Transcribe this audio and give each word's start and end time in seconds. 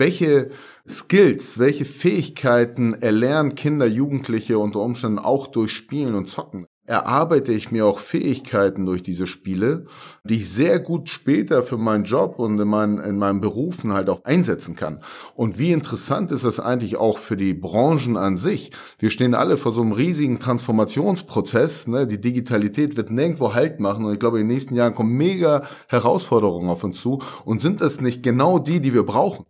welche 0.00 0.50
Skills, 0.88 1.58
welche 1.58 1.84
Fähigkeiten 1.84 2.94
erlernen 2.94 3.54
Kinder, 3.54 3.86
Jugendliche 3.86 4.58
unter 4.58 4.80
Umständen 4.80 5.20
auch 5.20 5.46
durch 5.46 5.72
Spielen 5.72 6.16
und 6.16 6.26
Zocken? 6.26 6.66
erarbeite 6.90 7.52
ich 7.52 7.70
mir 7.70 7.86
auch 7.86 8.00
Fähigkeiten 8.00 8.84
durch 8.84 9.00
diese 9.00 9.28
Spiele, 9.28 9.84
die 10.24 10.38
ich 10.38 10.50
sehr 10.50 10.80
gut 10.80 11.08
später 11.08 11.62
für 11.62 11.76
meinen 11.76 12.02
Job 12.02 12.40
und 12.40 12.58
in, 12.58 12.66
meinen, 12.66 12.98
in 12.98 13.16
meinem 13.16 13.40
Berufen 13.40 13.92
halt 13.92 14.10
auch 14.10 14.24
einsetzen 14.24 14.74
kann. 14.74 15.00
Und 15.34 15.56
wie 15.56 15.70
interessant 15.70 16.32
ist 16.32 16.44
das 16.44 16.58
eigentlich 16.58 16.96
auch 16.96 17.18
für 17.18 17.36
die 17.36 17.54
Branchen 17.54 18.16
an 18.16 18.36
sich? 18.36 18.72
Wir 18.98 19.10
stehen 19.10 19.34
alle 19.34 19.56
vor 19.56 19.70
so 19.70 19.82
einem 19.82 19.92
riesigen 19.92 20.40
Transformationsprozess. 20.40 21.86
Ne? 21.86 22.08
Die 22.08 22.20
Digitalität 22.20 22.96
wird 22.96 23.12
nirgendwo 23.12 23.54
Halt 23.54 23.78
machen 23.78 24.04
und 24.04 24.12
ich 24.12 24.18
glaube, 24.18 24.40
in 24.40 24.48
den 24.48 24.54
nächsten 24.54 24.74
Jahren 24.74 24.96
kommen 24.96 25.16
mega 25.16 25.68
Herausforderungen 25.86 26.70
auf 26.70 26.82
uns 26.82 27.00
zu 27.00 27.20
und 27.44 27.60
sind 27.60 27.80
das 27.80 28.00
nicht 28.00 28.24
genau 28.24 28.58
die, 28.58 28.80
die 28.80 28.94
wir 28.94 29.04
brauchen? 29.04 29.44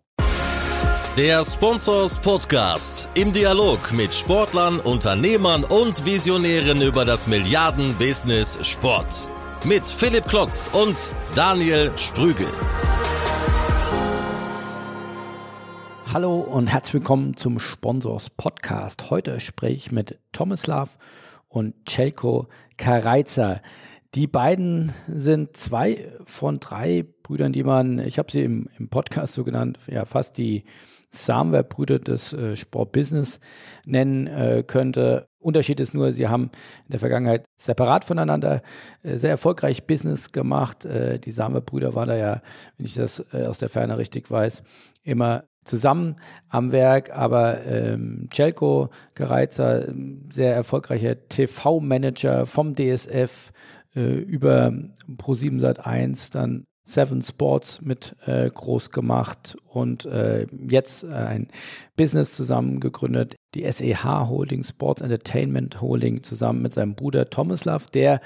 Der 1.20 1.44
Sponsors 1.44 2.16
Podcast 2.18 3.06
im 3.12 3.30
Dialog 3.30 3.92
mit 3.92 4.14
Sportlern, 4.14 4.80
Unternehmern 4.80 5.64
und 5.64 6.06
Visionären 6.06 6.80
über 6.80 7.04
das 7.04 7.26
Milliarden-Business 7.26 8.58
Sport. 8.66 9.28
Mit 9.66 9.86
Philipp 9.86 10.24
Klotz 10.24 10.70
und 10.72 11.10
Daniel 11.34 11.92
Sprügel. 11.98 12.46
Hallo 16.10 16.40
und 16.40 16.68
herzlich 16.68 16.94
willkommen 16.94 17.36
zum 17.36 17.60
Sponsors 17.60 18.30
Podcast. 18.30 19.10
Heute 19.10 19.40
spreche 19.40 19.74
ich 19.74 19.92
mit 19.92 20.18
Tomislav 20.32 20.96
und 21.50 21.74
Celko 21.86 22.48
Karajca. 22.78 23.60
Die 24.14 24.26
beiden 24.26 24.94
sind 25.06 25.54
zwei 25.54 26.10
von 26.24 26.60
drei 26.60 27.04
Brüdern, 27.22 27.52
die 27.52 27.62
man, 27.62 27.98
ich 27.98 28.18
habe 28.18 28.32
sie 28.32 28.40
im, 28.40 28.70
im 28.78 28.88
Podcast 28.88 29.34
so 29.34 29.44
genannt, 29.44 29.78
ja 29.86 30.06
fast 30.06 30.38
die 30.38 30.64
Samwer-Brüder 31.10 31.98
des 31.98 32.32
äh, 32.32 32.56
Sportbusiness 32.56 33.40
nennen 33.84 34.26
äh, 34.26 34.64
könnte. 34.66 35.28
Unterschied 35.38 35.80
ist 35.80 35.94
nur, 35.94 36.12
sie 36.12 36.28
haben 36.28 36.50
in 36.84 36.92
der 36.92 37.00
Vergangenheit 37.00 37.44
separat 37.56 38.04
voneinander 38.04 38.62
äh, 39.02 39.16
sehr 39.16 39.30
erfolgreich 39.30 39.86
Business 39.86 40.32
gemacht. 40.32 40.84
Äh, 40.84 41.18
die 41.18 41.32
Samwer-Brüder 41.32 41.94
waren 41.94 42.08
da 42.08 42.16
ja, 42.16 42.42
wenn 42.76 42.86
ich 42.86 42.94
das 42.94 43.24
äh, 43.32 43.46
aus 43.46 43.58
der 43.58 43.68
Ferne 43.68 43.98
richtig 43.98 44.30
weiß, 44.30 44.62
immer 45.02 45.44
zusammen 45.64 46.16
am 46.48 46.72
Werk, 46.72 47.10
aber 47.16 47.64
ähm, 47.66 48.28
Celko 48.32 48.88
Gereizer, 49.14 49.92
sehr 50.30 50.54
erfolgreicher 50.54 51.28
TV-Manager 51.28 52.46
vom 52.46 52.74
DSF 52.74 53.52
äh, 53.94 54.00
über 54.00 54.72
Pro7 55.18 55.60
Sat1, 55.60 56.32
dann 56.32 56.64
Seven 56.90 57.22
Sports 57.22 57.80
mit 57.80 58.16
äh, 58.26 58.50
groß 58.50 58.90
gemacht 58.90 59.56
und 59.68 60.04
äh, 60.04 60.46
jetzt 60.68 61.04
äh, 61.04 61.08
ein 61.08 61.48
Business 61.96 62.36
zusammen 62.36 62.80
gegründet, 62.80 63.36
die 63.54 63.70
SEH 63.70 64.28
Holding, 64.28 64.64
Sports 64.64 65.00
Entertainment 65.00 65.80
Holding, 65.80 66.22
zusammen 66.22 66.62
mit 66.62 66.74
seinem 66.74 66.94
Bruder 66.94 67.30
Tomislav, 67.30 67.88
der 67.90 68.20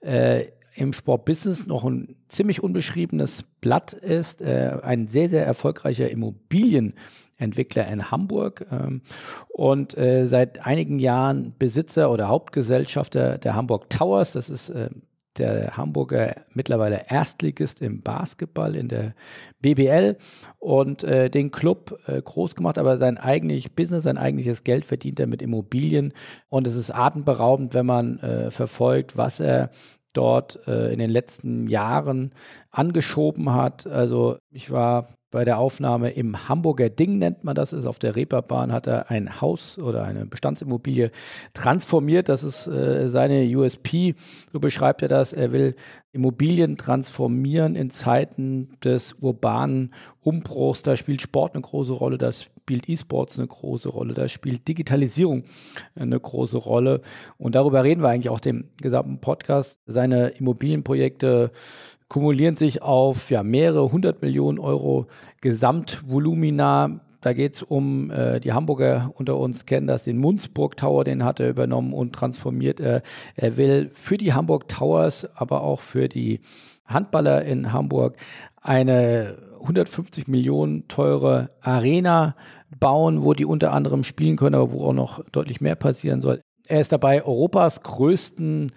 äh, 0.00 0.46
im 0.74 0.92
Sportbusiness 0.92 1.66
noch 1.66 1.84
ein 1.84 2.16
ziemlich 2.28 2.62
unbeschriebenes 2.62 3.44
Blatt 3.60 3.92
ist, 3.92 4.40
äh, 4.42 4.78
ein 4.82 5.08
sehr, 5.08 5.28
sehr 5.28 5.44
erfolgreicher 5.44 6.10
Immobilienentwickler 6.10 7.88
in 7.88 8.10
Hamburg 8.10 8.66
ähm, 8.70 9.02
und 9.48 9.96
äh, 9.98 10.26
seit 10.26 10.64
einigen 10.64 10.98
Jahren 10.98 11.54
Besitzer 11.58 12.10
oder 12.10 12.28
Hauptgesellschafter 12.28 13.38
der 13.38 13.54
Hamburg 13.54 13.90
Towers. 13.90 14.32
Das 14.32 14.48
ist 14.48 14.68
äh, 14.70 14.90
der 15.38 15.76
Hamburger 15.76 16.42
mittlerweile 16.52 17.06
Erstligist 17.08 17.82
im 17.82 18.02
Basketball 18.02 18.74
in 18.74 18.88
der 18.88 19.14
BBL 19.60 20.16
und 20.58 21.04
äh, 21.04 21.30
den 21.30 21.50
Club 21.50 21.98
äh, 22.06 22.20
groß 22.20 22.54
gemacht, 22.54 22.78
aber 22.78 22.98
sein 22.98 23.18
eigentliches 23.18 23.70
Business, 23.70 24.04
sein 24.04 24.18
eigentliches 24.18 24.64
Geld 24.64 24.84
verdient 24.84 25.20
er 25.20 25.26
mit 25.26 25.42
Immobilien 25.42 26.12
und 26.48 26.66
es 26.66 26.74
ist 26.74 26.90
atemberaubend, 26.90 27.74
wenn 27.74 27.86
man 27.86 28.18
äh, 28.18 28.50
verfolgt, 28.50 29.16
was 29.16 29.40
er 29.40 29.70
dort 30.14 30.66
äh, 30.66 30.92
in 30.92 30.98
den 30.98 31.10
letzten 31.10 31.68
Jahren 31.68 32.32
angeschoben 32.70 33.54
hat. 33.54 33.86
Also 33.86 34.38
ich 34.50 34.70
war 34.70 35.08
bei 35.30 35.44
der 35.44 35.58
Aufnahme 35.58 36.10
im 36.10 36.48
Hamburger 36.48 36.90
Ding 36.90 37.18
nennt 37.18 37.44
man 37.44 37.54
das, 37.54 37.72
ist 37.72 37.86
auf 37.86 37.98
der 37.98 38.16
Reeperbahn, 38.16 38.72
hat 38.72 38.86
er 38.86 39.10
ein 39.10 39.40
Haus 39.40 39.78
oder 39.78 40.04
eine 40.04 40.26
Bestandsimmobilie 40.26 41.12
transformiert. 41.54 42.28
Das 42.28 42.42
ist 42.42 42.66
äh, 42.66 43.08
seine 43.08 43.44
USP, 43.56 44.14
so 44.52 44.58
beschreibt 44.58 45.02
er 45.02 45.08
das. 45.08 45.32
Er 45.32 45.52
will 45.52 45.76
Immobilien 46.12 46.76
transformieren 46.76 47.76
in 47.76 47.90
Zeiten 47.90 48.76
des 48.82 49.12
urbanen 49.20 49.94
Umbruchs. 50.20 50.82
Da 50.82 50.96
spielt 50.96 51.22
Sport 51.22 51.54
eine 51.54 51.62
große 51.62 51.92
Rolle, 51.92 52.18
da 52.18 52.32
spielt 52.32 52.88
E-Sports 52.88 53.38
eine 53.38 53.46
große 53.46 53.88
Rolle, 53.88 54.14
da 54.14 54.26
spielt 54.26 54.66
Digitalisierung 54.66 55.44
eine 55.94 56.18
große 56.18 56.58
Rolle. 56.58 57.02
Und 57.38 57.54
darüber 57.54 57.84
reden 57.84 58.02
wir 58.02 58.08
eigentlich 58.08 58.30
auch 58.30 58.40
dem 58.40 58.70
gesamten 58.80 59.20
Podcast. 59.20 59.78
Seine 59.86 60.28
Immobilienprojekte 60.30 61.52
kumulieren 62.10 62.56
sich 62.56 62.82
auf 62.82 63.30
ja, 63.30 63.42
mehrere 63.42 63.90
hundert 63.90 64.20
Millionen 64.20 64.58
Euro 64.58 65.06
Gesamtvolumina. 65.40 67.00
Da 67.20 67.32
geht 67.32 67.54
es 67.54 67.62
um, 67.62 68.10
äh, 68.10 68.40
die 68.40 68.52
Hamburger 68.52 69.12
unter 69.14 69.38
uns 69.38 69.64
kennen 69.64 69.86
das, 69.86 70.04
den 70.04 70.18
Munzburg 70.18 70.76
Tower, 70.76 71.04
den 71.04 71.24
hat 71.24 71.38
er 71.38 71.48
übernommen 71.48 71.92
und 71.92 72.12
transformiert. 72.12 72.80
Er, 72.80 73.02
er 73.36 73.56
will 73.56 73.90
für 73.92 74.16
die 74.16 74.32
Hamburg 74.32 74.68
Towers, 74.68 75.28
aber 75.36 75.62
auch 75.62 75.80
für 75.80 76.08
die 76.08 76.40
Handballer 76.84 77.44
in 77.44 77.72
Hamburg 77.72 78.16
eine 78.60 79.38
150 79.60 80.26
Millionen 80.26 80.88
teure 80.88 81.50
Arena 81.60 82.34
bauen, 82.76 83.22
wo 83.22 83.34
die 83.34 83.44
unter 83.44 83.72
anderem 83.72 84.02
spielen 84.02 84.36
können, 84.36 84.56
aber 84.56 84.72
wo 84.72 84.86
auch 84.86 84.94
noch 84.94 85.24
deutlich 85.30 85.60
mehr 85.60 85.76
passieren 85.76 86.22
soll. 86.22 86.40
Er 86.66 86.80
ist 86.80 86.90
dabei, 86.90 87.24
Europas 87.24 87.82
größten 87.82 88.72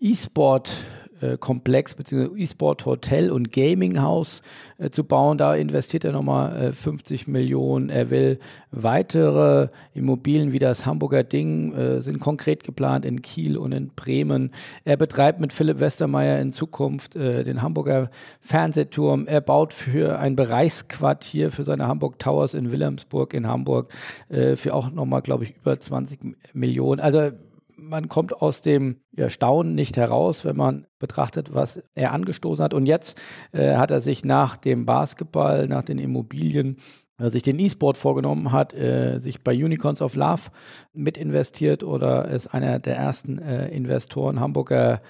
E-Sport 0.00 0.70
äh, 0.70 0.97
Komplex 1.36 1.94
bzw. 1.94 2.40
E-Sport 2.40 2.86
Hotel 2.86 3.30
und 3.30 3.52
Gaming 3.52 4.00
Haus 4.00 4.42
äh, 4.78 4.90
zu 4.90 5.04
bauen. 5.04 5.38
Da 5.38 5.54
investiert 5.54 6.04
er 6.04 6.12
nochmal 6.12 6.68
äh, 6.68 6.72
50 6.72 7.26
Millionen. 7.26 7.90
Er 7.90 8.10
will 8.10 8.38
weitere 8.70 9.68
Immobilien 9.94 10.52
wie 10.52 10.58
das 10.58 10.86
Hamburger 10.86 11.24
Ding 11.24 11.74
äh, 11.74 12.00
sind 12.00 12.20
konkret 12.20 12.64
geplant 12.64 13.04
in 13.04 13.22
Kiel 13.22 13.56
und 13.56 13.72
in 13.72 13.88
Bremen. 13.88 14.52
Er 14.84 14.96
betreibt 14.96 15.40
mit 15.40 15.52
Philipp 15.52 15.80
Westermeier 15.80 16.40
in 16.40 16.52
Zukunft 16.52 17.16
äh, 17.16 17.44
den 17.44 17.62
Hamburger 17.62 18.10
Fernsehturm. 18.40 19.26
Er 19.26 19.40
baut 19.40 19.72
für 19.72 20.18
ein 20.18 20.36
Bereichsquartier 20.36 21.50
für 21.50 21.64
seine 21.64 21.88
Hamburg 21.88 22.18
Towers 22.18 22.54
in 22.54 22.70
Wilhelmsburg 22.70 23.34
in 23.34 23.46
Hamburg 23.46 23.88
äh, 24.28 24.56
für 24.56 24.74
auch 24.74 24.90
nochmal, 24.90 25.22
glaube 25.22 25.44
ich, 25.44 25.56
über 25.56 25.78
20 25.78 26.20
Millionen. 26.54 27.00
Also 27.00 27.30
man 27.78 28.08
kommt 28.08 28.34
aus 28.34 28.60
dem 28.62 29.00
ja, 29.16 29.30
Staunen 29.30 29.74
nicht 29.74 29.96
heraus, 29.96 30.44
wenn 30.44 30.56
man 30.56 30.86
betrachtet, 30.98 31.54
was 31.54 31.82
er 31.94 32.12
angestoßen 32.12 32.62
hat. 32.62 32.74
Und 32.74 32.86
jetzt 32.86 33.18
äh, 33.52 33.76
hat 33.76 33.90
er 33.90 34.00
sich 34.00 34.24
nach 34.24 34.56
dem 34.56 34.84
Basketball, 34.84 35.68
nach 35.68 35.84
den 35.84 35.98
Immobilien, 35.98 36.76
äh, 37.18 37.30
sich 37.30 37.42
den 37.42 37.58
E-Sport 37.58 37.96
vorgenommen 37.96 38.52
hat, 38.52 38.74
äh, 38.74 39.18
sich 39.20 39.42
bei 39.42 39.52
Unicorns 39.52 40.02
of 40.02 40.16
Love 40.16 40.50
mit 40.92 41.16
investiert 41.16 41.84
oder 41.84 42.28
ist 42.28 42.48
einer 42.48 42.78
der 42.78 42.96
ersten 42.96 43.38
äh, 43.38 43.68
Investoren 43.68 44.40
Hamburger 44.40 45.00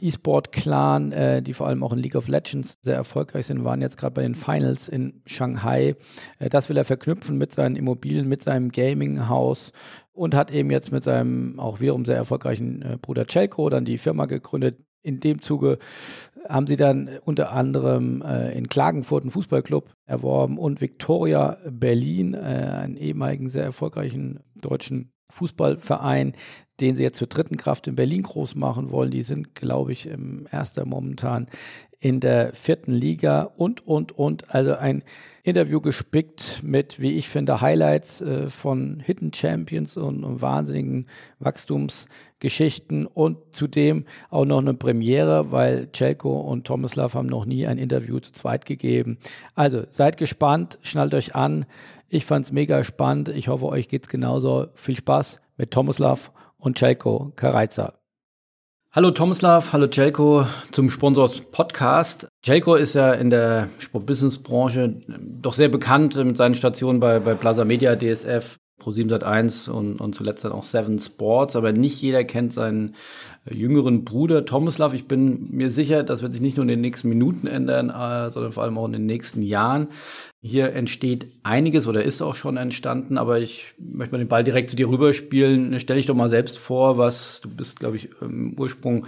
E-Sport-Clan, 0.00 1.10
äh, 1.10 1.42
die 1.42 1.52
vor 1.52 1.66
allem 1.66 1.82
auch 1.82 1.92
in 1.92 1.98
League 1.98 2.14
of 2.14 2.28
Legends 2.28 2.78
sehr 2.82 2.94
erfolgreich 2.94 3.46
sind, 3.46 3.64
waren 3.64 3.80
jetzt 3.80 3.96
gerade 3.96 4.14
bei 4.14 4.22
den 4.22 4.36
Finals 4.36 4.88
in 4.88 5.22
Shanghai. 5.26 5.96
Äh, 6.38 6.48
das 6.48 6.68
will 6.68 6.76
er 6.76 6.84
verknüpfen 6.84 7.36
mit 7.36 7.52
seinen 7.52 7.74
Immobilien, 7.74 8.28
mit 8.28 8.42
seinem 8.42 8.70
Gaming-Haus 8.70 9.72
und 10.18 10.34
hat 10.34 10.50
eben 10.50 10.70
jetzt 10.70 10.92
mit 10.92 11.04
seinem 11.04 11.58
auch 11.58 11.80
wiederum 11.80 12.04
sehr 12.04 12.16
erfolgreichen 12.16 12.82
äh, 12.82 12.98
Bruder 13.00 13.26
Celko 13.26 13.70
dann 13.70 13.84
die 13.84 13.98
Firma 13.98 14.26
gegründet. 14.26 14.78
In 15.02 15.20
dem 15.20 15.40
Zuge 15.40 15.78
haben 16.48 16.66
sie 16.66 16.76
dann 16.76 17.08
unter 17.24 17.52
anderem 17.52 18.22
äh, 18.22 18.56
in 18.56 18.68
Klagenfurt 18.68 19.22
einen 19.22 19.30
Fußballclub 19.30 19.90
erworben 20.06 20.58
und 20.58 20.80
Victoria 20.80 21.58
Berlin, 21.70 22.34
äh, 22.34 22.38
einen 22.38 22.96
ehemaligen 22.96 23.48
sehr 23.48 23.64
erfolgreichen 23.64 24.40
deutschen 24.60 25.12
Fußballverein, 25.30 26.32
den 26.80 26.96
sie 26.96 27.02
jetzt 27.02 27.18
zur 27.18 27.28
dritten 27.28 27.56
Kraft 27.56 27.86
in 27.86 27.96
Berlin 27.96 28.22
groß 28.22 28.54
machen 28.54 28.90
wollen. 28.90 29.10
Die 29.10 29.22
sind, 29.22 29.54
glaube 29.54 29.92
ich, 29.92 30.06
im 30.06 30.46
erster 30.50 30.84
momentan 30.84 31.48
in 32.00 32.20
der 32.20 32.54
vierten 32.54 32.92
Liga 32.92 33.42
und, 33.42 33.86
und, 33.86 34.12
und. 34.12 34.54
Also 34.54 34.74
ein 34.74 35.02
Interview 35.42 35.80
gespickt 35.80 36.60
mit, 36.62 37.00
wie 37.00 37.12
ich 37.12 37.28
finde, 37.28 37.60
Highlights 37.60 38.20
äh, 38.20 38.48
von 38.48 39.00
Hidden 39.00 39.32
Champions 39.32 39.96
und, 39.96 40.22
und, 40.22 40.40
wahnsinnigen 40.40 41.06
Wachstumsgeschichten 41.40 43.06
und 43.06 43.38
zudem 43.52 44.04
auch 44.30 44.44
noch 44.44 44.58
eine 44.58 44.74
Premiere, 44.74 45.50
weil 45.50 45.88
Celko 45.92 46.40
und 46.40 46.66
Tomislav 46.66 47.14
haben 47.14 47.28
noch 47.28 47.46
nie 47.46 47.66
ein 47.66 47.78
Interview 47.78 48.20
zu 48.20 48.32
zweit 48.32 48.66
gegeben. 48.66 49.18
Also 49.54 49.82
seid 49.88 50.18
gespannt, 50.18 50.78
schnallt 50.82 51.14
euch 51.14 51.34
an. 51.34 51.66
Ich 52.08 52.24
fand 52.24 52.44
es 52.44 52.52
mega 52.52 52.84
spannend. 52.84 53.28
Ich 53.28 53.48
hoffe, 53.48 53.66
euch 53.66 53.88
geht's 53.88 54.08
genauso. 54.08 54.68
Viel 54.74 54.96
Spaß 54.96 55.40
mit 55.56 55.72
Tomislav 55.72 56.32
und 56.58 56.78
Celko 56.78 57.32
Karajca. 57.34 57.97
Hallo 58.90 59.10
Tomislav, 59.10 59.74
hallo 59.74 59.86
Jelko 59.92 60.46
zum 60.72 60.88
Sponsors 60.88 61.42
Podcast. 61.42 62.26
Jelko 62.42 62.74
ist 62.74 62.94
ja 62.94 63.12
in 63.12 63.28
der 63.28 63.68
Sportbusiness-Branche 63.80 65.02
doch 65.42 65.52
sehr 65.52 65.68
bekannt 65.68 66.16
mit 66.16 66.38
seinen 66.38 66.54
Stationen 66.54 66.98
bei, 66.98 67.20
bei 67.20 67.34
Plaza 67.34 67.66
Media, 67.66 67.96
DSF, 67.96 68.56
Pro7 68.80 69.10
Sat1 69.10 69.68
und, 69.68 70.00
und 70.00 70.14
zuletzt 70.14 70.46
dann 70.46 70.52
auch 70.52 70.64
Seven 70.64 70.98
Sports, 70.98 71.54
aber 71.54 71.72
nicht 71.72 72.00
jeder 72.00 72.24
kennt 72.24 72.54
seinen 72.54 72.94
jüngeren 73.44 74.04
Bruder 74.04 74.46
Tomislav. 74.46 74.94
Ich 74.94 75.06
bin 75.06 75.50
mir 75.50 75.68
sicher, 75.68 76.02
das 76.02 76.22
wird 76.22 76.32
sich 76.32 76.40
nicht 76.40 76.56
nur 76.56 76.62
in 76.62 76.68
den 76.68 76.80
nächsten 76.80 77.10
Minuten 77.10 77.46
ändern, 77.46 77.90
äh, 77.90 78.30
sondern 78.30 78.52
vor 78.52 78.62
allem 78.62 78.78
auch 78.78 78.86
in 78.86 78.92
den 78.92 79.06
nächsten 79.06 79.42
Jahren. 79.42 79.88
Hier 80.40 80.72
entsteht 80.72 81.26
einiges 81.42 81.88
oder 81.88 82.04
ist 82.04 82.22
auch 82.22 82.36
schon 82.36 82.56
entstanden, 82.56 83.18
aber 83.18 83.40
ich 83.40 83.74
möchte 83.76 84.12
mal 84.12 84.18
den 84.18 84.28
Ball 84.28 84.44
direkt 84.44 84.70
zu 84.70 84.76
dir 84.76 84.88
rüberspielen. 84.88 85.80
Stell 85.80 85.96
dich 85.96 86.06
doch 86.06 86.14
mal 86.14 86.30
selbst 86.30 86.58
vor, 86.58 86.96
was 86.96 87.40
du 87.40 87.48
bist, 87.48 87.80
glaube 87.80 87.96
ich, 87.96 88.10
im 88.20 88.54
Ursprung 88.56 89.06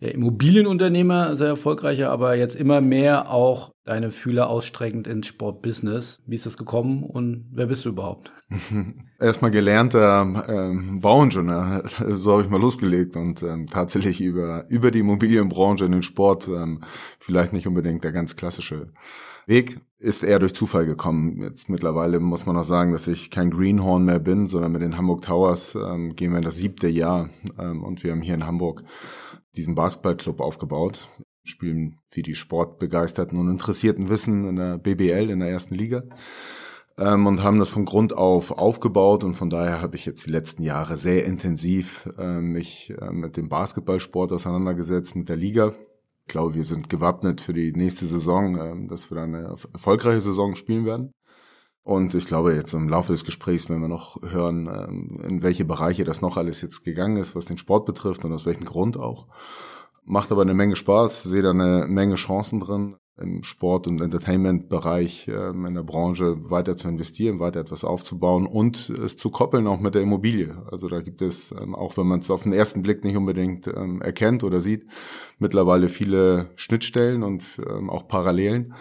Immobilienunternehmer, 0.00 1.36
sehr 1.36 1.46
erfolgreicher, 1.46 2.10
aber 2.10 2.34
jetzt 2.34 2.56
immer 2.56 2.80
mehr 2.80 3.30
auch 3.30 3.70
deine 3.84 4.10
Fühler 4.10 4.48
ausstreckend 4.48 5.06
ins 5.06 5.28
Sportbusiness. 5.28 6.20
Wie 6.26 6.34
ist 6.34 6.46
das 6.46 6.56
gekommen 6.56 7.04
und 7.04 7.46
wer 7.52 7.66
bist 7.66 7.84
du 7.84 7.90
überhaupt? 7.90 8.32
Erstmal 9.20 9.52
gelernter 9.52 10.44
ähm, 10.48 10.98
Bauingenieur, 10.98 11.84
so 12.08 12.32
habe 12.32 12.42
ich 12.42 12.50
mal 12.50 12.60
losgelegt 12.60 13.14
und 13.14 13.40
ähm, 13.44 13.68
tatsächlich 13.68 14.20
über, 14.20 14.64
über 14.68 14.90
die 14.90 14.98
Immobilienbranche 15.00 15.84
in 15.84 15.92
den 15.92 16.02
Sport 16.02 16.48
ähm, 16.48 16.82
vielleicht 17.20 17.52
nicht 17.52 17.68
unbedingt 17.68 18.02
der 18.02 18.10
ganz 18.10 18.34
klassische 18.34 18.92
Weg 19.46 19.80
ist 20.02 20.24
eher 20.24 20.40
durch 20.40 20.52
Zufall 20.52 20.84
gekommen. 20.84 21.40
Jetzt 21.42 21.68
mittlerweile 21.68 22.18
muss 22.18 22.44
man 22.44 22.56
auch 22.56 22.64
sagen, 22.64 22.92
dass 22.92 23.06
ich 23.06 23.30
kein 23.30 23.50
Greenhorn 23.50 24.04
mehr 24.04 24.18
bin, 24.18 24.48
sondern 24.48 24.72
mit 24.72 24.82
den 24.82 24.96
Hamburg 24.96 25.22
Towers 25.22 25.76
ähm, 25.76 26.16
gehen 26.16 26.32
wir 26.32 26.38
in 26.38 26.44
das 26.44 26.56
siebte 26.56 26.88
Jahr 26.88 27.30
ähm, 27.58 27.84
und 27.84 28.02
wir 28.02 28.10
haben 28.10 28.20
hier 28.20 28.34
in 28.34 28.46
Hamburg 28.46 28.82
diesen 29.54 29.76
Basketballclub 29.76 30.40
aufgebaut, 30.40 31.08
spielen 31.44 32.00
wie 32.10 32.22
die 32.22 32.34
Sportbegeisterten 32.34 33.38
und 33.38 33.48
Interessierten 33.48 34.08
wissen 34.08 34.48
in 34.48 34.56
der 34.56 34.78
BBL, 34.78 35.30
in 35.30 35.38
der 35.38 35.50
ersten 35.50 35.76
Liga. 35.76 36.02
Ähm, 36.98 37.28
und 37.28 37.44
haben 37.44 37.60
das 37.60 37.68
von 37.68 37.84
Grund 37.84 38.12
auf 38.12 38.50
aufgebaut 38.50 39.22
und 39.22 39.34
von 39.34 39.50
daher 39.50 39.80
habe 39.80 39.94
ich 39.94 40.04
jetzt 40.04 40.26
die 40.26 40.30
letzten 40.30 40.64
Jahre 40.64 40.96
sehr 40.96 41.24
intensiv 41.24 42.10
äh, 42.18 42.40
mich 42.40 42.92
äh, 43.00 43.12
mit 43.12 43.36
dem 43.36 43.48
Basketballsport 43.48 44.32
auseinandergesetzt, 44.32 45.14
mit 45.14 45.28
der 45.28 45.36
Liga 45.36 45.74
ich 46.26 46.32
glaube, 46.32 46.54
wir 46.54 46.64
sind 46.64 46.88
gewappnet 46.88 47.40
für 47.40 47.52
die 47.52 47.72
nächste 47.72 48.06
Saison, 48.06 48.56
ähm, 48.58 48.88
dass 48.88 49.10
wir 49.10 49.16
dann 49.16 49.34
eine 49.34 49.56
erfolgreiche 49.72 50.20
Saison 50.20 50.54
spielen 50.54 50.84
werden. 50.84 51.12
Und 51.84 52.14
ich 52.14 52.26
glaube, 52.26 52.54
jetzt 52.54 52.72
im 52.74 52.88
Laufe 52.88 53.12
des 53.12 53.24
Gesprächs, 53.24 53.68
wenn 53.68 53.80
wir 53.80 53.88
noch 53.88 54.22
hören, 54.22 54.68
ähm, 54.68 55.20
in 55.24 55.42
welche 55.42 55.64
Bereiche 55.64 56.04
das 56.04 56.20
noch 56.20 56.36
alles 56.36 56.62
jetzt 56.62 56.84
gegangen 56.84 57.16
ist, 57.16 57.34
was 57.34 57.44
den 57.44 57.58
Sport 57.58 57.86
betrifft 57.86 58.24
und 58.24 58.32
aus 58.32 58.46
welchem 58.46 58.64
Grund 58.64 58.96
auch. 58.96 59.26
Macht 60.04 60.30
aber 60.32 60.42
eine 60.42 60.54
Menge 60.54 60.76
Spaß, 60.76 61.24
sehe 61.24 61.42
da 61.42 61.50
eine 61.50 61.86
Menge 61.88 62.14
Chancen 62.14 62.60
drin 62.60 62.96
im 63.22 63.42
Sport- 63.42 63.86
und 63.86 64.00
Entertainment-Bereich 64.00 65.28
ähm, 65.28 65.66
in 65.66 65.74
der 65.74 65.82
Branche 65.82 66.50
weiter 66.50 66.76
zu 66.76 66.88
investieren, 66.88 67.40
weiter 67.40 67.60
etwas 67.60 67.84
aufzubauen 67.84 68.46
und 68.46 68.90
es 68.90 69.16
zu 69.16 69.30
koppeln 69.30 69.66
auch 69.66 69.80
mit 69.80 69.94
der 69.94 70.02
Immobilie. 70.02 70.56
Also 70.70 70.88
da 70.88 71.00
gibt 71.00 71.22
es, 71.22 71.52
ähm, 71.52 71.74
auch 71.74 71.96
wenn 71.96 72.06
man 72.06 72.20
es 72.20 72.30
auf 72.30 72.42
den 72.42 72.52
ersten 72.52 72.82
Blick 72.82 73.04
nicht 73.04 73.16
unbedingt 73.16 73.66
ähm, 73.68 74.02
erkennt 74.02 74.44
oder 74.44 74.60
sieht, 74.60 74.88
mittlerweile 75.38 75.88
viele 75.88 76.50
Schnittstellen 76.56 77.22
und 77.22 77.44
auch 77.88 78.06
Parallelen. 78.08 78.74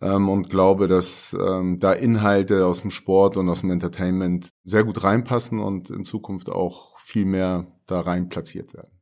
und 0.00 0.48
glaube, 0.48 0.88
dass 0.88 1.36
da 1.38 1.92
Inhalte 1.92 2.66
aus 2.66 2.80
dem 2.82 2.90
Sport 2.90 3.36
und 3.36 3.48
aus 3.48 3.60
dem 3.60 3.70
Entertainment 3.70 4.48
sehr 4.64 4.84
gut 4.84 5.04
reinpassen 5.04 5.60
und 5.60 5.90
in 5.90 6.04
Zukunft 6.04 6.50
auch 6.50 6.98
viel 7.00 7.26
mehr 7.26 7.66
da 7.86 8.00
rein 8.00 8.28
platziert 8.28 8.74
werden. 8.74 8.99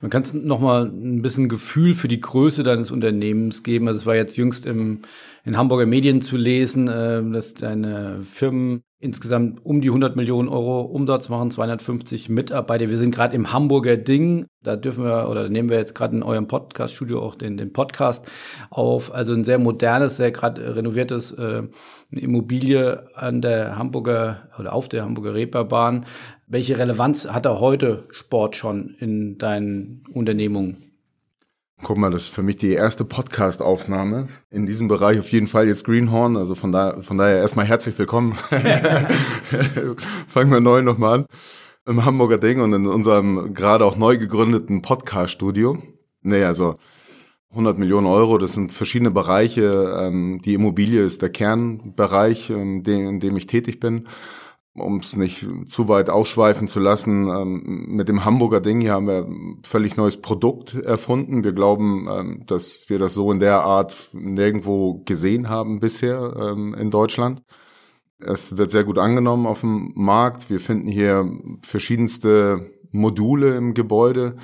Man 0.00 0.10
kann 0.10 0.24
noch 0.32 0.60
mal 0.60 0.86
ein 0.86 1.20
bisschen 1.20 1.50
Gefühl 1.50 1.92
für 1.92 2.08
die 2.08 2.20
Größe 2.20 2.62
deines 2.62 2.90
Unternehmens 2.90 3.62
geben. 3.62 3.86
Also 3.86 4.00
es 4.00 4.06
war 4.06 4.16
jetzt 4.16 4.36
jüngst 4.38 4.64
im, 4.64 5.00
in 5.44 5.58
Hamburger 5.58 5.84
Medien 5.84 6.22
zu 6.22 6.38
lesen, 6.38 6.88
äh, 6.88 7.22
dass 7.30 7.52
deine 7.52 8.22
Firmen 8.22 8.82
insgesamt 8.98 9.64
um 9.64 9.80
die 9.80 9.88
100 9.88 10.14
Millionen 10.14 10.48
Euro 10.48 10.82
Umsatz 10.82 11.30
machen, 11.30 11.50
250 11.50 12.28
Mitarbeiter. 12.28 12.90
Wir 12.90 12.98
sind 12.98 13.14
gerade 13.14 13.34
im 13.34 13.52
Hamburger 13.52 13.96
Ding. 13.96 14.46
Da 14.62 14.76
dürfen 14.76 15.04
wir 15.04 15.28
oder 15.30 15.48
nehmen 15.48 15.70
wir 15.70 15.78
jetzt 15.78 15.94
gerade 15.94 16.16
in 16.16 16.22
eurem 16.22 16.46
Podcast-Studio 16.46 17.22
auch 17.22 17.34
den, 17.34 17.56
den 17.56 17.72
Podcast 17.72 18.30
auf. 18.68 19.12
Also 19.12 19.32
ein 19.32 19.44
sehr 19.44 19.58
modernes, 19.58 20.18
sehr 20.18 20.32
gerade 20.32 20.76
renoviertes 20.76 21.32
äh, 21.32 21.62
Immobilie 22.10 23.06
an 23.14 23.40
der 23.40 23.78
Hamburger 23.78 24.48
oder 24.58 24.74
auf 24.74 24.88
der 24.88 25.02
Hamburger 25.02 25.34
Reeperbahn. 25.34 26.04
Welche 26.52 26.76
Relevanz 26.76 27.26
hat 27.26 27.44
da 27.44 27.60
heute 27.60 28.08
Sport 28.10 28.56
schon 28.56 28.96
in 28.98 29.38
deinen 29.38 30.02
Unternehmungen? 30.12 30.78
Guck 31.80 31.96
mal, 31.96 32.10
das 32.10 32.22
ist 32.22 32.34
für 32.34 32.42
mich 32.42 32.56
die 32.56 32.72
erste 32.72 33.04
Podcast-Aufnahme 33.04 34.26
in 34.50 34.66
diesem 34.66 34.88
Bereich. 34.88 35.20
Auf 35.20 35.30
jeden 35.30 35.46
Fall 35.46 35.68
jetzt 35.68 35.84
Greenhorn. 35.84 36.36
Also 36.36 36.56
von, 36.56 36.72
da, 36.72 37.02
von 37.02 37.18
daher 37.18 37.36
erstmal 37.36 37.66
herzlich 37.66 37.96
willkommen. 37.96 38.34
Fangen 40.26 40.50
wir 40.50 40.58
neu 40.58 40.82
nochmal 40.82 41.20
an. 41.20 41.26
Im 41.86 42.04
Hamburger 42.04 42.38
Ding 42.38 42.60
und 42.60 42.72
in 42.72 42.88
unserem 42.88 43.54
gerade 43.54 43.84
auch 43.84 43.96
neu 43.96 44.18
gegründeten 44.18 44.82
Podcast-Studio. 44.82 45.80
Nee, 46.22 46.42
also 46.42 46.74
100 47.50 47.78
Millionen 47.78 48.08
Euro, 48.08 48.38
das 48.38 48.54
sind 48.54 48.72
verschiedene 48.72 49.12
Bereiche. 49.12 50.00
Ähm, 50.00 50.40
die 50.44 50.54
Immobilie 50.54 51.04
ist 51.04 51.22
der 51.22 51.30
Kernbereich, 51.30 52.50
in 52.50 52.82
dem 52.82 53.36
ich 53.36 53.46
tätig 53.46 53.78
bin 53.78 54.08
um 54.74 54.98
es 54.98 55.16
nicht 55.16 55.46
zu 55.66 55.88
weit 55.88 56.10
ausschweifen 56.10 56.68
zu 56.68 56.80
lassen, 56.80 57.28
ähm, 57.28 57.86
mit 57.88 58.08
dem 58.08 58.24
Hamburger 58.24 58.60
Ding 58.60 58.80
hier 58.80 58.92
haben 58.92 59.08
wir 59.08 59.24
ein 59.24 59.60
völlig 59.64 59.96
neues 59.96 60.20
Produkt 60.20 60.74
erfunden. 60.74 61.44
Wir 61.44 61.52
glauben, 61.52 62.08
ähm, 62.10 62.42
dass 62.46 62.88
wir 62.88 62.98
das 62.98 63.14
so 63.14 63.32
in 63.32 63.40
der 63.40 63.62
Art 63.62 64.10
nirgendwo 64.12 65.02
gesehen 65.04 65.48
haben 65.48 65.80
bisher 65.80 66.34
ähm, 66.40 66.74
in 66.74 66.90
Deutschland. 66.90 67.42
Es 68.20 68.56
wird 68.56 68.70
sehr 68.70 68.84
gut 68.84 68.98
angenommen 68.98 69.46
auf 69.46 69.60
dem 69.60 69.92
Markt. 69.94 70.50
Wir 70.50 70.60
finden 70.60 70.88
hier 70.88 71.28
verschiedenste 71.62 72.70
Module 72.92 73.56
im 73.56 73.74
Gebäude 73.74 74.36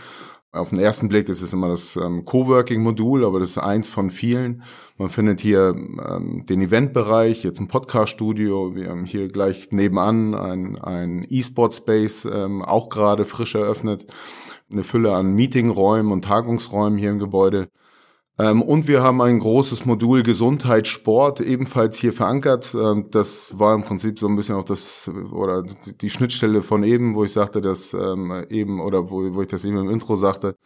auf 0.57 0.71
den 0.71 0.79
ersten 0.79 1.09
Blick 1.09 1.29
ist 1.29 1.43
es 1.43 1.53
immer 1.53 1.69
das 1.69 1.97
ähm, 1.97 2.25
Coworking-Modul, 2.25 3.25
aber 3.25 3.41
das 3.41 3.51
ist 3.51 3.59
eins 3.59 3.89
von 3.89 4.11
vielen. 4.11 4.63
Man 4.99 5.09
findet 5.09 5.41
hier 5.41 5.75
ähm, 5.77 6.45
den 6.47 6.63
Eventbereich, 6.63 7.45
jetzt 7.45 7.61
ein 7.61 7.69
Podcast-Studio. 7.69 8.75
Wir 8.75 8.91
haben 8.91 9.05
hier 9.05 9.29
gleich 9.29 9.69
nebenan 9.71 10.35
ein, 10.35 10.79
ein 10.79 11.27
E-Sport-Space, 11.29 12.27
ähm, 12.33 12.63
auch 12.63 12.89
gerade 12.89 13.25
frisch 13.25 13.55
eröffnet. 13.55 14.07
Eine 14.71 14.85
Fülle 14.85 15.15
an 15.15 15.35
Meetingräumen 15.35 16.11
und 16.13 16.25
Tagungsräumen 16.25 16.99
hier 16.99 17.11
im 17.11 17.19
Gebäude. 17.19 17.69
Ähm, 18.39 18.61
und 18.63 18.87
wir 18.87 19.03
haben 19.03 19.23
ein 19.23 19.39
großes 19.39 19.87
Modul 19.87 20.23
Gesundheit, 20.23 20.87
Sport 20.87 21.41
ebenfalls 21.41 21.97
hier 21.97 22.13
verankert. 22.13 22.75
Ähm, 22.75 23.09
das 23.11 23.59
war 23.59 23.75
im 23.75 23.83
Prinzip 23.83 24.19
so 24.19 24.29
ein 24.29 24.37
bisschen 24.37 24.57
auch 24.57 24.65
das 24.65 25.11
oder 25.33 25.63
die 25.63 26.11
Schnittstelle 26.11 26.63
von 26.63 26.83
eben, 26.85 27.15
wo 27.15 27.25
ich 27.25 27.33
sagte, 27.33 27.61
dass 27.63 27.95
ähm, 27.95 28.45
eben 28.51 28.81
oder 28.81 29.11
wo, 29.11 29.35
wo 29.35 29.43
ich 29.43 29.49
das 29.49 29.65
eben 29.65 29.79
im 29.79 29.91
Intro 29.91 30.17
sagte, 30.17 30.57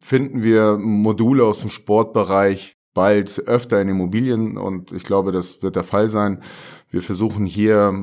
finden 0.00 0.42
wir 0.42 0.78
Module 0.78 1.44
aus 1.44 1.60
dem 1.60 1.70
Sportbereich 1.70 2.76
bald 2.94 3.46
öfter 3.46 3.80
in 3.80 3.88
Immobilien 3.88 4.56
und 4.56 4.92
ich 4.92 5.04
glaube, 5.04 5.32
das 5.32 5.62
wird 5.62 5.76
der 5.76 5.84
Fall 5.84 6.08
sein. 6.08 6.42
Wir 6.92 7.02
versuchen 7.02 7.46
hier 7.46 7.94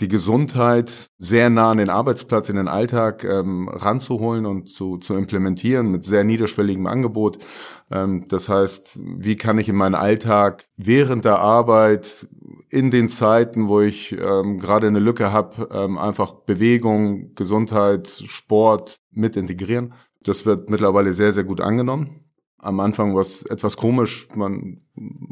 die 0.00 0.08
Gesundheit 0.08 1.10
sehr 1.18 1.50
nah 1.50 1.70
an 1.70 1.76
den 1.76 1.90
Arbeitsplatz, 1.90 2.48
in 2.48 2.56
den 2.56 2.68
Alltag 2.68 3.22
ähm, 3.22 3.68
ranzuholen 3.68 4.46
und 4.46 4.70
zu, 4.70 4.96
zu 4.96 5.14
implementieren 5.14 5.90
mit 5.90 6.06
sehr 6.06 6.24
niederschwelligem 6.24 6.86
Angebot. 6.86 7.38
Ähm, 7.90 8.24
das 8.28 8.48
heißt, 8.48 8.98
wie 9.18 9.36
kann 9.36 9.58
ich 9.58 9.68
in 9.68 9.76
meinen 9.76 9.94
Alltag 9.94 10.64
während 10.78 11.26
der 11.26 11.38
Arbeit, 11.40 12.26
in 12.70 12.90
den 12.90 13.10
Zeiten, 13.10 13.68
wo 13.68 13.80
ich 13.80 14.12
ähm, 14.12 14.58
gerade 14.58 14.86
eine 14.86 15.00
Lücke 15.00 15.32
habe, 15.32 15.68
ähm, 15.70 15.98
einfach 15.98 16.32
Bewegung, 16.46 17.34
Gesundheit, 17.34 18.08
Sport 18.08 19.00
mit 19.10 19.36
integrieren. 19.36 19.92
Das 20.22 20.46
wird 20.46 20.70
mittlerweile 20.70 21.12
sehr, 21.12 21.32
sehr 21.32 21.44
gut 21.44 21.60
angenommen 21.60 22.29
am 22.62 22.80
Anfang 22.80 23.14
war 23.14 23.22
es 23.22 23.42
etwas 23.46 23.76
komisch. 23.76 24.28
Man 24.34 24.82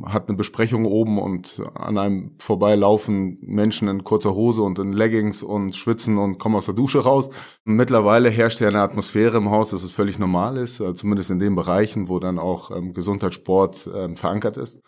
hat 0.07 0.29
eine 0.29 0.37
Besprechung 0.37 0.87
oben 0.87 1.19
und 1.19 1.63
an 1.75 1.99
einem 1.99 2.37
vorbeilaufen 2.39 3.39
Menschen 3.43 3.89
in 3.89 4.05
kurzer 4.05 4.35
Hose 4.35 4.63
und 4.63 4.79
in 4.79 4.93
Leggings 4.93 5.43
und 5.43 5.75
schwitzen 5.75 6.17
und 6.17 6.39
kommen 6.39 6.57
aus 6.57 6.67
der 6.67 6.75
Dusche 6.75 7.01
raus. 7.01 7.31
Mittlerweile 7.65 8.31
herrscht 8.31 8.61
ja 8.61 8.69
eine 8.69 8.81
Atmosphäre 8.81 9.37
im 9.37 9.51
Haus, 9.51 9.71
dass 9.71 9.83
es 9.83 9.91
völlig 9.91 10.19
normal 10.19 10.57
ist, 10.57 10.81
äh, 10.81 10.95
zumindest 10.95 11.31
in 11.31 11.39
den 11.39 11.55
Bereichen, 11.55 12.09
wo 12.09 12.19
dann 12.19 12.39
auch 12.39 12.71
ähm, 12.71 12.95
Gesundheitssport 12.95 13.91
ähm, 13.95 14.17
verankert 14.17 14.57
ist. 14.57 14.83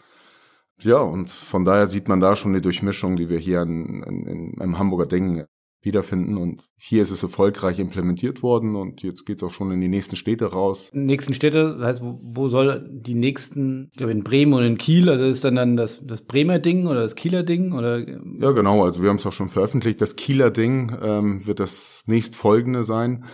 Ja, 0.81 1.01
und 1.01 1.29
von 1.29 1.67
daher 1.67 1.87
sieht 1.87 2.09
man 2.09 2.21
da 2.21 2.37
schon 2.37 2.55
die 2.55 2.63
Durchmischung, 2.63 3.17
die 3.17 3.29
wir 3.29 3.39
hier 3.39 3.61
in, 3.61 4.03
in, 4.03 4.27
in, 4.27 4.55
im 4.61 4.79
Hamburger 4.79 5.07
Ding 5.07 5.45
wiederfinden. 5.83 6.37
Und 6.37 6.65
hier 6.77 7.03
ist 7.03 7.11
es 7.11 7.23
erfolgreich 7.23 7.79
implementiert 7.79 8.43
worden 8.43 8.77
und 8.77 9.03
jetzt 9.03 9.25
geht 9.25 9.39
es 9.39 9.43
auch 9.43 9.51
schon 9.51 9.73
in 9.73 9.81
die 9.81 9.89
nächsten 9.89 10.17
Städte 10.17 10.47
raus. 10.47 10.91
Nächsten 10.93 11.33
Städte, 11.33 11.77
das 11.79 11.87
heißt, 11.87 12.03
wo, 12.03 12.21
wo 12.23 12.49
soll 12.49 12.89
die 12.91 13.15
nächsten, 13.15 13.89
ich 13.93 13.99
glaube 13.99 14.13
in 14.13 14.25
Bremen 14.25 14.53
und 14.55 14.63
in 14.63 14.79
Kiel, 14.79 15.09
also 15.09 15.25
ist 15.25 15.45
dann 15.45 15.57
dann 15.57 15.77
das, 15.77 16.01
das 16.03 16.23
Bremer 16.23 16.59
Ding 16.59 16.87
oder 16.87 17.03
das 17.03 17.15
Kieler 17.15 17.43
Ding? 17.43 17.73
Oder? 17.73 17.99
Ja, 17.99 18.53
genau, 18.53 18.85
also 18.85 19.03
wir 19.03 19.09
haben 19.09 19.17
es 19.17 19.27
auch 19.27 19.33
schon 19.33 19.49
veröffentlicht. 19.49 20.01
Das 20.01 20.17
Kieler 20.17 20.51
Ding 20.51 20.97
ähm, 21.03 21.47
wird 21.47 21.61
das 21.61 22.03
nächstfolgende 22.07 22.85
sein. 22.85 23.25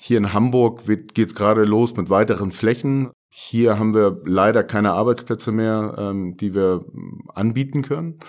Hier 0.00 0.18
in 0.18 0.32
Hamburg 0.32 0.86
geht 0.86 1.18
es 1.28 1.34
gerade 1.34 1.64
los 1.64 1.96
mit 1.96 2.10
weiteren 2.10 2.52
Flächen. 2.52 3.10
Hier 3.30 3.78
haben 3.78 3.94
wir 3.94 4.20
leider 4.24 4.64
keine 4.64 4.92
Arbeitsplätze 4.92 5.52
mehr, 5.52 5.94
ähm, 5.98 6.36
die 6.36 6.54
wir 6.54 6.84
anbieten 7.34 7.82
können. 7.82 8.20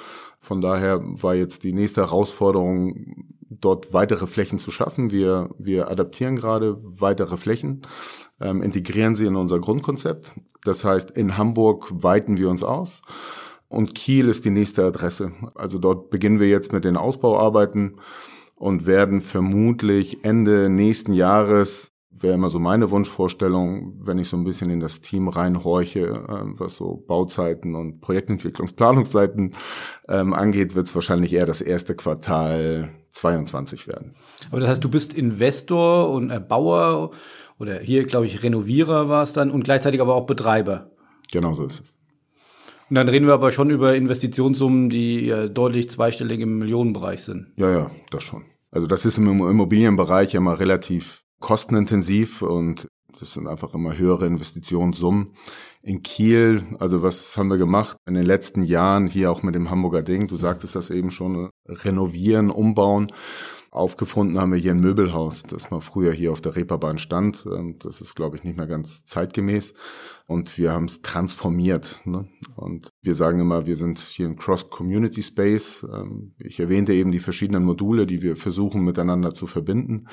Von 0.41 0.61
daher 0.61 1.01
war 1.03 1.35
jetzt 1.35 1.63
die 1.63 1.73
nächste 1.73 2.01
Herausforderung, 2.01 3.38
dort 3.49 3.93
weitere 3.93 4.27
Flächen 4.27 4.59
zu 4.59 4.71
schaffen. 4.71 5.11
Wir, 5.11 5.49
wir 5.57 5.89
adaptieren 5.89 6.35
gerade 6.35 6.77
weitere 6.81 7.37
Flächen, 7.37 7.81
ähm, 8.39 8.61
integrieren 8.61 9.15
sie 9.15 9.25
in 9.25 9.35
unser 9.35 9.59
Grundkonzept. 9.59 10.39
Das 10.63 10.83
heißt, 10.83 11.11
in 11.11 11.37
Hamburg 11.37 11.87
weiten 11.91 12.37
wir 12.37 12.49
uns 12.49 12.63
aus. 12.63 13.01
Und 13.67 13.93
Kiel 13.95 14.29
ist 14.29 14.45
die 14.45 14.49
nächste 14.49 14.83
Adresse. 14.83 15.31
Also 15.55 15.77
dort 15.77 16.09
beginnen 16.09 16.39
wir 16.39 16.49
jetzt 16.49 16.73
mit 16.73 16.85
den 16.85 16.97
Ausbauarbeiten 16.97 17.99
und 18.55 18.85
werden 18.85 19.21
vermutlich 19.21 20.23
Ende 20.23 20.69
nächsten 20.69 21.13
Jahres 21.13 21.93
wäre 22.21 22.33
immer 22.33 22.49
so 22.49 22.59
meine 22.59 22.91
Wunschvorstellung, 22.91 23.93
wenn 24.01 24.19
ich 24.19 24.27
so 24.29 24.37
ein 24.37 24.43
bisschen 24.43 24.69
in 24.69 24.79
das 24.79 25.01
Team 25.01 25.27
reinhorche, 25.27 26.01
äh, 26.01 26.59
was 26.59 26.75
so 26.75 27.03
Bauzeiten 27.07 27.75
und 27.75 28.01
Projektentwicklungsplanungszeiten 28.01 29.55
ähm, 30.07 30.33
angeht, 30.33 30.75
wird 30.75 30.87
es 30.87 30.95
wahrscheinlich 30.95 31.33
eher 31.33 31.45
das 31.45 31.61
erste 31.61 31.95
Quartal 31.95 32.89
22 33.11 33.87
werden. 33.87 34.15
Aber 34.51 34.59
das 34.59 34.69
heißt, 34.69 34.83
du 34.83 34.89
bist 34.89 35.13
Investor 35.13 36.09
und 36.09 36.47
Bauer 36.47 37.11
oder 37.57 37.79
hier, 37.79 38.03
glaube 38.03 38.25
ich, 38.25 38.43
Renovierer 38.43 39.09
war 39.09 39.23
es 39.23 39.33
dann 39.33 39.51
und 39.51 39.63
gleichzeitig 39.63 40.01
aber 40.01 40.15
auch 40.15 40.25
Betreiber. 40.25 40.91
Genau 41.31 41.53
so 41.53 41.65
ist 41.65 41.81
es. 41.81 41.99
Und 42.89 42.95
dann 42.95 43.07
reden 43.07 43.27
wir 43.27 43.33
aber 43.33 43.51
schon 43.51 43.69
über 43.69 43.95
Investitionssummen, 43.95 44.89
die 44.89 45.29
äh, 45.29 45.49
deutlich 45.49 45.89
zweistellig 45.89 46.39
im 46.39 46.57
Millionenbereich 46.57 47.21
sind. 47.21 47.53
Ja, 47.55 47.69
ja, 47.69 47.91
das 48.09 48.23
schon. 48.23 48.45
Also 48.71 48.87
das 48.87 49.05
ist 49.05 49.17
im 49.17 49.27
Immobilienbereich 49.27 50.33
ja 50.33 50.39
mal 50.39 50.55
relativ 50.55 51.23
kostenintensiv 51.39 52.41
und 52.41 52.87
das 53.19 53.33
sind 53.33 53.47
einfach 53.47 53.73
immer 53.73 53.97
höhere 53.97 54.25
Investitionssummen. 54.25 55.33
In 55.81 56.03
Kiel, 56.03 56.63
also 56.79 57.01
was 57.01 57.37
haben 57.37 57.49
wir 57.49 57.57
gemacht 57.57 57.97
in 58.05 58.13
den 58.13 58.25
letzten 58.25 58.63
Jahren 58.63 59.07
hier 59.07 59.31
auch 59.31 59.43
mit 59.43 59.55
dem 59.55 59.69
Hamburger 59.69 60.03
Ding? 60.03 60.27
Du 60.27 60.35
sagtest 60.35 60.75
das 60.75 60.89
eben 60.89 61.09
schon, 61.09 61.49
renovieren, 61.67 62.49
umbauen. 62.49 63.07
Aufgefunden 63.71 64.39
haben 64.39 64.51
wir 64.51 64.59
hier 64.59 64.71
ein 64.71 64.79
Möbelhaus, 64.79 65.43
das 65.43 65.69
mal 65.69 65.79
früher 65.79 66.11
hier 66.11 66.31
auf 66.31 66.41
der 66.41 66.55
Reeperbahn 66.55 66.97
stand. 66.97 67.45
Das 67.79 68.01
ist, 68.01 68.15
glaube 68.15 68.35
ich, 68.35 68.43
nicht 68.43 68.57
mehr 68.57 68.65
ganz 68.65 69.05
zeitgemäß. 69.05 69.75
Und 70.27 70.57
wir 70.57 70.71
haben 70.71 70.85
es 70.85 71.03
transformiert. 71.03 72.01
Ne? 72.03 72.27
Und 72.55 72.89
wir 73.03 73.13
sagen 73.13 73.39
immer, 73.39 73.67
wir 73.67 73.75
sind 73.75 73.99
hier 73.99 74.25
ein 74.25 74.37
Cross-Community-Space. 74.37 75.85
Ähm, 75.91 76.33
ich 76.39 76.59
erwähnte 76.59 76.93
eben 76.93 77.11
die 77.11 77.19
verschiedenen 77.19 77.63
Module, 77.63 78.07
die 78.07 78.23
wir 78.23 78.35
versuchen 78.35 78.83
miteinander 78.83 79.33
zu 79.35 79.45
verbinden 79.45 80.07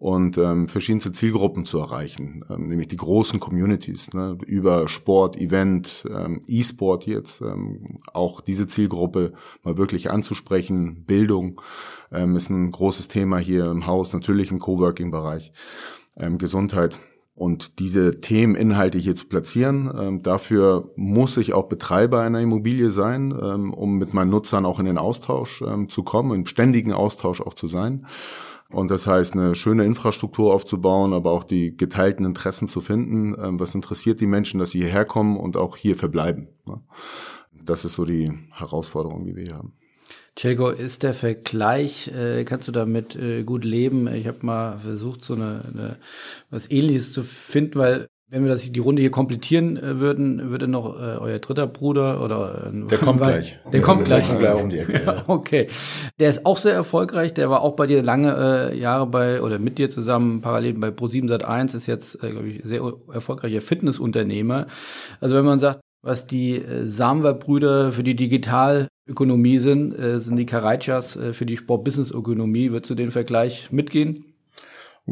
und 0.00 0.38
ähm, 0.38 0.66
verschiedenste 0.66 1.12
Zielgruppen 1.12 1.66
zu 1.66 1.78
erreichen, 1.78 2.42
ähm, 2.48 2.68
nämlich 2.68 2.88
die 2.88 2.96
großen 2.96 3.38
Communities 3.38 4.14
ne, 4.14 4.36
über 4.46 4.88
Sport, 4.88 5.36
Event, 5.38 6.06
ähm, 6.10 6.40
E-Sport 6.46 7.04
jetzt, 7.04 7.42
ähm, 7.42 7.98
auch 8.14 8.40
diese 8.40 8.66
Zielgruppe 8.66 9.34
mal 9.62 9.76
wirklich 9.76 10.10
anzusprechen. 10.10 11.04
Bildung 11.04 11.60
ähm, 12.10 12.34
ist 12.34 12.48
ein 12.48 12.70
großes 12.70 13.08
Thema 13.08 13.36
hier 13.36 13.66
im 13.66 13.86
Haus, 13.86 14.14
natürlich 14.14 14.50
im 14.50 14.58
Coworking-Bereich, 14.58 15.52
ähm, 16.16 16.38
Gesundheit. 16.38 16.98
Und 17.34 17.78
diese 17.78 18.22
Themeninhalte 18.22 18.96
hier 18.96 19.16
zu 19.16 19.26
platzieren, 19.26 19.92
ähm, 19.98 20.22
dafür 20.22 20.92
muss 20.96 21.36
ich 21.36 21.52
auch 21.52 21.68
Betreiber 21.68 22.22
einer 22.22 22.40
Immobilie 22.40 22.90
sein, 22.90 23.34
ähm, 23.38 23.74
um 23.74 23.98
mit 23.98 24.14
meinen 24.14 24.30
Nutzern 24.30 24.64
auch 24.64 24.80
in 24.80 24.86
den 24.86 24.98
Austausch 24.98 25.60
ähm, 25.60 25.90
zu 25.90 26.04
kommen, 26.04 26.34
im 26.34 26.46
ständigen 26.46 26.94
Austausch 26.94 27.42
auch 27.42 27.54
zu 27.54 27.66
sein. 27.66 28.06
Und 28.72 28.90
das 28.90 29.06
heißt, 29.06 29.34
eine 29.34 29.54
schöne 29.54 29.84
Infrastruktur 29.84 30.54
aufzubauen, 30.54 31.12
aber 31.12 31.32
auch 31.32 31.44
die 31.44 31.76
geteilten 31.76 32.24
Interessen 32.24 32.68
zu 32.68 32.80
finden. 32.80 33.34
Ähm, 33.40 33.58
was 33.58 33.74
interessiert 33.74 34.20
die 34.20 34.26
Menschen, 34.26 34.60
dass 34.60 34.70
sie 34.70 34.78
hierher 34.78 35.04
kommen 35.04 35.36
und 35.36 35.56
auch 35.56 35.76
hier 35.76 35.96
verbleiben? 35.96 36.48
Das 37.52 37.84
ist 37.84 37.94
so 37.94 38.04
die 38.04 38.32
Herausforderung, 38.52 39.24
die 39.24 39.34
wir 39.34 39.44
hier 39.44 39.56
haben. 39.56 39.74
Celko, 40.38 40.70
ist 40.70 41.02
der 41.02 41.14
Vergleich, 41.14 42.08
äh, 42.08 42.44
kannst 42.44 42.68
du 42.68 42.72
damit 42.72 43.16
äh, 43.16 43.42
gut 43.42 43.64
leben? 43.64 44.06
Ich 44.06 44.26
habe 44.26 44.38
mal 44.46 44.78
versucht, 44.78 45.24
so 45.24 45.34
eine, 45.34 45.64
eine 45.64 45.98
was 46.48 46.70
ähnliches 46.70 47.12
zu 47.12 47.22
finden, 47.22 47.78
weil 47.78 48.08
wenn 48.30 48.44
wir 48.44 48.50
das, 48.50 48.70
die 48.70 48.80
Runde 48.80 49.02
hier 49.02 49.10
komplettieren 49.10 49.76
äh, 49.76 49.98
würden, 49.98 50.50
würde 50.50 50.68
noch 50.68 50.96
äh, 50.96 51.18
euer 51.18 51.38
dritter 51.40 51.66
Bruder 51.66 52.22
oder 52.22 52.70
äh, 52.72 52.86
der 52.86 52.98
kommt 52.98 53.20
gleich. 53.20 53.58
Der, 53.64 53.70
der 53.72 53.82
kommt 53.82 54.04
gleich. 54.04 54.38
gleich 54.38 54.62
um 54.62 54.70
die 54.70 54.78
Ecke. 54.78 55.00
Ja. 55.06 55.24
okay. 55.26 55.68
Der 56.18 56.28
ist 56.28 56.46
auch 56.46 56.58
sehr 56.58 56.74
erfolgreich. 56.74 57.34
Der 57.34 57.50
war 57.50 57.62
auch 57.62 57.74
bei 57.74 57.86
dir 57.86 58.02
lange 58.02 58.70
äh, 58.70 58.78
Jahre 58.78 59.06
bei 59.06 59.42
oder 59.42 59.58
mit 59.58 59.78
dir 59.78 59.90
zusammen 59.90 60.40
parallel 60.40 60.74
bei 60.74 60.88
Pro7 60.88 61.28
Sat1 61.28 61.76
ist 61.76 61.86
jetzt, 61.86 62.22
äh, 62.22 62.30
glaube 62.30 62.48
ich, 62.48 62.60
sehr 62.64 62.82
erfolgreicher 63.12 63.60
Fitnessunternehmer. 63.60 64.66
Also 65.20 65.34
wenn 65.34 65.44
man 65.44 65.58
sagt, 65.58 65.80
was 66.02 66.26
die 66.26 66.56
äh, 66.56 66.86
Samwer-Brüder 66.86 67.92
für 67.92 68.04
die 68.04 68.14
Digitalökonomie 68.14 69.58
sind, 69.58 69.98
äh, 69.98 70.18
sind 70.20 70.36
die 70.36 70.46
Karaitschas 70.46 71.16
äh, 71.16 71.32
für 71.32 71.46
die 71.46 71.56
Sport-Business-Ökonomie. 71.56 72.70
Würdest 72.70 72.90
du 72.90 72.94
den 72.94 73.10
Vergleich 73.10 73.70
mitgehen? 73.72 74.29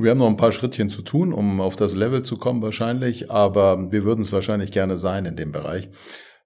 Wir 0.00 0.12
haben 0.12 0.18
noch 0.18 0.28
ein 0.28 0.36
paar 0.36 0.52
Schrittchen 0.52 0.90
zu 0.90 1.02
tun, 1.02 1.32
um 1.32 1.60
auf 1.60 1.74
das 1.74 1.96
Level 1.96 2.22
zu 2.22 2.36
kommen 2.36 2.62
wahrscheinlich, 2.62 3.32
aber 3.32 3.90
wir 3.90 4.04
würden 4.04 4.20
es 4.20 4.30
wahrscheinlich 4.30 4.70
gerne 4.70 4.96
sein 4.96 5.26
in 5.26 5.34
dem 5.34 5.50
Bereich. 5.50 5.88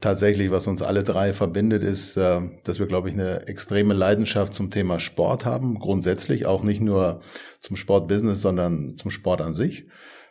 Tatsächlich, 0.00 0.50
was 0.50 0.66
uns 0.68 0.80
alle 0.80 1.02
drei 1.02 1.34
verbindet, 1.34 1.82
ist, 1.82 2.16
äh, 2.16 2.40
dass 2.64 2.78
wir, 2.78 2.86
glaube 2.86 3.10
ich, 3.10 3.14
eine 3.14 3.46
extreme 3.48 3.92
Leidenschaft 3.92 4.54
zum 4.54 4.70
Thema 4.70 4.98
Sport 4.98 5.44
haben. 5.44 5.78
Grundsätzlich 5.78 6.46
auch 6.46 6.62
nicht 6.62 6.80
nur 6.80 7.20
zum 7.60 7.76
Sportbusiness, 7.76 8.40
sondern 8.40 8.96
zum 8.96 9.10
Sport 9.10 9.42
an 9.42 9.52
sich. 9.52 9.86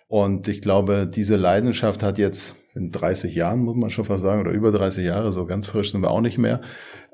Und 0.08 0.48
ich 0.48 0.62
glaube, 0.62 1.08
diese 1.08 1.36
Leidenschaft 1.36 2.02
hat 2.02 2.18
jetzt 2.18 2.56
in 2.74 2.90
30 2.90 3.36
Jahren, 3.36 3.60
muss 3.60 3.76
man 3.76 3.92
schon 3.92 4.06
fast 4.06 4.24
sagen, 4.24 4.42
oder 4.42 4.52
über 4.52 4.72
30 4.72 5.06
Jahre, 5.06 5.32
so 5.32 5.46
ganz 5.46 5.68
frisch 5.68 5.92
sind 5.92 6.02
wir 6.02 6.10
auch 6.10 6.22
nicht 6.22 6.38
mehr, 6.38 6.62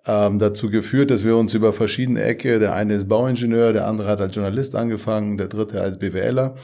ähm, 0.08 0.40
dazu 0.40 0.70
geführt, 0.70 1.12
dass 1.12 1.24
wir 1.26 1.36
uns 1.36 1.54
über 1.54 1.74
verschiedene 1.74 2.24
Ecke, 2.24 2.60
der 2.60 2.74
eine 2.74 2.96
ist 2.96 3.08
Bauingenieur, 3.08 3.74
der 3.74 3.88
andere 3.88 4.08
hat 4.08 4.22
als 4.22 4.34
Journalist 4.34 4.76
angefangen, 4.76 5.38
der 5.38 5.48
dritte 5.48 5.82
als 5.82 6.00
BWLer. 6.00 6.56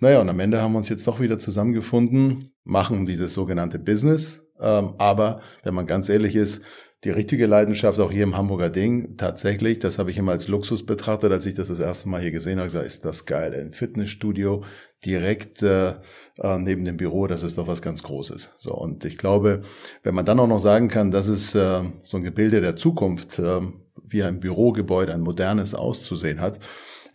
Naja, 0.00 0.20
und 0.20 0.28
am 0.28 0.38
Ende 0.38 0.60
haben 0.60 0.72
wir 0.72 0.78
uns 0.78 0.88
jetzt 0.90 1.06
doch 1.06 1.18
wieder 1.18 1.38
zusammengefunden, 1.38 2.52
machen 2.64 3.06
dieses 3.06 3.32
sogenannte 3.32 3.78
Business. 3.78 4.42
Ähm, 4.60 4.94
aber 4.98 5.40
wenn 5.62 5.74
man 5.74 5.86
ganz 5.86 6.08
ehrlich 6.08 6.36
ist, 6.36 6.62
die 7.04 7.10
richtige 7.10 7.46
Leidenschaft 7.46 8.00
auch 8.00 8.10
hier 8.10 8.22
im 8.22 8.36
Hamburger 8.36 8.70
Ding, 8.70 9.16
tatsächlich, 9.16 9.78
das 9.78 9.98
habe 9.98 10.10
ich 10.10 10.18
immer 10.18 10.32
als 10.32 10.48
Luxus 10.48 10.86
betrachtet, 10.86 11.32
als 11.32 11.44
ich 11.46 11.54
das 11.54 11.68
das 11.68 11.80
erste 11.80 12.08
Mal 12.08 12.22
hier 12.22 12.30
gesehen 12.30 12.58
habe, 12.58 12.66
gesagt, 12.66 12.86
ist 12.86 13.04
das 13.04 13.26
geil, 13.26 13.54
ein 13.54 13.72
Fitnessstudio 13.72 14.64
direkt 15.04 15.62
äh, 15.62 15.94
äh, 16.38 16.58
neben 16.58 16.84
dem 16.84 16.96
Büro, 16.96 17.26
das 17.26 17.42
ist 17.42 17.58
doch 17.58 17.66
was 17.66 17.82
ganz 17.82 18.02
Großes. 18.02 18.50
So 18.56 18.74
und 18.74 19.04
ich 19.04 19.18
glaube, 19.18 19.62
wenn 20.02 20.14
man 20.14 20.24
dann 20.24 20.40
auch 20.40 20.46
noch 20.46 20.58
sagen 20.58 20.88
kann, 20.88 21.10
das 21.10 21.28
ist 21.28 21.54
äh, 21.54 21.82
so 22.02 22.16
ein 22.16 22.22
Gebilde 22.22 22.60
der 22.60 22.76
Zukunft, 22.76 23.38
äh, 23.38 23.60
wie 24.06 24.22
ein 24.22 24.40
Bürogebäude, 24.40 25.14
ein 25.14 25.20
modernes 25.20 25.74
auszusehen 25.74 26.40
hat, 26.40 26.58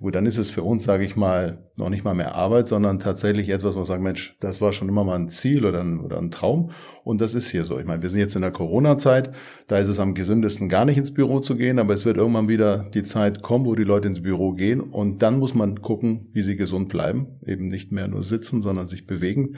Gut, 0.01 0.15
dann 0.15 0.25
ist 0.25 0.37
es 0.37 0.49
für 0.49 0.63
uns, 0.63 0.85
sage 0.85 1.03
ich 1.03 1.17
mal, 1.17 1.69
noch 1.75 1.89
nicht 1.89 2.05
mal 2.05 2.13
mehr 2.13 2.33
Arbeit, 2.33 2.69
sondern 2.69 2.99
tatsächlich 2.99 3.49
etwas, 3.49 3.75
wo 3.75 3.79
wir 3.79 3.85
sagen, 3.85 4.03
Mensch, 4.03 4.37
das 4.39 4.61
war 4.61 4.71
schon 4.71 4.87
immer 4.87 5.03
mal 5.03 5.19
ein 5.19 5.27
Ziel 5.27 5.65
oder 5.65 5.81
ein, 5.81 5.99
oder 5.99 6.19
ein 6.19 6.31
Traum. 6.31 6.71
Und 7.03 7.19
das 7.19 7.33
ist 7.33 7.49
hier 7.49 7.65
so. 7.65 7.77
Ich 7.79 7.85
meine, 7.85 8.01
wir 8.01 8.09
sind 8.09 8.21
jetzt 8.21 8.35
in 8.35 8.41
der 8.41 8.51
Corona-Zeit, 8.51 9.31
da 9.67 9.77
ist 9.77 9.89
es 9.89 9.99
am 9.99 10.13
gesündesten, 10.13 10.69
gar 10.69 10.85
nicht 10.85 10.97
ins 10.97 11.13
Büro 11.13 11.41
zu 11.41 11.57
gehen, 11.57 11.79
aber 11.79 11.93
es 11.93 12.05
wird 12.05 12.15
irgendwann 12.15 12.47
wieder 12.47 12.89
die 12.93 13.03
Zeit 13.03 13.41
kommen, 13.41 13.65
wo 13.65 13.75
die 13.75 13.83
Leute 13.83 14.07
ins 14.07 14.21
Büro 14.21 14.53
gehen. 14.53 14.79
Und 14.79 15.21
dann 15.21 15.37
muss 15.37 15.53
man 15.53 15.81
gucken, 15.81 16.29
wie 16.31 16.43
sie 16.43 16.55
gesund 16.55 16.87
bleiben. 16.87 17.37
Eben 17.45 17.67
nicht 17.67 17.91
mehr 17.91 18.07
nur 18.07 18.23
sitzen, 18.23 18.61
sondern 18.61 18.87
sich 18.87 19.05
bewegen 19.05 19.57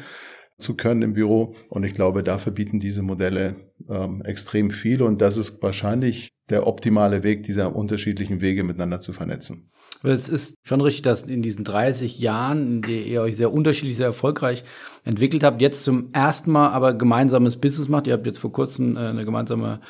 zu 0.57 0.75
können 0.75 1.03
im 1.03 1.13
Büro. 1.13 1.53
Und 1.69 1.83
ich 1.83 1.93
glaube, 1.93 2.23
dafür 2.23 2.51
bieten 2.51 2.79
diese 2.79 3.03
Modelle 3.03 3.57
ähm, 3.87 4.23
extrem 4.23 4.71
viel. 4.71 5.03
Und 5.03 5.21
das 5.21 5.37
ist 5.37 5.61
wahrscheinlich 5.61 6.31
der 6.51 6.67
optimale 6.67 7.23
Weg, 7.23 7.43
dieser 7.43 7.75
unterschiedlichen 7.75 8.41
Wege 8.41 8.63
miteinander 8.63 8.99
zu 8.99 9.13
vernetzen. 9.13 9.71
Es 10.03 10.29
ist 10.29 10.55
schon 10.63 10.81
richtig, 10.81 11.03
dass 11.03 11.23
in 11.23 11.41
diesen 11.41 11.63
30 11.63 12.19
Jahren, 12.19 12.67
in 12.67 12.81
denen 12.81 13.07
ihr 13.07 13.21
euch 13.21 13.37
sehr 13.37 13.53
unterschiedlich, 13.53 13.97
sehr 13.97 14.07
erfolgreich 14.07 14.63
entwickelt 15.03 15.43
habt, 15.43 15.61
jetzt 15.61 15.83
zum 15.83 16.09
ersten 16.13 16.51
Mal 16.51 16.69
aber 16.69 16.93
gemeinsames 16.93 17.57
Business 17.57 17.87
macht. 17.87 18.07
Ihr 18.07 18.13
habt 18.13 18.25
jetzt 18.25 18.39
vor 18.39 18.51
kurzem 18.51 18.97
äh, 18.97 18.99
eine 18.99 19.25
gemeinsame 19.25 19.81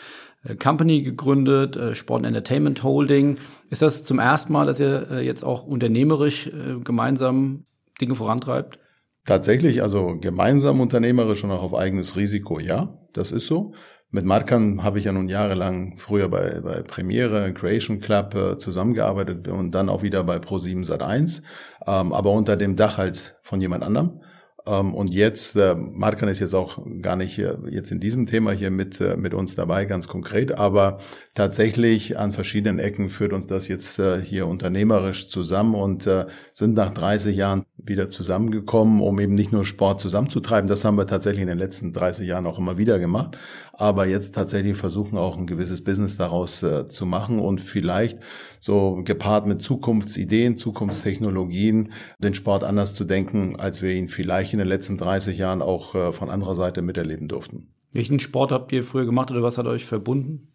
äh, 0.44 0.56
Company 0.56 1.02
gegründet, 1.02 1.76
äh, 1.76 1.96
Sport 1.96 2.26
Entertainment 2.26 2.84
Holding. 2.84 3.38
Ist 3.70 3.82
das 3.82 4.04
zum 4.04 4.20
ersten 4.20 4.54
Mal, 4.54 4.66
dass 4.66 4.80
ihr 4.80 5.22
jetzt 5.24 5.44
auch 5.44 5.66
unternehmerisch 5.66 6.50
gemeinsam 6.84 7.66
Dinge 8.02 8.16
vorantreibt? 8.16 8.80
Tatsächlich, 9.26 9.84
also 9.84 10.18
gemeinsam 10.20 10.82
unternehmerisch 10.82 11.44
und 11.44 11.52
auch 11.52 11.64
auf 11.64 11.76
eigenes 11.76 12.18
Risiko, 12.18 12.60
ja, 12.60 12.98
das 13.14 13.32
ist 13.32 13.48
so. 13.48 13.74
Mit 14.14 14.26
Markan 14.26 14.84
habe 14.84 15.00
ich 15.00 15.06
ja 15.06 15.14
nun 15.14 15.30
jahrelang 15.30 15.98
früher 15.98 16.28
bei, 16.28 16.60
bei 16.60 16.82
Premiere, 16.82 17.54
Creation 17.54 18.02
Club 18.02 18.36
äh, 18.36 18.58
zusammengearbeitet 18.58 19.48
und 19.48 19.72
dann 19.72 19.88
auch 19.88 20.04
wieder 20.04 20.26
bei 20.26 20.36
Pro7 20.36 20.86
Sat1, 20.86 21.44
ähm, 21.88 22.12
aber 22.12 22.32
unter 22.32 22.58
dem 22.58 22.76
Dach 22.76 22.98
halt 22.98 23.38
von 23.42 23.62
jemand 23.62 23.86
anderem. 23.86 24.20
Ähm, 24.66 24.94
und 24.94 25.14
jetzt, 25.14 25.56
äh, 25.56 25.76
Markan 25.76 26.28
ist 26.28 26.40
jetzt 26.40 26.54
auch 26.54 26.80
gar 27.02 27.16
nicht 27.16 27.34
hier, 27.34 27.64
jetzt 27.70 27.92
in 27.92 28.02
diesem 28.02 28.26
Thema 28.26 28.52
hier 28.52 28.70
mit, 28.70 29.00
äh, 29.02 29.16
mit 29.16 29.34
uns 29.34 29.56
dabei, 29.56 29.86
ganz 29.86 30.10
konkret, 30.10 30.52
aber 30.52 31.00
tatsächlich 31.34 32.18
an 32.18 32.34
verschiedenen 32.34 32.80
Ecken 32.80 33.10
führt 33.10 33.34
uns 33.34 33.48
das 33.48 33.68
jetzt 33.70 33.98
äh, 33.98 34.22
hier 34.22 34.46
unternehmerisch 34.46 35.30
zusammen 35.30 35.74
und 35.74 36.06
äh, 36.06 36.26
sind 36.54 36.76
nach 36.76 36.92
30 36.92 37.36
Jahren 37.36 37.66
wieder 37.86 38.10
zusammengekommen, 38.10 39.02
um 39.02 39.20
eben 39.20 39.36
nicht 39.36 39.52
nur 39.52 39.66
Sport 39.66 40.00
zusammenzutreiben. 40.00 40.68
Das 40.68 40.86
haben 40.86 40.98
wir 40.98 41.08
tatsächlich 41.08 41.42
in 41.42 41.48
den 41.48 41.58
letzten 41.58 41.94
30 41.94 42.28
Jahren 42.28 42.46
auch 42.46 42.60
immer 42.60 42.78
wieder 42.78 43.00
gemacht. 43.00 43.38
Aber 43.74 44.06
jetzt 44.06 44.36
tatsächlich 44.36 44.78
versuchen 44.78 45.18
auch 45.18 45.38
ein 45.38 45.48
gewisses 45.48 45.84
Business 45.84 46.18
daraus 46.18 46.62
äh, 46.64 46.86
zu 46.86 47.06
machen 47.06 47.40
und 47.40 47.62
vielleicht 47.62 48.20
so 48.60 49.02
gepaart 49.04 49.48
mit 49.48 49.62
Zukunftsideen, 49.62 50.58
Zukunftstechnologien, 50.58 51.92
den 52.20 52.34
Sport 52.34 52.64
anders 52.64 52.94
zu 52.94 53.06
denken, 53.06 53.56
als 53.58 53.82
wir 53.82 53.92
ihn 53.94 54.10
vielleicht 54.10 54.54
in 54.54 54.60
den 54.60 54.68
letzten 54.68 54.98
30 54.98 55.38
Jahren 55.38 55.62
auch 55.62 55.96
äh, 55.96 56.12
von 56.12 56.30
anderer 56.30 56.56
Seite 56.56 56.82
miterleben 56.82 57.28
durften. 57.28 57.68
Welchen 57.92 58.20
Sport 58.20 58.52
habt 58.52 58.72
ihr 58.72 58.84
früher 58.84 59.06
gemacht 59.06 59.32
oder 59.32 59.44
was 59.44 59.58
hat 59.58 59.66
euch 59.66 59.86
verbunden? 59.86 60.48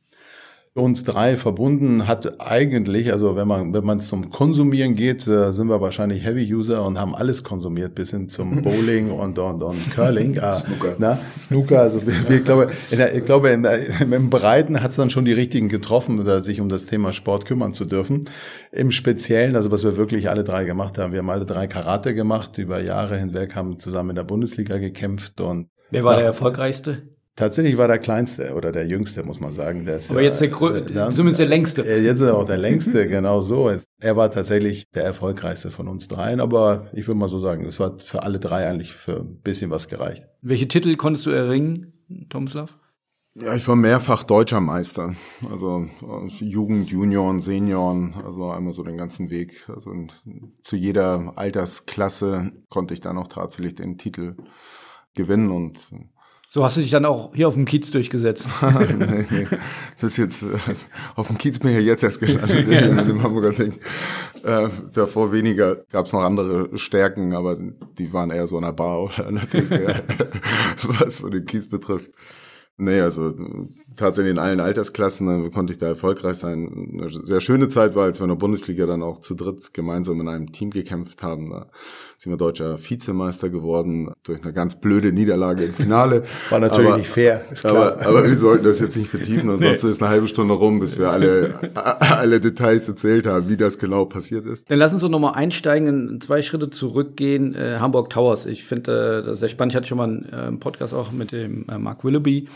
Uns 0.77 1.05
drei 1.05 1.37
verbunden 1.37 2.07
hat 2.07 2.39
eigentlich, 2.39 3.11
also 3.11 3.35
wenn 3.35 3.49
man 3.49 3.73
wenn 3.73 3.85
man 3.85 4.01
zum 4.01 4.31
Konsumieren 4.31 4.95
geht, 4.95 5.27
äh, 5.27 5.51
sind 5.51 5.69
wir 5.69 5.81
wahrscheinlich 5.81 6.23
Heavy 6.23 6.55
User 6.55 6.85
und 6.85 7.01
haben 7.01 7.15
alles 7.15 7.43
konsumiert 7.43 7.95
bis 7.95 8.11
hin 8.11 8.29
zum 8.29 8.63
Bowling 8.63 9.11
und 9.11 9.39
und, 9.39 9.63
und 9.63 9.91
Curling, 9.95 10.39
ah, 10.43 10.53
Snooker, 10.53 10.95
na, 10.99 11.19
Snooker. 11.41 11.81
Also 11.81 12.07
wir, 12.07 12.29
wir, 12.29 12.37
ich 12.37 12.45
glaube, 12.45 12.71
in 12.91 12.99
der, 12.99 13.15
ich 13.15 13.25
glaube 13.25 13.49
in 13.51 13.63
der, 13.63 14.01
im 14.01 14.29
Breiten 14.29 14.83
hat 14.83 14.91
es 14.91 14.97
dann 14.97 15.09
schon 15.09 15.25
die 15.25 15.33
richtigen 15.33 15.69
getroffen, 15.69 16.23
da 16.25 16.43
sich 16.43 16.61
um 16.61 16.69
das 16.69 16.85
Thema 16.85 17.15
Sport 17.15 17.47
kümmern 17.47 17.73
zu 17.73 17.87
dürfen. 17.87 18.29
Im 18.71 18.91
Speziellen, 18.91 19.57
also 19.57 19.71
was 19.71 19.83
wir 19.83 19.97
wirklich 19.97 20.29
alle 20.29 20.45
drei 20.45 20.65
gemacht 20.65 20.99
haben, 20.99 21.13
wir 21.13 21.21
haben 21.21 21.31
alle 21.31 21.47
drei 21.47 21.67
Karate 21.67 22.15
gemacht 22.15 22.59
über 22.59 22.83
Jahre 22.83 23.19
hinweg, 23.19 23.55
haben 23.57 23.79
zusammen 23.79 24.11
in 24.11 24.17
der 24.17 24.25
Bundesliga 24.25 24.77
gekämpft 24.77 25.41
und 25.41 25.69
Wer 25.91 26.05
war 26.05 26.17
der 26.17 26.25
erfolgreichste? 26.25 27.16
Tatsächlich 27.37 27.77
war 27.77 27.87
der 27.87 27.99
kleinste 27.99 28.55
oder 28.55 28.73
der 28.73 28.87
jüngste, 28.87 29.23
muss 29.23 29.41
man 29.41 29.53
sagen. 29.53 29.85
Der 29.85 29.99
ist 29.99 30.11
Aber 30.11 30.23
ja, 30.23 30.29
jetzt 30.29 30.41
der, 30.41 30.49
äh, 30.49 31.11
zumindest 31.11 31.39
der 31.39 31.47
längste. 31.47 31.83
Jetzt 31.83 32.15
ist 32.15 32.21
er 32.23 32.35
auch 32.35 32.47
der 32.47 32.57
längste, 32.57 33.07
genau 33.09 33.43
so. 33.43 33.71
Er 34.01 34.17
war 34.17 34.31
tatsächlich 34.31 34.91
der 34.93 35.05
erfolgreichste 35.05 35.71
von 35.71 35.87
uns 35.87 36.09
dreien, 36.09 36.41
aber 36.41 36.89
ich 36.95 37.07
würde 37.07 37.19
mal 37.19 37.29
so 37.29 37.39
sagen, 37.39 37.67
es 37.67 37.79
war 37.79 37.99
für 37.99 38.23
alle 38.23 38.39
drei 38.39 38.67
eigentlich 38.67 38.95
für 38.95 39.21
ein 39.21 39.43
bisschen 39.43 39.71
was 39.71 39.89
gereicht. 39.89 40.25
Welche 40.41 40.67
Titel 40.67 40.97
konntest 40.97 41.27
du 41.27 41.31
erringen, 41.31 41.93
Tomislav? 42.31 42.79
Ja, 43.35 43.55
ich 43.55 43.69
war 43.69 43.77
mehrfach 43.77 44.25
deutscher 44.25 44.63
Meister. 44.63 45.15
Also 45.51 45.85
Jugend, 46.41 46.89
Junioren, 46.89 47.41
Senioren, 47.41 48.15
also 48.25 48.51
einmal 48.51 48.73
so 48.73 48.83
den 48.83 48.97
ganzen 48.97 49.29
Weg. 49.29 49.69
Also 49.69 49.93
zu 50.63 50.75
jeder 50.75 51.35
Altersklasse 51.37 52.53
konnte 52.71 52.95
ich 52.95 53.01
dann 53.01 53.19
auch 53.19 53.29
tatsächlich 53.29 53.75
den 53.75 53.99
Titel 53.99 54.37
gewinnen 55.15 55.51
und 55.51 55.91
so 56.57 56.65
hast 56.65 56.79
du 56.79 56.81
dich 56.81 56.91
dann 56.91 57.05
auch 57.05 57.35
hier 57.35 57.49
auf 57.49 57.53
dem 57.53 57.67
Kiez 57.67 57.91
durchgesetzt. 57.91 58.47
nee, 58.63 59.27
nee. 59.29 59.47
Das 60.01 60.13
ist 60.13 60.17
jetzt, 60.17 60.43
äh, 60.43 60.57
auf 61.15 61.27
dem 61.27 61.37
Kiez 61.37 61.59
bin 61.59 61.69
ich 61.69 61.77
ja 61.77 61.83
jetzt 61.83 62.03
erst 62.03 62.19
gelandet, 62.19 62.67
ja. 62.71 62.79
in 62.79 62.97
dem 62.97 63.23
Hamburger 63.23 63.53
Ding. 63.53 63.75
Äh, 64.43 64.71
davor 64.95 65.33
weniger 65.33 65.77
gab 65.93 66.07
es 66.07 66.15
noch 66.15 66.23
andere 66.23 66.71
Stärken, 66.79 67.35
aber 67.35 67.59
die 67.99 68.11
waren 68.15 68.31
eher 68.31 68.47
so 68.47 68.57
in 68.57 68.65
der 68.65 68.73
Bar 68.73 69.03
oder 69.03 69.29
in 69.29 69.35
der 69.35 69.51
Theke, 69.51 70.03
was 70.99 71.19
so 71.19 71.29
den 71.29 71.45
Kiez 71.45 71.69
betrifft. 71.69 72.11
Nee, 72.79 73.01
also 73.01 73.35
tatsächlich 73.97 74.33
in 74.33 74.39
allen 74.39 74.61
Altersklassen 74.61 75.27
dann 75.27 75.51
konnte 75.51 75.73
ich 75.73 75.79
da 75.79 75.87
erfolgreich 75.87 76.37
sein. 76.37 76.99
Eine 76.99 77.09
sehr 77.09 77.41
schöne 77.41 77.69
Zeit 77.69 77.95
war, 77.95 78.05
als 78.05 78.21
wir 78.21 78.25
in 78.25 78.31
der 78.31 78.37
Bundesliga 78.37 78.87
dann 78.87 79.03
auch 79.03 79.19
zu 79.19 79.35
dritt 79.35 79.73
gemeinsam 79.75 80.21
in 80.21 80.29
einem 80.29 80.53
Team 80.53 80.71
gekämpft 80.71 81.23
haben. 81.23 81.51
Da 81.51 81.67
sind 82.17 82.33
wir 82.33 82.37
deutscher 82.37 82.79
Vizemeister 82.79 83.51
geworden 83.51 84.13
durch 84.23 84.43
eine 84.43 84.53
ganz 84.53 84.77
blöde 84.77 85.13
Niederlage 85.13 85.65
im 85.65 85.75
Finale. 85.75 86.25
War 86.51 86.61
natürlich 86.61 86.89
aber, 86.89 86.99
nicht 86.99 87.11
fair, 87.11 87.43
ist 87.51 87.61
klar. 87.61 87.75
Aber, 87.75 88.07
aber, 88.07 88.29
wir 88.29 88.37
sollten 88.37 88.65
das 88.65 88.81
jetzt 88.81 88.97
nicht 88.97 89.09
vertiefen, 89.09 89.51
ansonsten 89.51 89.87
nee. 89.87 89.93
ist 89.93 90.03
eine 90.03 90.11
halbe 90.11 90.27
Stunde 90.27 90.55
rum, 90.55 90.81
bis 90.81 90.99
wir 90.99 91.11
alle, 91.11 91.71
alle 91.75 92.41
Details 92.41 92.89
erzählt 92.89 93.27
haben, 93.27 93.49
wie 93.49 93.57
das 93.57 93.79
genau 93.79 94.07
passiert 94.07 94.47
ist. 94.47 94.71
Dann 94.71 94.79
lass 94.79 94.93
uns 94.93 95.03
doch 95.03 95.09
nochmal 95.09 95.35
einsteigen, 95.35 96.21
zwei 96.21 96.43
Schritte 96.43 96.71
zurückgehen. 96.71 97.55
Äh, 97.55 97.79
Hamburg 97.79 98.11
Towers, 98.11 98.47
ich 98.47 98.65
finde 98.65 99.23
äh, 99.23 99.27
das 99.27 99.41
sehr 99.41 99.49
spannend. 99.49 99.73
Ich 99.73 99.77
hatte 99.77 99.89
schon 99.89 99.99
mal 99.99 100.05
einen 100.05 100.55
äh, 100.55 100.59
Podcast 100.59 100.95
auch 100.95 101.13
mit 101.13 101.33
dem 101.33 101.67
äh, 101.69 101.79
Mark 101.79 102.05
Willoughby 102.05 102.49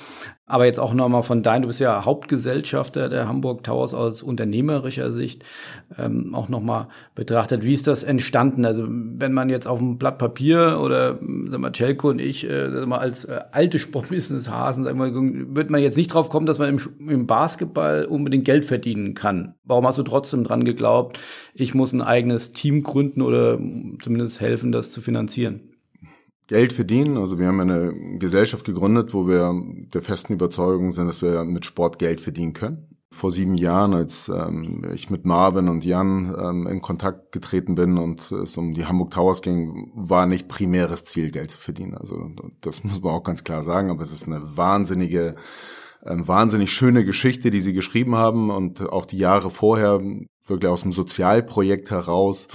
aber 0.51 0.65
jetzt 0.65 0.81
auch 0.81 0.93
nochmal 0.93 1.23
von 1.31 1.45
dein, 1.45 1.63
du 1.63 1.69
bist 1.69 1.79
ja 1.79 2.05
Hauptgesellschafter 2.05 3.09
der 3.09 3.29
Hamburg 3.29 3.63
Towers 3.63 3.95
aus 3.95 4.21
unternehmerischer 4.21 5.13
Sicht 5.13 5.45
ähm, 5.97 6.35
auch 6.35 6.49
nochmal 6.49 6.89
betrachtet. 7.15 7.65
Wie 7.65 7.73
ist 7.73 7.87
das 7.87 8.03
entstanden? 8.03 8.65
Also 8.65 8.85
wenn 8.89 9.33
man 9.33 9.49
jetzt 9.49 9.69
auf 9.69 9.79
dem 9.79 9.97
Blatt 9.97 10.19
Papier 10.19 10.81
oder 10.83 11.21
sag 11.47 11.61
mal, 11.61 11.71
Celko 11.73 12.09
und 12.09 12.21
ich 12.21 12.51
äh, 12.51 12.85
mal, 12.85 12.99
als 12.99 13.27
äh, 13.27 13.39
alte 13.53 13.79
Sportbusiness-Hasen, 13.79 14.83
sag 14.83 14.97
mal, 14.97 15.13
wird 15.15 15.71
man 15.71 15.81
jetzt 15.81 15.97
nicht 15.97 16.13
drauf 16.13 16.31
kommen, 16.31 16.47
dass 16.47 16.59
man 16.59 16.69
im, 16.69 17.09
im 17.09 17.29
Basketball 17.29 18.07
unbedingt 18.07 18.45
Geld 18.45 18.65
verdienen 18.65 19.15
kann. 19.15 19.55
Warum 19.63 19.87
hast 19.87 19.99
du 19.99 20.03
trotzdem 20.03 20.43
dran 20.43 20.65
geglaubt, 20.65 21.21
ich 21.55 21.77
muss 21.77 21.93
ein 21.93 22.03
eigenes 22.03 22.55
Team 22.55 22.83
gründen 22.83 23.23
oder 23.23 23.57
zumindest 24.03 24.41
helfen, 24.41 24.73
das 24.73 24.91
zu 24.91 25.01
finanzieren? 25.01 25.70
Geld 26.51 26.73
verdienen. 26.73 27.17
Also 27.17 27.39
wir 27.39 27.47
haben 27.47 27.61
eine 27.61 28.19
Gesellschaft 28.19 28.65
gegründet, 28.65 29.15
wo 29.15 29.29
wir 29.29 29.55
der 29.95 30.03
festen 30.03 30.33
Überzeugung 30.33 30.91
sind, 30.91 31.07
dass 31.07 31.23
wir 31.23 31.45
mit 31.45 31.65
Sport 31.65 32.01
Geld 32.01 32.21
verdienen 32.21 32.55
können. 32.55 32.89
Vor 33.13 33.31
sieben 33.31 33.55
Jahren, 33.55 33.95
als 33.95 34.29
ähm, 34.29 34.85
ich 34.93 35.11
mit 35.11 35.25
Marvin 35.25 35.69
und 35.69 35.85
Jan 35.85 36.35
ähm, 36.37 36.67
in 36.67 36.83
Kontakt 36.83 37.31
getreten 37.31 37.77
bin 37.77 37.99
und 37.99 38.33
es 38.33 38.57
um 38.57 38.75
die 38.75 38.85
Hamburg 38.85 39.13
Towers 39.13 39.43
ging, 39.43 39.93
war 39.95 40.27
nicht 40.27 40.49
primäres 40.49 41.05
Ziel, 41.05 41.31
Geld 41.31 41.53
zu 41.53 41.59
verdienen. 41.59 41.97
Also 41.97 42.33
das 42.61 42.83
muss 42.83 43.01
man 43.01 43.13
auch 43.13 43.23
ganz 43.23 43.45
klar 43.45 43.63
sagen, 43.63 43.89
aber 43.89 44.03
es 44.03 44.11
ist 44.11 44.27
eine 44.27 44.57
wahnsinnige, 44.57 45.37
ähm, 46.05 46.27
wahnsinnig 46.27 46.73
schöne 46.73 47.05
Geschichte, 47.05 47.51
die 47.51 47.61
sie 47.61 47.75
geschrieben 47.75 48.17
haben 48.17 48.51
und 48.51 48.91
auch 48.91 49.07
die 49.07 49.19
Jahre 49.19 49.51
vorher 49.51 50.01
wirklich 50.49 50.71
aus 50.71 50.83
dem 50.83 50.91
Sozialprojekt 50.91 51.93
heraus 51.93 52.49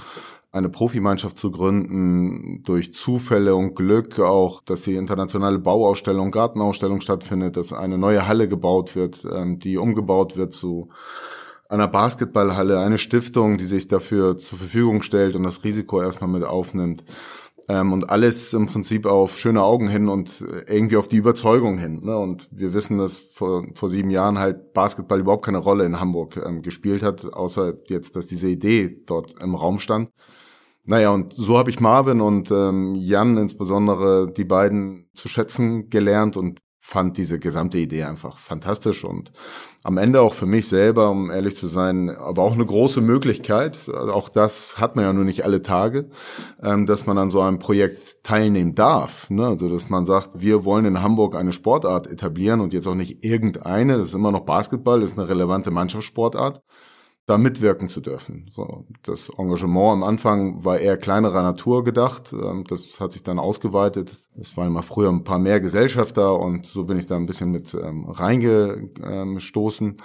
eine 0.56 0.68
Profimannschaft 0.70 1.38
zu 1.38 1.50
gründen, 1.50 2.62
durch 2.64 2.94
Zufälle 2.94 3.54
und 3.54 3.74
Glück 3.74 4.18
auch, 4.18 4.62
dass 4.62 4.82
die 4.82 4.96
internationale 4.96 5.58
Bauausstellung, 5.58 6.30
Gartenausstellung 6.30 7.00
stattfindet, 7.00 7.56
dass 7.56 7.72
eine 7.72 7.98
neue 7.98 8.26
Halle 8.26 8.48
gebaut 8.48 8.96
wird, 8.96 9.26
ähm, 9.30 9.58
die 9.58 9.76
umgebaut 9.76 10.36
wird 10.36 10.52
zu 10.52 10.88
einer 11.68 11.88
Basketballhalle, 11.88 12.78
eine 12.78 12.96
Stiftung, 12.96 13.56
die 13.56 13.64
sich 13.64 13.88
dafür 13.88 14.38
zur 14.38 14.58
Verfügung 14.58 15.02
stellt 15.02 15.36
und 15.36 15.42
das 15.42 15.62
Risiko 15.62 16.00
erstmal 16.00 16.30
mit 16.30 16.44
aufnimmt. 16.44 17.04
Ähm, 17.68 17.92
und 17.92 18.08
alles 18.08 18.54
im 18.54 18.66
Prinzip 18.66 19.04
auf 19.04 19.38
schöne 19.38 19.62
Augen 19.62 19.88
hin 19.88 20.08
und 20.08 20.44
irgendwie 20.68 20.96
auf 20.96 21.08
die 21.08 21.16
Überzeugung 21.16 21.78
hin. 21.78 22.00
Ne? 22.02 22.16
Und 22.16 22.48
wir 22.52 22.72
wissen, 22.72 22.96
dass 22.98 23.18
vor, 23.18 23.66
vor 23.74 23.88
sieben 23.88 24.10
Jahren 24.10 24.38
halt 24.38 24.72
Basketball 24.72 25.20
überhaupt 25.20 25.44
keine 25.44 25.58
Rolle 25.58 25.84
in 25.84 26.00
Hamburg 26.00 26.36
ähm, 26.36 26.62
gespielt 26.62 27.02
hat, 27.02 27.30
außer 27.30 27.74
jetzt, 27.88 28.16
dass 28.16 28.26
diese 28.26 28.48
Idee 28.48 29.02
dort 29.04 29.34
im 29.42 29.54
Raum 29.54 29.80
stand. 29.80 30.10
Naja, 30.86 31.10
und 31.10 31.34
so 31.34 31.58
habe 31.58 31.70
ich 31.70 31.80
Marvin 31.80 32.20
und 32.20 32.50
ähm, 32.52 32.94
Jan 32.94 33.36
insbesondere 33.36 34.32
die 34.32 34.44
beiden 34.44 35.10
zu 35.14 35.28
schätzen 35.28 35.90
gelernt 35.90 36.36
und 36.36 36.60
fand 36.78 37.18
diese 37.18 37.40
gesamte 37.40 37.78
Idee 37.78 38.04
einfach 38.04 38.38
fantastisch 38.38 39.04
und 39.04 39.32
am 39.82 39.98
Ende 39.98 40.20
auch 40.20 40.34
für 40.34 40.46
mich 40.46 40.68
selber, 40.68 41.10
um 41.10 41.32
ehrlich 41.32 41.56
zu 41.56 41.66
sein, 41.66 42.10
aber 42.10 42.42
auch 42.42 42.54
eine 42.54 42.64
große 42.64 43.00
Möglichkeit. 43.00 43.88
Auch 43.88 44.28
das 44.28 44.78
hat 44.78 44.94
man 44.94 45.04
ja 45.04 45.12
nur 45.12 45.24
nicht 45.24 45.42
alle 45.44 45.62
Tage, 45.62 46.10
ähm, 46.62 46.86
dass 46.86 47.04
man 47.04 47.18
an 47.18 47.30
so 47.30 47.40
einem 47.40 47.58
Projekt 47.58 48.22
teilnehmen 48.22 48.76
darf. 48.76 49.28
Ne? 49.30 49.44
Also 49.44 49.68
dass 49.68 49.90
man 49.90 50.04
sagt, 50.04 50.30
wir 50.34 50.64
wollen 50.64 50.84
in 50.84 51.02
Hamburg 51.02 51.34
eine 51.34 51.50
Sportart 51.50 52.06
etablieren 52.06 52.60
und 52.60 52.72
jetzt 52.72 52.86
auch 52.86 52.94
nicht 52.94 53.24
irgendeine. 53.24 53.98
Das 53.98 54.08
ist 54.08 54.14
immer 54.14 54.30
noch 54.30 54.44
Basketball, 54.44 55.00
das 55.00 55.10
ist 55.10 55.18
eine 55.18 55.28
relevante 55.28 55.72
Mannschaftssportart 55.72 56.62
da 57.26 57.38
mitwirken 57.38 57.88
zu 57.88 58.00
dürfen. 58.00 58.46
So, 58.50 58.86
das 59.02 59.30
Engagement 59.36 59.94
am 59.94 60.02
Anfang 60.04 60.64
war 60.64 60.78
eher 60.78 60.96
kleinerer 60.96 61.42
Natur 61.42 61.82
gedacht. 61.82 62.32
Ähm, 62.32 62.64
das 62.68 63.00
hat 63.00 63.12
sich 63.12 63.22
dann 63.24 63.38
ausgeweitet. 63.38 64.16
Es 64.40 64.56
waren 64.56 64.68
immer 64.68 64.84
früher 64.84 65.10
ein 65.10 65.24
paar 65.24 65.40
mehr 65.40 65.60
Gesellschafter 65.60 66.38
und 66.38 66.66
so 66.66 66.84
bin 66.84 66.98
ich 66.98 67.06
da 67.06 67.16
ein 67.16 67.26
bisschen 67.26 67.50
mit 67.50 67.74
ähm, 67.74 68.08
reingestoßen. 68.08 69.96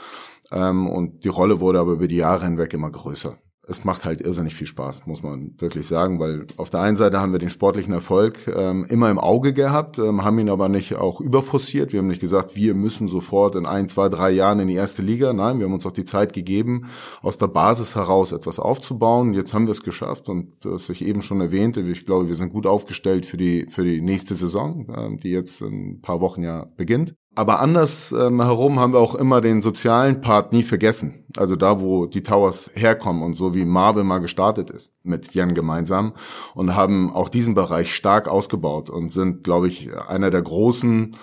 Ähm, 0.52 0.90
und 0.90 1.24
die 1.24 1.30
Rolle 1.30 1.60
wurde 1.60 1.80
aber 1.80 1.94
über 1.94 2.08
die 2.08 2.18
Jahre 2.18 2.46
hinweg 2.46 2.74
immer 2.74 2.90
größer 2.90 3.38
es 3.72 3.86
macht 3.86 4.06
halt 4.06 4.22
irrsinnig 4.22 4.54
viel 4.54 4.68
Spaß, 4.68 5.08
muss 5.08 5.24
man 5.24 5.54
wirklich 5.58 5.88
sagen, 5.88 6.20
weil 6.20 6.46
auf 6.58 6.70
der 6.70 6.82
einen 6.82 6.98
Seite 6.98 7.20
haben 7.20 7.32
wir 7.32 7.40
den 7.40 7.50
sportlichen 7.50 7.94
Erfolg 7.94 8.48
ähm, 8.48 8.86
immer 8.90 9.10
im 9.10 9.18
Auge 9.18 9.54
gehabt, 9.54 9.98
ähm, 9.98 10.24
haben 10.24 10.38
ihn 10.40 10.50
aber 10.50 10.68
nicht 10.70 10.96
auch 10.96 11.22
überforciert. 11.22 11.94
Wir 11.94 12.00
haben 12.00 12.08
nicht 12.08 12.20
gesagt, 12.20 12.56
wir 12.56 12.74
müssen 12.74 13.08
sofort 13.08 13.56
in 13.56 13.66
ein, 13.66 13.88
zwei, 13.88 14.10
drei 14.10 14.32
Jahren 14.32 14.60
in 14.60 14.68
die 14.68 14.76
erste 14.76 15.02
Liga. 15.02 15.32
Nein, 15.32 15.60
wir 15.60 15.66
haben 15.66 15.74
uns 15.74 15.86
auch 15.86 15.92
die 15.92 16.06
Zeit 16.06 16.34
gegeben, 16.34 16.88
aus 17.22 17.38
der 17.38 17.48
Basis 17.48 17.96
heraus 17.96 18.34
etwas 18.34 18.60
aufzubauen. 18.60 19.34
Jetzt 19.34 19.54
haben 19.54 19.66
wir 19.66 19.72
es 19.72 19.84
geschafft 19.84 20.28
und 20.28 20.66
das 20.66 20.90
ich 20.90 21.04
eben 21.04 21.22
schon 21.22 21.40
erwähnte, 21.40 21.82
ich 21.82 22.06
glaube, 22.06 22.28
wir 22.28 22.36
sind 22.36 22.52
gut 22.52 22.68
aufgestellt 22.68 23.26
für 23.26 23.38
die 23.38 23.68
für 23.70 23.84
die 23.84 24.02
nächste 24.02 24.36
Saison, 24.36 24.88
ähm, 24.96 25.18
die 25.18 25.32
jetzt 25.32 25.62
in 25.62 25.94
ein 25.94 26.02
paar 26.02 26.20
Wochen 26.20 26.44
ja 26.44 26.66
beginnt. 26.76 27.16
Aber 27.34 27.62
anders 27.62 28.12
ähm, 28.12 28.41
herum 28.41 28.80
haben 28.80 28.91
wir 28.91 29.00
auch 29.00 29.15
immer 29.15 29.39
den 29.39 29.62
sozialen 29.62 30.20
Part 30.20 30.52
nie 30.52 30.63
vergessen. 30.63 31.24
Also 31.38 31.56
da, 31.56 31.80
wo 31.80 32.06
die 32.06 32.24
Towers 32.24 32.70
herkommen 32.74 33.24
und 33.24 33.36
so 33.36 33.56
wie 33.56 33.63
Marvel 33.63 34.04
mal 34.04 34.20
gestartet 34.20 34.70
ist 34.70 34.94
mit 35.04 35.34
Jan 35.34 35.56
gemeinsam 35.56 36.13
und 36.56 36.76
haben 36.76 37.10
auch 37.13 37.30
diesen 37.30 37.56
Bereich 37.56 37.96
stark 37.96 38.28
ausgebaut 38.28 38.89
und 38.89 39.10
sind, 39.13 39.46
glaube 39.46 39.70
ich, 39.70 39.89
einer 39.96 40.30
der 40.30 40.41
großen 40.41 41.15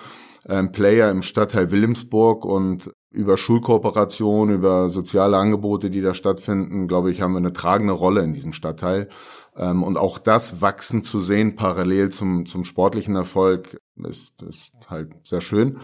ähm, 0.47 0.71
Player 0.71 1.11
im 1.11 1.21
Stadtteil 1.21 1.69
Wilhelmsburg 1.69 2.43
und 2.43 2.91
über 3.11 3.37
Schulkooperation, 3.37 4.49
über 4.49 4.89
soziale 4.89 5.37
Angebote, 5.37 5.89
die 5.89 6.01
da 6.01 6.13
stattfinden, 6.13 6.87
glaube 6.87 7.11
ich, 7.11 7.21
haben 7.21 7.33
wir 7.33 7.39
eine 7.39 7.53
tragende 7.53 7.93
Rolle 7.93 8.21
in 8.23 8.33
diesem 8.33 8.53
Stadtteil. 8.53 9.09
Ähm, 9.59 9.83
und 9.83 9.97
auch 9.97 10.17
das 10.17 10.61
wachsen 10.61 11.03
zu 11.03 11.19
sehen, 11.19 11.55
parallel 11.55 12.09
zum, 12.09 12.45
zum 12.45 12.63
sportlichen 12.63 13.15
Erfolg, 13.15 13.79
ist, 13.97 14.41
ist 14.41 14.73
halt 14.89 15.13
sehr 15.23 15.41
schön. 15.41 15.79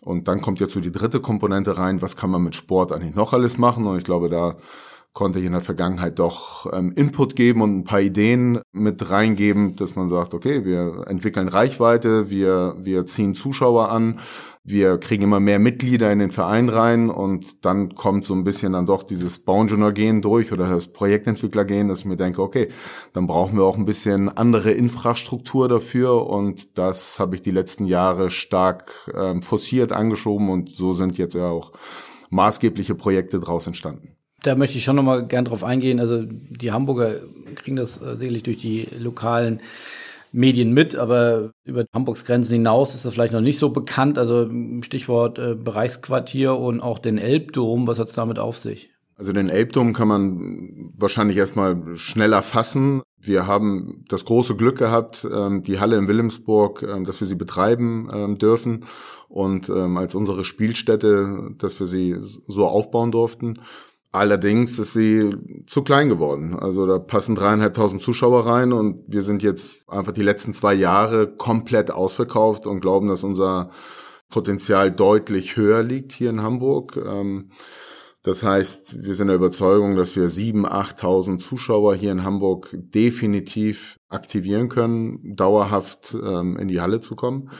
Und 0.00 0.26
dann 0.26 0.40
kommt 0.40 0.58
jetzt 0.60 0.74
so 0.74 0.80
die 0.80 0.92
dritte 0.92 1.20
Komponente 1.20 1.78
rein, 1.78 2.02
was 2.02 2.16
kann 2.16 2.30
man 2.30 2.42
mit 2.42 2.56
Sport 2.56 2.92
eigentlich 2.92 3.14
noch 3.14 3.32
alles 3.32 3.56
machen? 3.56 3.86
Und 3.86 3.98
ich 3.98 4.04
glaube, 4.04 4.28
da 4.28 4.56
konnte 5.12 5.40
ich 5.40 5.44
in 5.44 5.52
der 5.52 5.60
Vergangenheit 5.60 6.18
doch 6.18 6.72
ähm, 6.72 6.92
Input 6.92 7.34
geben 7.34 7.62
und 7.62 7.78
ein 7.78 7.84
paar 7.84 8.00
Ideen 8.00 8.60
mit 8.72 9.10
reingeben, 9.10 9.74
dass 9.76 9.96
man 9.96 10.08
sagt, 10.08 10.34
okay, 10.34 10.64
wir 10.64 11.04
entwickeln 11.06 11.48
Reichweite, 11.48 12.30
wir, 12.30 12.76
wir 12.78 13.06
ziehen 13.06 13.34
Zuschauer 13.34 13.90
an, 13.90 14.20
wir 14.62 14.98
kriegen 14.98 15.22
immer 15.22 15.40
mehr 15.40 15.58
Mitglieder 15.58 16.12
in 16.12 16.18
den 16.18 16.30
Verein 16.30 16.68
rein 16.68 17.08
und 17.08 17.64
dann 17.64 17.94
kommt 17.94 18.24
so 18.26 18.34
ein 18.34 18.44
bisschen 18.44 18.74
dann 18.74 18.86
doch 18.86 19.02
dieses 19.02 19.38
Bauingenieur-Gehen 19.38 20.20
durch 20.20 20.52
oder 20.52 20.68
das 20.68 20.88
Projektentwickler-Gehen, 20.92 21.88
dass 21.88 22.00
ich 22.00 22.04
mir 22.04 22.16
denke, 22.16 22.42
okay, 22.42 22.68
dann 23.12 23.26
brauchen 23.26 23.56
wir 23.56 23.64
auch 23.64 23.78
ein 23.78 23.86
bisschen 23.86 24.28
andere 24.28 24.72
Infrastruktur 24.72 25.68
dafür 25.68 26.26
und 26.26 26.78
das 26.78 27.18
habe 27.18 27.34
ich 27.36 27.42
die 27.42 27.50
letzten 27.50 27.86
Jahre 27.86 28.30
stark 28.30 29.10
ähm, 29.14 29.42
forciert 29.42 29.92
angeschoben 29.92 30.50
und 30.50 30.74
so 30.74 30.92
sind 30.92 31.16
jetzt 31.16 31.34
ja 31.34 31.48
auch 31.48 31.72
maßgebliche 32.28 32.94
Projekte 32.94 33.40
draus 33.40 33.66
entstanden 33.66 34.16
da 34.42 34.54
möchte 34.54 34.78
ich 34.78 34.84
schon 34.84 34.96
nochmal 34.96 35.26
gern 35.26 35.44
drauf 35.44 35.64
eingehen. 35.64 36.00
Also 36.00 36.24
die 36.24 36.72
Hamburger 36.72 37.16
kriegen 37.56 37.76
das 37.76 38.00
äh, 38.00 38.16
sicherlich 38.16 38.42
durch 38.42 38.56
die 38.56 38.88
lokalen 38.98 39.60
Medien 40.32 40.72
mit, 40.72 40.96
aber 40.96 41.52
über 41.64 41.84
Hamburgs 41.92 42.24
Grenzen 42.24 42.54
hinaus 42.54 42.94
ist 42.94 43.04
das 43.04 43.14
vielleicht 43.14 43.32
noch 43.32 43.40
nicht 43.40 43.58
so 43.58 43.70
bekannt. 43.70 44.18
Also 44.18 44.48
Stichwort 44.82 45.38
äh, 45.38 45.54
Bereichsquartier 45.54 46.56
und 46.56 46.80
auch 46.80 46.98
den 46.98 47.18
Elbdom, 47.18 47.86
was 47.86 47.98
hat 47.98 48.08
es 48.08 48.14
damit 48.14 48.38
auf 48.38 48.58
sich? 48.58 48.90
Also 49.16 49.32
den 49.32 49.50
Elbdom 49.50 49.92
kann 49.92 50.08
man 50.08 50.92
wahrscheinlich 50.96 51.36
erstmal 51.36 51.94
schneller 51.94 52.42
fassen. 52.42 53.02
Wir 53.18 53.46
haben 53.46 54.04
das 54.08 54.24
große 54.24 54.56
Glück 54.56 54.78
gehabt, 54.78 55.26
ähm, 55.30 55.62
die 55.62 55.78
Halle 55.78 55.98
in 55.98 56.08
Wilhelmsburg, 56.08 56.82
ähm, 56.82 57.04
dass 57.04 57.20
wir 57.20 57.26
sie 57.26 57.34
betreiben 57.34 58.08
ähm, 58.12 58.38
dürfen 58.38 58.86
und 59.28 59.70
als 59.70 60.16
unsere 60.16 60.42
Spielstätte, 60.42 61.52
dass 61.56 61.78
wir 61.78 61.86
sie 61.86 62.16
so 62.48 62.66
aufbauen 62.66 63.12
durften. 63.12 63.60
Allerdings 64.12 64.78
ist 64.80 64.92
sie 64.92 65.36
zu 65.66 65.82
klein 65.82 66.08
geworden. 66.08 66.58
Also 66.58 66.84
da 66.84 66.98
passen 66.98 67.36
dreieinhalbtausend 67.36 68.02
Zuschauer 68.02 68.44
rein 68.44 68.72
und 68.72 69.04
wir 69.06 69.22
sind 69.22 69.42
jetzt 69.44 69.88
einfach 69.88 70.12
die 70.12 70.22
letzten 70.22 70.52
zwei 70.52 70.74
Jahre 70.74 71.28
komplett 71.28 71.92
ausverkauft 71.92 72.66
und 72.66 72.80
glauben, 72.80 73.08
dass 73.08 73.22
unser 73.22 73.70
Potenzial 74.28 74.90
deutlich 74.90 75.56
höher 75.56 75.82
liegt 75.84 76.12
hier 76.12 76.30
in 76.30 76.42
Hamburg. 76.42 76.96
Ähm, 76.96 77.50
das 78.22 78.42
heißt, 78.42 79.02
wir 79.02 79.14
sind 79.14 79.28
der 79.28 79.36
Überzeugung, 79.36 79.96
dass 79.96 80.14
wir 80.14 80.28
sieben, 80.28 80.66
achttausend 80.66 81.40
Zuschauer 81.40 81.94
hier 81.94 82.12
in 82.12 82.22
Hamburg 82.22 82.68
definitiv 82.72 83.98
aktivieren 84.08 84.68
können, 84.68 85.36
dauerhaft 85.36 86.14
ähm, 86.14 86.56
in 86.58 86.68
die 86.68 86.80
Halle 86.80 87.00
zu 87.00 87.16
kommen. 87.16 87.50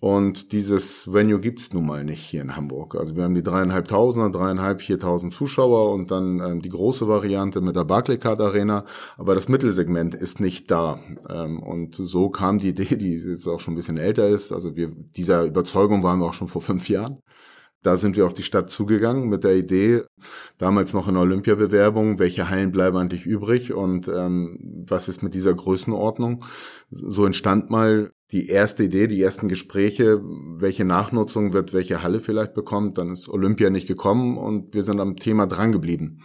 Und 0.00 0.52
dieses 0.52 1.12
Venue 1.12 1.40
gibt's 1.40 1.72
nun 1.72 1.86
mal 1.86 2.04
nicht 2.04 2.22
hier 2.22 2.40
in 2.40 2.54
Hamburg. 2.54 2.94
Also 2.94 3.16
wir 3.16 3.24
haben 3.24 3.34
die 3.34 3.42
dreieinhalbtausender, 3.42 4.30
dreieinhalb, 4.30 4.80
viertausend 4.80 5.34
Zuschauer 5.34 5.92
und 5.92 6.12
dann 6.12 6.40
ähm, 6.40 6.62
die 6.62 6.68
große 6.68 7.08
Variante 7.08 7.60
mit 7.60 7.74
der 7.74 7.84
Barclaycard 7.84 8.40
Arena. 8.40 8.84
Aber 9.16 9.34
das 9.34 9.48
Mittelsegment 9.48 10.14
ist 10.14 10.38
nicht 10.38 10.70
da. 10.70 11.00
Ähm, 11.28 11.60
und 11.60 11.96
so 11.96 12.30
kam 12.30 12.58
die 12.58 12.68
Idee, 12.68 12.96
die 12.96 13.14
jetzt 13.14 13.48
auch 13.48 13.58
schon 13.58 13.74
ein 13.74 13.76
bisschen 13.76 13.98
älter 13.98 14.28
ist. 14.28 14.52
Also 14.52 14.76
wir, 14.76 14.92
dieser 14.94 15.44
Überzeugung 15.44 16.04
waren 16.04 16.20
wir 16.20 16.26
auch 16.26 16.34
schon 16.34 16.48
vor 16.48 16.62
fünf 16.62 16.88
Jahren. 16.88 17.18
Da 17.82 17.96
sind 17.96 18.16
wir 18.16 18.26
auf 18.26 18.34
die 18.34 18.42
Stadt 18.42 18.70
zugegangen 18.70 19.28
mit 19.28 19.44
der 19.44 19.56
Idee, 19.56 20.02
damals 20.58 20.94
noch 20.94 21.06
in 21.06 21.14
der 21.14 21.22
Olympiabewerbung, 21.22 22.18
welche 22.18 22.48
Hallen 22.48 22.72
bleiben 22.72 22.96
eigentlich 22.96 23.24
übrig 23.24 23.72
und 23.72 24.08
ähm, 24.08 24.84
was 24.88 25.08
ist 25.08 25.22
mit 25.22 25.32
dieser 25.34 25.54
Größenordnung. 25.54 26.44
So 26.90 27.24
entstand 27.24 27.70
mal 27.70 28.10
die 28.30 28.48
erste 28.48 28.84
Idee, 28.84 29.06
die 29.06 29.22
ersten 29.22 29.48
Gespräche, 29.48 30.20
welche 30.22 30.84
Nachnutzung 30.84 31.52
wird 31.54 31.72
welche 31.72 32.02
Halle 32.02 32.20
vielleicht 32.20 32.54
bekommt. 32.54 32.98
Dann 32.98 33.12
ist 33.12 33.28
Olympia 33.28 33.70
nicht 33.70 33.88
gekommen 33.88 34.36
und 34.36 34.74
wir 34.74 34.82
sind 34.82 35.00
am 35.00 35.16
Thema 35.16 35.46
drangeblieben 35.46 36.22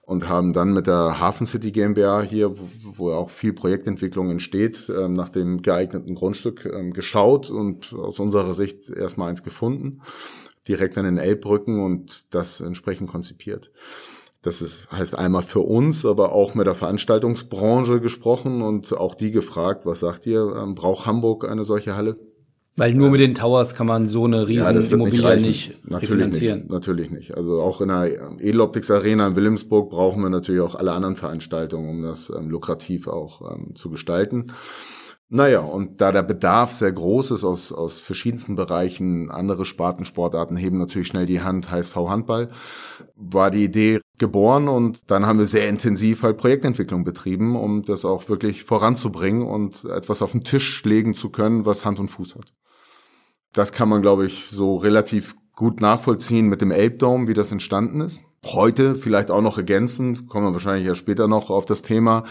und 0.00 0.28
haben 0.28 0.52
dann 0.52 0.72
mit 0.72 0.86
der 0.86 1.18
Hafen 1.18 1.46
City 1.46 1.72
GmbH 1.72 2.22
hier, 2.22 2.58
wo, 2.58 2.68
wo 2.96 3.12
auch 3.12 3.30
viel 3.30 3.52
Projektentwicklung 3.52 4.30
entsteht, 4.30 4.90
ähm, 4.94 5.14
nach 5.14 5.28
dem 5.28 5.62
geeigneten 5.62 6.14
Grundstück 6.14 6.66
ähm, 6.66 6.92
geschaut 6.92 7.50
und 7.50 7.92
aus 7.92 8.20
unserer 8.20 8.54
Sicht 8.54 8.90
erstmal 8.90 9.30
eins 9.30 9.42
gefunden, 9.42 10.00
direkt 10.68 10.96
an 10.98 11.04
den 11.04 11.18
Elbbrücken 11.18 11.82
und 11.82 12.26
das 12.30 12.60
entsprechend 12.60 13.10
konzipiert. 13.10 13.70
Das 14.44 14.60
ist, 14.60 14.86
heißt 14.92 15.16
einmal 15.16 15.40
für 15.40 15.60
uns, 15.60 16.04
aber 16.04 16.32
auch 16.32 16.54
mit 16.54 16.66
der 16.66 16.74
Veranstaltungsbranche 16.74 18.00
gesprochen 18.00 18.60
und 18.60 18.92
auch 18.92 19.14
die 19.14 19.30
gefragt, 19.30 19.86
was 19.86 20.00
sagt 20.00 20.26
ihr, 20.26 20.54
ähm, 20.62 20.74
braucht 20.74 21.06
Hamburg 21.06 21.50
eine 21.50 21.64
solche 21.64 21.96
Halle? 21.96 22.18
Weil 22.76 22.92
nur 22.92 23.10
mit 23.10 23.20
den 23.20 23.34
Towers 23.34 23.74
kann 23.74 23.86
man 23.86 24.06
so 24.06 24.24
eine 24.24 24.48
riesen 24.48 24.80
ja, 24.80 24.90
Immobilie 24.90 25.36
nicht, 25.36 25.44
nicht 25.44 25.90
natürlich 25.90 26.10
refinanzieren. 26.10 26.58
Nicht, 26.58 26.70
natürlich 26.70 27.10
nicht. 27.10 27.36
Also 27.36 27.62
auch 27.62 27.80
in 27.80 27.88
der 27.88 28.32
Edeloptics 28.40 28.90
Arena 28.90 29.28
in 29.28 29.36
Wilhelmsburg 29.36 29.90
brauchen 29.90 30.22
wir 30.22 30.28
natürlich 30.28 30.60
auch 30.60 30.74
alle 30.74 30.92
anderen 30.92 31.16
Veranstaltungen, 31.16 31.88
um 31.88 32.02
das 32.02 32.30
ähm, 32.30 32.50
lukrativ 32.50 33.06
auch 33.06 33.52
ähm, 33.52 33.76
zu 33.76 33.90
gestalten. 33.90 34.48
Naja, 35.30 35.60
und 35.60 36.00
da 36.00 36.12
der 36.12 36.22
Bedarf 36.22 36.72
sehr 36.72 36.92
groß 36.92 37.32
ist 37.32 37.44
aus, 37.44 37.72
aus 37.72 37.98
verschiedensten 37.98 38.56
Bereichen, 38.56 39.30
andere 39.30 39.64
Spartensportarten 39.64 40.56
heben 40.56 40.78
natürlich 40.78 41.08
schnell 41.08 41.26
die 41.26 41.40
Hand, 41.40 41.70
HSV 41.70 41.96
Handball, 41.96 42.50
war 43.16 43.50
die 43.50 43.64
Idee 43.64 44.00
geboren 44.18 44.68
und 44.68 45.00
dann 45.10 45.26
haben 45.26 45.38
wir 45.38 45.46
sehr 45.46 45.68
intensiv 45.68 46.22
halt 46.22 46.36
Projektentwicklung 46.36 47.04
betrieben, 47.04 47.56
um 47.56 47.82
das 47.84 48.04
auch 48.04 48.28
wirklich 48.28 48.64
voranzubringen 48.64 49.46
und 49.46 49.84
etwas 49.86 50.20
auf 50.22 50.32
den 50.32 50.44
Tisch 50.44 50.84
legen 50.84 51.14
zu 51.14 51.30
können, 51.30 51.64
was 51.64 51.84
Hand 51.84 51.98
und 51.98 52.08
Fuß 52.08 52.36
hat. 52.36 52.52
Das 53.52 53.72
kann 53.72 53.88
man, 53.88 54.02
glaube 54.02 54.26
ich, 54.26 54.48
so 54.50 54.76
relativ 54.76 55.34
gut 55.54 55.80
nachvollziehen 55.80 56.48
mit 56.48 56.60
dem 56.60 56.70
Elbdome, 56.70 57.28
wie 57.28 57.34
das 57.34 57.52
entstanden 57.52 58.00
ist. 58.00 58.22
Heute 58.44 58.94
vielleicht 58.94 59.30
auch 59.30 59.40
noch 59.40 59.56
ergänzend, 59.56 60.28
kommen 60.28 60.48
wir 60.48 60.52
wahrscheinlich 60.52 60.86
ja 60.86 60.94
später 60.94 61.28
noch 61.28 61.50
auf 61.50 61.64
das 61.64 61.82
Thema 61.82 62.24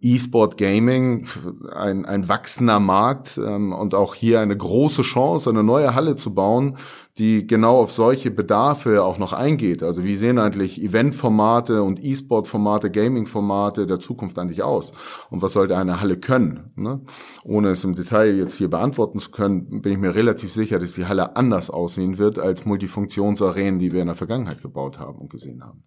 E-Sport 0.00 0.58
Gaming, 0.58 1.26
ein, 1.74 2.06
ein 2.06 2.28
wachsender 2.28 2.78
Markt 2.78 3.36
ähm, 3.36 3.72
und 3.72 3.96
auch 3.96 4.14
hier 4.14 4.38
eine 4.38 4.56
große 4.56 5.02
Chance, 5.02 5.50
eine 5.50 5.64
neue 5.64 5.96
Halle 5.96 6.14
zu 6.14 6.32
bauen, 6.32 6.78
die 7.18 7.48
genau 7.48 7.80
auf 7.80 7.90
solche 7.90 8.30
Bedarfe 8.30 9.02
auch 9.02 9.18
noch 9.18 9.32
eingeht. 9.32 9.82
Also 9.82 10.04
wie 10.04 10.14
sehen 10.14 10.38
eigentlich 10.38 10.80
Eventformate 10.80 11.82
und 11.82 12.04
E-Sport-Formate, 12.04 12.92
Gaming-Formate 12.92 13.88
der 13.88 13.98
Zukunft 13.98 14.38
eigentlich 14.38 14.62
aus? 14.62 14.92
Und 15.30 15.42
was 15.42 15.54
sollte 15.54 15.76
eine 15.76 16.00
Halle 16.00 16.16
können? 16.16 16.70
Ne? 16.76 17.00
Ohne 17.42 17.70
es 17.70 17.82
im 17.82 17.96
Detail 17.96 18.36
jetzt 18.36 18.54
hier 18.54 18.70
beantworten 18.70 19.18
zu 19.18 19.32
können, 19.32 19.82
bin 19.82 19.94
ich 19.94 19.98
mir 19.98 20.14
relativ 20.14 20.52
sicher, 20.52 20.78
dass 20.78 20.92
die 20.92 21.06
Halle 21.06 21.34
anders 21.34 21.70
aussehen 21.70 22.18
wird 22.18 22.38
als 22.38 22.64
Multifunktionsarenen, 22.64 23.80
die 23.80 23.90
wir 23.90 24.02
in 24.02 24.06
der 24.06 24.14
Vergangenheit 24.14 24.62
gebaut 24.62 25.00
haben 25.00 25.18
und 25.18 25.30
gesehen 25.30 25.64
haben. 25.64 25.82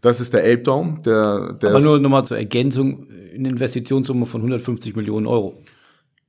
Das 0.00 0.20
ist 0.20 0.32
der 0.32 0.44
Elbdome. 0.44 1.00
Der, 1.04 1.54
der 1.54 1.70
Aber 1.70 1.80
nur 1.80 1.98
nochmal 1.98 2.24
zur 2.24 2.38
Ergänzung, 2.38 3.08
eine 3.34 3.48
Investitionssumme 3.48 4.26
von 4.26 4.40
150 4.40 4.94
Millionen 4.94 5.26
Euro. 5.26 5.62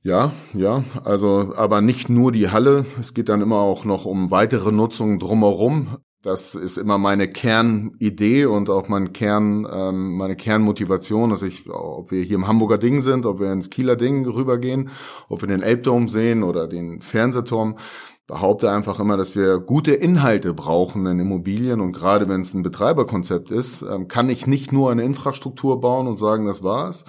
Ja, 0.02 0.32
ja, 0.54 0.82
also 1.04 1.52
aber 1.56 1.82
nicht 1.82 2.08
nur 2.08 2.32
die 2.32 2.48
Halle, 2.48 2.86
es 2.98 3.12
geht 3.12 3.28
dann 3.28 3.42
immer 3.42 3.58
auch 3.58 3.84
noch 3.84 4.06
um 4.06 4.30
weitere 4.30 4.72
Nutzungen 4.72 5.18
drumherum. 5.18 5.98
Das 6.22 6.54
ist 6.54 6.76
immer 6.76 6.98
meine 6.98 7.28
Kernidee 7.28 8.44
und 8.46 8.68
auch 8.68 8.88
mein 8.88 9.12
Kern, 9.12 9.66
ähm, 9.70 10.16
meine 10.16 10.36
Kernmotivation, 10.36 11.30
dass 11.30 11.42
ich, 11.42 11.68
ob 11.70 12.10
wir 12.10 12.22
hier 12.22 12.36
im 12.36 12.46
Hamburger 12.46 12.76
Ding 12.76 13.00
sind, 13.00 13.24
ob 13.24 13.40
wir 13.40 13.52
ins 13.52 13.70
Kieler 13.70 13.96
Ding 13.96 14.26
rübergehen, 14.26 14.90
ob 15.28 15.42
wir 15.42 15.48
den 15.48 15.62
Elbdom 15.62 16.08
sehen 16.08 16.42
oder 16.42 16.66
den 16.66 17.00
Fernsehturm, 17.00 17.78
behaupte 18.30 18.70
einfach 18.70 19.00
immer, 19.00 19.16
dass 19.16 19.34
wir 19.34 19.58
gute 19.58 19.92
Inhalte 19.92 20.54
brauchen 20.54 21.04
in 21.06 21.18
Immobilien 21.18 21.80
und 21.80 21.92
gerade 21.92 22.28
wenn 22.28 22.40
es 22.42 22.54
ein 22.54 22.62
Betreiberkonzept 22.62 23.50
ist, 23.50 23.82
ähm, 23.82 24.06
kann 24.06 24.30
ich 24.30 24.46
nicht 24.46 24.72
nur 24.72 24.90
eine 24.90 25.02
Infrastruktur 25.02 25.80
bauen 25.80 26.06
und 26.06 26.16
sagen, 26.16 26.46
das 26.46 26.62
war's, 26.62 27.04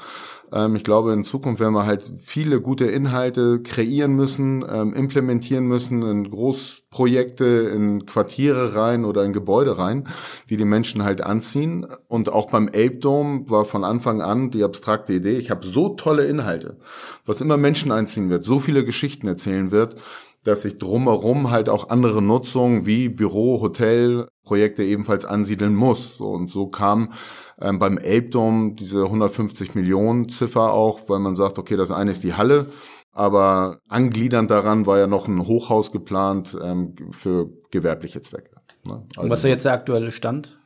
ähm, 0.51 0.75
ich 0.75 0.83
glaube, 0.83 1.13
in 1.13 1.23
Zukunft 1.23 1.59
werden 1.59 1.73
wir 1.73 1.85
halt 1.85 2.11
viele 2.19 2.59
gute 2.59 2.85
Inhalte 2.85 3.61
kreieren 3.61 4.15
müssen, 4.15 4.65
ähm, 4.69 4.93
implementieren 4.93 5.67
müssen 5.67 6.01
in 6.01 6.29
Großprojekte, 6.29 7.45
in 7.45 8.05
Quartiere 8.05 8.75
rein 8.75 9.05
oder 9.05 9.23
in 9.23 9.33
Gebäude 9.33 9.77
rein, 9.77 10.07
die 10.49 10.57
die 10.57 10.65
Menschen 10.65 11.03
halt 11.03 11.21
anziehen. 11.21 11.87
Und 12.07 12.29
auch 12.29 12.49
beim 12.49 12.67
Elbdom 12.67 13.49
war 13.49 13.65
von 13.65 13.83
Anfang 13.83 14.21
an 14.21 14.51
die 14.51 14.63
abstrakte 14.63 15.13
Idee, 15.13 15.37
ich 15.37 15.51
habe 15.51 15.65
so 15.65 15.89
tolle 15.89 16.25
Inhalte, 16.25 16.77
was 17.25 17.41
immer 17.41 17.57
Menschen 17.57 17.91
einziehen 17.91 18.29
wird, 18.29 18.43
so 18.43 18.59
viele 18.59 18.83
Geschichten 18.83 19.27
erzählen 19.27 19.71
wird, 19.71 19.95
dass 20.43 20.63
sich 20.63 20.79
drumherum 20.79 21.51
halt 21.51 21.69
auch 21.69 21.89
andere 21.89 22.21
Nutzungen 22.21 22.85
wie 22.85 23.09
Büro, 23.09 23.61
Hotel, 23.61 24.27
Projekte 24.43 24.83
ebenfalls 24.83 25.25
ansiedeln 25.25 25.75
muss. 25.75 26.19
Und 26.19 26.49
so 26.49 26.67
kam 26.67 27.13
ähm, 27.59 27.77
beim 27.77 27.97
Elbdom 27.97 28.75
diese 28.75 29.03
150 29.03 29.75
Millionen 29.75 30.29
Ziffer 30.29 30.73
auch, 30.73 31.07
weil 31.07 31.19
man 31.19 31.35
sagt, 31.35 31.59
okay, 31.59 31.75
das 31.75 31.91
eine 31.91 32.11
ist 32.11 32.23
die 32.23 32.33
Halle, 32.33 32.67
aber 33.13 33.79
angliedernd 33.87 34.49
daran 34.49 34.85
war 34.85 34.97
ja 34.97 35.07
noch 35.07 35.27
ein 35.27 35.45
Hochhaus 35.45 35.91
geplant 35.91 36.57
ähm, 36.61 36.95
für 37.11 37.49
gewerbliche 37.69 38.21
Zwecke. 38.21 38.55
Ne? 38.83 39.05
Also 39.15 39.21
Und 39.21 39.29
was 39.29 39.43
ist 39.43 39.49
jetzt 39.49 39.65
der 39.65 39.73
aktuelle 39.73 40.11
Stand? 40.11 40.57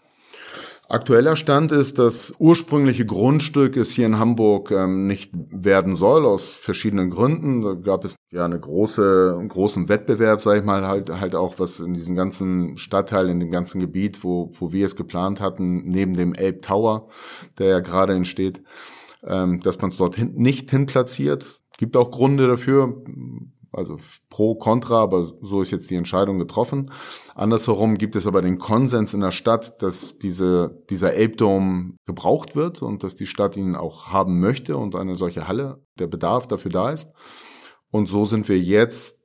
Aktueller 0.87 1.35
Stand 1.35 1.71
ist, 1.71 1.97
das 1.97 2.33
ursprüngliche 2.37 3.05
Grundstück 3.05 3.75
ist 3.75 3.91
hier 3.91 4.05
in 4.05 4.19
Hamburg 4.19 4.69
ähm, 4.69 5.07
nicht 5.07 5.31
werden 5.33 5.95
soll 5.95 6.25
aus 6.25 6.45
verschiedenen 6.45 7.09
Gründen. 7.09 7.63
Da 7.63 7.73
gab 7.73 8.05
es 8.05 8.15
ja 8.31 8.45
eine 8.45 8.59
große, 8.59 9.35
einen 9.39 9.47
großen 9.47 9.89
Wettbewerb, 9.89 10.41
sage 10.41 10.59
ich 10.59 10.65
mal, 10.65 10.85
halt 10.85 11.09
halt 11.09 11.33
auch 11.35 11.57
was 11.57 11.79
in 11.79 11.95
diesem 11.95 12.15
ganzen 12.15 12.77
Stadtteil, 12.77 13.29
in 13.29 13.39
dem 13.39 13.49
ganzen 13.49 13.79
Gebiet, 13.79 14.23
wo 14.23 14.51
wo 14.53 14.71
wir 14.71 14.85
es 14.85 14.95
geplant 14.95 15.41
hatten, 15.41 15.83
neben 15.85 16.13
dem 16.13 16.35
Elb 16.35 16.61
Tower, 16.61 17.07
der 17.57 17.67
ja 17.67 17.79
gerade 17.79 18.13
entsteht, 18.13 18.61
ähm, 19.23 19.61
dass 19.61 19.81
man 19.81 19.89
es 19.89 19.97
dort 19.97 20.15
hin, 20.15 20.33
nicht 20.35 20.69
hin 20.69 20.85
platziert. 20.85 21.61
Gibt 21.77 21.97
auch 21.97 22.11
Gründe 22.11 22.47
dafür 22.47 23.03
also 23.75 23.97
pro, 24.29 24.55
contra, 24.55 25.01
aber 25.01 25.25
so 25.41 25.61
ist 25.61 25.71
jetzt 25.71 25.89
die 25.89 25.95
Entscheidung 25.95 26.39
getroffen. 26.39 26.91
Andersherum 27.35 27.97
gibt 27.97 28.15
es 28.15 28.27
aber 28.27 28.41
den 28.41 28.57
Konsens 28.57 29.13
in 29.13 29.21
der 29.21 29.31
Stadt, 29.31 29.81
dass 29.81 30.17
diese, 30.17 30.83
dieser 30.89 31.13
Elbdom 31.13 31.97
gebraucht 32.05 32.55
wird 32.55 32.81
und 32.81 33.03
dass 33.03 33.15
die 33.15 33.25
Stadt 33.25 33.57
ihn 33.57 33.75
auch 33.75 34.07
haben 34.07 34.39
möchte 34.39 34.77
und 34.77 34.95
eine 34.95 35.15
solche 35.15 35.47
Halle, 35.47 35.83
der 35.99 36.07
Bedarf 36.07 36.47
dafür 36.47 36.71
da 36.71 36.89
ist. 36.91 37.11
Und 37.91 38.07
so 38.07 38.25
sind 38.25 38.49
wir 38.49 38.59
jetzt 38.59 39.17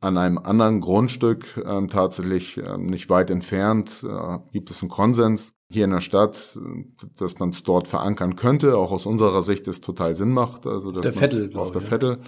an 0.00 0.16
einem 0.16 0.38
anderen 0.38 0.80
Grundstück 0.80 1.58
äh, 1.58 1.86
tatsächlich 1.86 2.56
äh, 2.56 2.78
nicht 2.78 3.10
weit 3.10 3.30
entfernt, 3.30 4.02
äh, 4.02 4.38
gibt 4.52 4.70
es 4.70 4.82
einen 4.82 4.88
Konsens 4.88 5.52
hier 5.70 5.84
in 5.84 5.92
der 5.92 6.00
Stadt, 6.00 6.58
dass 7.16 7.38
man 7.38 7.50
es 7.50 7.62
dort 7.62 7.86
verankern 7.86 8.34
könnte. 8.34 8.76
Auch 8.76 8.90
aus 8.90 9.06
unserer 9.06 9.40
Sicht 9.40 9.68
es 9.68 9.80
total 9.80 10.14
Sinn 10.14 10.32
macht, 10.32 10.66
also 10.66 10.90
dass 10.90 11.02
der 11.02 11.12
Vettel, 11.12 11.56
auf 11.56 11.70
der 11.70 11.80
Vettel 11.80 12.18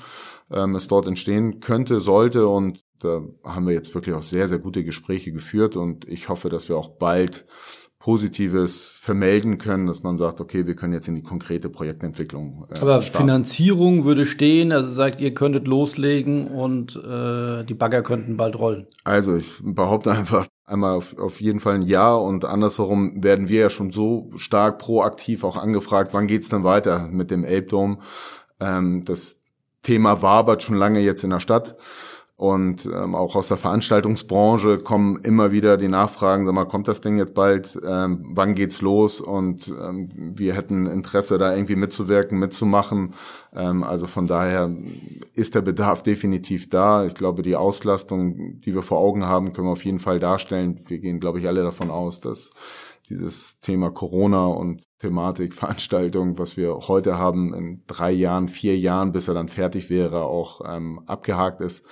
ähm, 0.52 0.74
es 0.74 0.88
dort 0.88 1.06
entstehen 1.06 1.60
könnte, 1.60 2.00
sollte 2.00 2.46
und 2.46 2.82
da 3.00 3.22
haben 3.44 3.66
wir 3.66 3.74
jetzt 3.74 3.94
wirklich 3.94 4.14
auch 4.14 4.22
sehr, 4.22 4.48
sehr 4.48 4.58
gute 4.58 4.84
Gespräche 4.84 5.32
geführt 5.32 5.76
und 5.76 6.06
ich 6.06 6.28
hoffe, 6.28 6.48
dass 6.48 6.68
wir 6.68 6.76
auch 6.76 6.88
bald 6.88 7.46
Positives 8.02 8.88
vermelden 8.88 9.58
können, 9.58 9.86
dass 9.86 10.02
man 10.02 10.18
sagt, 10.18 10.40
okay, 10.40 10.66
wir 10.66 10.74
können 10.74 10.92
jetzt 10.92 11.06
in 11.06 11.14
die 11.14 11.22
konkrete 11.22 11.68
Projektentwicklung. 11.68 12.66
Äh, 12.68 12.80
Aber 12.80 13.00
starten. 13.00 13.28
Finanzierung 13.28 14.04
würde 14.04 14.26
stehen, 14.26 14.72
also 14.72 14.92
sagt, 14.92 15.20
ihr 15.20 15.34
könntet 15.34 15.68
loslegen 15.68 16.48
und 16.48 16.96
äh, 16.96 17.62
die 17.62 17.74
Bagger 17.74 18.02
könnten 18.02 18.36
bald 18.36 18.58
rollen. 18.58 18.88
Also 19.04 19.36
ich 19.36 19.60
behaupte 19.62 20.10
einfach 20.10 20.48
einmal 20.64 20.96
auf, 20.96 21.16
auf 21.16 21.40
jeden 21.40 21.60
Fall 21.60 21.76
ein 21.76 21.82
Ja 21.82 22.12
und 22.14 22.44
andersherum 22.44 23.22
werden 23.22 23.48
wir 23.48 23.60
ja 23.60 23.70
schon 23.70 23.92
so 23.92 24.32
stark 24.34 24.78
proaktiv 24.78 25.44
auch 25.44 25.56
angefragt, 25.56 26.12
wann 26.12 26.26
geht's 26.26 26.48
denn 26.48 26.64
weiter 26.64 27.08
mit 27.08 27.30
dem 27.30 27.44
Elbdom? 27.44 28.02
Ähm, 28.58 29.04
das 29.04 29.41
Thema 29.83 30.23
wabert 30.23 30.62
schon 30.62 30.77
lange 30.77 31.01
jetzt 31.01 31.25
in 31.25 31.31
der 31.31 31.40
Stadt. 31.40 31.77
Und 32.42 32.87
ähm, 32.87 33.14
auch 33.14 33.37
aus 33.37 33.47
der 33.47 33.57
Veranstaltungsbranche 33.57 34.79
kommen 34.79 35.21
immer 35.23 35.53
wieder 35.53 35.77
die 35.77 35.87
Nachfragen, 35.87 36.45
sag 36.45 36.55
mal, 36.55 36.64
kommt 36.64 36.88
das 36.88 37.01
Ding 37.01 37.16
jetzt 37.16 37.35
bald? 37.35 37.79
Ähm, 37.87 38.33
wann 38.35 38.57
geht's 38.57 38.83
los? 38.83 39.21
Und 39.21 39.68
ähm, 39.68 40.09
wir 40.35 40.55
hätten 40.55 40.87
Interesse, 40.87 41.38
da 41.38 41.55
irgendwie 41.55 41.77
mitzuwirken, 41.77 42.40
mitzumachen. 42.40 43.14
Ähm, 43.55 43.85
also 43.85 44.09
von 44.09 44.27
daher 44.27 44.75
ist 45.37 45.55
der 45.55 45.61
Bedarf 45.61 46.03
definitiv 46.03 46.68
da. 46.68 47.05
Ich 47.05 47.14
glaube, 47.14 47.42
die 47.42 47.55
Auslastung, 47.55 48.61
die 48.61 48.75
wir 48.75 48.83
vor 48.83 48.99
Augen 48.99 49.25
haben, 49.25 49.53
können 49.53 49.68
wir 49.68 49.73
auf 49.73 49.85
jeden 49.85 50.01
Fall 50.01 50.18
darstellen. 50.18 50.81
Wir 50.88 50.99
gehen, 50.99 51.21
glaube 51.21 51.38
ich, 51.38 51.47
alle 51.47 51.62
davon 51.62 51.92
aus, 51.92 52.21
dass 52.21 52.51
dieses 53.08 53.58
Thema 53.60 53.90
Corona 53.90 54.46
und 54.46 54.82
Thematik 54.98 55.54
Veranstaltung, 55.54 56.38
was 56.38 56.56
wir 56.56 56.88
heute 56.88 57.18
haben, 57.18 57.54
in 57.54 57.82
drei 57.86 58.10
Jahren, 58.12 58.48
vier 58.48 58.78
Jahren, 58.78 59.12
bis 59.12 59.28
er 59.28 59.34
dann 59.34 59.48
fertig 59.48 59.90
wäre, 59.90 60.24
auch 60.24 60.60
ähm, 60.66 61.00
abgehakt 61.06 61.60
ist 61.60 61.84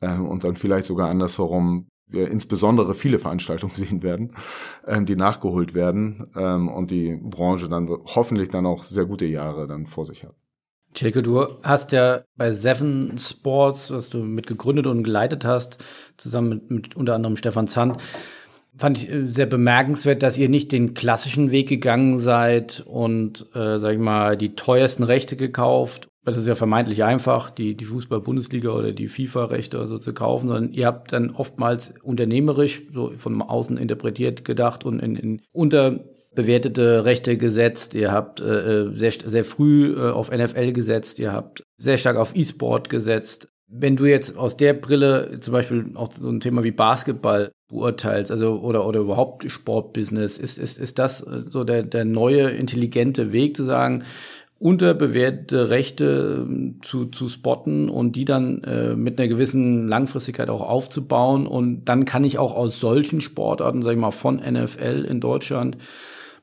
ähm, 0.00 0.26
und 0.26 0.44
dann 0.44 0.56
vielleicht 0.56 0.86
sogar 0.86 1.08
andersherum 1.08 1.88
wir 2.10 2.30
insbesondere 2.30 2.94
viele 2.94 3.18
Veranstaltungen 3.18 3.74
sehen 3.74 4.02
werden, 4.02 4.32
ähm, 4.86 5.06
die 5.06 5.16
nachgeholt 5.16 5.74
werden 5.74 6.26
ähm, 6.36 6.68
und 6.68 6.90
die 6.90 7.16
Branche 7.16 7.68
dann 7.68 7.88
hoffentlich 7.88 8.48
dann 8.48 8.66
auch 8.66 8.82
sehr 8.82 9.04
gute 9.04 9.26
Jahre 9.26 9.66
dann 9.66 9.86
vor 9.86 10.04
sich 10.04 10.24
hat. 10.24 10.34
Chilke, 10.94 11.22
du 11.22 11.46
hast 11.62 11.92
ja 11.92 12.22
bei 12.36 12.50
Seven 12.50 13.18
Sports, 13.18 13.90
was 13.90 14.08
du 14.08 14.18
mit 14.18 14.46
gegründet 14.46 14.86
und 14.86 15.04
geleitet 15.04 15.44
hast, 15.44 15.78
zusammen 16.16 16.48
mit, 16.48 16.70
mit 16.70 16.96
unter 16.96 17.14
anderem 17.14 17.36
Stefan 17.36 17.68
Zandt, 17.68 17.98
fand 18.78 18.98
ich 18.98 19.10
äh, 19.10 19.26
sehr 19.26 19.46
bemerkenswert, 19.46 20.22
dass 20.22 20.38
ihr 20.38 20.48
nicht 20.48 20.72
den 20.72 20.94
klassischen 20.94 21.50
Weg 21.50 21.68
gegangen 21.68 22.18
seid 22.18 22.82
und, 22.86 23.46
äh, 23.54 23.78
sag 23.78 23.92
ich 23.92 23.98
mal, 23.98 24.36
die 24.36 24.54
teuersten 24.54 25.02
Rechte 25.02 25.36
gekauft. 25.36 26.08
Das 26.24 26.36
ist 26.36 26.46
ja 26.46 26.54
vermeintlich 26.54 27.04
einfach, 27.04 27.50
die, 27.50 27.74
die 27.74 27.86
Fußball-Bundesliga 27.86 28.70
oder 28.70 28.92
die 28.92 29.08
FIFA-Rechte 29.08 29.78
oder 29.78 29.88
so 29.88 29.98
zu 29.98 30.12
kaufen, 30.12 30.48
sondern 30.48 30.72
ihr 30.72 30.86
habt 30.86 31.12
dann 31.12 31.30
oftmals 31.30 31.94
unternehmerisch, 32.02 32.82
so 32.92 33.12
von 33.16 33.40
außen 33.40 33.78
interpretiert, 33.78 34.44
gedacht 34.44 34.84
und 34.84 35.00
in, 35.00 35.16
in 35.16 35.42
unterbewertete 35.52 37.06
Rechte 37.06 37.38
gesetzt. 37.38 37.94
Ihr 37.94 38.12
habt 38.12 38.40
äh, 38.40 38.82
äh 38.82 38.96
sehr, 38.96 39.12
sehr 39.24 39.44
früh 39.44 39.94
äh, 39.94 40.10
auf 40.10 40.30
NFL 40.30 40.72
gesetzt, 40.72 41.18
ihr 41.18 41.32
habt 41.32 41.62
sehr 41.78 41.96
stark 41.96 42.18
auf 42.18 42.36
E-Sport 42.36 42.90
gesetzt. 42.90 43.48
Wenn 43.70 43.96
du 43.96 44.06
jetzt 44.06 44.36
aus 44.36 44.56
der 44.56 44.72
Brille 44.72 45.40
zum 45.40 45.52
Beispiel 45.52 45.92
auch 45.94 46.10
so 46.12 46.28
ein 46.30 46.40
Thema 46.40 46.64
wie 46.64 46.70
Basketball 46.70 47.52
beurteilst, 47.68 48.30
also 48.30 48.60
oder 48.60 48.86
oder 48.86 49.00
überhaupt 49.00 49.50
Sportbusiness, 49.50 50.38
ist 50.38 50.58
ist 50.58 50.78
ist 50.78 50.98
das 50.98 51.20
äh, 51.20 51.44
so 51.48 51.64
der 51.64 51.82
der 51.82 52.04
neue 52.04 52.48
intelligente 52.50 53.32
Weg 53.32 53.56
zu 53.56 53.64
sagen, 53.64 54.04
unterbewertete 54.58 55.70
Rechte 55.70 56.44
ähm, 56.46 56.80
zu, 56.82 57.06
zu 57.06 57.28
spotten 57.28 57.88
und 57.88 58.16
die 58.16 58.24
dann 58.24 58.62
äh, 58.64 58.96
mit 58.96 59.18
einer 59.18 59.28
gewissen 59.28 59.86
Langfristigkeit 59.86 60.50
auch 60.50 60.62
aufzubauen. 60.62 61.46
Und 61.46 61.84
dann 61.84 62.04
kann 62.04 62.24
ich 62.24 62.38
auch 62.38 62.54
aus 62.54 62.80
solchen 62.80 63.20
Sportarten, 63.20 63.82
sag 63.82 63.92
ich 63.92 63.98
mal, 63.98 64.10
von 64.10 64.36
NFL 64.36 65.06
in 65.08 65.20
Deutschland 65.20 65.78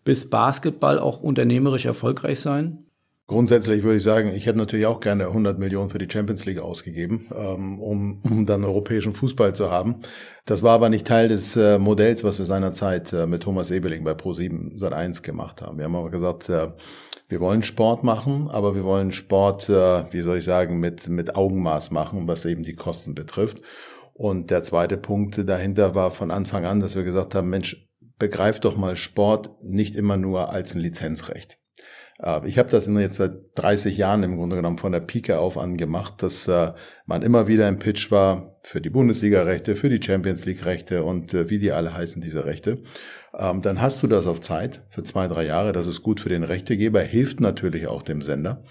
bis 0.05 0.29
Basketball 0.29 0.99
auch 0.99 1.19
unternehmerisch 1.21 1.85
erfolgreich 1.85 2.39
sein? 2.39 2.84
Grundsätzlich 3.27 3.81
würde 3.81 3.97
ich 3.97 4.03
sagen, 4.03 4.31
ich 4.35 4.45
hätte 4.45 4.59
natürlich 4.59 4.85
auch 4.85 4.99
gerne 4.99 5.25
100 5.25 5.57
Millionen 5.57 5.89
für 5.89 5.97
die 5.97 6.07
Champions 6.07 6.45
League 6.45 6.59
ausgegeben, 6.59 7.25
ähm, 7.35 7.79
um, 7.79 8.21
um 8.23 8.45
dann 8.45 8.63
europäischen 8.63 9.15
Fußball 9.15 9.55
zu 9.55 9.71
haben. 9.71 10.01
Das 10.45 10.61
war 10.61 10.73
aber 10.73 10.89
nicht 10.89 11.07
Teil 11.07 11.29
des 11.29 11.55
äh, 11.55 11.79
Modells, 11.79 12.23
was 12.23 12.37
wir 12.37 12.45
seinerzeit 12.45 13.13
äh, 13.13 13.25
mit 13.25 13.41
Thomas 13.41 13.71
Ebeling 13.71 14.03
bei 14.03 14.11
Pro7 14.11 14.77
seit 14.77 14.93
1 14.93 15.23
gemacht 15.23 15.63
haben. 15.63 15.79
Wir 15.79 15.85
haben 15.85 15.95
aber 15.95 16.11
gesagt, 16.11 16.49
äh, 16.49 16.67
wir 17.27 17.39
wollen 17.39 17.63
Sport 17.63 18.03
machen, 18.03 18.47
aber 18.51 18.75
wir 18.75 18.83
wollen 18.83 19.11
Sport, 19.11 19.67
wie 19.67 20.21
soll 20.21 20.37
ich 20.37 20.43
sagen, 20.43 20.79
mit, 20.79 21.07
mit 21.07 21.35
Augenmaß 21.35 21.89
machen, 21.89 22.27
was 22.27 22.45
eben 22.45 22.61
die 22.61 22.75
Kosten 22.75 23.15
betrifft. 23.15 23.63
Und 24.13 24.51
der 24.51 24.61
zweite 24.61 24.95
Punkt 24.95 25.49
dahinter 25.49 25.95
war 25.95 26.11
von 26.11 26.29
Anfang 26.29 26.65
an, 26.65 26.79
dass 26.79 26.95
wir 26.95 27.03
gesagt 27.03 27.33
haben, 27.33 27.49
Mensch, 27.49 27.89
begreif 28.19 28.59
doch 28.59 28.77
mal 28.77 28.95
Sport 28.95 29.49
nicht 29.63 29.95
immer 29.95 30.17
nur 30.17 30.51
als 30.51 30.75
ein 30.75 30.81
Lizenzrecht. 30.81 31.57
Äh, 32.21 32.47
ich 32.47 32.57
habe 32.57 32.69
das 32.69 32.87
jetzt 32.87 33.17
seit 33.17 33.33
30 33.55 33.97
Jahren 33.97 34.23
im 34.23 34.37
Grunde 34.37 34.55
genommen 34.55 34.77
von 34.77 34.91
der 34.91 34.99
Pike 34.99 35.39
auf 35.39 35.57
an 35.57 35.77
gemacht, 35.77 36.21
dass 36.23 36.47
äh, 36.47 36.73
man 37.05 37.21
immer 37.21 37.47
wieder 37.47 37.67
im 37.67 37.79
Pitch 37.79 38.11
war 38.11 38.57
für 38.63 38.81
die 38.81 38.89
Bundesliga-Rechte, 38.89 39.75
für 39.75 39.89
die 39.89 40.03
Champions 40.03 40.45
League-Rechte 40.45 41.03
und 41.03 41.33
äh, 41.33 41.49
wie 41.49 41.59
die 41.59 41.71
alle 41.71 41.93
heißen, 41.93 42.21
diese 42.21 42.45
Rechte. 42.45 42.81
Ähm, 43.37 43.61
dann 43.61 43.81
hast 43.81 44.01
du 44.01 44.07
das 44.07 44.27
auf 44.27 44.41
Zeit 44.41 44.81
für 44.89 45.03
zwei, 45.03 45.27
drei 45.27 45.45
Jahre. 45.45 45.73
Das 45.73 45.87
ist 45.87 46.03
gut 46.03 46.19
für 46.19 46.29
den 46.29 46.43
Rechtegeber, 46.43 47.01
hilft 47.01 47.39
natürlich 47.39 47.87
auch 47.87 48.01
dem 48.01 48.21
Sender. 48.21 48.63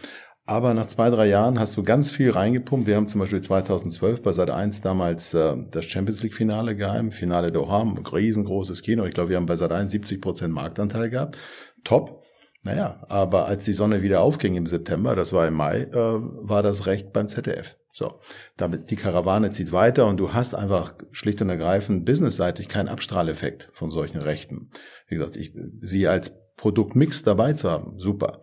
Aber 0.46 0.74
nach 0.74 0.86
zwei, 0.86 1.08
drei 1.08 1.26
Jahren 1.26 1.58
hast 1.58 1.74
du 1.78 1.82
ganz 1.82 2.10
viel 2.10 2.30
reingepumpt. 2.30 2.86
Wir 2.86 2.96
haben 2.96 3.08
zum 3.08 3.20
Beispiel 3.20 3.40
2012 3.40 4.20
bei 4.20 4.30
Sat 4.30 4.50
1 4.50 4.82
damals 4.82 5.30
das 5.30 5.84
Champions 5.86 6.22
League 6.22 6.34
Finale 6.34 6.76
geheim, 6.76 7.12
Finale 7.12 7.50
Doha, 7.50 7.80
ein 7.80 7.96
riesengroßes 7.96 8.82
Kino. 8.82 9.06
Ich 9.06 9.14
glaube, 9.14 9.30
wir 9.30 9.38
haben 9.38 9.46
bei 9.46 9.56
Sat 9.56 9.72
1 9.72 9.90
70 9.90 10.20
Prozent 10.20 10.52
Marktanteil 10.52 11.08
gehabt. 11.08 11.38
Top. 11.82 12.23
Naja, 12.64 13.04
aber 13.08 13.46
als 13.46 13.64
die 13.64 13.74
Sonne 13.74 14.02
wieder 14.02 14.22
aufging 14.22 14.54
im 14.56 14.66
September, 14.66 15.14
das 15.14 15.34
war 15.34 15.46
im 15.46 15.54
Mai, 15.54 15.82
äh, 15.82 15.94
war 15.94 16.62
das 16.62 16.86
Recht 16.86 17.12
beim 17.12 17.28
ZDF. 17.28 17.76
So, 17.92 18.18
damit 18.56 18.90
die 18.90 18.96
Karawane 18.96 19.52
zieht 19.52 19.70
weiter 19.70 20.06
und 20.06 20.16
du 20.16 20.32
hast 20.32 20.54
einfach 20.54 20.94
schlicht 21.12 21.40
und 21.42 21.50
ergreifend 21.50 22.04
businessseitig 22.04 22.66
keinen 22.68 22.88
Abstrahleffekt 22.88 23.68
von 23.72 23.90
solchen 23.90 24.18
Rechten. 24.20 24.70
Wie 25.06 25.14
gesagt, 25.14 25.36
ich, 25.36 25.54
sie 25.80 26.08
als 26.08 26.32
Produktmix 26.56 27.22
dabei 27.22 27.52
zu 27.52 27.70
haben, 27.70 27.98
super. 27.98 28.40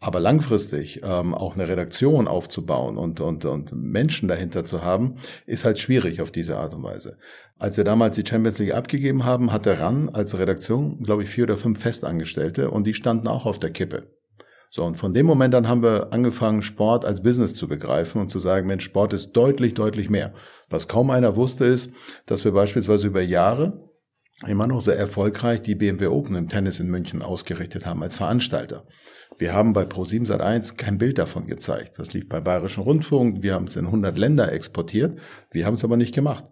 Aber 0.00 0.20
langfristig 0.20 1.00
ähm, 1.02 1.34
auch 1.34 1.54
eine 1.54 1.68
Redaktion 1.68 2.28
aufzubauen 2.28 2.96
und, 2.96 3.20
und, 3.20 3.44
und 3.44 3.72
Menschen 3.72 4.28
dahinter 4.28 4.64
zu 4.64 4.82
haben, 4.82 5.16
ist 5.46 5.64
halt 5.64 5.78
schwierig 5.78 6.20
auf 6.20 6.30
diese 6.30 6.56
Art 6.56 6.74
und 6.74 6.82
Weise. 6.82 7.18
Als 7.58 7.76
wir 7.76 7.84
damals 7.84 8.16
die 8.16 8.26
Champions 8.26 8.58
League 8.58 8.74
abgegeben 8.74 9.24
haben, 9.24 9.52
hatte 9.52 9.78
RAN 9.80 10.08
als 10.08 10.36
Redaktion, 10.38 11.02
glaube 11.02 11.22
ich, 11.22 11.28
vier 11.28 11.44
oder 11.44 11.56
fünf 11.56 11.80
Festangestellte 11.80 12.70
und 12.70 12.86
die 12.86 12.94
standen 12.94 13.28
auch 13.28 13.46
auf 13.46 13.58
der 13.58 13.70
Kippe. 13.70 14.08
So, 14.70 14.84
und 14.84 14.96
von 14.96 15.14
dem 15.14 15.24
Moment 15.24 15.54
an 15.54 15.68
haben 15.68 15.84
wir 15.84 16.12
angefangen, 16.12 16.60
Sport 16.62 17.04
als 17.04 17.22
Business 17.22 17.54
zu 17.54 17.68
begreifen 17.68 18.20
und 18.20 18.28
zu 18.28 18.40
sagen, 18.40 18.66
Mensch, 18.66 18.84
Sport 18.84 19.12
ist 19.12 19.30
deutlich, 19.30 19.74
deutlich 19.74 20.10
mehr. 20.10 20.34
Was 20.68 20.88
kaum 20.88 21.10
einer 21.10 21.36
wusste, 21.36 21.64
ist, 21.64 21.92
dass 22.26 22.44
wir 22.44 22.50
beispielsweise 22.50 23.06
über 23.06 23.22
Jahre 23.22 23.88
immer 24.48 24.66
noch 24.66 24.80
sehr 24.80 24.98
erfolgreich 24.98 25.62
die 25.62 25.76
BMW 25.76 26.08
Open 26.08 26.34
im 26.34 26.48
Tennis 26.48 26.80
in 26.80 26.88
München 26.88 27.22
ausgerichtet 27.22 27.86
haben 27.86 28.02
als 28.02 28.16
Veranstalter. 28.16 28.84
Wir 29.38 29.52
haben 29.52 29.72
bei 29.72 29.84
Pro7 29.84 30.26
Sat1 30.26 30.76
kein 30.76 30.98
Bild 30.98 31.18
davon 31.18 31.46
gezeigt. 31.46 31.98
Das 31.98 32.12
lief 32.12 32.28
beim 32.28 32.42
Bayerischen 32.42 32.82
Rundfunk. 32.82 33.42
Wir 33.42 33.54
haben 33.54 33.66
es 33.66 33.76
in 33.76 33.86
100 33.86 34.18
Länder 34.18 34.52
exportiert. 34.52 35.16
Wir 35.52 35.66
haben 35.66 35.74
es 35.74 35.84
aber 35.84 35.96
nicht 35.96 36.16
gemacht. 36.16 36.44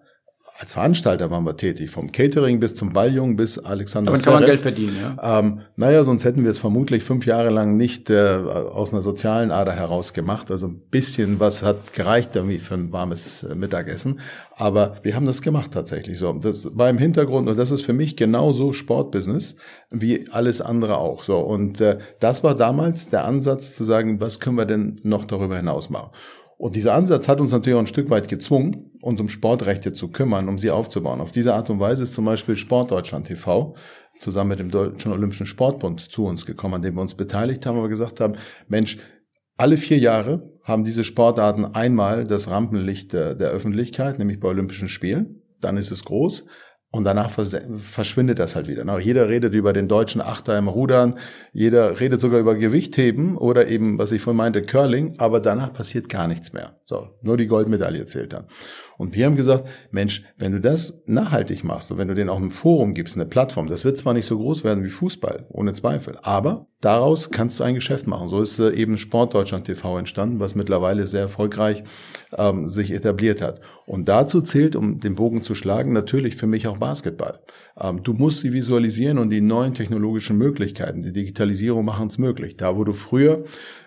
Als 0.63 0.75
Veranstalter 0.75 1.29
waren 1.33 1.43
wir 1.43 1.57
tätig, 1.57 1.91
vom 1.91 2.13
Catering 2.13 2.61
bis 2.61 2.77
zum 2.77 2.93
Balljungen 2.93 3.35
bis 3.35 3.59
Alexander 3.59 4.13
Damit 4.13 4.25
kann 4.25 4.35
man 4.35 4.45
Geld 4.45 4.61
verdienen, 4.61 4.97
ja? 4.97 5.41
Ähm, 5.41 5.63
naja, 5.75 6.05
sonst 6.05 6.25
hätten 6.25 6.45
wir 6.45 6.53
es 6.53 6.59
vermutlich 6.59 7.03
fünf 7.03 7.27
Jahre 7.27 7.51
lang 7.51 7.77
nicht 7.77 8.11
äh, 8.11 8.37
aus 8.37 8.93
einer 8.93 9.03
sozialen 9.03 9.51
Ader 9.51 9.73
heraus 9.73 10.13
gemacht. 10.13 10.53
Also 10.53 10.69
ein 10.69 10.79
bisschen 10.89 11.41
was 11.41 11.65
hat 11.65 11.95
gereicht 11.95 12.37
irgendwie 12.37 12.59
für 12.59 12.75
ein 12.75 12.93
warmes 12.93 13.43
äh, 13.43 13.57
Mittagessen. 13.57 14.21
Aber 14.55 14.95
wir 15.03 15.17
haben 15.17 15.27
das 15.27 15.43
gemacht 15.43 15.73
tatsächlich 15.73 16.21
so. 16.21 16.33
Das 16.33 16.65
war 16.77 16.89
im 16.89 16.99
Hintergrund 16.99 17.49
und 17.49 17.59
das 17.59 17.73
ist 17.73 17.83
für 17.83 17.93
mich 17.93 18.15
genauso 18.15 18.73
Sportbusiness 18.73 19.57
wie 19.91 20.29
alles 20.31 20.61
andere 20.61 20.99
auch 20.99 21.25
so. 21.25 21.39
Und 21.39 21.81
äh, 21.81 21.99
das 22.21 22.45
war 22.45 22.55
damals 22.55 23.11
der 23.11 23.25
Ansatz 23.25 23.75
zu 23.75 23.83
sagen, 23.83 24.21
was 24.21 24.39
können 24.39 24.59
wir 24.59 24.67
denn 24.67 25.01
noch 25.03 25.25
darüber 25.25 25.57
hinaus 25.57 25.91
machen? 25.91 26.11
Und 26.59 26.77
dieser 26.77 26.95
Ansatz 26.95 27.29
hat 27.29 27.41
uns 27.41 27.53
natürlich 27.53 27.77
auch 27.77 27.81
ein 27.83 27.87
Stück 27.87 28.11
weit 28.11 28.29
gezwungen, 28.29 28.93
uns 29.01 29.21
um 29.21 29.29
Sportrechte 29.29 29.93
zu 29.93 30.09
kümmern, 30.09 30.49
um 30.49 30.59
sie 30.59 30.71
aufzubauen. 30.71 31.21
Auf 31.21 31.33
diese 31.33 31.55
Art 31.55 31.71
und 31.71 31.81
Weise 31.81 32.05
ist 32.05 32.15
zum 32.15 32.25
Beispiel 32.25 32.55
Sportdeutschland 32.55 33.27
TV 33.27 33.75
zusammen 34.19 34.51
mit 34.51 34.61
dem 34.61 34.71
Deutschen 34.71 35.13
Olympischen 35.13 35.47
Sportbund 35.47 36.01
zu 36.01 36.25
uns 36.27 36.47
gekommen, 36.47 36.75
an 36.75 36.83
dem 36.83 36.95
wir 36.95 37.03
uns 37.03 37.15
beteiligt 37.15 37.67
haben, 37.67 37.79
aber 37.79 37.89
gesagt 37.89 38.21
haben, 38.21 38.35
Mensch, 38.69 38.99
alle 39.57 39.77
vier 39.77 39.99
Jahre 39.99 40.51
haben 40.63 40.85
diese 40.85 41.05
Sportarten 41.05 41.65
einmal 41.65 42.25
das 42.27 42.49
Rampenlicht 42.49 43.13
der, 43.13 43.35
der 43.35 43.51
Öffentlichkeit, 43.51 44.19
nämlich 44.19 44.41
bei 44.41 44.49
Olympischen 44.49 44.89
Spielen. 44.89 45.43
Dann 45.61 45.77
ist 45.77 45.91
es 45.91 46.05
groß. 46.05 46.47
Und 46.95 47.05
danach 47.05 47.31
verschwindet 47.31 48.39
das 48.39 48.55
halt 48.55 48.69
wieder. 48.69 48.99
jeder 48.99 49.27
redet 49.27 49.55
über 49.55 49.73
den 49.73 49.89
deutschen 49.89 50.21
Achter 50.21 50.59
im 50.59 50.69
Rudern, 50.69 51.17
jeder 51.55 51.99
redet 51.99 52.21
sogar 52.21 52.39
über 52.39 52.55
Gewichtheben 52.55 53.39
oder 53.39 53.67
eben, 53.69 53.97
was 53.97 54.13
ich 54.13 54.21
vorhin 54.21 54.37
meinte, 54.37 54.61
Curling, 54.63 55.15
aber 55.17 55.41
danach 55.41 55.73
passiert 55.73 56.11
gar 56.11 56.29
nichts 56.29 56.53
mehr. 56.53 56.77
So, 56.85 57.09
nur 57.23 57.39
die 57.39 57.47
Goldmedaille 57.47 58.05
zählt 58.05 58.35
dann. 58.35 58.45
Und 59.03 59.17
wir 59.17 59.27
haben 59.27 59.35
gesagt, 59.35 59.67
Mensch, 59.91 60.23
wenn 60.39 60.53
du 60.53 60.61
das 60.61 61.03
nachhaltig 61.07 61.65
machst 61.65 61.91
und 61.91 61.99
wenn 61.99 62.07
du 62.07 62.15
den 62.15 62.29
auch 62.29 62.39
ein 62.39 62.53
Forum 62.53 62.95
gibst, 62.95 63.17
eine 63.17 63.27
Plattform, 63.27 63.67
das 63.67 63.85
wird 63.85 63.99
zwar 63.99 64.15
nicht 64.15 64.27
so 64.27 64.39
groß 64.39 64.63
werden 64.63 64.85
wie 64.85 64.91
Fußball, 64.91 65.45
ohne 65.49 65.75
Zweifel, 65.75 66.19
aber 66.23 66.69
daraus 66.81 67.33
kannst 67.33 67.59
du 67.59 67.65
ein 67.65 67.75
Geschäft 67.75 68.07
machen. 68.07 68.29
So 68.29 68.41
ist 68.41 68.61
äh, 68.61 68.71
eben 68.71 68.99
Sportdeutschland 68.99 69.65
TV 69.65 69.99
entstanden, 69.99 70.39
was 70.39 70.55
mittlerweile 70.55 71.09
sehr 71.09 71.23
erfolgreich 71.23 71.83
ähm, 72.37 72.69
sich 72.69 72.93
etabliert 72.93 73.43
hat. 73.43 73.61
Und 73.87 74.09
dazu 74.09 74.41
zählt, 74.41 74.77
um 74.77 75.01
den 75.01 75.17
Bogen 75.17 75.43
zu 75.43 75.57
schlagen, 75.57 75.93
natürlich 75.93 76.37
für 76.37 76.47
mich 76.47 76.69
auch 76.69 76.79
Basketball. 76.79 77.41
Ähm, 77.81 78.05
du 78.05 78.13
musst 78.13 78.39
sie 78.39 78.53
visualisieren 78.53 79.19
und 79.19 79.31
die 79.31 79.41
neuen 79.41 79.75
technologischen 79.75 80.39
Möglichkeiten, 80.39 81.01
die 81.01 81.13
Digitalisierung 81.13 81.85
machen 81.85 82.07
es 82.07 82.19
möglich. 82.19 82.57
Da, 82.57 82.77
wo 82.77 82.85
du 82.85 82.93
früher 82.93 83.43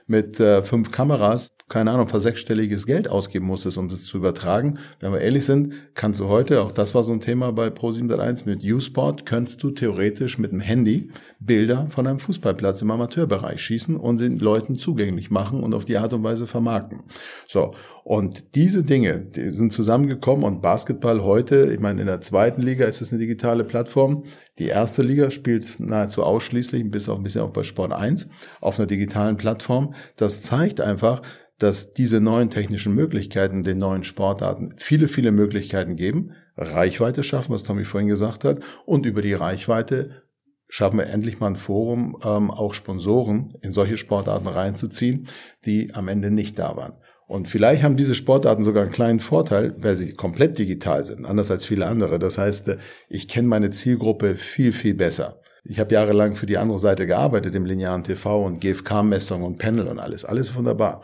mit 0.08 0.42
äh, 0.42 0.62
fünf 0.62 0.92
Kameras, 0.92 1.55
keine 1.68 1.92
Ahnung, 1.92 2.08
sechsstelliges 2.14 2.86
Geld 2.86 3.08
ausgeben 3.08 3.48
musstest, 3.48 3.78
um 3.78 3.90
das 3.90 4.04
zu 4.04 4.18
übertragen. 4.18 4.78
Wenn 5.00 5.12
wir 5.12 5.22
ehrlich 5.22 5.46
sind, 5.46 5.74
kannst 5.96 6.20
du 6.20 6.28
heute, 6.28 6.62
auch 6.62 6.72
das 6.72 6.94
war 6.94 7.04
so 7.04 7.12
ein 7.12 7.22
Thema 7.22 7.52
bei 7.52 7.68
Pro701, 7.68 8.46
mit 8.46 8.64
U-Sport 8.64 9.26
kannst 9.26 9.64
du 9.64 9.72
theoretisch 9.72 10.38
mit 10.38 10.52
dem 10.52 10.60
Handy 10.60 11.10
Bilder 11.40 11.88
von 11.88 12.06
einem 12.06 12.20
Fußballplatz 12.20 12.84
im 12.84 12.92
Amateurbereich 12.92 13.62
schießen 13.62 13.96
und 13.96 14.20
den 14.20 14.38
Leuten 14.38 14.76
zugänglich 14.76 15.32
machen 15.32 15.64
und 15.64 15.74
auf 15.74 15.86
die 15.86 15.98
Art 15.98 16.14
und 16.14 16.24
Weise 16.24 16.46
vermarkten. 16.46 17.02
So. 17.48 17.74
Und 18.08 18.54
diese 18.54 18.84
Dinge, 18.84 19.20
die 19.20 19.50
sind 19.50 19.74
zusammengekommen 19.74 20.46
und 20.46 20.62
Basketball 20.62 21.24
heute, 21.24 21.74
ich 21.74 21.80
meine, 21.80 22.02
in 22.02 22.06
der 22.06 22.22
zweiten 22.22 22.62
Liga 22.62 22.86
ist 22.86 23.02
es 23.02 23.12
eine 23.12 23.20
digitale 23.20 23.64
Plattform. 23.64 24.26
Die 24.60 24.68
erste 24.68 25.02
Liga 25.02 25.32
spielt 25.32 25.80
nahezu 25.80 26.22
ausschließlich, 26.22 26.92
bis 26.92 27.10
auch 27.10 27.18
ein 27.18 27.24
bisschen 27.24 27.42
auch 27.42 27.50
bei 27.50 27.64
Sport 27.64 27.94
1, 27.94 28.30
auf 28.62 28.78
einer 28.78 28.86
digitalen 28.86 29.38
Plattform. 29.38 29.96
Das 30.18 30.44
zeigt 30.44 30.82
einfach, 30.82 31.24
dass 31.58 31.94
diese 31.94 32.22
neuen 32.22 32.52
technischen 32.52 32.94
Möglichkeiten 32.94 33.64
den 33.64 33.80
neuen 33.80 34.04
Sportarten 34.04 34.76
viele, 34.78 35.08
viele 35.08 35.32
Möglichkeiten 35.32 35.96
geben, 35.96 36.34
Reichweite 36.58 37.24
schaffen, 37.24 37.56
was 37.56 37.64
Tommy 37.64 37.86
vorhin 37.86 38.08
gesagt 38.08 38.44
hat, 38.44 38.60
und 38.86 39.08
über 39.08 39.24
die 39.24 39.34
Reichweite 39.34 40.22
schaffen 40.68 41.00
wir 41.00 41.08
endlich 41.08 41.40
mal 41.40 41.48
ein 41.48 41.56
Forum, 41.56 42.18
ähm, 42.24 42.52
auch 42.52 42.76
Sponsoren 42.76 43.56
in 43.62 43.72
solche 43.72 43.98
Sportarten 43.98 44.48
reinzuziehen, 44.48 45.28
die 45.66 45.96
am 45.96 46.08
Ende 46.08 46.30
nicht 46.30 46.60
da 46.60 46.76
waren. 46.76 46.94
Und 47.28 47.48
vielleicht 47.48 47.82
haben 47.82 47.98
diese 47.98 48.14
Sportarten 48.14 48.64
sogar 48.64 48.84
einen 48.84 48.92
kleinen 48.92 49.20
Vorteil, 49.20 49.76
weil 49.80 49.96
sie 49.96 50.14
komplett 50.14 50.58
digital 50.60 51.04
sind, 51.04 51.26
anders 51.26 51.50
als 51.50 51.66
viele 51.66 51.88
andere. 51.88 52.20
Das 52.20 52.38
heißt, 52.38 52.68
äh, 52.68 52.78
ich 53.10 53.28
kenne 53.28 53.48
meine 53.48 53.72
Zielgruppe 53.72 54.36
viel, 54.36 54.74
viel 54.74 54.94
besser. 54.94 55.42
Ich 55.64 55.80
habe 55.80 55.94
jahrelang 55.94 56.36
für 56.36 56.46
die 56.46 56.58
andere 56.58 56.78
Seite 56.78 57.08
gearbeitet, 57.08 57.56
im 57.56 57.66
linearen 57.66 58.04
TV 58.04 58.46
und 58.46 58.62
GFK-Messung 58.62 59.42
und 59.42 59.58
Panel 59.58 59.88
und 59.88 59.98
alles. 59.98 60.24
Alles 60.24 60.54
wunderbar. 60.54 61.02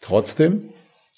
Trotzdem, 0.00 0.70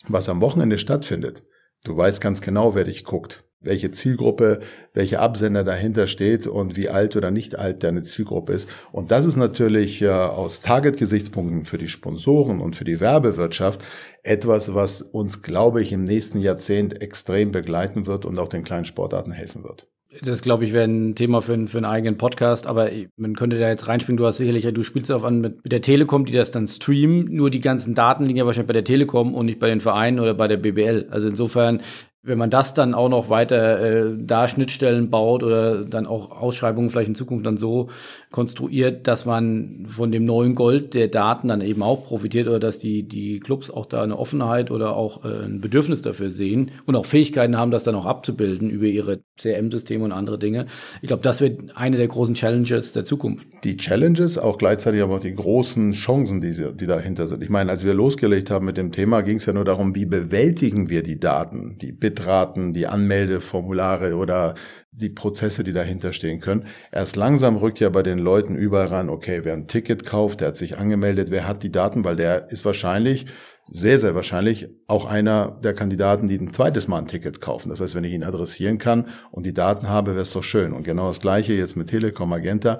was 0.08 0.30
am 0.30 0.40
Wochenende 0.40 0.78
stattfindet, 0.78 1.42
du 1.84 1.94
weißt 1.94 2.22
ganz 2.22 2.40
genau, 2.40 2.74
wer 2.74 2.84
dich 2.84 3.04
guckt 3.04 3.45
welche 3.60 3.90
Zielgruppe, 3.90 4.60
welche 4.94 5.20
Absender 5.20 5.64
dahinter 5.64 6.06
steht 6.06 6.46
und 6.46 6.76
wie 6.76 6.88
alt 6.88 7.16
oder 7.16 7.30
nicht 7.30 7.58
alt 7.58 7.82
deine 7.82 8.02
Zielgruppe 8.02 8.52
ist. 8.52 8.68
Und 8.92 9.10
das 9.10 9.24
ist 9.24 9.36
natürlich 9.36 10.02
äh, 10.02 10.08
aus 10.08 10.60
Target-Gesichtspunkten 10.60 11.64
für 11.64 11.78
die 11.78 11.88
Sponsoren 11.88 12.60
und 12.60 12.76
für 12.76 12.84
die 12.84 13.00
Werbewirtschaft 13.00 13.84
etwas, 14.22 14.74
was 14.74 15.02
uns, 15.02 15.42
glaube 15.42 15.82
ich, 15.82 15.92
im 15.92 16.04
nächsten 16.04 16.40
Jahrzehnt 16.40 17.00
extrem 17.00 17.52
begleiten 17.52 18.06
wird 18.06 18.26
und 18.26 18.38
auch 18.38 18.48
den 18.48 18.64
kleinen 18.64 18.84
Sportarten 18.84 19.32
helfen 19.32 19.64
wird. 19.64 19.86
Das, 20.22 20.40
glaube 20.40 20.64
ich, 20.64 20.72
wäre 20.72 20.84
ein 20.84 21.14
Thema 21.14 21.42
für, 21.42 21.52
einen, 21.52 21.68
für 21.68 21.78
einen 21.78 21.84
eigenen 21.84 22.16
Podcast, 22.16 22.66
aber 22.66 22.90
man 23.16 23.34
könnte 23.34 23.58
da 23.58 23.68
jetzt 23.68 23.88
reinspringen. 23.88 24.16
Du 24.16 24.26
hast 24.26 24.38
sicherlich, 24.38 24.64
du 24.64 24.82
spielst 24.82 25.10
auf 25.12 25.24
an 25.24 25.40
mit, 25.40 25.62
mit 25.64 25.72
der 25.72 25.82
Telekom, 25.82 26.24
die 26.24 26.32
das 26.32 26.50
dann 26.50 26.66
streamen. 26.66 27.26
Nur 27.34 27.50
die 27.50 27.60
ganzen 27.60 27.94
Daten 27.94 28.24
liegen 28.24 28.38
ja 28.38 28.46
wahrscheinlich 28.46 28.68
bei 28.68 28.72
der 28.72 28.84
Telekom 28.84 29.34
und 29.34 29.46
nicht 29.46 29.58
bei 29.58 29.68
den 29.68 29.80
Vereinen 29.80 30.20
oder 30.20 30.34
bei 30.34 30.48
der 30.48 30.56
BBL. 30.56 31.08
Also 31.10 31.28
insofern 31.28 31.82
wenn 32.26 32.38
man 32.38 32.50
das 32.50 32.74
dann 32.74 32.92
auch 32.92 33.08
noch 33.08 33.30
weiter 33.30 33.80
äh, 33.80 34.14
da 34.18 34.48
Schnittstellen 34.48 35.10
baut 35.10 35.44
oder 35.44 35.84
dann 35.84 36.06
auch 36.06 36.30
Ausschreibungen 36.32 36.90
vielleicht 36.90 37.08
in 37.08 37.14
Zukunft 37.14 37.46
dann 37.46 37.56
so 37.56 37.88
konstruiert, 38.32 39.06
dass 39.06 39.26
man 39.26 39.86
von 39.88 40.10
dem 40.10 40.24
neuen 40.24 40.56
Gold 40.56 40.94
der 40.94 41.08
Daten 41.08 41.48
dann 41.48 41.60
eben 41.60 41.82
auch 41.82 42.04
profitiert 42.04 42.48
oder 42.48 42.58
dass 42.58 42.80
die, 42.80 43.04
die 43.04 43.38
Clubs 43.38 43.70
auch 43.70 43.86
da 43.86 44.02
eine 44.02 44.18
Offenheit 44.18 44.72
oder 44.72 44.96
auch 44.96 45.24
äh, 45.24 45.44
ein 45.44 45.60
Bedürfnis 45.60 46.02
dafür 46.02 46.30
sehen 46.30 46.72
und 46.84 46.96
auch 46.96 47.06
Fähigkeiten 47.06 47.56
haben, 47.56 47.70
das 47.70 47.84
dann 47.84 47.94
auch 47.94 48.06
abzubilden 48.06 48.70
über 48.70 48.86
ihre 48.86 49.20
CRM-Systeme 49.38 50.04
und 50.04 50.12
andere 50.12 50.38
Dinge. 50.38 50.66
Ich 51.02 51.08
glaube, 51.08 51.22
das 51.22 51.40
wird 51.40 51.76
eine 51.76 51.96
der 51.96 52.08
großen 52.08 52.34
Challenges 52.34 52.92
der 52.92 53.04
Zukunft. 53.04 53.46
Die 53.62 53.76
Challenges, 53.76 54.36
auch 54.36 54.58
gleichzeitig 54.58 55.00
aber 55.00 55.16
auch 55.16 55.20
die 55.20 55.34
großen 55.34 55.92
Chancen, 55.92 56.40
die, 56.40 56.52
die 56.52 56.86
dahinter 56.86 57.26
sind. 57.28 57.42
Ich 57.42 57.50
meine, 57.50 57.70
als 57.70 57.84
wir 57.84 57.94
losgelegt 57.94 58.50
haben 58.50 58.66
mit 58.66 58.76
dem 58.76 58.90
Thema, 58.90 59.20
ging 59.20 59.36
es 59.36 59.46
ja 59.46 59.52
nur 59.52 59.64
darum, 59.64 59.94
wie 59.94 60.06
bewältigen 60.06 60.88
wir 60.88 61.02
die 61.02 61.20
Daten, 61.20 61.76
die 61.80 61.92
Bitraten, 62.16 62.72
die 62.72 62.86
Anmeldeformulare 62.86 64.16
oder 64.16 64.54
die 64.90 65.10
Prozesse, 65.10 65.62
die 65.62 65.72
dahinter 65.72 66.12
stehen 66.12 66.40
können. 66.40 66.66
Erst 66.90 67.16
langsam 67.16 67.56
rückt 67.56 67.78
ja 67.78 67.90
bei 67.90 68.02
den 68.02 68.18
Leuten 68.18 68.56
überall 68.56 68.86
ran, 68.86 69.10
okay, 69.10 69.40
wer 69.44 69.52
ein 69.52 69.68
Ticket 69.68 70.04
kauft, 70.06 70.40
der 70.40 70.48
hat 70.48 70.56
sich 70.56 70.78
angemeldet, 70.78 71.30
wer 71.30 71.46
hat 71.46 71.62
die 71.62 71.70
Daten, 71.70 72.04
weil 72.04 72.16
der 72.16 72.50
ist 72.50 72.64
wahrscheinlich, 72.64 73.26
sehr, 73.68 73.98
sehr 73.98 74.14
wahrscheinlich 74.14 74.68
auch 74.86 75.06
einer 75.06 75.58
der 75.62 75.74
Kandidaten, 75.74 76.28
die 76.28 76.38
ein 76.38 76.52
zweites 76.52 76.86
Mal 76.86 76.98
ein 76.98 77.06
Ticket 77.06 77.40
kaufen. 77.40 77.68
Das 77.68 77.80
heißt, 77.80 77.96
wenn 77.96 78.04
ich 78.04 78.12
ihn 78.12 78.22
adressieren 78.22 78.78
kann 78.78 79.08
und 79.32 79.44
die 79.44 79.54
Daten 79.54 79.88
habe, 79.88 80.12
wäre 80.12 80.22
es 80.22 80.32
doch 80.32 80.44
schön. 80.44 80.72
Und 80.72 80.84
genau 80.84 81.08
das 81.08 81.20
Gleiche 81.20 81.52
jetzt 81.52 81.76
mit 81.76 81.88
Telekom 81.88 82.28
Magenta. 82.28 82.78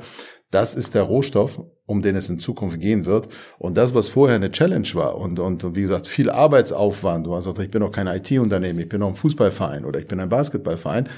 Das 0.51 0.75
ist 0.75 0.95
der 0.95 1.03
Rohstoff, 1.03 1.61
um 1.87 2.03
den 2.03 2.17
es 2.17 2.31
in 2.31 2.39
Zukunft 2.39 2.81
gehen 2.81 3.05
wird. 3.05 3.29
Und 3.59 3.77
das, 3.77 3.95
was 3.95 4.09
vorher 4.09 4.37
eine 4.37 4.51
Challenge 4.51 4.89
war 4.95 5.17
und, 5.17 5.39
und, 5.39 5.65
und 5.65 5.77
wie 5.77 5.83
gesagt, 5.83 6.07
viel 6.07 6.31
Arbeitsaufwand, 6.31 7.27
du 7.27 7.35
hast 7.35 7.45
gesagt, 7.45 7.61
ich 7.61 7.71
bin 7.71 7.81
doch 7.81 7.91
kein 7.91 8.07
IT-Unternehmen, 8.07 8.79
ich 8.79 8.89
bin 8.89 9.01
doch 9.01 9.09
ein 9.09 9.17
Fußballverein 9.17 9.85
oder 9.85 9.99
ich 9.99 10.07
bin 10.07 10.21
ein 10.21 10.29
Basketballverein, 10.29 11.09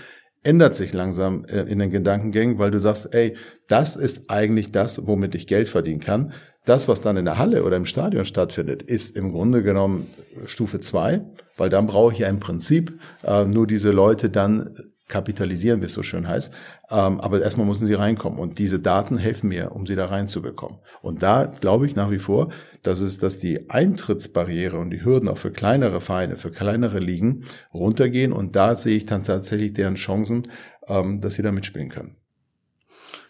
ändert 0.42 0.74
sich 0.74 0.92
langsam 0.92 1.44
äh, 1.44 1.62
in 1.62 1.78
den 1.78 1.90
Gedankengängen, 1.90 2.58
weil 2.58 2.70
du 2.70 2.78
sagst, 2.78 3.12
ey, 3.12 3.36
das 3.66 3.96
ist 3.96 4.30
eigentlich 4.30 4.70
das, 4.70 5.06
womit 5.06 5.34
ich 5.34 5.46
Geld 5.46 5.68
verdienen 5.68 6.00
kann. 6.00 6.32
Das, 6.64 6.88
was 6.88 7.00
dann 7.00 7.16
in 7.16 7.24
der 7.24 7.38
Halle 7.38 7.64
oder 7.64 7.76
im 7.76 7.86
Stadion 7.86 8.24
stattfindet, 8.24 8.82
ist 8.82 9.16
im 9.16 9.32
Grunde 9.32 9.62
genommen 9.62 10.06
Stufe 10.46 10.80
zwei, 10.80 11.22
weil 11.56 11.70
dann 11.70 11.86
brauche 11.86 12.12
ich 12.12 12.20
ja 12.20 12.28
im 12.28 12.40
Prinzip 12.40 12.98
äh, 13.24 13.44
nur 13.44 13.66
diese 13.66 13.90
Leute 13.90 14.30
dann 14.30 14.76
kapitalisieren, 15.08 15.80
wie 15.80 15.86
es 15.86 15.94
so 15.94 16.02
schön 16.02 16.28
heißt. 16.28 16.52
Ähm, 16.90 17.20
aber 17.20 17.42
erstmal 17.42 17.66
müssen 17.66 17.86
sie 17.86 17.94
reinkommen. 17.94 18.38
Und 18.38 18.58
diese 18.58 18.80
Daten 18.80 19.18
helfen 19.18 19.48
mir, 19.48 19.72
um 19.72 19.86
sie 19.86 19.96
da 19.96 20.06
reinzubekommen. 20.06 20.78
Und 21.02 21.22
da 21.22 21.46
glaube 21.46 21.86
ich 21.86 21.96
nach 21.96 22.10
wie 22.10 22.18
vor, 22.18 22.50
dass 22.82 23.00
es, 23.00 23.18
dass 23.18 23.38
die 23.38 23.68
Eintrittsbarriere 23.68 24.78
und 24.78 24.90
die 24.90 25.04
Hürden 25.04 25.28
auch 25.28 25.38
für 25.38 25.52
kleinere 25.52 26.00
Vereine, 26.00 26.36
für 26.36 26.50
kleinere 26.50 26.98
Ligen 26.98 27.44
runtergehen. 27.74 28.32
Und 28.32 28.56
da 28.56 28.74
sehe 28.76 28.96
ich 28.96 29.06
dann 29.06 29.22
tatsächlich 29.22 29.74
deren 29.74 29.96
Chancen, 29.96 30.48
ähm, 30.86 31.20
dass 31.20 31.34
sie 31.34 31.42
da 31.42 31.52
mitspielen 31.52 31.90
können. 31.90 32.16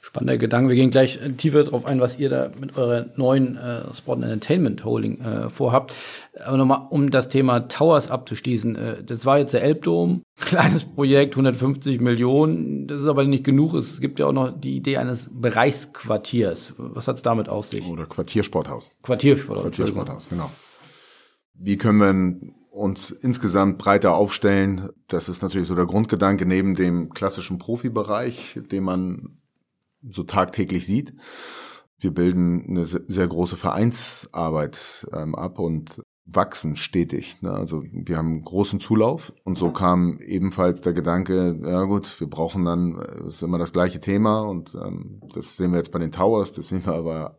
Spannender 0.08 0.38
Gedanke. 0.38 0.70
Wir 0.70 0.76
gehen 0.76 0.90
gleich 0.90 1.20
äh, 1.20 1.32
tiefer 1.32 1.64
darauf 1.64 1.84
ein, 1.84 2.00
was 2.00 2.18
ihr 2.18 2.30
da 2.30 2.50
mit 2.58 2.78
eurer 2.78 3.04
neuen 3.16 3.58
äh, 3.58 3.94
Sport 3.94 4.22
Entertainment 4.22 4.82
Holding 4.82 5.20
äh, 5.20 5.50
vorhabt. 5.50 5.92
Aber 6.42 6.56
nochmal, 6.56 6.86
um 6.88 7.10
das 7.10 7.28
Thema 7.28 7.68
Towers 7.68 8.10
abzuschließen. 8.10 8.74
Äh, 8.74 9.04
das 9.04 9.26
war 9.26 9.38
jetzt 9.38 9.52
der 9.52 9.62
Elbdom. 9.62 10.22
Kleines 10.36 10.86
Projekt, 10.86 11.34
150 11.34 12.00
Millionen. 12.00 12.86
Das 12.86 13.02
ist 13.02 13.06
aber 13.06 13.24
nicht 13.24 13.44
genug. 13.44 13.74
Es 13.74 14.00
gibt 14.00 14.18
ja 14.18 14.24
auch 14.24 14.32
noch 14.32 14.58
die 14.58 14.76
Idee 14.76 14.96
eines 14.96 15.28
Bereichsquartiers. 15.30 16.72
Was 16.78 17.06
hat 17.06 17.16
es 17.16 17.22
damit 17.22 17.50
auf 17.50 17.66
sich? 17.66 17.86
Oder 17.86 18.06
Quartiersporthaus. 18.06 18.92
Quartiersporthaus. 19.02 19.64
Quartiersporthaus, 19.64 20.30
genau. 20.30 20.50
Wie 21.52 21.76
können 21.76 21.98
wir 21.98 22.54
uns 22.70 23.10
insgesamt 23.10 23.76
breiter 23.76 24.14
aufstellen. 24.14 24.90
Das 25.08 25.28
ist 25.28 25.42
natürlich 25.42 25.66
so 25.66 25.74
der 25.74 25.86
Grundgedanke 25.86 26.46
neben 26.46 26.76
dem 26.76 27.10
klassischen 27.10 27.58
Profibereich, 27.58 28.58
den 28.70 28.84
man 28.84 29.37
so 30.02 30.22
tagtäglich 30.22 30.86
sieht. 30.86 31.14
Wir 31.98 32.12
bilden 32.12 32.64
eine 32.68 32.84
sehr 32.84 33.26
große 33.26 33.56
Vereinsarbeit 33.56 35.06
ähm, 35.12 35.34
ab 35.34 35.58
und 35.58 36.00
wachsen 36.30 36.76
stetig. 36.76 37.40
Ne? 37.42 37.50
Also 37.50 37.82
wir 37.90 38.16
haben 38.16 38.42
großen 38.42 38.80
Zulauf 38.80 39.32
und 39.44 39.56
so 39.56 39.70
kam 39.70 40.18
ebenfalls 40.20 40.82
der 40.82 40.92
Gedanke, 40.92 41.58
ja 41.62 41.82
gut, 41.84 42.20
wir 42.20 42.28
brauchen 42.28 42.64
dann, 42.64 42.96
das 43.24 43.36
ist 43.36 43.42
immer 43.42 43.58
das 43.58 43.72
gleiche 43.72 44.00
Thema 44.00 44.42
und 44.42 44.74
ähm, 44.74 45.22
das 45.34 45.56
sehen 45.56 45.72
wir 45.72 45.78
jetzt 45.78 45.92
bei 45.92 45.98
den 45.98 46.12
Towers, 46.12 46.52
das 46.52 46.68
sehen 46.68 46.84
wir 46.84 46.94
aber 46.94 47.38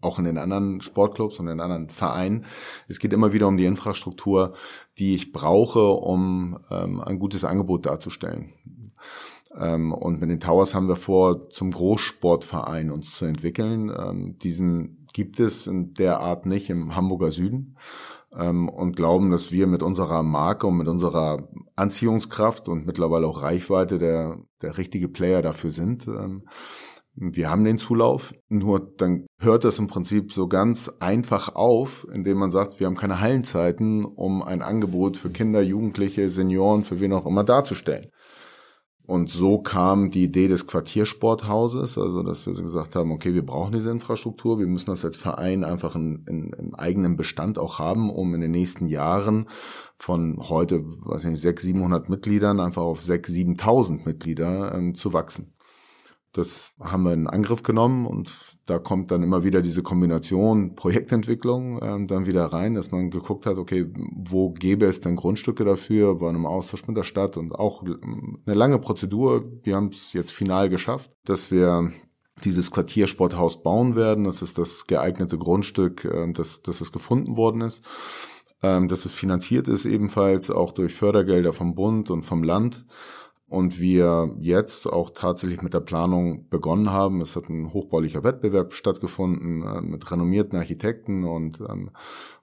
auch 0.00 0.18
in 0.18 0.24
den 0.24 0.38
anderen 0.38 0.80
Sportclubs 0.80 1.38
und 1.38 1.46
in 1.46 1.58
den 1.58 1.60
anderen 1.60 1.88
Vereinen. 1.88 2.44
Es 2.86 2.98
geht 2.98 3.12
immer 3.12 3.32
wieder 3.32 3.48
um 3.48 3.56
die 3.56 3.64
Infrastruktur, 3.64 4.54
die 4.98 5.14
ich 5.14 5.32
brauche, 5.32 5.88
um 5.88 6.58
ähm, 6.70 7.00
ein 7.00 7.18
gutes 7.18 7.44
Angebot 7.44 7.86
darzustellen. 7.86 8.52
Ähm, 9.58 9.92
und 9.92 10.20
mit 10.20 10.30
den 10.30 10.40
Towers 10.40 10.74
haben 10.74 10.88
wir 10.88 10.96
vor, 10.96 11.50
zum 11.50 11.72
Großsportverein 11.72 12.90
uns 12.90 13.14
zu 13.14 13.24
entwickeln. 13.24 13.90
Ähm, 13.90 14.38
diesen 14.38 15.06
gibt 15.12 15.40
es 15.40 15.66
in 15.66 15.94
der 15.94 16.20
Art 16.20 16.46
nicht 16.46 16.70
im 16.70 16.94
Hamburger 16.94 17.30
Süden 17.30 17.76
ähm, 18.32 18.68
und 18.68 18.94
glauben, 18.96 19.30
dass 19.30 19.50
wir 19.50 19.66
mit 19.66 19.82
unserer 19.82 20.22
Marke 20.22 20.66
und 20.66 20.76
mit 20.76 20.88
unserer 20.88 21.48
Anziehungskraft 21.76 22.68
und 22.68 22.86
mittlerweile 22.86 23.26
auch 23.26 23.42
Reichweite 23.42 23.98
der, 23.98 24.38
der 24.62 24.78
richtige 24.78 25.08
Player 25.08 25.42
dafür 25.42 25.70
sind. 25.70 26.06
Wir 27.20 27.50
haben 27.50 27.64
den 27.64 27.78
Zulauf, 27.78 28.32
nur 28.48 28.78
dann 28.96 29.26
hört 29.40 29.64
das 29.64 29.80
im 29.80 29.88
Prinzip 29.88 30.32
so 30.32 30.46
ganz 30.46 30.88
einfach 31.00 31.52
auf, 31.56 32.06
indem 32.12 32.38
man 32.38 32.52
sagt, 32.52 32.78
wir 32.78 32.86
haben 32.86 32.94
keine 32.94 33.20
Hallenzeiten, 33.20 34.04
um 34.04 34.40
ein 34.40 34.62
Angebot 34.62 35.16
für 35.16 35.30
Kinder, 35.30 35.60
Jugendliche, 35.60 36.30
Senioren, 36.30 36.84
für 36.84 37.00
wen 37.00 37.12
auch 37.12 37.26
immer 37.26 37.42
darzustellen. 37.42 38.10
Und 39.08 39.30
so 39.30 39.56
kam 39.56 40.10
die 40.10 40.24
Idee 40.24 40.48
des 40.48 40.66
Quartiersporthauses, 40.66 41.96
also 41.96 42.22
dass 42.22 42.44
wir 42.44 42.52
gesagt 42.52 42.94
haben, 42.94 43.10
okay, 43.10 43.32
wir 43.32 43.44
brauchen 43.44 43.72
diese 43.72 43.90
Infrastruktur, 43.90 44.58
wir 44.58 44.66
müssen 44.66 44.90
das 44.90 45.02
als 45.02 45.16
Verein 45.16 45.64
einfach 45.64 45.96
in, 45.96 46.26
in, 46.26 46.52
im 46.52 46.74
eigenen 46.74 47.16
Bestand 47.16 47.58
auch 47.58 47.78
haben, 47.78 48.10
um 48.10 48.34
in 48.34 48.42
den 48.42 48.50
nächsten 48.50 48.86
Jahren 48.86 49.48
von 49.96 50.36
heute, 50.50 50.84
weiß 50.84 51.24
ich 51.24 51.30
nicht, 51.30 51.40
600, 51.40 51.60
700 51.60 52.08
Mitgliedern 52.10 52.60
einfach 52.60 52.82
auf 52.82 53.00
6.000, 53.00 53.58
7.000 53.58 54.04
Mitglieder 54.04 54.74
ähm, 54.74 54.94
zu 54.94 55.14
wachsen. 55.14 55.54
Das 56.34 56.74
haben 56.78 57.04
wir 57.04 57.14
in 57.14 57.28
Angriff 57.28 57.62
genommen 57.62 58.04
und 58.04 58.47
da 58.68 58.78
kommt 58.78 59.10
dann 59.10 59.22
immer 59.22 59.44
wieder 59.44 59.62
diese 59.62 59.82
Kombination 59.82 60.74
Projektentwicklung 60.74 61.80
ähm, 61.82 62.06
dann 62.06 62.26
wieder 62.26 62.44
rein, 62.44 62.74
dass 62.74 62.90
man 62.90 63.10
geguckt 63.10 63.46
hat, 63.46 63.56
okay, 63.56 63.86
wo 63.94 64.50
gäbe 64.50 64.84
es 64.84 65.00
denn 65.00 65.16
Grundstücke 65.16 65.64
dafür, 65.64 66.20
war 66.20 66.30
im 66.30 66.44
Austausch 66.44 66.86
mit 66.86 66.96
der 66.96 67.02
Stadt 67.02 67.38
und 67.38 67.54
auch 67.54 67.82
eine 67.82 68.54
lange 68.54 68.78
Prozedur. 68.78 69.50
Wir 69.62 69.74
haben 69.74 69.88
es 69.88 70.12
jetzt 70.12 70.32
final 70.32 70.68
geschafft, 70.68 71.10
dass 71.24 71.50
wir 71.50 71.90
dieses 72.44 72.70
Quartiersporthaus 72.70 73.62
bauen 73.62 73.96
werden. 73.96 74.24
Das 74.24 74.42
ist 74.42 74.58
das 74.58 74.86
geeignete 74.86 75.38
Grundstück, 75.38 76.04
äh, 76.04 76.30
das, 76.32 76.60
das 76.60 76.82
es 76.82 76.92
gefunden 76.92 77.36
worden 77.36 77.62
ist. 77.62 77.82
Ähm, 78.62 78.88
dass 78.88 79.04
es 79.04 79.12
finanziert 79.12 79.68
ist 79.68 79.86
ebenfalls 79.86 80.50
auch 80.50 80.72
durch 80.72 80.92
Fördergelder 80.92 81.52
vom 81.52 81.74
Bund 81.74 82.10
und 82.10 82.24
vom 82.24 82.42
Land 82.42 82.84
und 83.48 83.80
wir 83.80 84.36
jetzt 84.40 84.86
auch 84.86 85.10
tatsächlich 85.10 85.62
mit 85.62 85.74
der 85.74 85.80
Planung 85.80 86.48
begonnen 86.48 86.90
haben. 86.90 87.20
Es 87.20 87.34
hat 87.34 87.48
ein 87.48 87.72
hochbaulicher 87.72 88.22
Wettbewerb 88.22 88.74
stattgefunden 88.74 89.62
äh, 89.62 89.80
mit 89.80 90.10
renommierten 90.10 90.58
Architekten 90.58 91.24
und 91.24 91.60
ähm, 91.60 91.90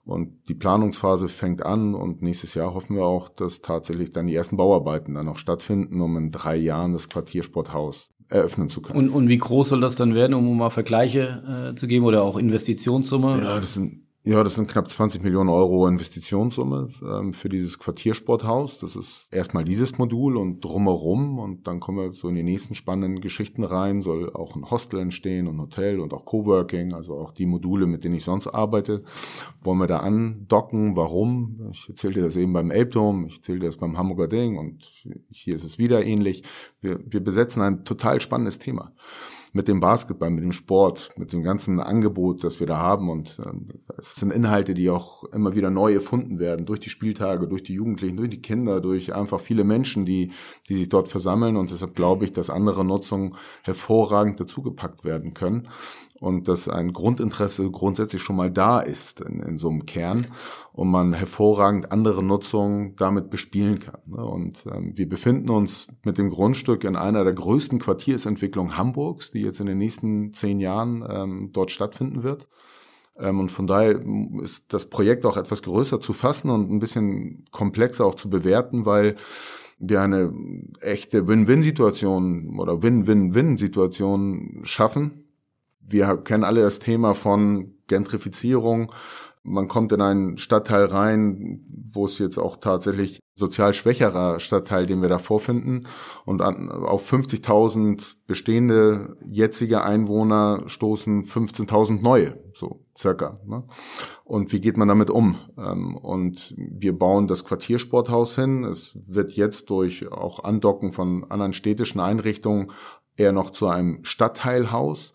und 0.05 0.47
die 0.49 0.53
Planungsphase 0.53 1.27
fängt 1.27 1.65
an 1.65 1.95
und 1.95 2.21
nächstes 2.21 2.53
Jahr 2.53 2.75
hoffen 2.75 2.95
wir 2.95 3.05
auch, 3.05 3.27
dass 3.27 3.61
tatsächlich 3.61 4.11
dann 4.11 4.27
die 4.27 4.35
ersten 4.35 4.55
Bauarbeiten 4.55 5.15
dann 5.15 5.27
auch 5.27 5.37
stattfinden, 5.37 5.99
um 5.99 6.15
in 6.15 6.31
drei 6.31 6.55
Jahren 6.55 6.93
das 6.93 7.09
Quartiersporthaus 7.09 8.11
eröffnen 8.29 8.69
zu 8.69 8.81
können. 8.81 8.99
Und, 8.99 9.09
und 9.09 9.29
wie 9.29 9.37
groß 9.37 9.69
soll 9.69 9.81
das 9.81 9.95
dann 9.95 10.13
werden, 10.13 10.35
um 10.35 10.57
mal 10.57 10.69
Vergleiche 10.69 11.71
äh, 11.71 11.75
zu 11.75 11.87
geben 11.87 12.05
oder 12.05 12.21
auch 12.21 12.37
Investitionssumme? 12.37 13.41
Ja, 13.41 13.59
das 13.59 13.73
sind 13.73 14.04
ja, 14.27 14.43
das 14.43 14.55
sind 14.55 14.67
knapp 14.67 14.89
20 14.89 15.21
Millionen 15.21 15.49
Euro 15.49 15.87
Investitionssumme 15.87 16.89
ähm, 17.03 17.33
für 17.33 17.47
dieses 17.47 17.77
Quartiersporthaus. 17.77 18.79
Das 18.79 18.95
ist 18.95 19.27
erstmal 19.29 19.63
dieses 19.63 19.99
Modul 19.99 20.37
und 20.37 20.61
drumherum 20.61 21.37
und 21.37 21.67
dann 21.67 21.79
kommen 21.79 21.99
wir 21.99 22.11
so 22.11 22.27
in 22.27 22.33
die 22.33 22.41
nächsten 22.41 22.73
spannenden 22.73 23.21
Geschichten 23.21 23.63
rein. 23.63 24.01
Soll 24.01 24.33
auch 24.33 24.55
ein 24.55 24.71
Hostel 24.71 24.99
entstehen 24.99 25.47
und 25.47 25.57
ein 25.57 25.61
Hotel 25.61 25.99
und 25.99 26.11
auch 26.11 26.25
Coworking, 26.25 26.93
also 26.93 27.19
auch 27.19 27.31
die 27.31 27.45
Module, 27.45 27.85
mit 27.85 28.03
denen 28.03 28.15
ich 28.15 28.23
sonst 28.23 28.47
arbeite. 28.47 29.03
Wollen 29.61 29.77
wir 29.77 29.85
da 29.87 29.99
andocken? 29.99 30.95
Warum? 30.95 31.69
Ich 31.71 31.87
erzählte 31.87 32.21
das 32.21 32.35
eben 32.35 32.51
beim 32.51 32.71
Elbdom, 32.71 33.27
ich 33.27 33.35
erzählte 33.35 33.67
das 33.67 33.77
beim 33.77 33.95
Hamburger 33.95 34.27
Ding 34.27 34.57
und 34.57 34.91
hier 35.29 35.55
ist 35.55 35.63
es 35.63 35.77
wieder 35.77 36.03
ähnlich. 36.03 36.41
Wir, 36.81 36.99
wir 37.05 37.23
besetzen 37.23 37.61
ein 37.61 37.85
total 37.85 38.19
spannendes 38.21 38.57
Thema 38.57 38.91
mit 39.55 39.69
dem 39.69 39.79
Basketball, 39.79 40.31
mit 40.31 40.43
dem 40.43 40.51
Sport, 40.51 41.11
mit 41.15 41.31
dem 41.31 41.41
ganzen 41.41 41.79
Angebot, 41.79 42.43
das 42.43 42.59
wir 42.59 42.67
da 42.67 42.75
haben. 42.75 43.09
Und 43.09 43.39
äh, 43.39 43.93
es 43.97 44.15
sind 44.15 44.33
Inhalte, 44.33 44.73
die 44.73 44.89
auch 44.89 45.23
immer 45.31 45.55
wieder 45.55 45.69
neu 45.69 45.93
erfunden 45.93 46.39
werden 46.39 46.65
durch 46.65 46.81
die 46.81 46.89
Spieltage, 46.89 47.47
durch 47.47 47.63
die 47.63 47.73
Jugendlichen, 47.73 48.17
durch 48.17 48.29
die 48.29 48.41
Kinder, 48.41 48.81
durch 48.81 49.15
einfach 49.15 49.39
viele 49.39 49.63
Menschen, 49.63 50.05
die, 50.05 50.33
die 50.67 50.75
sich 50.75 50.89
dort 50.89 51.07
versammeln. 51.07 51.55
Und 51.55 51.71
deshalb 51.71 51.95
glaube 51.95 52.25
ich, 52.25 52.33
dass 52.33 52.49
andere 52.49 52.83
Nutzungen 52.83 53.37
hervorragend 53.63 54.41
dazugepackt 54.41 55.05
werden 55.05 55.33
können 55.33 55.69
und 56.19 56.47
dass 56.47 56.69
ein 56.69 56.93
Grundinteresse 56.93 57.69
grundsätzlich 57.71 58.21
schon 58.21 58.37
mal 58.37 58.49
da 58.49 58.79
ist 58.79 59.19
in, 59.21 59.41
in 59.41 59.57
so 59.57 59.69
einem 59.69 59.85
Kern 59.85 60.27
und 60.71 60.89
man 60.89 61.13
hervorragend 61.13 61.91
andere 61.91 62.23
Nutzungen 62.23 62.95
damit 62.95 63.29
bespielen 63.29 63.79
kann. 63.79 63.99
Ne? 64.05 64.25
Und 64.25 64.65
ähm, 64.71 64.93
wir 64.95 65.09
befinden 65.09 65.49
uns 65.49 65.87
mit 66.03 66.17
dem 66.17 66.29
Grundstück 66.29 66.83
in 66.85 66.95
einer 66.95 67.23
der 67.23 67.33
größten 67.33 67.79
Quartiersentwicklungen 67.79 68.77
Hamburgs, 68.77 69.31
die 69.31 69.41
jetzt 69.41 69.59
in 69.59 69.65
den 69.65 69.77
nächsten 69.77 70.33
zehn 70.33 70.59
Jahren 70.59 71.05
ähm, 71.07 71.49
dort 71.51 71.71
stattfinden 71.71 72.23
wird. 72.23 72.47
Ähm, 73.19 73.39
und 73.41 73.51
von 73.51 73.67
daher 73.67 74.01
ist 74.41 74.73
das 74.73 74.89
Projekt 74.89 75.25
auch 75.25 75.35
etwas 75.35 75.63
größer 75.63 75.99
zu 75.99 76.13
fassen 76.13 76.49
und 76.49 76.71
ein 76.71 76.79
bisschen 76.79 77.43
komplexer 77.51 78.05
auch 78.05 78.15
zu 78.15 78.29
bewerten, 78.29 78.85
weil 78.85 79.17
wir 79.77 80.01
eine 80.01 80.33
echte 80.79 81.27
Win-Win-Situation 81.27 82.57
oder 82.57 82.81
Win-Win-Win-Situation 82.81 84.61
schaffen 84.63 85.24
wir 85.87 86.17
kennen 86.17 86.43
alle 86.43 86.61
das 86.61 86.79
Thema 86.79 87.13
von 87.13 87.75
Gentrifizierung. 87.87 88.91
Man 89.43 89.67
kommt 89.67 89.91
in 89.91 90.01
einen 90.01 90.37
Stadtteil 90.39 90.85
rein, 90.85 91.61
wo 91.93 92.05
es 92.05 92.17
jetzt 92.17 92.39
auch 92.39 92.57
tatsächlich 92.57 93.19
sozial 93.35 93.73
schwächerer 93.73 94.39
Stadtteil, 94.39 94.87
den 94.87 95.01
wir 95.01 95.09
da 95.09 95.19
vorfinden. 95.19 95.87
Und 96.25 96.41
an, 96.41 96.71
auf 96.71 97.11
50.000 97.11 98.15
bestehende 98.25 99.17
jetzige 99.23 99.83
Einwohner 99.83 100.63
stoßen 100.65 101.25
15.000 101.25 102.01
neue, 102.01 102.39
so 102.53 102.85
circa. 102.97 103.39
Ne? 103.45 103.63
Und 104.23 104.51
wie 104.51 104.61
geht 104.61 104.77
man 104.77 104.87
damit 104.87 105.11
um? 105.11 105.37
Ähm, 105.57 105.95
und 105.95 106.55
wir 106.57 106.97
bauen 106.97 107.27
das 107.27 107.45
Quartiersporthaus 107.45 108.35
hin. 108.35 108.63
Es 108.63 108.97
wird 109.05 109.31
jetzt 109.31 109.69
durch 109.69 110.11
auch 110.11 110.43
Andocken 110.43 110.91
von 110.91 111.29
anderen 111.29 111.53
städtischen 111.53 111.99
Einrichtungen 111.99 112.71
eher 113.17 113.31
noch 113.31 113.51
zu 113.51 113.67
einem 113.67 114.03
Stadtteilhaus. 114.03 115.13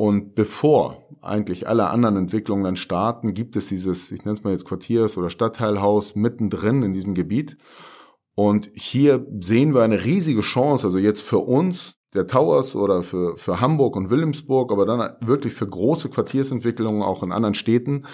Und 0.00 0.34
bevor 0.34 1.04
eigentlich 1.20 1.68
alle 1.68 1.90
anderen 1.90 2.16
Entwicklungen 2.16 2.64
dann 2.64 2.76
starten, 2.76 3.34
gibt 3.34 3.54
es 3.54 3.66
dieses, 3.66 4.10
ich 4.10 4.24
nenne 4.24 4.32
es 4.32 4.42
mal 4.42 4.50
jetzt 4.54 4.64
Quartiers- 4.64 5.18
oder 5.18 5.28
Stadtteilhaus 5.28 6.14
mittendrin 6.14 6.82
in 6.82 6.94
diesem 6.94 7.12
Gebiet. 7.12 7.58
Und 8.34 8.70
hier 8.72 9.26
sehen 9.40 9.74
wir 9.74 9.82
eine 9.82 10.02
riesige 10.02 10.40
Chance, 10.40 10.86
also 10.86 10.98
jetzt 10.98 11.20
für 11.20 11.40
uns, 11.40 11.98
der 12.14 12.26
Towers 12.26 12.74
oder 12.74 13.02
für, 13.02 13.36
für 13.36 13.60
Hamburg 13.60 13.94
und 13.94 14.08
Wilhelmsburg, 14.08 14.72
aber 14.72 14.86
dann 14.86 15.16
wirklich 15.20 15.52
für 15.52 15.68
große 15.68 16.08
Quartiersentwicklungen 16.08 17.02
auch 17.02 17.22
in 17.22 17.30
anderen 17.30 17.54
Städten, 17.54 18.06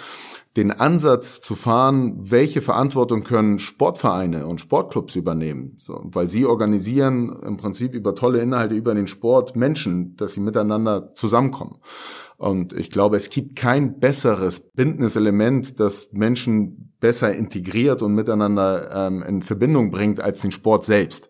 den 0.57 0.71
Ansatz 0.71 1.39
zu 1.39 1.55
fahren, 1.55 2.17
welche 2.17 2.61
Verantwortung 2.61 3.23
können 3.23 3.59
Sportvereine 3.59 4.47
und 4.47 4.59
Sportclubs 4.59 5.15
übernehmen, 5.15 5.75
so, 5.77 6.01
weil 6.03 6.25
sie 6.27 6.47
organisieren 6.47 7.37
im 7.45 7.57
Prinzip 7.57 7.93
über 7.93 8.15
tolle 8.15 8.41
Inhalte 8.41 8.73
über 8.73 8.95
den 8.95 9.07
Sport 9.07 9.55
Menschen, 9.55 10.15
dass 10.17 10.33
sie 10.33 10.41
miteinander 10.41 11.13
zusammenkommen. 11.13 11.77
Und 12.37 12.73
ich 12.73 12.89
glaube, 12.89 13.17
es 13.17 13.29
gibt 13.29 13.55
kein 13.55 13.99
besseres 13.99 14.59
bindendes 14.59 15.15
Element, 15.15 15.79
das 15.79 16.09
Menschen 16.11 16.93
besser 16.99 17.33
integriert 17.33 18.01
und 18.01 18.15
miteinander 18.15 19.07
ähm, 19.07 19.21
in 19.21 19.43
Verbindung 19.43 19.91
bringt 19.91 20.19
als 20.19 20.41
den 20.41 20.51
Sport 20.51 20.85
selbst. 20.85 21.29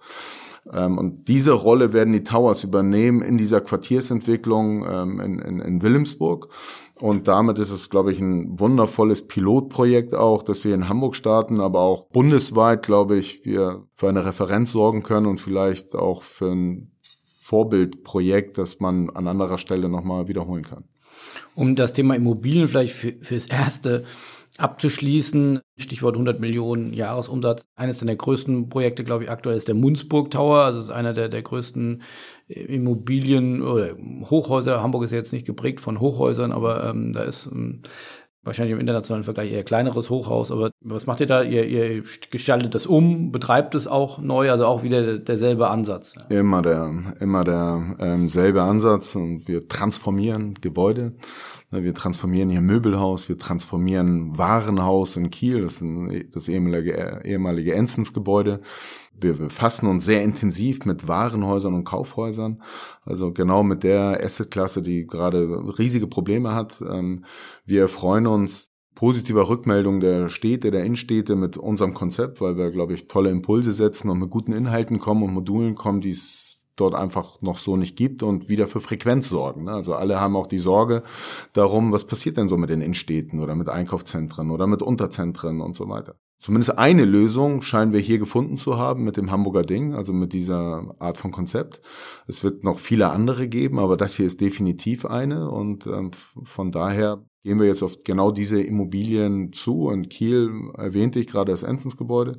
Ähm, 0.71 0.97
und 0.97 1.27
diese 1.27 1.51
Rolle 1.51 1.93
werden 1.93 2.13
die 2.13 2.23
Towers 2.23 2.63
übernehmen 2.63 3.21
in 3.21 3.37
dieser 3.37 3.61
Quartiersentwicklung 3.61 4.85
ähm, 4.89 5.19
in, 5.19 5.39
in, 5.39 5.59
in 5.59 5.81
Wilhelmsburg. 5.81 6.49
Und 6.99 7.27
damit 7.27 7.59
ist 7.59 7.69
es, 7.69 7.89
glaube 7.89 8.11
ich, 8.11 8.19
ein 8.19 8.59
wundervolles 8.59 9.27
Pilotprojekt 9.27 10.15
auch, 10.15 10.41
dass 10.41 10.63
wir 10.63 10.73
in 10.73 10.89
Hamburg 10.89 11.15
starten, 11.15 11.61
aber 11.61 11.81
auch 11.81 12.07
bundesweit, 12.09 12.83
glaube 12.83 13.17
ich, 13.17 13.45
wir 13.45 13.83
für 13.93 14.09
eine 14.09 14.25
Referenz 14.25 14.71
sorgen 14.71 15.03
können 15.03 15.27
und 15.27 15.39
vielleicht 15.39 15.95
auch 15.95 16.23
für 16.23 16.51
ein 16.51 16.91
Vorbildprojekt, 17.41 18.57
das 18.57 18.79
man 18.79 19.09
an 19.11 19.27
anderer 19.27 19.57
Stelle 19.57 19.89
nochmal 19.89 20.27
wiederholen 20.27 20.63
kann. 20.63 20.85
Um 21.55 21.75
das 21.75 21.93
Thema 21.93 22.15
Immobilien 22.15 22.67
vielleicht 22.67 22.93
für, 22.93 23.13
fürs 23.21 23.45
Erste 23.45 24.03
abzuschließen, 24.57 25.61
Stichwort 25.77 26.15
100 26.15 26.39
Millionen 26.39 26.93
Jahresumsatz. 26.93 27.67
Eines 27.75 27.99
der 27.99 28.15
größten 28.15 28.69
Projekte, 28.69 29.03
glaube 29.03 29.23
ich, 29.23 29.29
aktuell 29.29 29.55
ist 29.55 29.67
der 29.67 29.75
Munzburg 29.75 30.31
Tower. 30.31 30.61
Also 30.61 30.79
es 30.79 30.85
ist 30.85 30.91
einer 30.91 31.13
der, 31.13 31.29
der 31.29 31.43
größten 31.43 32.01
Immobilien 32.47 33.61
oder 33.61 33.95
Hochhäuser. 34.29 34.81
Hamburg 34.81 35.03
ist 35.03 35.11
jetzt 35.11 35.33
nicht 35.33 35.45
geprägt 35.45 35.81
von 35.81 35.99
Hochhäusern, 35.99 36.51
aber 36.51 36.89
ähm, 36.89 37.11
da 37.11 37.23
ist 37.23 37.49
ähm, 37.51 37.81
wahrscheinlich 38.47 38.73
im 38.73 38.79
internationalen 38.79 39.25
Vergleich 39.25 39.51
eher 39.51 39.63
kleineres 39.63 40.09
Hochhaus. 40.09 40.51
Aber 40.51 40.71
was 40.81 41.05
macht 41.05 41.19
ihr 41.19 41.27
da? 41.27 41.43
Ihr, 41.43 41.65
ihr 41.65 42.03
gestaltet 42.31 42.73
das 42.73 42.87
um, 42.87 43.31
betreibt 43.31 43.75
es 43.75 43.85
auch 43.85 44.19
neu, 44.19 44.49
also 44.49 44.65
auch 44.65 44.83
wieder 44.83 45.19
derselbe 45.19 45.69
Ansatz. 45.69 46.13
Immer 46.29 46.61
der, 46.61 47.15
immer 47.19 47.43
der 47.43 47.97
ähm, 47.99 48.29
selbe 48.29 48.63
Ansatz 48.63 49.15
und 49.15 49.47
wir 49.47 49.67
transformieren 49.67 50.55
Gebäude. 50.61 51.13
Ne, 51.69 51.83
wir 51.83 51.93
transformieren 51.93 52.49
hier 52.49 52.61
Möbelhaus, 52.61 53.27
wir 53.27 53.37
transformieren 53.37 54.37
Warenhaus 54.37 55.17
in 55.17 55.29
Kiel, 55.29 55.61
das 55.61 55.81
ist 55.81 56.35
das 56.35 56.47
ehemalige, 56.47 57.21
ehemalige 57.25 57.75
Enzensgebäude. 57.75 58.61
Wir 59.19 59.33
befassen 59.33 59.87
uns 59.87 60.05
sehr 60.05 60.23
intensiv 60.23 60.85
mit 60.85 61.07
Warenhäusern 61.07 61.73
und 61.73 61.85
Kaufhäusern, 61.85 62.61
also 63.03 63.31
genau 63.31 63.63
mit 63.63 63.83
der 63.83 64.23
Assetklasse, 64.23 64.81
die 64.81 65.07
gerade 65.07 65.47
riesige 65.79 66.07
Probleme 66.07 66.53
hat. 66.53 66.81
Ähm, 66.81 67.25
wir 67.65 67.87
freuen 67.87 68.27
uns 68.27 68.69
positiver 68.93 69.47
Rückmeldung 69.47 69.99
der 69.99 70.29
Städte, 70.29 70.71
der 70.71 70.83
Innenstädte 70.83 71.35
mit 71.35 71.55
unserem 71.57 71.93
Konzept, 71.93 72.41
weil 72.41 72.57
wir, 72.57 72.71
glaube 72.71 72.93
ich, 72.93 73.07
tolle 73.07 73.29
Impulse 73.29 73.73
setzen 73.73 74.09
und 74.09 74.19
mit 74.19 74.29
guten 74.29 74.53
Inhalten 74.53 74.99
kommen 74.99 75.23
und 75.23 75.33
Modulen 75.33 75.75
kommen, 75.75 76.01
die 76.01 76.11
es 76.11 76.47
dort 76.75 76.95
einfach 76.95 77.41
noch 77.41 77.57
so 77.57 77.75
nicht 77.75 77.95
gibt 77.95 78.23
und 78.23 78.49
wieder 78.49 78.67
für 78.67 78.81
Frequenz 78.81 79.29
sorgen. 79.29 79.65
Ne? 79.65 79.71
Also 79.71 79.95
alle 79.95 80.19
haben 80.19 80.35
auch 80.35 80.47
die 80.47 80.57
Sorge 80.57 81.03
darum, 81.53 81.91
was 81.91 82.05
passiert 82.05 82.37
denn 82.37 82.47
so 82.47 82.57
mit 82.57 82.69
den 82.69 82.81
Innenstädten 82.81 83.39
oder 83.39 83.55
mit 83.55 83.69
Einkaufszentren 83.69 84.51
oder 84.51 84.67
mit 84.67 84.81
Unterzentren 84.81 85.61
und 85.61 85.75
so 85.75 85.89
weiter. 85.89 86.15
Zumindest 86.39 86.77
eine 86.77 87.03
Lösung 87.03 87.61
scheinen 87.63 87.93
wir 87.93 87.99
hier 87.99 88.19
gefunden 88.19 88.57
zu 88.57 88.77
haben 88.77 89.03
mit 89.03 89.17
dem 89.17 89.31
Hamburger 89.31 89.63
Ding, 89.63 89.95
also 89.95 90.13
mit 90.13 90.33
dieser 90.33 90.95
Art 90.99 91.17
von 91.17 91.31
Konzept. 91.31 91.81
Es 92.27 92.43
wird 92.43 92.63
noch 92.63 92.79
viele 92.79 93.09
andere 93.09 93.47
geben, 93.47 93.79
aber 93.79 93.97
das 93.97 94.15
hier 94.15 94.27
ist 94.27 94.39
definitiv 94.39 95.05
eine 95.05 95.49
und 95.49 95.87
ähm, 95.87 96.11
von 96.43 96.71
daher 96.71 97.23
gehen 97.47 97.59
wir 97.59 97.67
jetzt 97.67 97.81
auf 97.81 98.03
genau 98.03 98.31
diese 98.31 98.61
Immobilien 98.61 99.53
zu. 99.53 99.89
In 99.89 100.09
Kiel 100.09 100.51
erwähnte 100.77 101.19
ich 101.19 101.27
gerade 101.27 101.51
das 101.51 101.63
Enzensgebäude, 101.63 102.37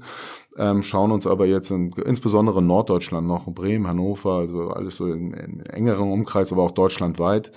ähm, 0.59 0.83
schauen 0.83 1.13
uns 1.13 1.27
aber 1.27 1.47
jetzt 1.47 1.71
in, 1.71 1.93
insbesondere 2.05 2.59
in 2.59 2.67
Norddeutschland 2.67 3.27
noch, 3.27 3.47
Bremen, 3.47 3.89
Hannover, 3.89 4.35
also 4.35 4.69
alles 4.69 4.97
so 4.97 5.07
in, 5.07 5.33
engerem 5.33 6.13
Umkreis, 6.13 6.53
aber 6.53 6.63
auch 6.63 6.73
deutschlandweit, 6.73 7.53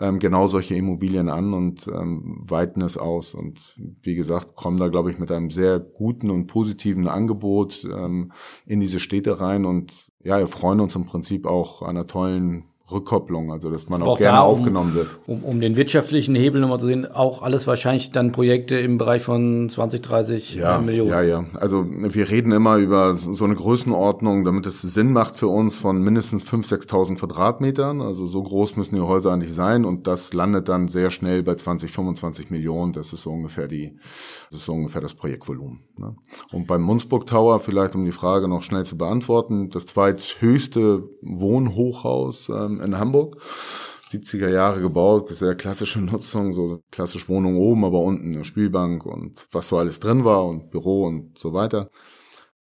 ähm, 0.00 0.18
genau 0.18 0.46
solche 0.46 0.74
Immobilien 0.74 1.28
an 1.28 1.52
und 1.52 1.86
ähm, 1.88 2.42
weiten 2.48 2.80
es 2.80 2.96
aus. 2.96 3.34
Und 3.34 3.76
wie 4.02 4.14
gesagt, 4.14 4.56
kommen 4.56 4.78
da, 4.78 4.88
glaube 4.88 5.10
ich, 5.10 5.18
mit 5.18 5.30
einem 5.30 5.50
sehr 5.50 5.78
guten 5.78 6.30
und 6.30 6.46
positiven 6.46 7.06
Angebot 7.06 7.84
ähm, 7.84 8.32
in 8.66 8.80
diese 8.80 8.98
Städte 8.98 9.40
rein 9.40 9.64
und 9.64 9.92
ja, 10.22 10.38
wir 10.38 10.48
freuen 10.48 10.80
uns 10.80 10.94
im 10.96 11.06
Prinzip 11.06 11.46
auch 11.46 11.82
einer 11.82 12.06
tollen 12.06 12.64
Rückkopplung, 12.92 13.52
also 13.52 13.70
dass 13.70 13.88
man 13.88 14.02
auch, 14.02 14.08
auch 14.08 14.18
gerne 14.18 14.38
da, 14.38 14.42
um, 14.42 14.58
aufgenommen 14.58 14.94
wird. 14.94 15.08
Um, 15.26 15.42
um 15.44 15.60
den 15.60 15.76
wirtschaftlichen 15.76 16.34
Hebel 16.34 16.60
nochmal 16.60 16.80
zu 16.80 16.86
sehen, 16.86 17.10
auch 17.10 17.42
alles 17.42 17.66
wahrscheinlich 17.66 18.10
dann 18.12 18.32
Projekte 18.32 18.78
im 18.78 18.98
Bereich 18.98 19.22
von 19.22 19.68
20, 19.68 20.00
30 20.02 20.54
ja, 20.54 20.80
Millionen. 20.80 21.10
Ja, 21.10 21.22
ja. 21.22 21.44
Also 21.54 21.86
wir 21.88 22.28
reden 22.28 22.52
immer 22.52 22.76
über 22.76 23.14
so 23.14 23.44
eine 23.44 23.54
Größenordnung, 23.54 24.44
damit 24.44 24.66
es 24.66 24.82
Sinn 24.82 25.12
macht 25.12 25.36
für 25.36 25.48
uns 25.48 25.76
von 25.76 26.02
mindestens 26.02 26.44
5.000, 26.44 26.86
6.000 26.88 27.16
Quadratmetern. 27.16 28.00
Also 28.00 28.26
so 28.26 28.42
groß 28.42 28.76
müssen 28.76 28.96
die 28.96 29.00
Häuser 29.00 29.32
eigentlich 29.32 29.54
sein 29.54 29.84
und 29.84 30.06
das 30.06 30.32
landet 30.32 30.68
dann 30.68 30.88
sehr 30.88 31.10
schnell 31.10 31.42
bei 31.42 31.54
20, 31.54 31.90
25 31.90 32.50
Millionen. 32.50 32.92
Das 32.92 33.12
ist 33.12 33.22
so 33.22 33.30
ungefähr 33.30 33.68
die, 33.68 33.96
das 34.50 34.60
ist 34.60 34.66
so 34.66 34.72
ungefähr 34.72 35.00
das 35.00 35.14
Projektvolumen. 35.14 35.84
Ne? 35.96 36.16
Und 36.52 36.66
beim 36.66 36.82
Munzburg 36.82 37.26
Tower, 37.26 37.60
vielleicht 37.60 37.94
um 37.94 38.04
die 38.04 38.12
Frage 38.12 38.48
noch 38.48 38.62
schnell 38.62 38.84
zu 38.84 38.96
beantworten, 38.96 39.70
das 39.70 39.86
zweithöchste 39.86 41.04
Wohnhochhaus 41.22 42.48
ähm, 42.48 42.79
in 42.80 42.98
Hamburg. 42.98 43.36
70er 44.10 44.48
Jahre 44.48 44.80
gebaut, 44.80 45.28
sehr 45.28 45.54
klassische 45.54 46.00
Nutzung, 46.04 46.52
so 46.52 46.80
klassisch 46.90 47.28
Wohnung 47.28 47.56
oben, 47.56 47.84
aber 47.84 48.00
unten 48.00 48.34
eine 48.34 48.44
Spielbank 48.44 49.06
und 49.06 49.46
was 49.52 49.68
so 49.68 49.78
alles 49.78 50.00
drin 50.00 50.24
war 50.24 50.44
und 50.44 50.70
Büro 50.70 51.06
und 51.06 51.38
so 51.38 51.52
weiter 51.52 51.90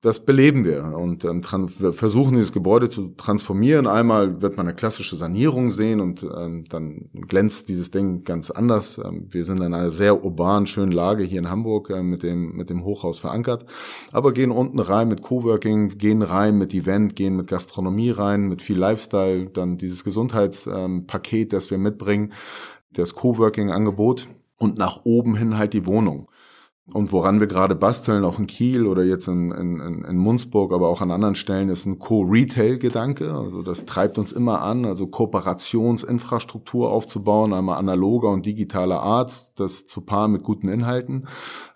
das 0.03 0.25
beleben 0.25 0.65
wir 0.65 0.85
und 0.97 1.25
ähm, 1.25 1.43
wir 1.79 1.93
versuchen 1.93 2.35
dieses 2.35 2.53
Gebäude 2.53 2.91
zu 2.91 3.09
transformieren. 3.17 3.87
Einmal 3.87 4.43
wird 4.43 4.57
man 4.57 4.67
eine 4.67 4.77
klassische 4.77 5.17
Sanierung 5.17 5.73
sehen 5.73 6.01
und 6.01 6.23
ähm, 6.23 6.67
dann 6.69 7.09
glänzt 7.13 7.69
dieses 7.69 7.91
Ding 7.91 8.23
ganz 8.23 8.51
anders. 8.51 8.99
Ähm, 8.99 9.27
wir 9.31 9.45
sind 9.45 9.57
in 9.59 9.75
einer 9.75 9.91
sehr 9.91 10.23
urban 10.23 10.67
schönen 10.67 10.93
Lage 10.93 11.25
hier 11.25 11.39
in 11.39 11.51
Hamburg 11.51 11.91
äh, 11.91 12.03
mit 12.03 12.23
dem 12.23 12.55
mit 12.57 12.69
dem 12.69 12.85
Hochhaus 12.85 13.19
verankert, 13.19 13.65
aber 14.13 14.33
gehen 14.33 14.51
unten 14.51 14.81
rein 14.81 15.09
mit 15.09 15.23
Coworking, 15.23 15.97
gehen 15.97 16.23
rein 16.23 16.59
mit 16.59 16.75
Event, 16.75 17.17
gehen 17.17 17.35
mit 17.35 17.49
Gastronomie 17.49 18.11
rein, 18.11 18.49
mit 18.49 18.61
viel 18.61 18.79
Lifestyle, 18.79 19.47
dann 19.47 19.79
dieses 19.79 20.05
Gesundheitspaket, 20.05 21.43
ähm, 21.43 21.49
das 21.49 21.71
wir 21.71 21.79
mitbringen, 21.79 22.33
das 22.93 23.15
Coworking-Angebot 23.15 24.29
und 24.59 24.79
nach 24.79 25.01
oben 25.05 25.37
hin 25.37 25.57
halt 25.59 25.73
die 25.73 25.87
Wohnung. 25.87 26.29
Und 26.93 27.11
woran 27.11 27.41
wir 27.41 27.49
gerade 27.49 27.75
basteln, 27.75 28.25
auch 28.25 28.39
in 28.39 28.47
Kiel 28.47 28.87
oder 28.87 29.03
jetzt 29.03 29.27
in, 29.27 29.51
in, 29.51 30.05
in 30.05 30.19
Munzburg, 30.19 30.73
aber 30.73 30.89
auch 30.89 31.01
an 31.01 31.11
anderen 31.11 31.35
Stellen, 31.35 31.69
ist 31.69 31.85
ein 31.85 31.99
Co-Retail-Gedanke. 31.99 33.35
Also 33.35 33.63
das 33.63 33.87
treibt 33.87 34.19
uns 34.19 34.31
immer 34.31 34.63
an, 34.63 34.85
also 34.85 35.09
Kooperationsinfrastruktur 35.09 36.93
aufzubauen, 36.93 37.53
einmal 37.53 37.79
analoger 37.79 38.29
und 38.29 38.47
digitaler 38.47 39.03
Art, 39.03 39.51
das 39.59 39.87
zu 39.87 40.01
paaren 40.01 40.31
mit 40.31 40.45
guten 40.45 40.69
Inhalten. 40.69 41.27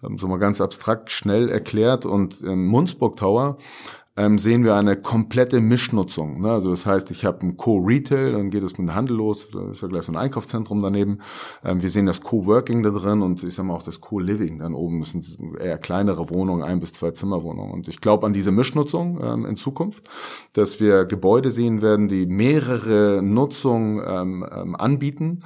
Ähm, 0.04 0.16
so 0.16 0.28
mal 0.28 0.38
ganz 0.38 0.60
abstrakt 0.60 1.10
schnell 1.10 1.48
erklärt. 1.48 2.06
Und 2.06 2.40
im 2.42 2.66
Munzburg 2.66 3.16
Tower 3.16 3.56
ähm, 4.20 4.38
sehen 4.38 4.64
wir 4.64 4.74
eine 4.74 4.96
komplette 4.96 5.62
Mischnutzung. 5.62 6.42
Ne? 6.42 6.50
Also 6.50 6.70
das 6.70 6.84
heißt, 6.84 7.10
ich 7.10 7.24
habe 7.24 7.46
ein 7.46 7.56
Co-Retail, 7.56 8.32
dann 8.32 8.50
geht 8.50 8.62
es 8.62 8.72
mit 8.72 8.80
dem 8.88 8.94
Handel 8.94 9.16
los, 9.16 9.48
da 9.50 9.70
ist 9.70 9.80
ja 9.80 9.88
gleich 9.88 10.04
so 10.04 10.12
ein 10.12 10.16
Einkaufszentrum 10.16 10.82
daneben. 10.82 11.20
Ähm, 11.64 11.80
wir 11.80 11.88
sehen 11.88 12.04
das 12.04 12.20
Co-Working 12.20 12.82
da 12.82 12.90
drin 12.90 13.22
und 13.22 13.42
ich 13.42 13.54
sage 13.54 13.68
mal 13.68 13.74
auch 13.74 13.82
das 13.82 14.02
Co-Living 14.02 14.58
dann 14.58 14.74
oben. 14.74 15.00
Das 15.00 15.12
sind 15.12 15.38
eher 15.58 15.78
kleinere 15.78 16.28
Wohnungen, 16.28 16.62
ein 16.62 16.80
bis 16.80 16.92
zwei 16.92 17.12
Zimmerwohnungen. 17.12 17.72
Und 17.72 17.88
ich 17.88 18.02
glaube 18.02 18.26
an 18.26 18.34
diese 18.34 18.52
Mischnutzung 18.52 19.20
ähm, 19.22 19.46
in 19.46 19.56
Zukunft, 19.56 20.04
dass 20.52 20.80
wir 20.80 21.06
Gebäude 21.06 21.50
sehen 21.50 21.80
werden, 21.80 22.08
die 22.08 22.26
mehrere 22.26 23.22
Nutzungen 23.22 24.02
ähm, 24.06 24.46
ähm, 24.54 24.76
anbieten 24.76 25.40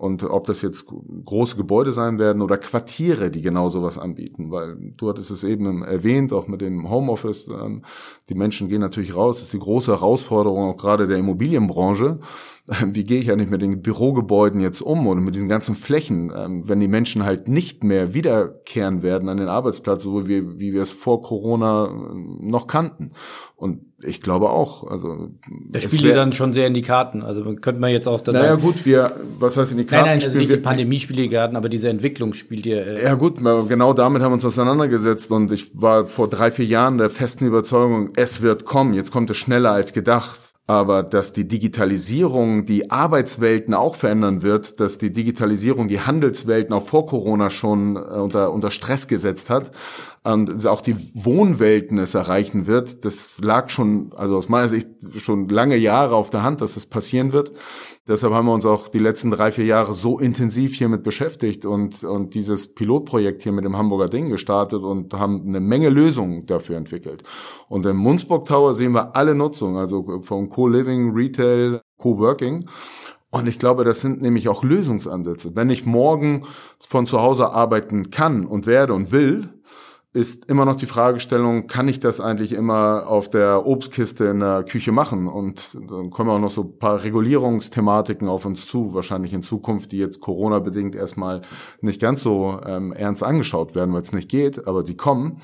und 0.00 0.22
ob 0.22 0.46
das 0.46 0.62
jetzt 0.62 0.86
große 0.86 1.56
Gebäude 1.56 1.92
sein 1.92 2.18
werden 2.18 2.40
oder 2.40 2.56
Quartiere, 2.56 3.30
die 3.30 3.42
genau 3.42 3.68
sowas 3.68 3.98
anbieten, 3.98 4.50
weil 4.50 4.74
du 4.96 5.10
hattest 5.10 5.30
es 5.30 5.44
eben 5.44 5.82
erwähnt, 5.82 6.32
auch 6.32 6.48
mit 6.48 6.62
dem 6.62 6.88
Homeoffice, 6.88 7.48
ähm, 7.48 7.84
die 8.30 8.34
Menschen 8.34 8.68
gehen 8.68 8.80
natürlich 8.80 9.14
raus, 9.14 9.36
das 9.36 9.44
ist 9.44 9.52
die 9.52 9.58
große 9.58 9.92
Herausforderung 9.92 10.70
auch 10.70 10.78
gerade 10.78 11.06
der 11.06 11.18
Immobilienbranche. 11.18 12.18
Wie 12.86 13.04
gehe 13.04 13.20
ich 13.20 13.30
eigentlich 13.30 13.50
mit 13.50 13.60
den 13.60 13.82
Bürogebäuden 13.82 14.62
jetzt 14.62 14.80
um 14.80 15.06
oder 15.06 15.20
mit 15.20 15.34
diesen 15.34 15.50
ganzen 15.50 15.74
Flächen, 15.74 16.32
ähm, 16.34 16.66
wenn 16.66 16.80
die 16.80 16.88
Menschen 16.88 17.24
halt 17.24 17.48
nicht 17.48 17.84
mehr 17.84 18.14
wiederkehren 18.14 19.02
werden 19.02 19.28
an 19.28 19.36
den 19.36 19.48
Arbeitsplatz, 19.48 20.02
so 20.02 20.26
wie, 20.26 20.58
wie 20.58 20.72
wir 20.72 20.80
es 20.80 20.90
vor 20.90 21.20
Corona 21.20 21.88
äh, 21.88 22.14
noch 22.40 22.66
kannten. 22.66 23.12
Und 23.54 23.89
ich 24.02 24.20
glaube 24.20 24.50
auch. 24.50 24.86
Also 24.90 25.30
das 25.68 25.84
spielt 25.84 26.02
dir 26.02 26.14
dann 26.14 26.32
schon 26.32 26.52
sehr 26.52 26.66
in 26.66 26.74
die 26.74 26.82
Karten. 26.82 27.22
Also 27.22 27.44
könnte 27.44 27.80
man 27.80 27.90
jetzt 27.90 28.08
auch 28.08 28.20
das. 28.20 28.34
Naja 28.34 28.50
sagen, 28.50 28.62
gut, 28.62 28.84
wir, 28.84 29.12
was 29.38 29.56
heißt 29.56 29.72
in 29.72 29.78
die 29.78 29.84
Karten? 29.84 30.06
Nein, 30.06 30.18
nein, 30.18 30.26
also 30.26 30.38
nicht 30.38 30.52
die 30.52 30.56
Pandemie 30.56 31.00
spielt 31.00 31.18
die 31.18 31.28
Karten, 31.28 31.56
aber 31.56 31.68
diese 31.68 31.88
Entwicklung 31.88 32.34
spielt 32.34 32.64
dir. 32.64 32.86
Äh 32.86 33.04
ja 33.04 33.14
gut, 33.14 33.36
genau 33.68 33.92
damit 33.92 34.22
haben 34.22 34.30
wir 34.30 34.34
uns 34.34 34.44
auseinandergesetzt 34.44 35.30
und 35.30 35.52
ich 35.52 35.70
war 35.80 36.06
vor 36.06 36.28
drei 36.28 36.50
vier 36.50 36.66
Jahren 36.66 36.98
der 36.98 37.10
festen 37.10 37.46
Überzeugung, 37.46 38.10
es 38.16 38.42
wird 38.42 38.64
kommen. 38.64 38.94
Jetzt 38.94 39.10
kommt 39.10 39.30
es 39.30 39.36
schneller 39.36 39.72
als 39.72 39.92
gedacht 39.92 40.50
aber 40.70 41.02
dass 41.02 41.32
die 41.32 41.48
Digitalisierung 41.48 42.64
die 42.64 42.92
Arbeitswelten 42.92 43.74
auch 43.74 43.96
verändern 43.96 44.42
wird, 44.42 44.78
dass 44.78 44.98
die 44.98 45.12
Digitalisierung 45.12 45.88
die 45.88 45.98
Handelswelten 45.98 46.72
auch 46.72 46.86
vor 46.86 47.06
Corona 47.06 47.50
schon 47.50 47.96
äh, 47.96 47.98
unter, 47.98 48.52
unter 48.52 48.70
Stress 48.70 49.08
gesetzt 49.08 49.50
hat 49.50 49.72
und 50.22 50.66
auch 50.66 50.82
die 50.82 50.96
Wohnwelten 51.14 51.96
es 51.96 52.14
erreichen 52.14 52.66
wird, 52.66 53.06
das 53.06 53.38
lag 53.40 53.70
schon, 53.70 54.12
also 54.14 54.36
aus 54.36 54.50
meiner 54.50 54.68
Sicht 54.68 54.86
schon 55.16 55.48
lange 55.48 55.76
Jahre 55.76 56.14
auf 56.14 56.28
der 56.28 56.42
Hand, 56.42 56.60
dass 56.60 56.74
das 56.74 56.84
passieren 56.84 57.32
wird. 57.32 57.52
Deshalb 58.06 58.34
haben 58.34 58.46
wir 58.46 58.52
uns 58.52 58.66
auch 58.66 58.88
die 58.88 58.98
letzten 58.98 59.30
drei, 59.30 59.50
vier 59.50 59.64
Jahre 59.64 59.94
so 59.94 60.18
intensiv 60.18 60.74
hiermit 60.74 61.04
beschäftigt 61.04 61.64
und, 61.64 62.04
und 62.04 62.34
dieses 62.34 62.74
Pilotprojekt 62.74 63.42
hier 63.42 63.52
mit 63.52 63.64
dem 63.64 63.78
Hamburger 63.78 64.08
Ding 64.10 64.28
gestartet 64.28 64.82
und 64.82 65.14
haben 65.14 65.44
eine 65.46 65.60
Menge 65.60 65.88
Lösungen 65.88 66.44
dafür 66.44 66.76
entwickelt. 66.76 67.22
Und 67.68 67.86
im 67.86 67.96
Munzburg 67.96 68.46
Tower 68.46 68.74
sehen 68.74 68.92
wir 68.92 69.16
alle 69.16 69.34
Nutzungen, 69.34 69.78
also 69.78 70.20
von 70.20 70.50
Co-Living, 70.50 71.14
Retail, 71.14 71.80
Co-Working. 71.96 72.68
Und 73.30 73.46
ich 73.46 73.58
glaube, 73.58 73.84
das 73.84 74.00
sind 74.02 74.20
nämlich 74.20 74.50
auch 74.50 74.64
Lösungsansätze. 74.64 75.54
Wenn 75.54 75.70
ich 75.70 75.86
morgen 75.86 76.42
von 76.78 77.06
zu 77.06 77.20
Hause 77.22 77.50
arbeiten 77.50 78.10
kann 78.10 78.44
und 78.44 78.66
werde 78.66 78.92
und 78.92 79.12
will, 79.12 79.50
ist 80.12 80.46
immer 80.46 80.64
noch 80.64 80.74
die 80.74 80.86
Fragestellung, 80.86 81.68
kann 81.68 81.86
ich 81.86 82.00
das 82.00 82.20
eigentlich 82.20 82.52
immer 82.52 83.06
auf 83.06 83.30
der 83.30 83.64
Obstkiste 83.64 84.24
in 84.24 84.40
der 84.40 84.64
Küche 84.64 84.90
machen? 84.90 85.28
Und 85.28 85.76
dann 85.88 86.10
kommen 86.10 86.30
auch 86.30 86.40
noch 86.40 86.50
so 86.50 86.62
ein 86.62 86.78
paar 86.78 87.04
Regulierungsthematiken 87.04 88.28
auf 88.28 88.44
uns 88.44 88.66
zu, 88.66 88.92
wahrscheinlich 88.92 89.32
in 89.32 89.42
Zukunft, 89.42 89.92
die 89.92 89.98
jetzt 89.98 90.20
Corona-bedingt 90.20 90.96
erstmal 90.96 91.42
nicht 91.80 92.00
ganz 92.00 92.24
so 92.24 92.60
ähm, 92.66 92.92
ernst 92.92 93.22
angeschaut 93.22 93.76
werden, 93.76 93.94
weil 93.94 94.02
es 94.02 94.12
nicht 94.12 94.28
geht, 94.28 94.66
aber 94.66 94.82
die 94.82 94.96
kommen. 94.96 95.40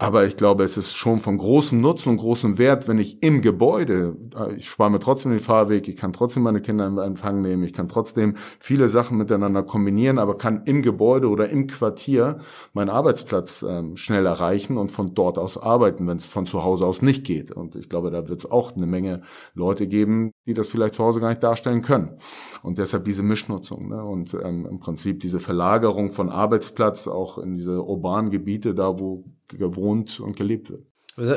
Aber 0.00 0.24
ich 0.24 0.36
glaube, 0.36 0.62
es 0.62 0.76
ist 0.76 0.94
schon 0.94 1.18
von 1.18 1.38
großem 1.38 1.80
Nutzen 1.80 2.10
und 2.10 2.18
großem 2.18 2.56
Wert, 2.56 2.86
wenn 2.86 2.98
ich 2.98 3.20
im 3.20 3.42
Gebäude, 3.42 4.16
äh, 4.38 4.54
ich 4.54 4.68
spare 4.70 4.92
mir 4.92 5.00
trotzdem 5.00 5.32
den 5.32 5.40
Fahrweg, 5.40 5.88
ich 5.88 5.96
kann 5.96 6.12
trotzdem 6.12 6.44
meine 6.44 6.60
Kinder 6.60 6.86
in 6.86 6.98
Empfang 6.98 7.40
nehmen, 7.40 7.64
ich 7.64 7.72
kann 7.72 7.88
trotzdem 7.88 8.36
viele 8.60 8.86
Sachen 8.86 9.18
miteinander 9.18 9.64
kombinieren, 9.64 10.20
aber 10.20 10.38
kann 10.38 10.62
im 10.66 10.82
Gebäude 10.82 11.28
oder 11.28 11.48
im 11.48 11.66
Quartier 11.66 12.38
meinen 12.74 12.90
Arbeitsplatz 12.90 13.64
ähm, 13.68 13.96
schnell 13.96 14.24
erreichen 14.24 14.78
und 14.78 14.92
von 14.92 15.14
dort 15.14 15.36
aus 15.36 15.58
arbeiten, 15.58 16.06
wenn 16.06 16.18
es 16.18 16.26
von 16.26 16.46
zu 16.46 16.62
Hause 16.62 16.86
aus 16.86 17.02
nicht 17.02 17.24
geht. 17.24 17.50
Und 17.50 17.74
ich 17.74 17.88
glaube, 17.88 18.12
da 18.12 18.28
wird 18.28 18.38
es 18.38 18.48
auch 18.48 18.76
eine 18.76 18.86
Menge 18.86 19.22
Leute 19.54 19.88
geben, 19.88 20.30
die 20.46 20.54
das 20.54 20.68
vielleicht 20.68 20.94
zu 20.94 21.02
Hause 21.02 21.18
gar 21.18 21.30
nicht 21.30 21.42
darstellen 21.42 21.82
können. 21.82 22.18
Und 22.62 22.78
deshalb 22.78 23.04
diese 23.04 23.24
Mischnutzung 23.24 23.88
ne? 23.88 24.04
und 24.04 24.32
ähm, 24.34 24.64
im 24.64 24.78
Prinzip 24.78 25.18
diese 25.18 25.40
Verlagerung 25.40 26.10
von 26.10 26.28
Arbeitsplatz 26.28 27.08
auch 27.08 27.38
in 27.38 27.56
diese 27.56 27.82
urbanen 27.82 28.30
Gebiete, 28.30 28.76
da 28.76 29.00
wo 29.00 29.24
gewohnt 29.48 30.20
und 30.20 30.36
gelebt 30.36 30.70
wird. 30.70 30.84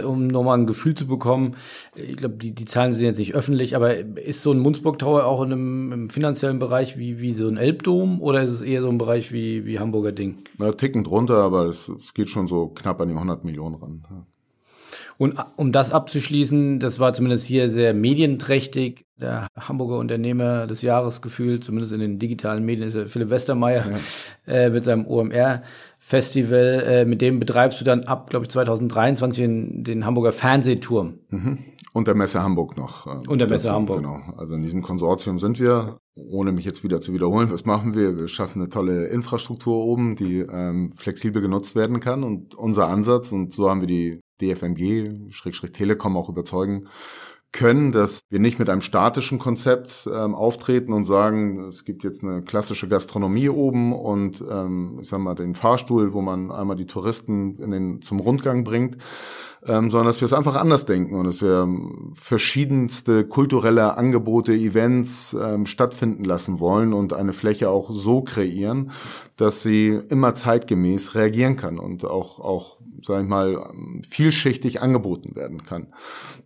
Um 0.06 0.28
nochmal 0.28 0.60
ein 0.60 0.68
Gefühl 0.68 0.94
zu 0.94 1.08
bekommen, 1.08 1.56
ich 1.96 2.16
glaube, 2.16 2.36
die, 2.36 2.54
die 2.54 2.66
Zahlen 2.66 2.94
sind 2.94 3.04
jetzt 3.04 3.18
nicht 3.18 3.34
öffentlich, 3.34 3.76
aber 3.76 3.96
ist 3.96 4.44
so 4.44 4.52
ein 4.52 4.60
Munzburg 4.60 5.00
Tower 5.00 5.26
auch 5.26 5.42
in 5.42 5.52
einem, 5.52 5.92
im 5.92 6.10
finanziellen 6.12 6.60
Bereich 6.60 7.00
wie, 7.00 7.20
wie 7.20 7.34
so 7.34 7.48
ein 7.48 7.58
Elbdom 7.58 8.22
oder 8.22 8.44
ist 8.44 8.52
es 8.52 8.62
eher 8.62 8.84
so 8.84 8.90
ein 8.90 9.00
Bereich 9.00 9.32
wie, 9.32 9.66
wie 9.66 9.80
Hamburger 9.80 10.12
Ding? 10.12 10.44
Na, 10.60 10.72
ticken 10.72 11.04
drunter, 11.04 11.38
aber 11.38 11.66
es, 11.66 11.88
es 11.90 12.14
geht 12.14 12.30
schon 12.30 12.48
so 12.48 12.68
knapp 12.68 13.02
an 13.02 13.08
die 13.08 13.16
100 13.16 13.44
Millionen 13.44 13.76
ran. 13.76 14.06
Und 15.18 15.36
um 15.56 15.72
das 15.72 15.92
abzuschließen, 15.92 16.80
das 16.80 17.00
war 17.00 17.14
zumindest 17.14 17.46
hier 17.46 17.70
sehr 17.70 17.94
medienträchtig. 17.94 19.06
Der 19.20 19.48
Hamburger 19.56 20.00
Unternehmer 20.00 20.66
des 20.66 20.82
Jahres 20.82 21.22
gefühlt, 21.22 21.64
zumindest 21.64 21.94
in 21.94 22.00
den 22.00 22.18
digitalen 22.18 22.66
Medien, 22.66 22.88
ist 22.88 23.12
Philipp 23.12 23.30
Westermeier 23.30 24.00
ja. 24.48 24.52
äh, 24.52 24.70
mit 24.72 24.84
seinem 24.84 25.06
OMR. 25.06 25.62
Festival, 26.04 26.84
äh, 26.86 27.06
mit 27.06 27.22
dem 27.22 27.40
betreibst 27.40 27.80
du 27.80 27.86
dann 27.86 28.02
ab, 28.06 28.32
glaube 28.32 28.46
ich, 28.46 28.52
2023 28.52 29.44
den, 29.44 29.84
den 29.84 30.04
Hamburger 30.04 30.32
Fernsehturm. 30.32 31.20
Mhm. 31.30 31.60
Und 31.94 32.08
der 32.08 32.16
Messe 32.16 32.42
Hamburg 32.42 32.76
noch. 32.76 33.06
Äh, 33.06 33.28
Und 33.28 33.38
der 33.38 33.48
Messe 33.48 33.68
dazu, 33.68 33.76
Hamburg. 33.76 33.98
Genau. 33.98 34.20
Also 34.36 34.56
in 34.56 34.64
diesem 34.64 34.82
Konsortium 34.82 35.38
sind 35.38 35.60
wir, 35.60 36.00
ohne 36.16 36.54
mich 36.54 36.66
jetzt 36.66 36.84
wieder 36.84 37.02
zu 37.02 37.14
wiederholen, 37.14 37.52
was 37.52 37.66
machen 37.66 37.94
wir? 37.94 38.18
Wir 38.18 38.28
schaffen 38.28 38.62
eine 38.62 38.70
tolle 38.70 39.08
Infrastruktur 39.08 39.76
oben, 39.76 40.16
die 40.16 40.40
ähm, 40.40 40.92
flexibel 40.96 41.40
genutzt 41.40 41.76
werden 41.76 42.00
kann. 42.00 42.24
Und 42.24 42.56
unser 42.56 42.88
Ansatz, 42.88 43.32
und 43.32 43.54
so 43.54 43.70
haben 43.70 43.82
wir 43.82 43.88
die 43.88 44.22
DFMG, 44.42 45.32
Schrägstrich 45.32 45.72
Telekom 45.72 46.18
auch 46.18 46.30
überzeugen 46.30 46.88
können, 47.52 47.92
dass 47.92 48.22
wir 48.30 48.40
nicht 48.40 48.60
mit 48.60 48.70
einem 48.70 48.82
statischen 48.82 49.38
Konzept 49.38 50.10
ähm, 50.12 50.36
auftreten 50.36 50.94
und 50.94 51.06
sagen, 51.06 51.66
es 51.68 51.84
gibt 51.84 52.04
jetzt 52.04 52.24
eine 52.24 52.42
klassische 52.44 52.88
Gastronomie 52.88 53.50
oben 53.50 53.94
und 53.94 54.44
ähm, 54.50 54.98
ich 55.02 55.10
sag 55.10 55.20
mal 55.20 55.36
den 55.36 55.56
Fahrstuhl, 55.56 56.14
wo 56.14 56.22
man 56.22 56.50
einmal 56.52 56.78
die 56.78 56.86
Touristen 56.86 57.58
in 57.60 57.72
den, 57.72 58.02
zum 58.02 58.22
Rundgang 58.22 58.64
bringt, 58.64 58.98
ähm, 59.68 59.92
sondern 59.92 60.08
dass 60.08 60.22
wir 60.22 60.26
es 60.26 60.34
einfach 60.34 60.56
anders 60.56 60.86
denken 60.86 61.16
und 61.16 61.26
dass 61.26 61.42
wir 61.42 61.68
verschiedenste 62.16 63.26
kulturelle 63.26 63.98
Angebote, 63.98 64.54
Events 64.54 65.36
ähm, 65.40 65.66
stattfinden 65.66 66.24
lassen 66.24 66.60
wollen 66.60 66.94
und 66.94 67.14
eine 67.14 67.34
Fläche 67.34 67.70
auch 67.70 67.92
so 67.92 68.22
kreieren, 68.22 68.92
dass 69.36 69.62
sie 69.62 70.00
immer 70.10 70.36
zeitgemäß 70.36 71.16
reagieren 71.16 71.58
kann 71.58 71.80
und 71.80 72.06
auch, 72.06 72.40
auch 72.40 72.78
sage 73.02 73.24
ich 73.24 73.30
mal, 73.30 73.74
vielschichtig 74.08 74.82
angeboten 74.82 75.36
werden 75.36 75.64
kann. 75.64 75.94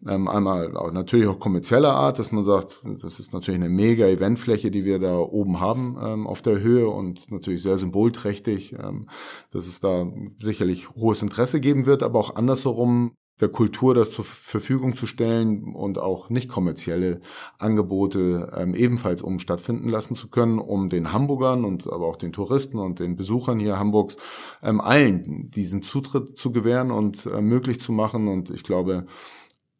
Ähm, 0.07 0.27
einmal 0.27 0.75
auch 0.77 0.91
natürlich 0.91 1.27
auch 1.27 1.39
kommerzieller 1.39 1.93
Art, 1.93 2.19
dass 2.19 2.31
man 2.31 2.43
sagt, 2.43 2.83
das 2.83 3.19
ist 3.19 3.33
natürlich 3.33 3.59
eine 3.59 3.69
mega 3.69 4.07
Eventfläche, 4.07 4.71
die 4.71 4.85
wir 4.85 4.99
da 4.99 5.17
oben 5.17 5.59
haben 5.59 5.97
ähm, 6.01 6.27
auf 6.27 6.41
der 6.41 6.59
Höhe 6.59 6.87
und 6.87 7.31
natürlich 7.31 7.61
sehr 7.61 7.77
symbolträchtig, 7.77 8.73
ähm, 8.73 9.07
dass 9.51 9.67
es 9.67 9.79
da 9.79 10.07
sicherlich 10.41 10.89
hohes 10.91 11.21
Interesse 11.21 11.59
geben 11.59 11.85
wird, 11.85 12.03
aber 12.03 12.19
auch 12.19 12.35
andersherum 12.35 13.15
der 13.41 13.49
Kultur 13.49 13.93
das 13.93 14.11
zur 14.11 14.23
Verfügung 14.23 14.95
zu 14.95 15.07
stellen 15.07 15.73
und 15.73 15.97
auch 15.99 16.29
nicht 16.29 16.47
kommerzielle 16.47 17.19
Angebote 17.57 18.53
ähm, 18.55 18.73
ebenfalls 18.73 19.21
um 19.21 19.39
stattfinden 19.39 19.89
lassen 19.89 20.15
zu 20.15 20.29
können, 20.29 20.59
um 20.59 20.89
den 20.89 21.11
Hamburgern 21.11 21.65
und 21.65 21.87
aber 21.91 22.07
auch 22.07 22.15
den 22.15 22.31
Touristen 22.31 22.79
und 22.79 22.99
den 22.99 23.17
Besuchern 23.17 23.59
hier 23.59 23.77
Hamburgs 23.77 24.17
ähm, 24.63 24.79
allen 24.79 25.51
diesen 25.51 25.83
Zutritt 25.83 26.37
zu 26.37 26.51
gewähren 26.51 26.91
und 26.91 27.25
äh, 27.25 27.41
möglich 27.41 27.81
zu 27.81 27.91
machen. 27.91 28.29
Und 28.29 28.51
ich 28.51 28.63
glaube, 28.63 29.05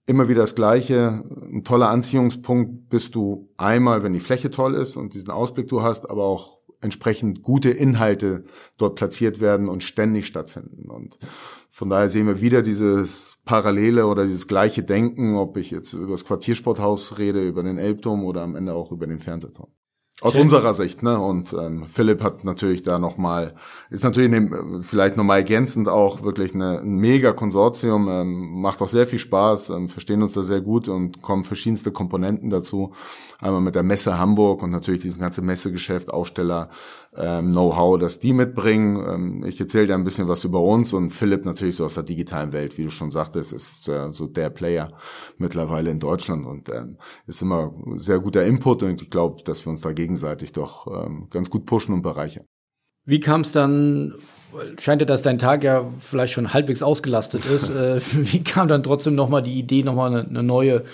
immer 0.06 0.28
wieder 0.28 0.42
das 0.42 0.56
Gleiche. 0.56 1.24
Ein 1.52 1.64
toller 1.64 1.90
Anziehungspunkt 1.90 2.90
bist 2.90 3.16
du 3.16 3.50
einmal, 3.58 4.04
wenn 4.04 4.14
die 4.14 4.20
Fläche 4.20 4.52
toll 4.52 4.76
ist 4.76 4.98
und 4.98 5.14
diesen 5.14 5.32
Ausblick 5.32 5.68
du 5.68 5.82
hast, 5.82 6.10
aber 6.10 6.24
auch 6.24 6.60
entsprechend 6.82 7.42
gute 7.42 7.72
Inhalte 7.72 8.44
dort 8.78 8.96
platziert 8.96 9.40
werden 9.40 9.70
und 9.70 9.84
ständig 9.84 10.28
stattfinden. 10.28 10.90
Und 10.90 11.18
von 11.76 11.90
daher 11.90 12.08
sehen 12.08 12.26
wir 12.26 12.40
wieder 12.40 12.62
dieses 12.62 13.36
parallele 13.44 14.08
oder 14.08 14.24
dieses 14.24 14.48
gleiche 14.48 14.82
Denken, 14.82 15.36
ob 15.36 15.58
ich 15.58 15.72
jetzt 15.72 15.92
über 15.92 16.12
das 16.12 16.24
Quartiersporthaus 16.24 17.18
rede, 17.18 17.46
über 17.46 17.64
den 17.64 17.78
Elbturm 17.78 18.24
oder 18.24 18.44
am 18.44 18.56
Ende 18.56 18.74
auch 18.74 18.94
über 18.94 19.08
den 19.08 19.20
Fernsehturm. 19.20 19.68
Aus 20.22 20.32
Schön. 20.32 20.44
unserer 20.44 20.74
Sicht, 20.74 21.04
ne? 21.04 21.20
Und 21.20 21.52
ähm, 21.52 21.84
Philipp 21.86 22.24
hat 22.24 22.46
natürlich 22.46 22.82
da 22.84 22.98
nochmal, 22.98 23.56
ist 23.90 24.06
natürlich 24.06 24.32
ne, 24.32 24.80
vielleicht 24.82 25.18
nochmal 25.18 25.40
ergänzend 25.40 25.90
auch 25.90 26.24
wirklich 26.24 26.56
eine, 26.56 26.80
ein 26.80 26.96
mega 26.96 27.34
Konsortium, 27.34 28.08
ähm, 28.08 28.62
macht 28.62 28.82
auch 28.82 28.88
sehr 28.88 29.08
viel 29.08 29.20
Spaß, 29.20 29.72
ähm, 29.72 29.90
verstehen 29.90 30.22
uns 30.22 30.32
da 30.32 30.44
sehr 30.44 30.62
gut 30.62 30.88
und 30.88 31.22
kommen 31.22 31.44
verschiedenste 31.44 31.92
Komponenten 31.92 32.50
dazu. 32.50 32.94
Einmal 33.42 33.60
mit 33.60 33.76
der 33.76 33.84
Messe 33.84 34.18
Hamburg 34.18 34.64
und 34.64 34.72
natürlich 34.72 35.02
dieses 35.02 35.20
ganze 35.20 35.42
Messegeschäft, 35.42 36.10
Aussteller, 36.10 36.70
ähm, 37.18 37.52
Know-how, 37.52 38.00
das 38.00 38.20
die 38.20 38.34
mitbringen. 38.34 39.04
Ähm, 39.08 39.46
ich 39.46 39.60
erzähle 39.60 39.88
dir 39.88 39.96
ein 39.96 40.04
bisschen 40.04 40.28
was 40.28 40.44
über 40.44 40.62
uns 40.62 40.94
und 40.94 41.12
Philipp 41.12 41.46
natürlich 41.46 41.76
so 41.76 41.86
aus 41.86 41.96
der 41.96 42.04
digitalen 42.04 42.52
Welt, 42.54 42.78
wie 42.78 42.84
du 42.84 42.90
schon 42.90 43.12
sagtest, 43.12 43.54
ist 43.54 43.88
äh, 43.88 44.12
so 44.12 44.28
der 44.28 44.50
Player 44.50 44.92
mittlerweile 45.38 45.92
in 45.92 46.00
Deutschland 46.00 46.46
und 46.46 46.70
ähm, 46.70 46.98
ist 47.28 47.42
immer 47.42 47.74
sehr 47.96 48.20
guter 48.20 48.44
Input 48.44 48.84
und 48.84 49.02
ich 49.02 49.10
glaube, 49.10 49.44
dass 49.44 49.66
wir 49.66 49.72
uns 49.72 49.82
da 49.82 49.94
gegenseitig 49.94 50.52
doch 50.52 50.88
ähm, 50.88 51.28
ganz 51.30 51.50
gut 51.50 51.66
pushen 51.66 51.94
und 51.94 52.02
bereichern. 52.02 52.46
Wie 53.06 53.20
kam 53.20 53.42
es 53.42 53.52
dann, 53.52 54.16
scheint 54.80 55.02
ja, 55.02 55.06
dass 55.06 55.22
dein 55.22 55.38
Tag 55.38 55.64
ja 55.64 55.86
vielleicht 56.00 56.34
schon 56.34 56.54
halbwegs 56.54 56.82
ausgelastet 56.82 57.46
ist, 57.46 57.70
äh, 57.70 58.02
wie 58.14 58.44
kam 58.44 58.68
dann 58.68 58.84
trotzdem 58.84 59.16
nochmal 59.16 59.44
die 59.44 59.58
Idee, 59.58 59.84
nochmal 59.84 60.12
eine, 60.12 60.28
eine 60.28 60.44
neue 60.44 60.86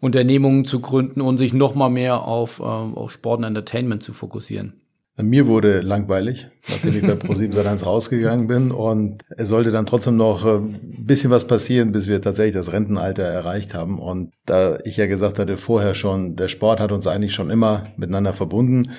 Unternehmung 0.00 0.64
zu 0.64 0.80
gründen 0.80 1.20
und 1.20 1.38
sich 1.38 1.52
nochmal 1.52 1.90
mehr 1.90 2.22
auf, 2.22 2.58
äh, 2.58 2.62
auf 2.62 3.12
Sport 3.12 3.38
und 3.38 3.44
Entertainment 3.44 4.02
zu 4.02 4.12
fokussieren? 4.12 4.81
Mir 5.20 5.46
wurde 5.46 5.80
langweilig, 5.80 6.48
nachdem 6.68 6.96
ich 6.96 7.02
bei 7.02 7.12
Pro7 7.12 7.52
Sat1 7.52 7.84
rausgegangen 7.84 8.46
bin 8.46 8.70
und 8.70 9.22
es 9.36 9.48
sollte 9.48 9.70
dann 9.70 9.84
trotzdem 9.84 10.16
noch 10.16 10.46
ein 10.46 10.74
äh, 10.74 10.96
bisschen 11.02 11.30
was 11.30 11.46
passieren, 11.46 11.92
bis 11.92 12.06
wir 12.06 12.22
tatsächlich 12.22 12.54
das 12.54 12.72
Rentenalter 12.72 13.22
erreicht 13.22 13.74
haben. 13.74 13.98
Und 13.98 14.32
da 14.46 14.78
ich 14.84 14.96
ja 14.96 15.06
gesagt 15.06 15.38
hatte 15.38 15.58
vorher 15.58 15.92
schon, 15.92 16.34
der 16.36 16.48
Sport 16.48 16.80
hat 16.80 16.92
uns 16.92 17.06
eigentlich 17.06 17.34
schon 17.34 17.50
immer 17.50 17.88
miteinander 17.96 18.32
verbunden, 18.32 18.92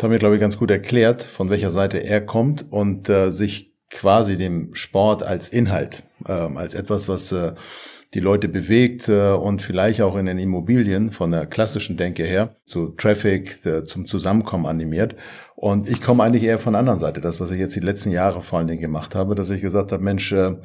Tommy, 0.00 0.18
glaube 0.18 0.36
ich, 0.36 0.40
ganz 0.40 0.58
gut 0.58 0.70
erklärt, 0.70 1.22
von 1.22 1.50
welcher 1.50 1.70
Seite 1.70 1.98
er 2.02 2.22
kommt 2.22 2.64
und 2.72 3.08
äh, 3.10 3.30
sich 3.30 3.74
quasi 3.90 4.36
dem 4.36 4.74
Sport 4.74 5.22
als 5.22 5.50
Inhalt, 5.50 6.04
äh, 6.26 6.32
als 6.32 6.74
etwas, 6.74 7.06
was 7.06 7.30
äh, 7.32 7.52
die 8.14 8.20
Leute 8.20 8.48
bewegt 8.48 9.08
äh, 9.08 9.32
und 9.32 9.62
vielleicht 9.62 10.00
auch 10.00 10.16
in 10.16 10.26
den 10.26 10.38
Immobilien 10.38 11.10
von 11.10 11.30
der 11.30 11.46
klassischen 11.46 11.96
Denke 11.96 12.24
her 12.24 12.56
zu 12.64 12.88
Traffic, 12.88 13.58
zum 13.84 14.04
Zusammenkommen 14.04 14.66
animiert. 14.66 15.14
Und 15.54 15.88
ich 15.88 16.00
komme 16.00 16.24
eigentlich 16.24 16.44
eher 16.44 16.58
von 16.58 16.72
der 16.72 16.80
anderen 16.80 16.98
Seite, 16.98 17.20
das, 17.20 17.38
was 17.38 17.50
ich 17.50 17.60
jetzt 17.60 17.76
die 17.76 17.80
letzten 17.80 18.10
Jahre 18.10 18.42
vor 18.42 18.58
allen 18.58 18.68
Dingen 18.68 18.80
gemacht 18.80 19.14
habe, 19.14 19.34
dass 19.34 19.50
ich 19.50 19.60
gesagt 19.60 19.92
habe, 19.92 20.02
Mensch, 20.02 20.32
äh, 20.32 20.56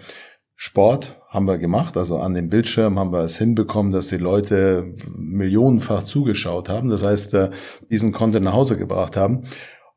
Sport 0.58 1.22
haben 1.28 1.48
wir 1.48 1.58
gemacht, 1.58 1.98
also 1.98 2.18
an 2.18 2.34
dem 2.34 2.50
Bildschirm 2.50 2.98
haben 2.98 3.12
wir 3.12 3.26
es 3.26 3.38
hinbekommen, 3.38 3.92
dass 3.92 4.08
die 4.08 4.18
Leute 4.18 4.96
millionenfach 5.14 6.02
zugeschaut 6.02 6.70
haben. 6.70 6.90
Das 6.90 7.04
heißt, 7.04 7.34
äh, 7.34 7.50
diesen 7.92 8.14
Content 8.14 8.46
nach 8.46 8.54
Hause 8.54 8.78
gebracht 8.78 9.18
haben. 9.18 9.44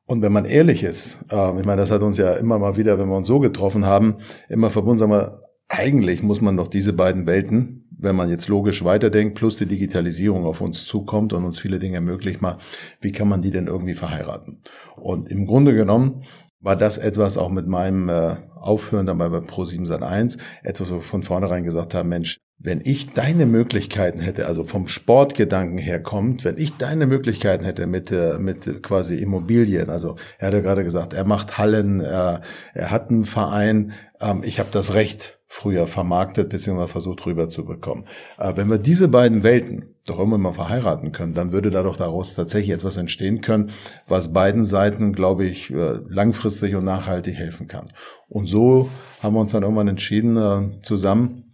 Und 0.04 0.20
wenn 0.20 0.32
man 0.32 0.46
ehrlich 0.46 0.82
ist, 0.84 1.18
ich 1.30 1.64
meine, 1.66 1.76
das 1.76 1.90
hat 1.90 2.00
uns 2.00 2.16
ja 2.16 2.32
immer 2.32 2.58
mal 2.58 2.78
wieder, 2.78 2.98
wenn 2.98 3.10
wir 3.10 3.16
uns 3.16 3.26
so 3.26 3.40
getroffen 3.40 3.84
haben, 3.84 4.16
immer 4.48 4.70
verbunden, 4.70 4.96
sagen 4.96 5.12
wir, 5.12 5.47
eigentlich 5.68 6.22
muss 6.22 6.40
man 6.40 6.56
doch 6.56 6.68
diese 6.68 6.92
beiden 6.92 7.26
Welten, 7.26 7.88
wenn 7.90 8.16
man 8.16 8.30
jetzt 8.30 8.48
logisch 8.48 8.84
weiterdenkt, 8.84 9.34
plus 9.34 9.56
die 9.56 9.66
Digitalisierung 9.66 10.46
auf 10.46 10.60
uns 10.60 10.84
zukommt 10.84 11.32
und 11.32 11.44
uns 11.44 11.58
viele 11.58 11.78
Dinge 11.78 12.00
möglich 12.00 12.40
macht, 12.40 12.60
wie 13.00 13.12
kann 13.12 13.28
man 13.28 13.40
die 13.40 13.50
denn 13.50 13.66
irgendwie 13.66 13.94
verheiraten? 13.94 14.62
Und 14.96 15.30
im 15.30 15.46
Grunde 15.46 15.74
genommen 15.74 16.24
war 16.60 16.76
das 16.76 16.98
etwas 16.98 17.36
auch 17.36 17.50
mit 17.50 17.66
meinem 17.66 18.08
äh, 18.08 18.36
Aufhören 18.56 19.06
dabei 19.06 19.28
bei 19.28 19.38
Pro7 19.38 19.86
Sat 19.86 20.02
1, 20.02 20.38
etwas, 20.62 20.90
wo 20.90 20.94
wir 20.94 21.00
von 21.00 21.22
vornherein 21.22 21.64
gesagt 21.64 21.94
haben, 21.94 22.08
Mensch, 22.08 22.38
wenn 22.58 22.80
ich 22.82 23.12
deine 23.12 23.46
Möglichkeiten 23.46 24.20
hätte, 24.20 24.46
also 24.46 24.64
vom 24.64 24.88
Sportgedanken 24.88 25.78
her 25.78 26.02
kommt, 26.02 26.44
wenn 26.44 26.56
ich 26.56 26.76
deine 26.76 27.06
Möglichkeiten 27.06 27.64
hätte 27.64 27.86
mit, 27.86 28.10
äh, 28.10 28.38
mit 28.38 28.82
quasi 28.82 29.16
Immobilien, 29.16 29.90
also 29.90 30.16
er 30.38 30.48
hat 30.48 30.54
ja 30.54 30.60
gerade 30.60 30.82
gesagt, 30.82 31.14
er 31.14 31.24
macht 31.24 31.58
Hallen, 31.58 32.00
äh, 32.00 32.40
er 32.74 32.90
hat 32.90 33.10
einen 33.10 33.26
Verein, 33.26 33.92
ähm, 34.20 34.42
ich 34.42 34.58
habe 34.58 34.70
das 34.72 34.94
Recht, 34.94 35.37
früher 35.48 35.86
vermarktet 35.86 36.50
bzw. 36.50 36.86
versucht 36.86 37.26
rüberzubekommen. 37.26 38.04
Äh, 38.38 38.52
wenn 38.56 38.68
wir 38.70 38.78
diese 38.78 39.08
beiden 39.08 39.42
Welten 39.42 39.94
doch 40.06 40.20
immer 40.20 40.38
mal 40.38 40.52
verheiraten 40.52 41.12
können, 41.12 41.34
dann 41.34 41.52
würde 41.52 41.70
da 41.70 41.82
doch 41.82 41.96
daraus 41.96 42.34
tatsächlich 42.34 42.72
etwas 42.72 42.96
entstehen 42.96 43.40
können, 43.40 43.70
was 44.06 44.32
beiden 44.32 44.64
Seiten, 44.64 45.12
glaube 45.12 45.46
ich, 45.46 45.70
äh, 45.70 45.98
langfristig 46.08 46.74
und 46.74 46.84
nachhaltig 46.84 47.36
helfen 47.36 47.66
kann. 47.66 47.92
Und 48.28 48.46
so 48.46 48.88
haben 49.20 49.34
wir 49.34 49.40
uns 49.40 49.52
dann 49.52 49.62
irgendwann 49.62 49.88
entschieden, 49.88 50.36
äh, 50.36 50.82
zusammen 50.82 51.44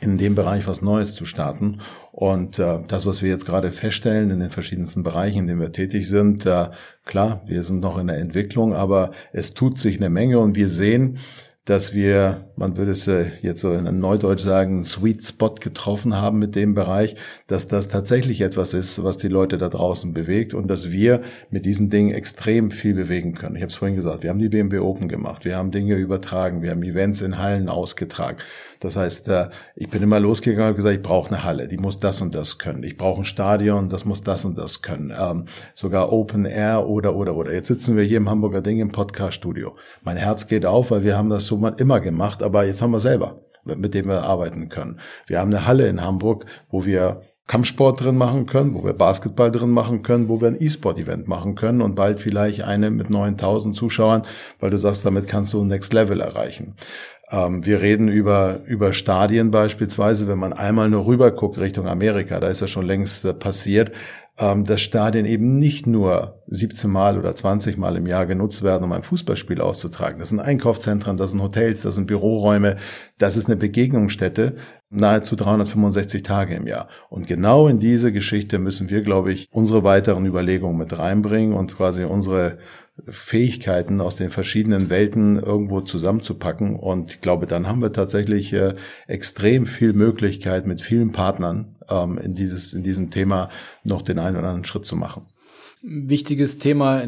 in 0.00 0.18
dem 0.18 0.34
Bereich 0.34 0.66
was 0.66 0.82
Neues 0.82 1.14
zu 1.14 1.24
starten. 1.24 1.80
Und 2.12 2.58
äh, 2.58 2.80
das, 2.86 3.06
was 3.06 3.22
wir 3.22 3.28
jetzt 3.28 3.46
gerade 3.46 3.72
feststellen 3.72 4.30
in 4.30 4.40
den 4.40 4.50
verschiedensten 4.50 5.02
Bereichen, 5.02 5.40
in 5.40 5.46
denen 5.46 5.60
wir 5.60 5.72
tätig 5.72 6.08
sind, 6.08 6.46
äh, 6.46 6.68
klar, 7.04 7.42
wir 7.46 7.62
sind 7.62 7.80
noch 7.80 7.98
in 7.98 8.06
der 8.06 8.18
Entwicklung, 8.18 8.74
aber 8.74 9.12
es 9.32 9.54
tut 9.54 9.78
sich 9.78 9.96
eine 9.96 10.10
Menge 10.10 10.38
und 10.38 10.56
wir 10.56 10.68
sehen, 10.68 11.18
dass 11.64 11.94
wir, 11.94 12.52
man 12.56 12.76
würde 12.76 12.92
es 12.92 13.06
jetzt 13.06 13.60
so 13.60 13.72
in 13.72 13.98
Neudeutsch 13.98 14.42
sagen, 14.42 14.84
Sweet 14.84 15.24
Spot 15.24 15.54
getroffen 15.54 16.16
haben 16.16 16.38
mit 16.38 16.54
dem 16.54 16.74
Bereich, 16.74 17.16
dass 17.46 17.66
das 17.66 17.88
tatsächlich 17.88 18.40
etwas 18.40 18.74
ist, 18.74 19.02
was 19.02 19.18
die 19.18 19.28
Leute 19.28 19.58
da 19.58 19.68
draußen 19.68 20.12
bewegt 20.12 20.54
und 20.54 20.68
dass 20.68 20.90
wir 20.90 21.22
mit 21.50 21.64
diesen 21.64 21.90
Dingen 21.90 22.14
extrem 22.14 22.70
viel 22.70 22.94
bewegen 22.94 23.34
können. 23.34 23.56
Ich 23.56 23.62
habe 23.62 23.70
es 23.70 23.76
vorhin 23.76 23.96
gesagt, 23.96 24.22
wir 24.22 24.30
haben 24.30 24.38
die 24.38 24.48
BMW 24.48 24.78
Open 24.78 25.08
gemacht, 25.08 25.44
wir 25.44 25.56
haben 25.56 25.70
Dinge 25.70 25.94
übertragen, 25.96 26.62
wir 26.62 26.70
haben 26.70 26.82
Events 26.82 27.20
in 27.20 27.38
Hallen 27.38 27.68
ausgetragen. 27.68 28.38
Das 28.84 28.96
heißt, 28.96 29.28
äh, 29.28 29.48
ich 29.76 29.88
bin 29.88 30.02
immer 30.02 30.20
losgegangen 30.20 30.70
und 30.70 30.76
gesagt, 30.76 30.94
ich 30.94 31.02
brauche 31.02 31.28
eine 31.28 31.42
Halle, 31.42 31.68
die 31.68 31.78
muss 31.78 32.00
das 32.00 32.20
und 32.20 32.34
das 32.34 32.58
können. 32.58 32.82
Ich 32.82 32.98
brauche 32.98 33.22
ein 33.22 33.24
Stadion, 33.24 33.88
das 33.88 34.04
muss 34.04 34.22
das 34.22 34.44
und 34.44 34.58
das 34.58 34.82
können. 34.82 35.12
Ähm, 35.18 35.46
sogar 35.74 36.12
Open 36.12 36.44
Air 36.44 36.86
oder, 36.86 37.16
oder, 37.16 37.34
oder. 37.34 37.52
Jetzt 37.52 37.68
sitzen 37.68 37.96
wir 37.96 38.04
hier 38.04 38.18
im 38.18 38.28
Hamburger 38.28 38.60
Ding 38.60 38.80
im 38.80 38.92
Podcast-Studio. 38.92 39.74
Mein 40.02 40.18
Herz 40.18 40.48
geht 40.48 40.66
auf, 40.66 40.90
weil 40.90 41.02
wir 41.02 41.16
haben 41.16 41.30
das 41.30 41.46
so 41.46 41.56
mal 41.56 41.74
immer 41.78 42.00
gemacht, 42.00 42.42
aber 42.44 42.64
jetzt 42.64 42.82
haben 42.82 42.92
wir 42.92 43.00
selber, 43.00 43.40
mit 43.64 43.94
dem 43.94 44.06
wir 44.06 44.22
arbeiten 44.22 44.68
können. 44.68 45.00
Wir 45.26 45.40
haben 45.40 45.52
eine 45.52 45.66
Halle 45.66 45.88
in 45.88 46.00
Hamburg, 46.00 46.46
wo 46.70 46.84
wir 46.84 47.22
Kampfsport 47.46 48.02
drin 48.02 48.16
machen 48.16 48.46
können, 48.46 48.74
wo 48.74 48.84
wir 48.84 48.94
Basketball 48.94 49.50
drin 49.50 49.70
machen 49.70 50.02
können, 50.02 50.28
wo 50.28 50.40
wir 50.40 50.48
ein 50.48 50.56
E-Sport-Event 50.58 51.28
machen 51.28 51.56
können 51.56 51.82
und 51.82 51.94
bald 51.94 52.18
vielleicht 52.18 52.62
eine 52.62 52.90
mit 52.90 53.10
9000 53.10 53.76
Zuschauern, 53.76 54.22
weil 54.60 54.70
du 54.70 54.78
sagst, 54.78 55.04
damit 55.04 55.28
kannst 55.28 55.52
du 55.52 55.62
Next 55.62 55.92
Level 55.92 56.20
erreichen. 56.20 56.76
Ähm, 57.30 57.64
wir 57.66 57.82
reden 57.82 58.08
über, 58.08 58.60
über 58.66 58.94
Stadien 58.94 59.50
beispielsweise, 59.50 60.26
wenn 60.26 60.38
man 60.38 60.54
einmal 60.54 60.88
nur 60.88 61.06
rüber 61.06 61.32
guckt 61.32 61.58
Richtung 61.58 61.86
Amerika, 61.86 62.40
da 62.40 62.48
ist 62.48 62.60
ja 62.60 62.66
schon 62.66 62.86
längst 62.86 63.24
äh, 63.26 63.34
passiert, 63.34 63.92
ähm, 64.36 64.64
dass 64.64 64.80
Stadien 64.80 65.26
eben 65.26 65.58
nicht 65.58 65.86
nur 65.86 66.42
17 66.48 66.90
Mal 66.90 67.18
oder 67.18 67.34
20 67.34 67.76
Mal 67.78 67.96
im 67.96 68.06
Jahr 68.06 68.26
genutzt 68.26 68.62
werden, 68.62 68.82
um 68.82 68.92
ein 68.92 69.04
Fußballspiel 69.04 69.60
auszutragen. 69.60 70.18
Das 70.18 70.30
sind 70.30 70.40
Einkaufszentren, 70.40 71.16
das 71.16 71.30
sind 71.30 71.42
Hotels, 71.42 71.82
das 71.82 71.94
sind 71.94 72.06
Büroräume, 72.06 72.76
das 73.18 73.36
ist 73.36 73.46
eine 73.46 73.56
Begegnungsstätte 73.56 74.56
nahezu 74.90 75.36
365 75.36 76.22
Tage 76.22 76.54
im 76.54 76.66
Jahr. 76.66 76.88
Und 77.10 77.26
genau 77.26 77.68
in 77.68 77.78
diese 77.78 78.12
Geschichte 78.12 78.58
müssen 78.58 78.90
wir, 78.90 79.02
glaube 79.02 79.32
ich, 79.32 79.48
unsere 79.50 79.84
weiteren 79.84 80.26
Überlegungen 80.26 80.78
mit 80.78 80.98
reinbringen 80.98 81.54
und 81.54 81.76
quasi 81.76 82.04
unsere 82.04 82.58
Fähigkeiten 83.08 84.00
aus 84.00 84.16
den 84.16 84.30
verschiedenen 84.30 84.88
Welten 84.88 85.36
irgendwo 85.38 85.80
zusammenzupacken. 85.80 86.76
Und 86.76 87.12
ich 87.12 87.20
glaube, 87.20 87.46
dann 87.46 87.66
haben 87.66 87.82
wir 87.82 87.92
tatsächlich 87.92 88.52
äh, 88.52 88.74
extrem 89.08 89.66
viel 89.66 89.92
Möglichkeit, 89.92 90.66
mit 90.66 90.80
vielen 90.80 91.10
Partnern 91.10 91.73
ähm, 91.88 92.18
in, 92.18 92.34
dieses, 92.34 92.72
in 92.72 92.82
diesem 92.82 93.10
Thema 93.10 93.48
noch 93.82 94.02
den 94.02 94.18
einen 94.18 94.36
oder 94.36 94.48
anderen 94.48 94.64
Schritt 94.64 94.84
zu 94.84 94.96
machen. 94.96 95.26
Wichtiges 95.82 96.58
Thema, 96.58 97.04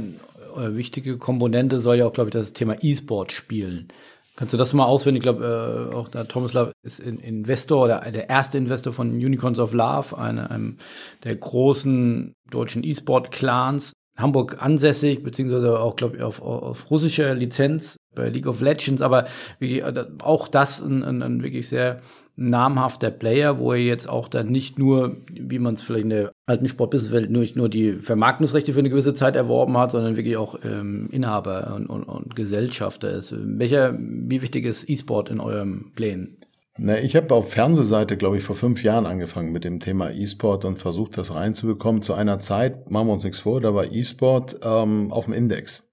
oder 0.54 0.76
wichtige 0.76 1.18
Komponente 1.18 1.78
soll 1.78 1.96
ja 1.96 2.06
auch, 2.06 2.12
glaube 2.12 2.28
ich, 2.28 2.32
das 2.32 2.52
Thema 2.52 2.76
E-Sport 2.80 3.32
spielen. 3.32 3.88
Kannst 4.36 4.52
du 4.52 4.58
das 4.58 4.74
mal 4.74 4.84
auswählen? 4.84 5.16
Ich 5.16 5.22
glaube, 5.22 5.90
äh, 5.92 5.94
auch 5.94 6.08
der 6.08 6.28
Tomislav 6.28 6.70
ist 6.82 7.00
ein 7.00 7.18
Investor 7.18 7.84
oder 7.84 8.00
der 8.10 8.28
erste 8.28 8.58
Investor 8.58 8.92
von 8.92 9.10
Unicorns 9.10 9.58
of 9.58 9.72
Love, 9.72 10.18
eine, 10.18 10.50
einem 10.50 10.76
der 11.24 11.36
großen 11.36 12.34
deutschen 12.50 12.84
E-Sport-Clans. 12.84 13.92
Hamburg 14.16 14.62
ansässig, 14.62 15.22
beziehungsweise 15.22 15.78
auch, 15.78 15.94
glaube 15.96 16.16
ich, 16.16 16.22
auf, 16.22 16.40
auf 16.40 16.90
russischer 16.90 17.34
Lizenz 17.34 17.96
bei 18.14 18.30
League 18.30 18.46
of 18.46 18.62
Legends, 18.62 19.02
aber 19.02 19.26
wie, 19.58 19.80
äh, 19.80 20.06
auch 20.22 20.48
das 20.48 20.80
ein, 20.80 21.02
ein, 21.02 21.22
ein 21.22 21.42
wirklich 21.42 21.68
sehr 21.68 22.00
namhafter 22.36 23.10
Player, 23.10 23.58
wo 23.58 23.72
er 23.72 23.80
jetzt 23.80 24.08
auch 24.08 24.28
dann 24.28 24.48
nicht 24.48 24.78
nur, 24.78 25.16
wie 25.30 25.58
man 25.58 25.74
es 25.74 25.82
vielleicht 25.82 26.04
in 26.04 26.10
der 26.10 26.32
alten 26.46 26.68
Sportbusinesswelt 26.68 27.30
nur, 27.30 27.46
nur 27.54 27.68
die 27.68 27.94
Vermarktungsrechte 27.94 28.72
für 28.72 28.78
eine 28.78 28.90
gewisse 28.90 29.14
Zeit 29.14 29.36
erworben 29.36 29.76
hat, 29.78 29.90
sondern 29.90 30.16
wirklich 30.16 30.36
auch 30.36 30.58
ähm, 30.62 31.08
Inhaber 31.10 31.74
und, 31.74 31.86
und, 31.86 32.04
und 32.04 32.36
Gesellschafter 32.36 33.10
ist. 33.10 33.34
Welcher, 33.36 33.96
wie 33.98 34.42
wichtig 34.42 34.66
ist 34.66 34.88
E-Sport 34.88 35.30
in 35.30 35.40
eurem 35.40 35.92
Plänen? 35.94 36.36
Na, 36.78 36.98
ich 36.98 37.16
habe 37.16 37.34
auf 37.34 37.52
Fernsehseite, 37.52 38.18
glaube 38.18 38.36
ich, 38.36 38.44
vor 38.44 38.54
fünf 38.54 38.82
Jahren 38.82 39.06
angefangen 39.06 39.50
mit 39.50 39.64
dem 39.64 39.80
Thema 39.80 40.10
E-Sport 40.10 40.66
und 40.66 40.78
versucht, 40.78 41.16
das 41.16 41.34
reinzubekommen. 41.34 42.02
Zu 42.02 42.12
einer 42.12 42.38
Zeit, 42.38 42.90
machen 42.90 43.08
wir 43.08 43.14
uns 43.14 43.24
nichts 43.24 43.40
vor, 43.40 43.62
da 43.62 43.74
war 43.74 43.90
E-Sport 43.90 44.60
ähm, 44.62 45.10
auf 45.10 45.24
dem 45.24 45.32
Index. 45.32 45.85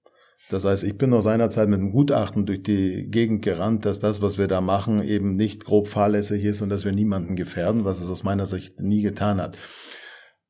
Das 0.50 0.64
heißt, 0.64 0.84
ich 0.84 0.98
bin 0.98 1.12
aus 1.14 1.24
seiner 1.24 1.48
Zeit 1.50 1.68
mit 1.68 1.80
einem 1.80 1.92
Gutachten 1.92 2.44
durch 2.44 2.62
die 2.62 3.08
Gegend 3.10 3.42
gerannt, 3.42 3.86
dass 3.86 4.00
das, 4.00 4.20
was 4.20 4.36
wir 4.36 4.46
da 4.46 4.60
machen, 4.60 5.02
eben 5.02 5.36
nicht 5.36 5.64
grob 5.64 5.88
fahrlässig 5.88 6.44
ist 6.44 6.60
und 6.60 6.68
dass 6.68 6.84
wir 6.84 6.92
niemanden 6.92 7.34
gefährden, 7.34 7.84
was 7.84 8.00
es 8.00 8.10
aus 8.10 8.24
meiner 8.24 8.46
Sicht 8.46 8.80
nie 8.80 9.02
getan 9.02 9.40
hat. 9.40 9.56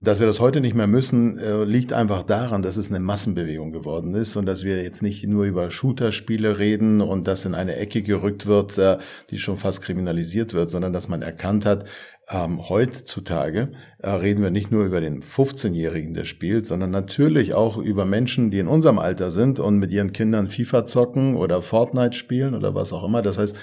Dass 0.01 0.21
wir 0.21 0.27
das 0.27 0.41
heute 0.41 0.61
nicht 0.61 0.75
mehr 0.75 0.89
müssen, 0.89 1.39
äh, 1.39 1.65
liegt 1.65 1.95
einfach 1.95 2.25
daran, 2.25 2.61
dass 2.61 2.77
es 2.77 2.91
eine 2.91 3.01
Massenbewegung 3.01 3.73
geworden 3.73 4.15
ist 4.15 4.37
und 4.37 4.45
dass 4.45 4.63
wir 4.63 4.83
jetzt 4.83 5.03
nicht 5.03 5.27
nur 5.27 5.45
über 5.45 5.71
Shooter-Spiele 5.71 6.59
reden 6.59 7.01
und 7.01 7.27
das 7.27 7.47
in 7.47 7.55
eine 7.55 7.77
Ecke 7.77 8.03
gerückt 8.03 8.45
wird, 8.45 8.77
äh, 8.77 8.99
die 9.31 9.39
schon 9.39 9.57
fast 9.57 9.81
kriminalisiert 9.81 10.53
wird, 10.53 10.69
sondern 10.69 10.93
dass 10.93 11.09
man 11.09 11.23
erkannt 11.23 11.65
hat, 11.65 11.85
ähm, 12.31 12.69
heutzutage 12.69 13.73
äh, 13.99 14.11
reden 14.11 14.43
wir 14.43 14.51
nicht 14.51 14.71
nur 14.71 14.85
über 14.85 15.01
den 15.01 15.23
15-Jährigen, 15.23 16.15
der 16.15 16.25
spielt, 16.25 16.67
sondern 16.67 16.91
natürlich 16.91 17.55
auch 17.55 17.77
über 17.77 18.05
Menschen, 18.05 18.51
die 18.51 18.59
in 18.59 18.69
unserem 18.69 18.99
Alter 18.99 19.31
sind 19.31 19.61
und 19.61 19.79
mit 19.79 19.93
ihren 19.93 20.13
Kindern 20.13 20.49
FIFA 20.49 20.85
zocken 20.85 21.37
oder 21.37 21.63
Fortnite 21.63 22.17
spielen 22.17 22.55
oder 22.55 22.75
was 22.75 22.93
auch 22.93 23.05
immer. 23.05 23.23
Das 23.23 23.39
heißt, 23.39 23.57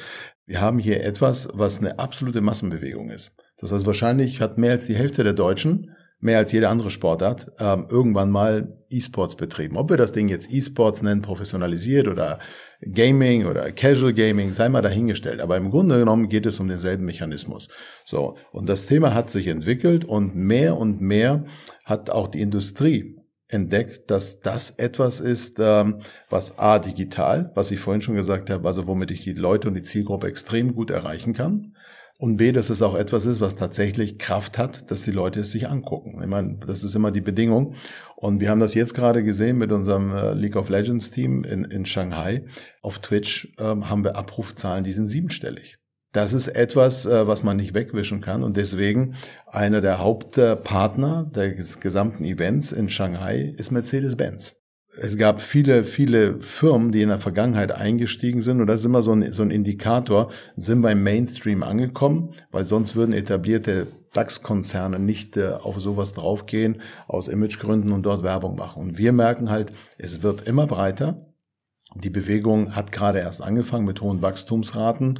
wir 0.46 0.62
haben 0.62 0.80
hier 0.80 1.04
etwas, 1.04 1.50
was 1.54 1.80
eine 1.80 2.00
absolute 2.00 2.42
Massenbewegung 2.42 3.10
ist. 3.10 3.32
Das 3.58 3.72
heißt, 3.72 3.86
wahrscheinlich 3.86 4.42
hat 4.42 4.58
mehr 4.58 4.72
als 4.72 4.86
die 4.86 4.96
Hälfte 4.96 5.24
der 5.24 5.34
Deutschen 5.34 5.92
mehr 6.22 6.38
als 6.38 6.52
jede 6.52 6.70
andere 6.70 6.92
Sportart, 6.92 7.52
ähm, 7.60 7.88
irgendwann 7.90 8.30
mal 8.30 8.78
E-Sports 8.90 9.36
betrieben. 9.36 9.76
Ob 9.76 9.90
wir 9.90 9.98
das 9.98 10.14
Ding 10.14 10.30
jetzt 10.30 10.52
E-Sports 10.52 11.02
nennen, 11.02 11.22
professionalisiert 11.22 12.08
oder 12.08 12.40
Gaming 12.82 13.46
oder 13.46 13.72
Casual 13.72 14.14
Gaming, 14.14 14.54
sei 14.54 14.70
mal 14.70 14.82
dahingestellt. 14.82 15.40
Aber 15.40 15.58
im 15.58 15.70
Grunde 15.70 16.00
genommen 16.00 16.30
geht 16.30 16.46
es 16.46 16.60
um 16.60 16.68
denselben 16.68 17.06
Mechanismus. 17.06 17.68
So. 18.06 18.38
Und 18.52 18.70
das 18.70 18.86
Thema 18.86 19.14
hat 19.14 19.30
sich 19.30 19.48
entwickelt 19.48 20.06
und 20.06 20.36
mehr 20.36 20.78
und 20.78 21.02
mehr 21.02 21.46
hat 21.86 22.10
auch 22.10 22.28
die 22.28 22.42
Industrie 22.42 23.18
entdeckt, 23.48 24.10
dass 24.10 24.40
das 24.40 24.72
etwas 24.72 25.20
ist, 25.20 25.60
ähm, 25.60 26.00
was 26.30 26.58
A, 26.58 26.80
digital, 26.80 27.52
was 27.54 27.70
ich 27.72 27.80
vorhin 27.80 28.02
schon 28.02 28.16
gesagt 28.16 28.50
habe, 28.50 28.66
also 28.66 28.88
womit 28.88 29.12
ich 29.12 29.24
die 29.24 29.34
Leute 29.34 29.68
und 29.68 29.74
die 29.74 29.84
Zielgruppe 29.84 30.28
extrem 30.28 30.74
gut 30.74 30.90
erreichen 30.90 31.34
kann. 31.34 31.76
Und 32.22 32.38
B, 32.38 32.52
dass 32.52 32.70
es 32.70 32.84
auch 32.84 32.94
etwas 32.94 33.26
ist, 33.26 33.42
was 33.42 33.56
tatsächlich 33.56 34.20
Kraft 34.20 34.60
hat, 34.60 34.92
dass 34.92 35.02
die 35.02 35.12
Leute 35.12 35.40
es 35.40 35.52
sich 35.52 35.68
angucken. 35.68 36.20
Ich 36.22 36.30
meine, 36.30 36.60
das 36.68 36.84
ist 36.84 36.94
immer 36.94 37.10
die 37.10 37.20
Bedingung. 37.20 37.74
Und 38.16 38.40
wir 38.40 38.52
haben 38.52 38.60
das 38.60 38.76
jetzt 38.76 38.94
gerade 38.94 39.24
gesehen 39.24 39.58
mit 39.58 39.72
unserem 39.72 40.16
äh, 40.16 40.36
League 40.36 40.56
of 40.56 40.70
Legends 40.70 41.10
Team 41.10 41.44
in, 41.44 41.64
in 41.64 41.84
Shanghai. 41.84 42.44
Auf 42.84 43.00
Twitch 43.00 43.52
ähm, 43.58 43.90
haben 43.90 44.04
wir 44.04 44.18
Abrufzahlen, 44.18 44.84
die 44.84 44.92
sind 44.92 45.08
siebenstellig. 45.08 45.80
Das 46.12 46.34
ist 46.34 46.48
etwas, 46.48 47.08
äh, 47.08 47.26
was 47.26 47.42
man 47.42 47.58
nicht 47.58 47.74
wegwischen 47.74 48.22
kann. 48.22 48.44
Und 48.44 48.56
deswegen 48.56 49.16
einer 49.48 49.82
der 49.82 49.98
Hauptpartner 49.98 51.26
des 51.26 51.80
gesamten 51.80 52.24
Events 52.24 52.72
in 52.72 52.92
Shanghai 52.92 53.56
ist 53.58 53.72
Mercedes-Benz 53.72 54.61
es 54.98 55.18
gab 55.18 55.42
viele, 55.42 55.84
viele 55.84 56.42
Firmen, 56.42 56.92
die 56.92 57.02
in 57.02 57.10
der 57.10 57.20
Vergangenheit 57.20 57.72
eingestiegen 57.72 58.42
sind. 58.42 58.60
Und 58.60 58.68
das 58.68 58.82
ist 58.82 58.86
immer 58.86 59.02
so 59.02 59.14
ein, 59.14 59.32
so 59.32 59.42
ein 59.42 59.52
Indikator, 59.52 60.32
sind 60.58 60.82
beim 60.82 61.02
Mainstream 61.02 61.64
angekommen, 61.64 62.34
weil 62.52 62.66
sonst 62.66 62.96
würden 62.96 63.14
etablierte 63.14 63.88
DAX-Konzerne 64.14 65.00
nicht 65.00 65.38
äh, 65.38 65.52
auf 65.52 65.80
sowas 65.80 66.14
draufgehen, 66.14 66.82
aus 67.08 67.30
Imagegründen 67.30 67.94
und 67.94 68.04
dort 68.04 68.24
Werbung 68.24 68.56
machen. 68.58 68.82
Und 68.82 68.98
wir 68.98 69.14
merken 69.14 69.50
halt, 69.50 69.72
es 69.98 70.22
wird 70.24 70.48
immer 70.48 70.68
breiter. 70.68 71.26
Die 71.96 72.10
Bewegung 72.10 72.76
hat 72.76 72.92
gerade 72.92 73.20
erst 73.20 73.42
angefangen 73.42 73.86
mit 73.86 74.02
hohen 74.02 74.22
Wachstumsraten. 74.22 75.20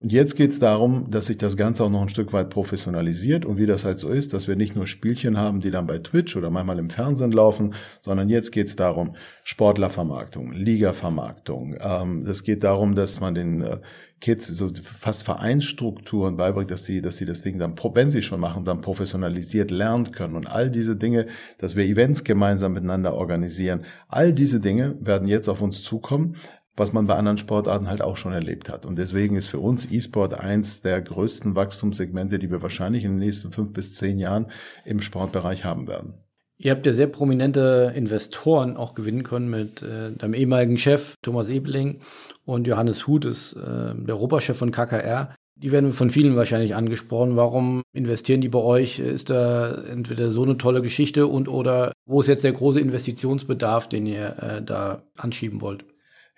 Und 0.00 0.12
jetzt 0.12 0.36
geht 0.36 0.50
es 0.50 0.60
darum, 0.60 1.10
dass 1.10 1.26
sich 1.26 1.38
das 1.38 1.56
Ganze 1.56 1.82
auch 1.82 1.90
noch 1.90 2.02
ein 2.02 2.08
Stück 2.08 2.32
weit 2.32 2.50
professionalisiert 2.50 3.44
und 3.44 3.56
wie 3.56 3.66
das 3.66 3.84
halt 3.84 3.98
so 3.98 4.10
ist, 4.10 4.32
dass 4.32 4.46
wir 4.46 4.54
nicht 4.54 4.76
nur 4.76 4.86
Spielchen 4.86 5.36
haben, 5.36 5.60
die 5.60 5.72
dann 5.72 5.88
bei 5.88 5.98
Twitch 5.98 6.36
oder 6.36 6.50
manchmal 6.50 6.78
im 6.78 6.88
Fernsehen 6.88 7.32
laufen, 7.32 7.74
sondern 8.00 8.28
jetzt 8.28 8.52
geht 8.52 8.68
es 8.68 8.76
darum, 8.76 9.16
Sportlervermarktung, 9.42 10.52
Ligavermarktung. 10.52 11.76
Ähm, 11.80 12.24
es 12.26 12.44
geht 12.44 12.62
darum, 12.62 12.94
dass 12.94 13.18
man 13.18 13.34
den 13.34 13.62
äh, 13.62 13.78
Kids 14.20 14.46
so 14.46 14.70
fast 14.82 15.24
Vereinsstrukturen 15.24 16.36
beibringt, 16.36 16.70
dass 16.70 16.84
sie, 16.84 17.02
dass 17.02 17.16
sie 17.16 17.26
das 17.26 17.42
Ding 17.42 17.58
dann, 17.58 17.74
wenn 17.94 18.08
sie 18.08 18.22
schon 18.22 18.40
machen, 18.40 18.64
dann 18.64 18.80
professionalisiert 18.80 19.72
lernen 19.72 20.12
können. 20.12 20.36
Und 20.36 20.46
all 20.46 20.70
diese 20.70 20.94
Dinge, 20.94 21.26
dass 21.58 21.74
wir 21.74 21.84
Events 21.84 22.22
gemeinsam 22.22 22.72
miteinander 22.72 23.14
organisieren, 23.14 23.84
all 24.08 24.32
diese 24.32 24.60
Dinge 24.60 24.96
werden 25.00 25.26
jetzt 25.26 25.48
auf 25.48 25.60
uns 25.60 25.82
zukommen 25.82 26.36
was 26.78 26.92
man 26.92 27.06
bei 27.06 27.16
anderen 27.16 27.38
Sportarten 27.38 27.88
halt 27.88 28.02
auch 28.02 28.16
schon 28.16 28.32
erlebt 28.32 28.68
hat. 28.68 28.86
Und 28.86 28.98
deswegen 28.98 29.36
ist 29.36 29.48
für 29.48 29.58
uns 29.58 29.90
E-Sport 29.90 30.34
eins 30.34 30.80
der 30.80 31.00
größten 31.00 31.54
Wachstumssegmente, 31.54 32.38
die 32.38 32.50
wir 32.50 32.62
wahrscheinlich 32.62 33.04
in 33.04 33.12
den 33.12 33.18
nächsten 33.18 33.52
fünf 33.52 33.72
bis 33.72 33.94
zehn 33.94 34.18
Jahren 34.18 34.46
im 34.84 35.00
Sportbereich 35.00 35.64
haben 35.64 35.88
werden. 35.88 36.14
Ihr 36.60 36.72
habt 36.72 36.86
ja 36.86 36.92
sehr 36.92 37.06
prominente 37.06 37.92
Investoren 37.94 38.76
auch 38.76 38.94
gewinnen 38.94 39.22
können 39.22 39.48
mit 39.48 39.80
äh, 39.80 40.10
deinem 40.12 40.34
ehemaligen 40.34 40.76
Chef 40.76 41.14
Thomas 41.22 41.48
Ebeling 41.48 42.00
und 42.44 42.66
Johannes 42.66 43.06
Huth 43.06 43.24
ist 43.26 43.52
äh, 43.52 43.94
der 43.94 44.16
Europachef 44.16 44.56
von 44.56 44.72
KKR. 44.72 45.36
Die 45.54 45.70
werden 45.70 45.92
von 45.92 46.10
vielen 46.10 46.34
wahrscheinlich 46.36 46.74
angesprochen. 46.74 47.36
Warum 47.36 47.82
investieren 47.92 48.40
die 48.40 48.48
bei 48.48 48.58
euch? 48.58 48.98
Ist 48.98 49.30
da 49.30 49.72
entweder 49.84 50.30
so 50.30 50.42
eine 50.42 50.56
tolle 50.56 50.82
Geschichte 50.82 51.28
und 51.28 51.48
oder 51.48 51.92
wo 52.06 52.20
ist 52.20 52.26
jetzt 52.26 52.44
der 52.44 52.52
große 52.52 52.80
Investitionsbedarf, 52.80 53.88
den 53.88 54.06
ihr 54.06 54.36
äh, 54.40 54.62
da 54.62 55.02
anschieben 55.16 55.60
wollt? 55.60 55.84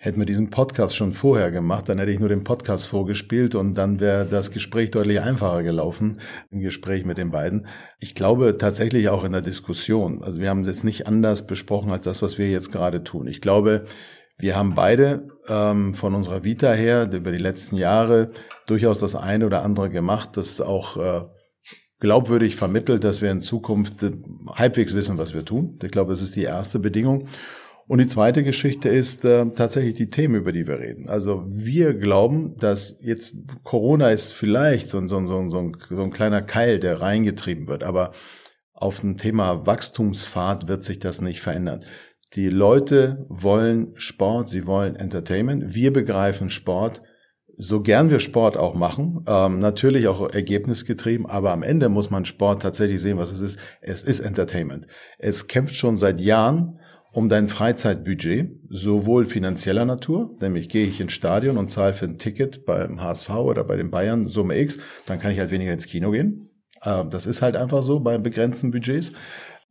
Hätten 0.03 0.17
wir 0.17 0.25
diesen 0.25 0.49
Podcast 0.49 0.95
schon 0.95 1.13
vorher 1.13 1.51
gemacht, 1.51 1.87
dann 1.87 1.99
hätte 1.99 2.11
ich 2.11 2.19
nur 2.19 2.27
den 2.27 2.43
Podcast 2.43 2.87
vorgespielt 2.87 3.53
und 3.53 3.77
dann 3.77 3.99
wäre 3.99 4.25
das 4.25 4.49
Gespräch 4.49 4.89
deutlich 4.89 5.21
einfacher 5.21 5.61
gelaufen, 5.61 6.19
im 6.49 6.61
Gespräch 6.61 7.05
mit 7.05 7.19
den 7.19 7.29
beiden. 7.29 7.67
Ich 7.99 8.15
glaube 8.15 8.57
tatsächlich 8.57 9.09
auch 9.09 9.23
in 9.23 9.31
der 9.31 9.43
Diskussion. 9.43 10.23
Also 10.23 10.39
wir 10.39 10.49
haben 10.49 10.63
es 10.63 10.83
nicht 10.83 11.05
anders 11.05 11.45
besprochen 11.45 11.91
als 11.91 12.01
das, 12.01 12.23
was 12.23 12.39
wir 12.39 12.49
jetzt 12.49 12.71
gerade 12.71 13.03
tun. 13.03 13.27
Ich 13.27 13.41
glaube, 13.41 13.85
wir 14.39 14.55
haben 14.55 14.73
beide 14.73 15.27
ähm, 15.47 15.93
von 15.93 16.15
unserer 16.15 16.43
Vita 16.43 16.71
her 16.71 17.07
über 17.13 17.31
die 17.31 17.37
letzten 17.37 17.75
Jahre 17.77 18.31
durchaus 18.65 18.97
das 18.97 19.15
eine 19.15 19.45
oder 19.45 19.61
andere 19.63 19.91
gemacht, 19.91 20.29
das 20.33 20.61
auch 20.61 20.97
äh, 20.97 21.25
glaubwürdig 21.99 22.55
vermittelt, 22.55 23.03
dass 23.03 23.21
wir 23.21 23.29
in 23.29 23.39
Zukunft 23.39 24.03
halbwegs 24.47 24.95
wissen, 24.95 25.19
was 25.19 25.35
wir 25.35 25.45
tun. 25.45 25.77
Ich 25.83 25.91
glaube, 25.91 26.09
das 26.09 26.23
ist 26.23 26.35
die 26.35 26.41
erste 26.41 26.79
Bedingung. 26.79 27.27
Und 27.87 27.99
die 27.99 28.07
zweite 28.07 28.43
Geschichte 28.43 28.89
ist 28.89 29.25
äh, 29.25 29.45
tatsächlich 29.51 29.95
die 29.95 30.09
Themen, 30.09 30.35
über 30.35 30.51
die 30.51 30.67
wir 30.67 30.79
reden. 30.79 31.09
Also 31.09 31.43
wir 31.47 31.93
glauben, 31.93 32.55
dass 32.57 32.97
jetzt 33.01 33.35
Corona 33.63 34.09
ist 34.09 34.33
vielleicht 34.33 34.89
so, 34.89 35.05
so, 35.07 35.25
so, 35.25 35.49
so, 35.49 35.59
ein, 35.59 35.77
so 35.89 36.01
ein 36.01 36.11
kleiner 36.11 36.41
Keil, 36.41 36.79
der 36.79 37.01
reingetrieben 37.01 37.67
wird, 37.67 37.83
aber 37.83 38.11
auf 38.73 39.01
dem 39.01 39.17
Thema 39.17 39.65
Wachstumsfahrt 39.67 40.67
wird 40.67 40.83
sich 40.83 40.99
das 40.99 41.21
nicht 41.21 41.41
verändern. 41.41 41.81
Die 42.35 42.49
Leute 42.49 43.25
wollen 43.29 43.91
Sport, 43.97 44.49
sie 44.49 44.65
wollen 44.65 44.95
Entertainment. 44.95 45.75
Wir 45.75 45.91
begreifen 45.91 46.49
Sport, 46.49 47.01
so 47.57 47.81
gern 47.81 48.09
wir 48.09 48.19
Sport 48.19 48.57
auch 48.57 48.73
machen, 48.73 49.23
ähm, 49.27 49.59
natürlich 49.59 50.07
auch 50.07 50.29
ergebnisgetrieben, 50.33 51.25
aber 51.25 51.51
am 51.51 51.61
Ende 51.61 51.89
muss 51.89 52.09
man 52.09 52.25
Sport 52.25 52.61
tatsächlich 52.61 53.01
sehen, 53.01 53.17
was 53.17 53.31
es 53.31 53.41
ist. 53.41 53.59
Es 53.81 54.03
ist 54.03 54.19
Entertainment. 54.19 54.87
Es 55.19 55.47
kämpft 55.47 55.75
schon 55.75 55.97
seit 55.97 56.21
Jahren 56.21 56.79
um 57.11 57.27
dein 57.27 57.47
Freizeitbudget, 57.47 58.51
sowohl 58.69 59.25
finanzieller 59.25 59.85
Natur, 59.85 60.35
nämlich 60.39 60.69
gehe 60.69 60.87
ich 60.87 61.01
ins 61.01 61.13
Stadion 61.13 61.57
und 61.57 61.67
zahle 61.67 61.93
für 61.93 62.05
ein 62.05 62.17
Ticket 62.17 62.65
beim 62.65 63.01
HSV 63.01 63.29
oder 63.29 63.63
bei 63.63 63.75
den 63.75 63.91
Bayern 63.91 64.23
Summe 64.23 64.57
X, 64.59 64.79
dann 65.05 65.19
kann 65.19 65.31
ich 65.31 65.39
halt 65.39 65.51
weniger 65.51 65.73
ins 65.73 65.87
Kino 65.87 66.11
gehen. 66.11 66.49
Ähm, 66.83 67.09
das 67.09 67.25
ist 67.25 67.41
halt 67.41 67.55
einfach 67.55 67.83
so 67.83 67.99
bei 67.99 68.17
begrenzten 68.17 68.71
Budgets. 68.71 69.11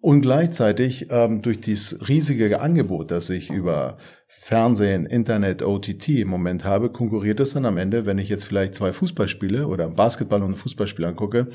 Und 0.01 0.23
gleichzeitig 0.23 1.09
ähm, 1.11 1.43
durch 1.43 1.61
dieses 1.61 2.09
riesige 2.09 2.61
Angebot, 2.61 3.11
das 3.11 3.29
ich 3.29 3.51
über 3.51 3.99
Fernsehen, 4.27 5.05
Internet, 5.05 5.63
OTT 5.63 6.09
im 6.09 6.29
Moment 6.29 6.65
habe, 6.65 6.91
konkurriert 6.91 7.39
es 7.41 7.53
dann 7.53 7.67
am 7.67 7.77
Ende, 7.77 8.07
wenn 8.07 8.19
ich 8.19 8.31
jetzt 8.31 8.45
vielleicht 8.45 8.75
zwei 8.75 8.93
Fußballspiele 8.95 9.67
oder 9.67 9.89
Basketball 9.91 10.43
und 10.43 10.57
Fußballspiel 10.57 11.05
angucke, 11.05 11.49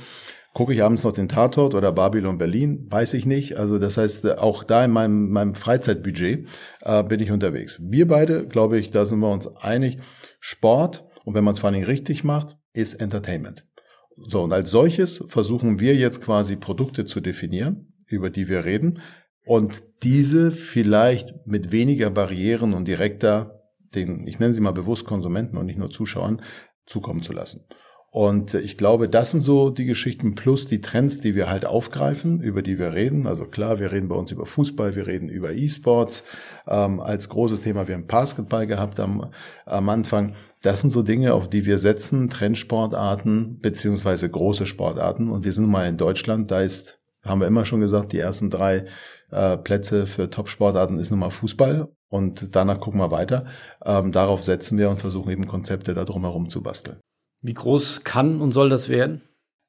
Gucke 0.55 0.73
ich 0.73 0.81
abends 0.81 1.03
noch 1.03 1.11
den 1.11 1.27
Tatort 1.27 1.73
oder 1.73 1.91
Babylon 1.91 2.37
Berlin? 2.37 2.87
Weiß 2.89 3.13
ich 3.13 3.25
nicht. 3.25 3.57
Also 3.57 3.77
das 3.77 3.97
heißt, 3.97 4.37
auch 4.37 4.63
da 4.63 4.85
in 4.85 4.91
meinem, 4.91 5.29
meinem 5.29 5.53
Freizeitbudget 5.53 6.47
äh, 6.81 7.03
bin 7.03 7.19
ich 7.19 7.29
unterwegs. 7.29 7.77
Wir 7.81 8.07
beide, 8.07 8.47
glaube 8.47 8.79
ich, 8.79 8.89
da 8.89 9.03
sind 9.03 9.19
wir 9.19 9.29
uns 9.29 9.53
einig. 9.57 9.97
Sport, 10.39 11.03
und 11.25 11.33
wenn 11.33 11.43
man 11.43 11.55
es 11.55 11.59
vor 11.59 11.67
allen 11.67 11.73
Dingen 11.73 11.87
richtig 11.87 12.23
macht, 12.23 12.55
ist 12.71 12.93
Entertainment. 12.93 13.67
So, 14.15 14.43
und 14.43 14.53
als 14.53 14.71
solches 14.71 15.25
versuchen 15.27 15.81
wir 15.81 15.93
jetzt 15.93 16.21
quasi 16.21 16.55
Produkte 16.55 17.03
zu 17.03 17.19
definieren, 17.19 17.91
über 18.07 18.29
die 18.29 18.47
wir 18.47 18.65
reden, 18.65 19.01
und 19.45 19.83
diese 20.01 20.51
vielleicht 20.51 21.45
mit 21.45 21.71
weniger 21.71 22.09
Barrieren 22.09 22.73
und 22.73 22.87
direkter 22.87 23.61
den, 23.93 24.27
ich 24.27 24.39
nenne 24.39 24.53
sie 24.53 24.61
mal 24.61 24.71
bewusst 24.71 25.05
Konsumenten 25.05 25.57
und 25.57 25.67
nicht 25.67 25.77
nur 25.77 25.89
Zuschauern, 25.89 26.41
zukommen 26.85 27.21
zu 27.21 27.33
lassen. 27.33 27.65
Und 28.11 28.53
ich 28.53 28.77
glaube, 28.77 29.09
das 29.09 29.31
sind 29.31 29.41
so 29.41 29.69
die 29.71 29.83
Geschichten 29.83 30.35
plus 30.35 30.67
die 30.67 30.79
Trends, 30.79 31.19
die 31.19 31.35
wir 31.35 31.49
halt 31.49 31.65
aufgreifen, 31.65 32.39
über 32.39 32.61
die 32.61 32.79
wir 32.79 32.93
reden. 32.93 33.27
Also 33.27 33.43
klar, 33.43 33.77
wir 33.79 33.91
reden 33.91 34.07
bei 34.07 34.15
uns 34.15 34.31
über 34.31 34.45
Fußball, 34.45 34.95
wir 34.95 35.05
reden 35.05 35.27
über 35.27 35.51
E-Sports 35.51 36.23
ähm, 36.65 37.01
als 37.01 37.27
großes 37.27 37.59
Thema. 37.59 37.89
Wir 37.89 37.95
haben 37.95 38.07
Basketball 38.07 38.67
gehabt 38.67 39.01
am, 39.01 39.31
am 39.65 39.89
Anfang. 39.89 40.33
Das 40.61 40.79
sind 40.79 40.91
so 40.91 41.01
Dinge, 41.01 41.33
auf 41.33 41.49
die 41.49 41.65
wir 41.65 41.77
setzen, 41.77 42.29
Trendsportarten 42.29 43.59
beziehungsweise 43.59 44.29
große 44.29 44.65
Sportarten. 44.65 45.29
Und 45.29 45.43
wir 45.43 45.51
sind 45.51 45.67
mal 45.67 45.89
in 45.89 45.97
Deutschland, 45.97 46.51
da 46.51 46.61
ist, 46.61 47.01
haben 47.25 47.41
wir 47.41 47.47
immer 47.47 47.65
schon 47.65 47.81
gesagt, 47.81 48.13
die 48.13 48.19
ersten 48.19 48.49
drei 48.49 48.85
äh, 49.31 49.57
Plätze 49.57 50.07
für 50.07 50.29
Top-Sportarten 50.29 50.97
ist 50.97 51.11
nun 51.11 51.19
mal 51.19 51.31
Fußball. 51.31 51.89
Und 52.09 52.55
danach 52.55 52.79
gucken 52.79 52.99
wir 52.99 53.11
weiter. 53.11 53.45
Ähm, 53.83 54.11
darauf 54.11 54.43
setzen 54.43 54.77
wir 54.77 54.89
und 54.89 55.01
versuchen 55.01 55.31
eben 55.31 55.47
Konzepte 55.47 55.93
da 55.93 56.05
drumherum 56.05 56.49
zu 56.49 56.61
basteln. 56.61 56.99
Wie 57.41 57.53
groß 57.53 58.03
kann 58.03 58.41
und 58.41 58.51
soll 58.51 58.69
das 58.69 58.89
werden? 58.89 59.21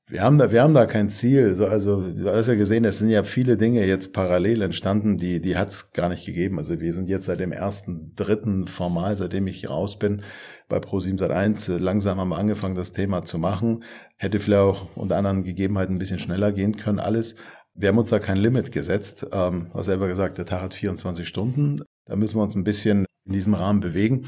Wir 0.09 0.22
haben 0.22 0.38
da, 0.38 0.52
wir 0.52 0.62
haben 0.62 0.74
da 0.74 0.86
kein 0.86 1.09
Ziel. 1.09 1.61
Also, 1.61 2.00
du 2.00 2.30
hast 2.30 2.46
ja 2.46 2.54
gesehen, 2.54 2.84
es 2.84 2.98
sind 2.98 3.09
ja 3.09 3.24
viele 3.24 3.57
Dinge 3.57 3.84
jetzt 3.84 4.12
parallel 4.12 4.62
entstanden, 4.62 5.18
die, 5.18 5.40
die 5.40 5.57
hat 5.57 5.70
es 5.70 5.90
gar 5.90 6.09
nicht 6.09 6.24
gegeben. 6.24 6.59
Also, 6.59 6.78
wir 6.78 6.92
sind 6.92 7.09
jetzt 7.09 7.26
seit 7.26 7.40
dem 7.40 7.50
ersten, 7.50 8.14
dritten 8.14 8.68
formal, 8.68 9.16
seitdem 9.16 9.48
ich 9.48 9.68
raus 9.68 9.98
bin, 9.98 10.22
bei 10.68 10.78
Pro7 10.78 11.18
Sat 11.18 11.32
1, 11.32 11.66
langsam 11.78 12.20
haben 12.20 12.28
wir 12.28 12.38
angefangen, 12.38 12.76
das 12.76 12.92
Thema 12.92 13.24
zu 13.24 13.38
machen. 13.38 13.82
Hätte 14.16 14.38
vielleicht 14.38 14.62
auch 14.62 14.86
unter 14.94 15.16
anderen 15.16 15.42
Gegebenheiten 15.42 15.96
ein 15.96 15.98
bisschen 15.98 16.20
schneller 16.20 16.52
gehen 16.52 16.76
können, 16.76 17.00
alles. 17.00 17.34
Wir 17.74 17.88
haben 17.88 17.98
uns 17.98 18.11
da 18.11 18.20
kein 18.20 18.38
Limit 18.38 18.70
gesetzt. 18.70 19.26
Ähm, 19.32 19.72
hast 19.74 19.86
selber 19.86 20.07
gesagt, 20.07 20.38
der 20.38 20.46
Tag 20.46 20.62
hat 20.62 20.74
24 20.74 21.26
Stunden. 21.26 21.82
Da 22.04 22.14
müssen 22.14 22.36
wir 22.36 22.42
uns 22.44 22.54
ein 22.54 22.64
bisschen 22.64 23.07
in 23.26 23.32
diesem 23.32 23.54
Rahmen 23.54 23.80
bewegen. 23.80 24.26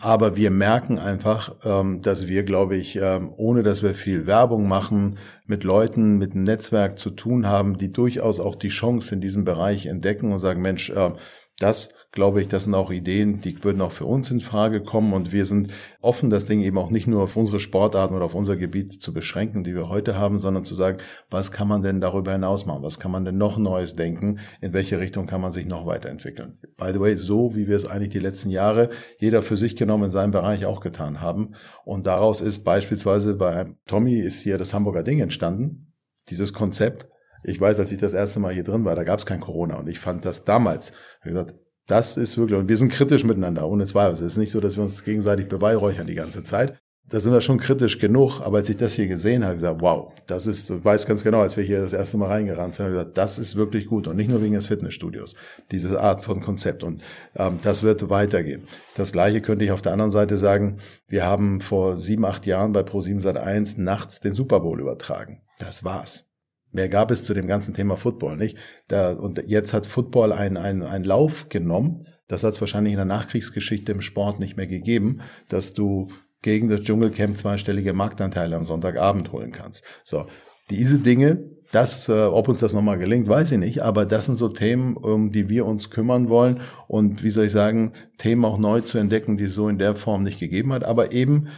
Aber 0.00 0.36
wir 0.36 0.50
merken 0.50 0.98
einfach, 0.98 1.56
ähm, 1.64 2.02
dass 2.02 2.28
wir, 2.28 2.44
glaube 2.44 2.76
ich, 2.76 2.96
ähm, 2.96 3.32
ohne 3.36 3.64
dass 3.64 3.82
wir 3.82 3.94
viel 3.94 4.26
Werbung 4.26 4.68
machen, 4.68 5.18
mit 5.44 5.64
Leuten, 5.64 6.18
mit 6.18 6.32
einem 6.34 6.44
Netzwerk 6.44 6.98
zu 6.98 7.10
tun 7.10 7.46
haben, 7.46 7.76
die 7.76 7.92
durchaus 7.92 8.38
auch 8.38 8.54
die 8.54 8.68
Chance 8.68 9.14
in 9.14 9.20
diesem 9.20 9.44
Bereich 9.44 9.86
entdecken 9.86 10.32
und 10.32 10.38
sagen, 10.38 10.62
Mensch, 10.62 10.90
äh, 10.90 11.10
das 11.58 11.88
glaube 12.18 12.42
ich, 12.42 12.48
das 12.48 12.64
sind 12.64 12.74
auch 12.74 12.90
Ideen, 12.90 13.40
die 13.40 13.62
würden 13.62 13.80
auch 13.80 13.92
für 13.92 14.04
uns 14.04 14.28
in 14.32 14.40
Frage 14.40 14.82
kommen 14.82 15.12
und 15.12 15.30
wir 15.30 15.46
sind 15.46 15.70
offen, 16.00 16.30
das 16.30 16.46
Ding 16.46 16.60
eben 16.62 16.76
auch 16.76 16.90
nicht 16.90 17.06
nur 17.06 17.22
auf 17.22 17.36
unsere 17.36 17.60
Sportarten 17.60 18.12
oder 18.12 18.24
auf 18.24 18.34
unser 18.34 18.56
Gebiet 18.56 19.00
zu 19.00 19.12
beschränken, 19.12 19.62
die 19.62 19.72
wir 19.72 19.88
heute 19.88 20.18
haben, 20.18 20.40
sondern 20.40 20.64
zu 20.64 20.74
sagen, 20.74 20.98
was 21.30 21.52
kann 21.52 21.68
man 21.68 21.80
denn 21.80 22.00
darüber 22.00 22.32
hinaus 22.32 22.66
machen? 22.66 22.82
Was 22.82 22.98
kann 22.98 23.12
man 23.12 23.24
denn 23.24 23.38
noch 23.38 23.56
Neues 23.56 23.94
denken? 23.94 24.40
In 24.60 24.72
welche 24.72 24.98
Richtung 24.98 25.26
kann 25.26 25.40
man 25.40 25.52
sich 25.52 25.68
noch 25.68 25.86
weiterentwickeln? 25.86 26.58
By 26.76 26.90
the 26.92 26.98
way, 26.98 27.14
so 27.14 27.54
wie 27.54 27.68
wir 27.68 27.76
es 27.76 27.86
eigentlich 27.86 28.10
die 28.10 28.18
letzten 28.18 28.50
Jahre 28.50 28.90
jeder 29.20 29.40
für 29.40 29.56
sich 29.56 29.76
genommen 29.76 30.06
in 30.06 30.10
seinem 30.10 30.32
Bereich 30.32 30.66
auch 30.66 30.80
getan 30.80 31.20
haben. 31.20 31.54
Und 31.84 32.06
daraus 32.06 32.40
ist 32.40 32.64
beispielsweise 32.64 33.34
bei 33.34 33.76
Tommy 33.86 34.18
ist 34.18 34.42
hier 34.42 34.58
das 34.58 34.74
Hamburger 34.74 35.04
Ding 35.04 35.20
entstanden, 35.20 35.94
dieses 36.30 36.52
Konzept. 36.52 37.06
Ich 37.44 37.60
weiß, 37.60 37.78
als 37.78 37.92
ich 37.92 38.00
das 38.00 38.12
erste 38.12 38.40
Mal 38.40 38.52
hier 38.52 38.64
drin 38.64 38.84
war, 38.84 38.96
da 38.96 39.04
gab 39.04 39.20
es 39.20 39.26
kein 39.26 39.38
Corona 39.38 39.76
und 39.76 39.88
ich 39.88 40.00
fand 40.00 40.24
das 40.24 40.42
damals, 40.42 40.92
wie 41.22 41.28
gesagt, 41.28 41.54
das 41.88 42.18
ist 42.18 42.36
wirklich, 42.36 42.58
und 42.58 42.68
wir 42.68 42.76
sind 42.76 42.92
kritisch 42.92 43.24
miteinander, 43.24 43.66
ohne 43.66 43.86
Zweifel. 43.86 44.14
Es 44.14 44.20
ist 44.20 44.36
nicht 44.36 44.50
so, 44.50 44.60
dass 44.60 44.76
wir 44.76 44.82
uns 44.82 45.02
gegenseitig 45.02 45.48
beweihräuchern 45.48 46.06
die 46.06 46.14
ganze 46.14 46.44
Zeit. 46.44 46.78
Da 47.10 47.18
sind 47.18 47.32
wir 47.32 47.40
schon 47.40 47.56
kritisch 47.56 47.98
genug, 47.98 48.42
aber 48.42 48.58
als 48.58 48.68
ich 48.68 48.76
das 48.76 48.92
hier 48.92 49.06
gesehen 49.06 49.42
habe, 49.42 49.54
gesagt, 49.54 49.80
wow, 49.80 50.12
das 50.26 50.46
ist, 50.46 50.68
du 50.68 50.84
weißt 50.84 51.08
ganz 51.08 51.24
genau, 51.24 51.40
als 51.40 51.56
wir 51.56 51.64
hier 51.64 51.80
das 51.80 51.94
erste 51.94 52.18
Mal 52.18 52.26
reingerannt 52.26 52.74
sind, 52.74 52.84
habe 52.84 52.94
ich 52.94 52.98
gesagt, 53.00 53.16
das 53.16 53.38
ist 53.38 53.56
wirklich 53.56 53.86
gut 53.86 54.06
und 54.06 54.16
nicht 54.16 54.28
nur 54.28 54.42
wegen 54.42 54.52
des 54.52 54.66
Fitnessstudios, 54.66 55.34
diese 55.70 55.98
Art 55.98 56.22
von 56.22 56.40
Konzept 56.40 56.84
und 56.84 57.00
ähm, 57.34 57.60
das 57.62 57.82
wird 57.82 58.10
weitergehen. 58.10 58.68
Das 58.94 59.12
gleiche 59.12 59.40
könnte 59.40 59.64
ich 59.64 59.72
auf 59.72 59.80
der 59.80 59.92
anderen 59.92 60.10
Seite 60.10 60.36
sagen, 60.36 60.80
wir 61.06 61.24
haben 61.24 61.62
vor 61.62 61.98
sieben, 61.98 62.26
acht 62.26 62.44
Jahren 62.44 62.72
bei 62.72 62.80
Pro7 62.80 63.22
Sat1 63.22 63.80
nachts 63.80 64.20
den 64.20 64.34
Super 64.34 64.60
Bowl 64.60 64.78
übertragen. 64.78 65.40
Das 65.58 65.84
war's. 65.84 66.27
Mehr 66.72 66.88
gab 66.88 67.10
es 67.10 67.24
zu 67.24 67.34
dem 67.34 67.46
ganzen 67.46 67.74
Thema 67.74 67.96
Football 67.96 68.36
nicht. 68.36 68.56
Da, 68.88 69.12
und 69.12 69.42
jetzt 69.46 69.72
hat 69.72 69.86
Football 69.86 70.32
einen, 70.32 70.56
einen, 70.56 70.82
einen 70.82 71.04
Lauf 71.04 71.48
genommen. 71.48 72.06
Das 72.26 72.44
hat 72.44 72.54
es 72.54 72.60
wahrscheinlich 72.60 72.92
in 72.92 72.98
der 72.98 73.06
Nachkriegsgeschichte 73.06 73.92
im 73.92 74.00
Sport 74.00 74.38
nicht 74.38 74.56
mehr 74.56 74.66
gegeben, 74.66 75.20
dass 75.48 75.72
du 75.72 76.08
gegen 76.42 76.68
das 76.68 76.82
Dschungelcamp 76.82 77.36
zweistellige 77.36 77.92
Marktanteile 77.94 78.54
am 78.54 78.64
Sonntagabend 78.64 79.32
holen 79.32 79.50
kannst. 79.50 79.82
So, 80.04 80.26
diese 80.70 80.98
Dinge, 80.98 81.42
das, 81.72 82.08
äh, 82.08 82.12
ob 82.12 82.48
uns 82.48 82.60
das 82.60 82.72
nochmal 82.72 82.98
gelingt, 82.98 83.28
weiß 83.28 83.52
ich 83.52 83.58
nicht, 83.58 83.82
aber 83.82 84.06
das 84.06 84.26
sind 84.26 84.36
so 84.36 84.48
Themen, 84.48 84.96
um 84.96 85.32
die 85.32 85.48
wir 85.48 85.66
uns 85.66 85.90
kümmern 85.90 86.28
wollen 86.28 86.60
und 86.86 87.22
wie 87.22 87.30
soll 87.30 87.46
ich 87.46 87.52
sagen, 87.52 87.92
Themen 88.16 88.44
auch 88.44 88.58
neu 88.58 88.80
zu 88.80 88.98
entdecken, 88.98 89.36
die 89.36 89.44
es 89.44 89.54
so 89.54 89.68
in 89.68 89.78
der 89.78 89.94
Form 89.94 90.22
nicht 90.22 90.38
gegeben 90.38 90.72
hat, 90.72 90.84
aber 90.84 91.12
eben 91.12 91.48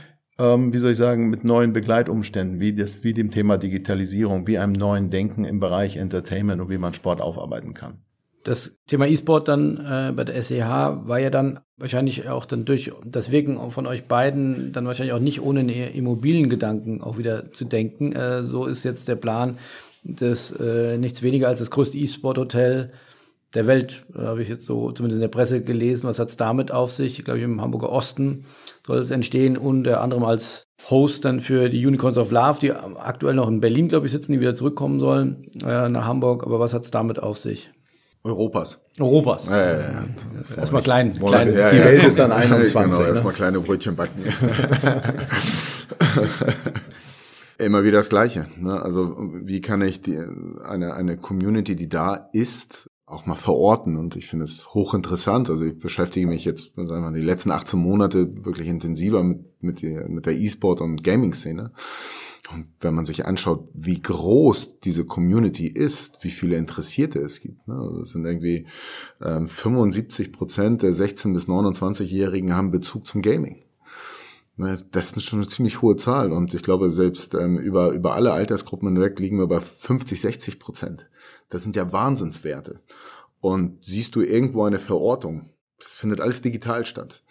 ähm, 0.41 0.73
wie 0.73 0.79
soll 0.79 0.93
ich 0.93 0.99
sagen, 0.99 1.29
mit 1.29 1.45
neuen 1.45 1.73
Begleitumständen, 1.73 2.61
wie, 2.61 2.75
das, 2.75 3.05
wie 3.05 3.13
dem 3.13 3.31
Thema 3.31 3.59
Digitalisierung, 3.59 4.47
wie 4.47 4.59
einem 4.59 4.73
neuen 4.73 5.11
Denken 5.11 5.45
im 5.45 5.61
Bereich 5.61 5.99
Entertainment 5.99 6.63
und 6.63 6.71
wie 6.71 6.79
man 6.79 6.95
Sport 6.95 7.21
aufarbeiten 7.21 7.75
kann. 7.75 7.99
Das 8.43 8.75
Thema 8.87 9.07
E-Sport 9.07 9.49
dann 9.49 9.77
äh, 9.77 10.13
bei 10.13 10.25
der 10.25 10.43
SEH 10.43 11.03
war 11.05 11.19
ja 11.19 11.29
dann 11.29 11.61
wahrscheinlich 11.77 12.27
auch 12.27 12.47
dann 12.47 12.65
durch 12.65 12.91
das 13.05 13.31
Wirken 13.31 13.71
von 13.71 13.87
euch 13.87 14.07
beiden 14.07 14.73
dann 14.73 14.87
wahrscheinlich 14.87 15.13
auch 15.13 15.21
nicht 15.21 15.43
ohne 15.43 15.61
einen 15.61 15.69
Immobiliengedanken 15.69 17.03
auch 17.03 17.19
wieder 17.19 17.53
zu 17.53 17.67
denken. 17.67 18.13
Äh, 18.13 18.43
so 18.43 18.65
ist 18.65 18.83
jetzt 18.83 19.09
der 19.09 19.17
Plan, 19.17 19.59
das 20.05 20.53
äh, 20.53 20.97
nichts 20.97 21.23
weniger 21.23 21.49
als 21.49 21.59
das 21.59 21.71
größte 21.71 21.99
E-Sport-Hotel 21.99 22.93
der 23.55 23.67
Welt, 23.67 24.03
äh, 24.15 24.23
habe 24.23 24.43
ich 24.43 24.49
jetzt 24.49 24.65
so 24.65 24.93
zumindest 24.93 25.17
in 25.17 25.23
der 25.23 25.29
Presse 25.29 25.63
gelesen. 25.63 26.07
Was 26.07 26.19
hat 26.19 26.31
es 26.31 26.37
damit 26.37 26.73
auf 26.73 26.93
sich? 26.93 27.19
Ich 27.19 27.25
glaube, 27.25 27.41
im 27.41 27.61
Hamburger 27.61 27.91
Osten 27.91 28.45
soll 28.87 28.99
es 28.99 29.11
entstehen, 29.11 29.57
unter 29.57 30.01
anderem 30.01 30.25
als 30.25 30.67
Host 30.89 31.25
dann 31.25 31.41
für 31.41 31.69
die 31.69 31.85
Unicorns 31.87 32.17
of 32.17 32.31
Love, 32.31 32.59
die 32.61 32.73
aktuell 32.73 33.35
noch 33.35 33.49
in 33.49 33.61
Berlin, 33.61 33.89
glaube 33.89 34.07
ich, 34.07 34.13
sitzen, 34.13 34.33
die 34.33 34.41
wieder 34.41 34.55
zurückkommen 34.55 35.01
sollen 35.01 35.51
äh, 35.65 35.89
nach 35.89 36.07
Hamburg. 36.07 36.45
Aber 36.45 36.61
was 36.61 36.73
hat 36.73 36.85
es 36.85 36.91
damit 36.91 37.23
auf 37.23 37.39
sich? 37.39 37.71
Europas. 38.23 38.81
Europas. 38.99 39.47
Ja, 39.49 39.57
ja, 39.57 39.81
ja. 39.81 40.05
Erstmal 40.57 40.83
klein. 40.83 41.15
klein. 41.19 41.55
Ja, 41.55 41.71
die 41.71 41.79
Welt 41.79 42.05
ist 42.05 42.19
dann 42.19 42.33
21. 42.33 42.75
Genau, 42.75 42.99
ne? 42.99 43.09
erstmal 43.09 43.33
kleine 43.33 43.61
Brötchen 43.61 43.97
backen. 43.97 44.25
Immer 47.59 47.83
wieder 47.83 47.99
das 47.99 48.11
Gleiche. 48.11 48.47
Ne? 48.59 48.81
Also 48.83 49.15
wie 49.43 49.63
kann 49.63 49.81
ich 49.83 50.03
die, 50.03 50.19
eine, 50.65 50.95
eine 50.95 51.17
Community, 51.17 51.77
die 51.77 51.89
da 51.89 52.29
ist, 52.33 52.90
auch 53.11 53.27
mal 53.27 53.35
verorten? 53.35 53.97
Und 53.97 54.17
ich 54.17 54.27
finde 54.27 54.45
es 54.45 54.73
hochinteressant. 54.75 55.51
Also 55.51 55.65
ich 55.65 55.79
beschäftige 55.79 56.27
mich 56.27 56.45
jetzt, 56.45 56.73
sagen 56.77 56.89
wir 56.89 57.01
mal, 57.01 57.13
die 57.13 57.21
letzten 57.21 57.51
18 57.51 57.79
Monate 57.79 58.45
wirklich 58.45 58.69
intensiver 58.69 59.23
mit, 59.23 59.63
mit, 59.63 59.83
der, 59.83 60.09
mit 60.09 60.27
der 60.27 60.39
E-Sport- 60.39 60.81
und 60.81 61.03
Gaming-Szene. 61.03 61.73
Und 62.53 62.67
wenn 62.81 62.95
man 62.95 63.07
sich 63.07 63.27
anschaut, 63.27 63.69
wie 63.75 64.01
groß 64.01 64.81
diese 64.81 65.05
Community 65.05 65.69
ist, 65.69 66.19
wie 66.23 66.31
viele 66.31 66.57
Interessierte 66.57 67.21
es 67.21 67.41
gibt, 67.41 67.69
ne? 67.69 67.75
also 67.75 68.01
es 68.01 68.11
sind 68.11 68.25
irgendwie 68.25 68.67
ähm, 69.23 69.47
75 69.47 70.33
Prozent 70.33 70.83
der 70.83 70.93
16- 70.93 71.33
bis 71.33 71.47
29-Jährigen 71.47 72.55
haben 72.55 72.73
Bezug 72.73 73.07
zum 73.07 73.23
Gaming. 73.23 73.63
Ne, 74.57 74.77
Das 74.91 75.13
ist 75.13 75.25
schon 75.25 75.39
eine 75.39 75.49
ziemlich 75.49 75.81
hohe 75.81 75.97
Zahl 75.97 76.33
und 76.33 76.53
ich 76.53 76.63
glaube, 76.63 76.91
selbst 76.91 77.35
ähm, 77.35 77.59
über, 77.59 77.93
über 77.93 78.15
alle 78.15 78.33
Altersgruppen 78.33 78.89
hinweg 78.89 79.19
liegen 79.19 79.39
wir 79.39 79.47
bei 79.47 79.61
50, 79.61 80.21
60 80.21 80.59
Prozent. 80.59 81.09
Das 81.51 81.63
sind 81.63 81.77
ja 81.77 81.93
Wahnsinnswerte. 81.93 82.81
Und 83.41 83.85
siehst 83.85 84.15
du 84.15 84.23
irgendwo 84.23 84.65
eine 84.65 84.79
Verortung? 84.79 85.51
Das 85.79 85.95
findet 85.95 86.21
alles 86.21 86.43
digital 86.43 86.87
statt. 86.87 87.25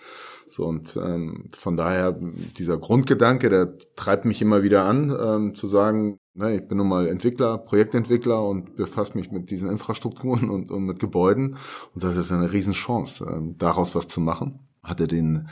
So 0.47 0.65
und 0.65 0.97
ähm, 0.97 1.49
von 1.55 1.77
daher 1.77 2.17
dieser 2.57 2.79
Grundgedanke, 2.79 3.51
der 3.51 3.77
treibt 3.95 4.25
mich 4.25 4.41
immer 4.41 4.63
wieder 4.63 4.83
an, 4.83 5.15
ähm, 5.21 5.55
zu 5.55 5.67
sagen, 5.67 6.17
ne, 6.33 6.55
ich 6.55 6.67
bin 6.67 6.79
nun 6.79 6.87
mal 6.87 7.07
Entwickler, 7.07 7.59
Projektentwickler 7.59 8.43
und 8.43 8.75
befasse 8.75 9.15
mich 9.15 9.29
mit 9.29 9.51
diesen 9.51 9.69
Infrastrukturen 9.69 10.49
und, 10.49 10.71
und 10.71 10.85
mit 10.85 10.99
Gebäuden 10.99 11.57
und 11.93 12.03
das 12.03 12.17
ist 12.17 12.31
eine 12.31 12.51
Riesenchance, 12.51 13.23
ähm, 13.23 13.59
daraus 13.59 13.93
was 13.93 14.07
zu 14.07 14.21
machen. 14.21 14.59
Hatte 14.81 15.07
den 15.07 15.49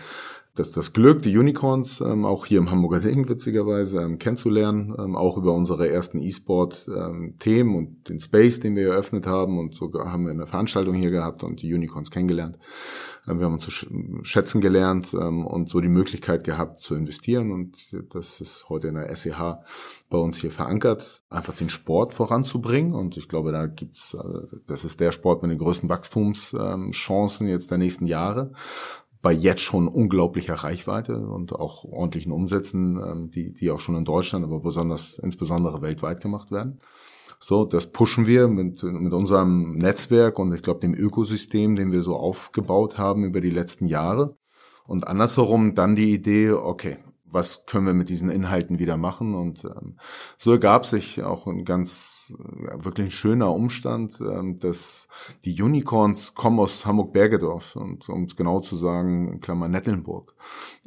das, 0.57 0.71
das 0.71 0.91
Glück, 0.91 1.21
die 1.21 1.37
Unicorns 1.37 2.01
ähm, 2.01 2.25
auch 2.25 2.47
hier 2.47 2.57
im 2.57 2.71
Hamburger 2.71 2.99
Ding 2.99 3.29
witzigerweise 3.29 4.01
ähm, 4.01 4.17
kennenzulernen, 4.17 4.95
ähm, 4.97 5.15
auch 5.15 5.37
über 5.37 5.53
unsere 5.53 5.87
ersten 5.87 6.17
E-Sport-Themen 6.17 7.69
ähm, 7.69 7.75
und 7.75 8.09
den 8.09 8.19
Space, 8.19 8.59
den 8.59 8.75
wir 8.75 8.89
eröffnet 8.89 9.27
haben 9.27 9.59
und 9.59 9.75
sogar 9.75 10.11
haben 10.11 10.25
wir 10.25 10.31
eine 10.31 10.47
Veranstaltung 10.47 10.95
hier 10.95 11.11
gehabt 11.11 11.43
und 11.43 11.61
die 11.61 11.73
Unicorns 11.73 12.09
kennengelernt. 12.09 12.57
Ähm, 13.27 13.37
wir 13.37 13.45
haben 13.45 13.53
uns 13.53 13.65
zu 13.65 13.71
schätzen 14.23 14.59
gelernt 14.59 15.13
ähm, 15.13 15.45
und 15.45 15.69
so 15.69 15.79
die 15.79 15.89
Möglichkeit 15.89 16.43
gehabt 16.43 16.79
zu 16.79 16.95
investieren 16.95 17.51
und 17.51 17.77
das 18.13 18.41
ist 18.41 18.67
heute 18.67 18.87
in 18.87 18.95
der 18.95 19.15
SEH 19.15 19.59
bei 20.09 20.17
uns 20.17 20.37
hier 20.37 20.51
verankert, 20.51 21.21
einfach 21.29 21.53
den 21.53 21.69
Sport 21.69 22.15
voranzubringen 22.15 22.95
und 22.95 23.15
ich 23.15 23.27
glaube, 23.27 23.51
da 23.51 23.67
gibt's, 23.67 24.15
äh, 24.15 24.57
das 24.65 24.85
ist 24.85 24.99
der 24.99 25.11
Sport 25.11 25.43
mit 25.43 25.51
den 25.51 25.59
größten 25.59 25.87
Wachstumschancen 25.87 27.47
jetzt 27.47 27.69
der 27.69 27.77
nächsten 27.77 28.07
Jahre 28.07 28.53
bei 29.21 29.31
jetzt 29.31 29.61
schon 29.61 29.87
unglaublicher 29.87 30.55
Reichweite 30.55 31.17
und 31.27 31.53
auch 31.53 31.83
ordentlichen 31.83 32.31
Umsätzen, 32.31 32.97
ähm, 32.97 33.31
die, 33.31 33.53
die 33.53 33.71
auch 33.71 33.79
schon 33.79 33.95
in 33.95 34.05
Deutschland, 34.05 34.45
aber 34.45 34.59
besonders, 34.59 35.19
insbesondere 35.19 35.81
weltweit 35.81 36.21
gemacht 36.21 36.51
werden. 36.51 36.79
So, 37.39 37.65
das 37.65 37.91
pushen 37.91 38.25
wir 38.25 38.47
mit, 38.47 38.81
mit 38.83 39.13
unserem 39.13 39.73
Netzwerk 39.73 40.39
und 40.39 40.53
ich 40.53 40.63
glaube 40.63 40.79
dem 40.79 40.95
Ökosystem, 40.95 41.75
den 41.75 41.91
wir 41.91 42.01
so 42.01 42.15
aufgebaut 42.15 42.97
haben 42.97 43.23
über 43.23 43.41
die 43.41 43.51
letzten 43.51 43.85
Jahre. 43.85 44.35
Und 44.85 45.07
andersherum 45.07 45.75
dann 45.75 45.95
die 45.95 46.13
Idee, 46.13 46.51
okay, 46.51 46.97
was 47.29 47.65
können 47.65 47.85
wir 47.85 47.93
mit 47.93 48.09
diesen 48.09 48.29
Inhalten 48.29 48.79
wieder 48.79 48.97
machen. 48.97 49.35
Und 49.35 49.63
ähm, 49.65 49.97
so 50.37 50.51
ergab 50.51 50.85
sich 50.85 51.23
auch 51.23 51.47
ein 51.47 51.65
ganz 51.65 52.33
äh, 52.37 52.83
wirklich 52.83 53.07
ein 53.07 53.11
schöner 53.11 53.51
Umstand, 53.51 54.19
ähm, 54.21 54.59
dass 54.59 55.07
die 55.45 55.61
Unicorns 55.61 56.33
kommen 56.33 56.59
aus 56.59 56.85
Hamburg-Bergedorf 56.85 57.75
und 57.75 58.07
um 58.09 58.23
es 58.23 58.35
genau 58.35 58.59
zu 58.59 58.75
sagen, 58.75 59.33
in 59.33 59.39
Klammer 59.41 59.67
Nettelnburg. 59.67 60.35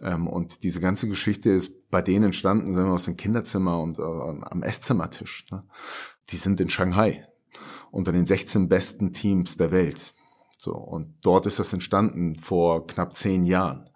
Ähm, 0.00 0.26
und 0.26 0.62
diese 0.62 0.80
ganze 0.80 1.08
Geschichte 1.08 1.50
ist 1.50 1.90
bei 1.90 2.02
denen 2.02 2.26
entstanden, 2.26 2.72
sagen 2.72 2.88
wir 2.88 2.94
aus 2.94 3.04
dem 3.04 3.16
Kinderzimmer 3.16 3.80
und 3.80 3.98
äh, 3.98 4.02
am 4.02 4.62
Esszimmertisch. 4.62 5.46
Ne? 5.50 5.64
Die 6.30 6.36
sind 6.36 6.60
in 6.60 6.70
Shanghai 6.70 7.26
unter 7.90 8.12
den 8.12 8.26
16 8.26 8.68
besten 8.68 9.12
Teams 9.12 9.56
der 9.56 9.70
Welt. 9.70 10.14
So, 10.56 10.74
und 10.74 11.14
dort 11.22 11.46
ist 11.46 11.58
das 11.58 11.72
entstanden 11.72 12.36
vor 12.36 12.86
knapp 12.86 13.16
zehn 13.16 13.44
Jahren 13.44 13.88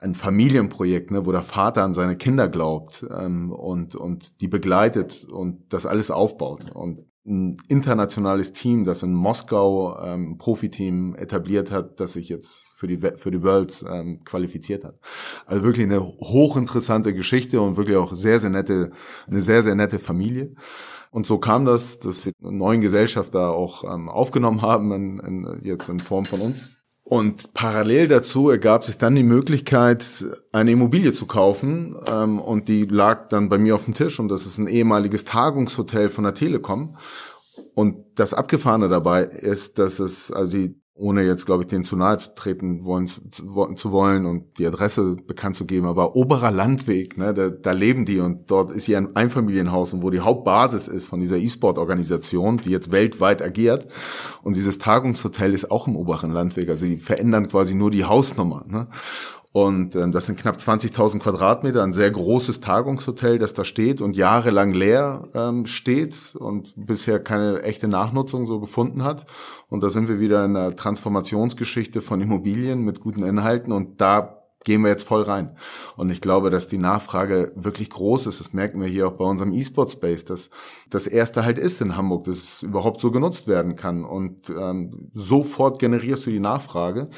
ein 0.00 0.14
Familienprojekt, 0.14 1.10
ne, 1.10 1.26
wo 1.26 1.32
der 1.32 1.42
Vater 1.42 1.82
an 1.82 1.94
seine 1.94 2.16
Kinder 2.16 2.48
glaubt 2.48 3.04
ähm, 3.10 3.50
und, 3.52 3.96
und 3.96 4.40
die 4.40 4.48
begleitet 4.48 5.24
und 5.24 5.72
das 5.72 5.86
alles 5.86 6.10
aufbaut. 6.10 6.70
Und 6.72 7.04
ein 7.28 7.58
internationales 7.68 8.52
Team, 8.52 8.84
das 8.84 9.02
in 9.02 9.12
Moskau 9.12 9.98
ähm, 10.02 10.38
Profiteam 10.38 11.14
etabliert 11.14 11.70
hat, 11.70 12.00
das 12.00 12.14
sich 12.14 12.28
jetzt 12.28 12.72
für 12.74 12.86
die 12.86 12.98
für 13.16 13.30
die 13.30 13.42
Worlds 13.42 13.84
ähm, 13.88 14.24
qualifiziert 14.24 14.84
hat. 14.84 14.98
Also 15.46 15.62
wirklich 15.62 15.84
eine 15.84 16.00
hochinteressante 16.00 17.12
Geschichte 17.12 17.60
und 17.60 17.76
wirklich 17.76 17.96
auch 17.96 18.14
sehr 18.14 18.38
sehr 18.38 18.50
nette 18.50 18.92
eine 19.26 19.40
sehr 19.40 19.62
sehr 19.62 19.74
nette 19.74 19.98
Familie. 19.98 20.54
Und 21.10 21.26
so 21.26 21.38
kam 21.38 21.64
das, 21.64 21.98
dass 21.98 22.22
sie 22.22 22.32
einen 22.42 22.58
neuen 22.58 22.80
Gesellschafter 22.80 23.50
auch 23.50 23.84
ähm, 23.84 24.08
aufgenommen 24.08 24.62
haben, 24.62 24.92
in, 24.92 25.18
in, 25.20 25.60
jetzt 25.62 25.88
in 25.88 25.98
Form 25.98 26.24
von 26.24 26.40
uns. 26.40 26.77
Und 27.10 27.54
parallel 27.54 28.06
dazu 28.06 28.50
ergab 28.50 28.84
sich 28.84 28.98
dann 28.98 29.14
die 29.14 29.22
Möglichkeit, 29.22 30.04
eine 30.52 30.72
Immobilie 30.72 31.14
zu 31.14 31.24
kaufen. 31.24 31.96
Ähm, 32.06 32.38
und 32.38 32.68
die 32.68 32.84
lag 32.84 33.30
dann 33.30 33.48
bei 33.48 33.56
mir 33.56 33.76
auf 33.76 33.86
dem 33.86 33.94
Tisch. 33.94 34.20
Und 34.20 34.28
das 34.28 34.44
ist 34.44 34.58
ein 34.58 34.68
ehemaliges 34.68 35.24
Tagungshotel 35.24 36.10
von 36.10 36.24
der 36.24 36.34
Telekom. 36.34 36.96
Und 37.74 38.04
das 38.16 38.34
Abgefahrene 38.34 38.90
dabei 38.90 39.22
ist, 39.24 39.78
dass 39.78 40.00
es, 40.00 40.30
also 40.30 40.52
die 40.52 40.77
ohne 40.98 41.22
jetzt, 41.22 41.46
glaube 41.46 41.62
ich, 41.62 41.68
denen 41.68 41.84
zu 41.84 41.96
nahe 41.96 42.18
zu 42.18 42.34
treten 42.34 42.84
wollen, 42.84 43.06
zu, 43.06 43.20
zu, 43.30 43.92
wollen 43.92 44.26
und 44.26 44.58
die 44.58 44.66
Adresse 44.66 45.16
bekannt 45.26 45.54
zu 45.54 45.64
geben. 45.64 45.86
Aber 45.86 46.16
oberer 46.16 46.50
Landweg, 46.50 47.16
ne, 47.16 47.32
da, 47.32 47.48
da 47.50 47.70
leben 47.70 48.04
die 48.04 48.18
und 48.18 48.50
dort 48.50 48.72
ist 48.72 48.84
hier 48.84 48.98
ein 48.98 49.14
Einfamilienhaus 49.14 49.92
und 49.92 50.02
wo 50.02 50.10
die 50.10 50.20
Hauptbasis 50.20 50.88
ist 50.88 51.04
von 51.04 51.20
dieser 51.20 51.36
E-Sport-Organisation, 51.36 52.56
die 52.56 52.70
jetzt 52.70 52.90
weltweit 52.90 53.42
agiert. 53.42 53.86
Und 54.42 54.56
dieses 54.56 54.78
Tagungshotel 54.78 55.54
ist 55.54 55.70
auch 55.70 55.86
im 55.86 55.94
oberen 55.94 56.32
Landweg. 56.32 56.68
Also 56.68 56.86
die 56.86 56.96
verändern 56.96 57.48
quasi 57.48 57.74
nur 57.74 57.92
die 57.92 58.04
Hausnummer. 58.04 58.64
Ne? 58.66 58.88
Und 59.52 59.96
ähm, 59.96 60.12
das 60.12 60.26
sind 60.26 60.38
knapp 60.38 60.56
20.000 60.56 61.20
Quadratmeter, 61.20 61.82
ein 61.82 61.92
sehr 61.92 62.10
großes 62.10 62.60
Tagungshotel, 62.60 63.38
das 63.38 63.54
da 63.54 63.64
steht 63.64 64.00
und 64.00 64.14
jahrelang 64.14 64.72
leer 64.72 65.28
ähm, 65.34 65.66
steht 65.66 66.36
und 66.38 66.74
bisher 66.76 67.18
keine 67.18 67.62
echte 67.62 67.88
Nachnutzung 67.88 68.46
so 68.46 68.60
gefunden 68.60 69.04
hat. 69.04 69.24
Und 69.68 69.82
da 69.82 69.90
sind 69.90 70.08
wir 70.08 70.20
wieder 70.20 70.44
in 70.44 70.54
der 70.54 70.76
Transformationsgeschichte 70.76 72.02
von 72.02 72.20
Immobilien 72.20 72.82
mit 72.82 73.00
guten 73.00 73.22
Inhalten 73.22 73.72
und 73.72 74.00
da 74.00 74.37
gehen 74.64 74.82
wir 74.82 74.90
jetzt 74.90 75.06
voll 75.06 75.22
rein. 75.22 75.56
Und 75.96 76.10
ich 76.10 76.20
glaube, 76.20 76.50
dass 76.50 76.68
die 76.68 76.78
Nachfrage 76.78 77.52
wirklich 77.54 77.90
groß 77.90 78.26
ist. 78.26 78.40
Das 78.40 78.52
merken 78.52 78.80
wir 78.80 78.88
hier 78.88 79.08
auch 79.08 79.12
bei 79.12 79.24
unserem 79.24 79.52
E-Sport 79.52 79.92
Space, 79.92 80.24
dass 80.24 80.50
das 80.90 81.06
erste 81.06 81.44
halt 81.44 81.58
ist 81.58 81.80
in 81.80 81.96
Hamburg, 81.96 82.24
dass 82.24 82.36
es 82.36 82.62
überhaupt 82.62 83.00
so 83.00 83.10
genutzt 83.10 83.46
werden 83.48 83.76
kann. 83.76 84.04
Und 84.04 84.50
ähm, 84.50 85.10
sofort 85.14 85.78
generierst 85.78 86.26
du 86.26 86.30
die 86.30 86.40
Nachfrage. 86.40 87.08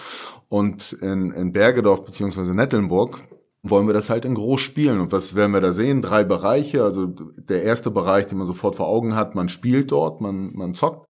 Und 0.48 0.92
in, 0.94 1.30
in 1.30 1.52
Bergedorf 1.52 2.04
beziehungsweise 2.04 2.54
Nettelnburg 2.54 3.20
wollen 3.62 3.86
wir 3.86 3.94
das 3.94 4.10
halt 4.10 4.24
in 4.24 4.34
groß 4.34 4.60
spielen. 4.60 5.00
Und 5.00 5.12
was 5.12 5.34
werden 5.34 5.52
wir 5.52 5.60
da 5.60 5.72
sehen? 5.72 6.02
Drei 6.02 6.24
Bereiche. 6.24 6.82
Also 6.82 7.06
der 7.06 7.62
erste 7.62 7.90
Bereich, 7.90 8.26
den 8.26 8.38
man 8.38 8.46
sofort 8.46 8.76
vor 8.76 8.88
Augen 8.88 9.14
hat, 9.14 9.34
man 9.34 9.48
spielt 9.48 9.92
dort, 9.92 10.20
man, 10.20 10.52
man 10.54 10.74
zockt. 10.74 11.09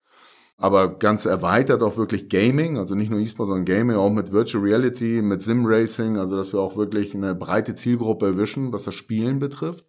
Aber 0.61 0.99
ganz 0.99 1.25
erweitert 1.25 1.83
auch 1.85 1.97
wirklich 1.97 2.29
Gaming, 2.29 2.79
also 2.79 2.97
nicht 2.97 3.11
nur 3.11 3.21
E-Sport, 3.21 3.49
sondern 3.49 3.65
Gaming, 3.65 3.97
auch 3.97 4.11
mit 4.11 4.33
Virtual 4.33 4.63
Reality, 4.63 5.23
mit 5.23 5.41
Sim 5.41 5.65
Racing, 5.65 6.19
also 6.19 6.37
dass 6.37 6.53
wir 6.53 6.61
auch 6.61 6.77
wirklich 6.77 7.15
eine 7.15 7.37
breite 7.37 7.77
Zielgruppe 7.77 8.27
erwischen, 8.27 8.73
was 8.73 8.83
das 8.83 8.97
Spielen 8.97 9.39
betrifft. 9.39 9.87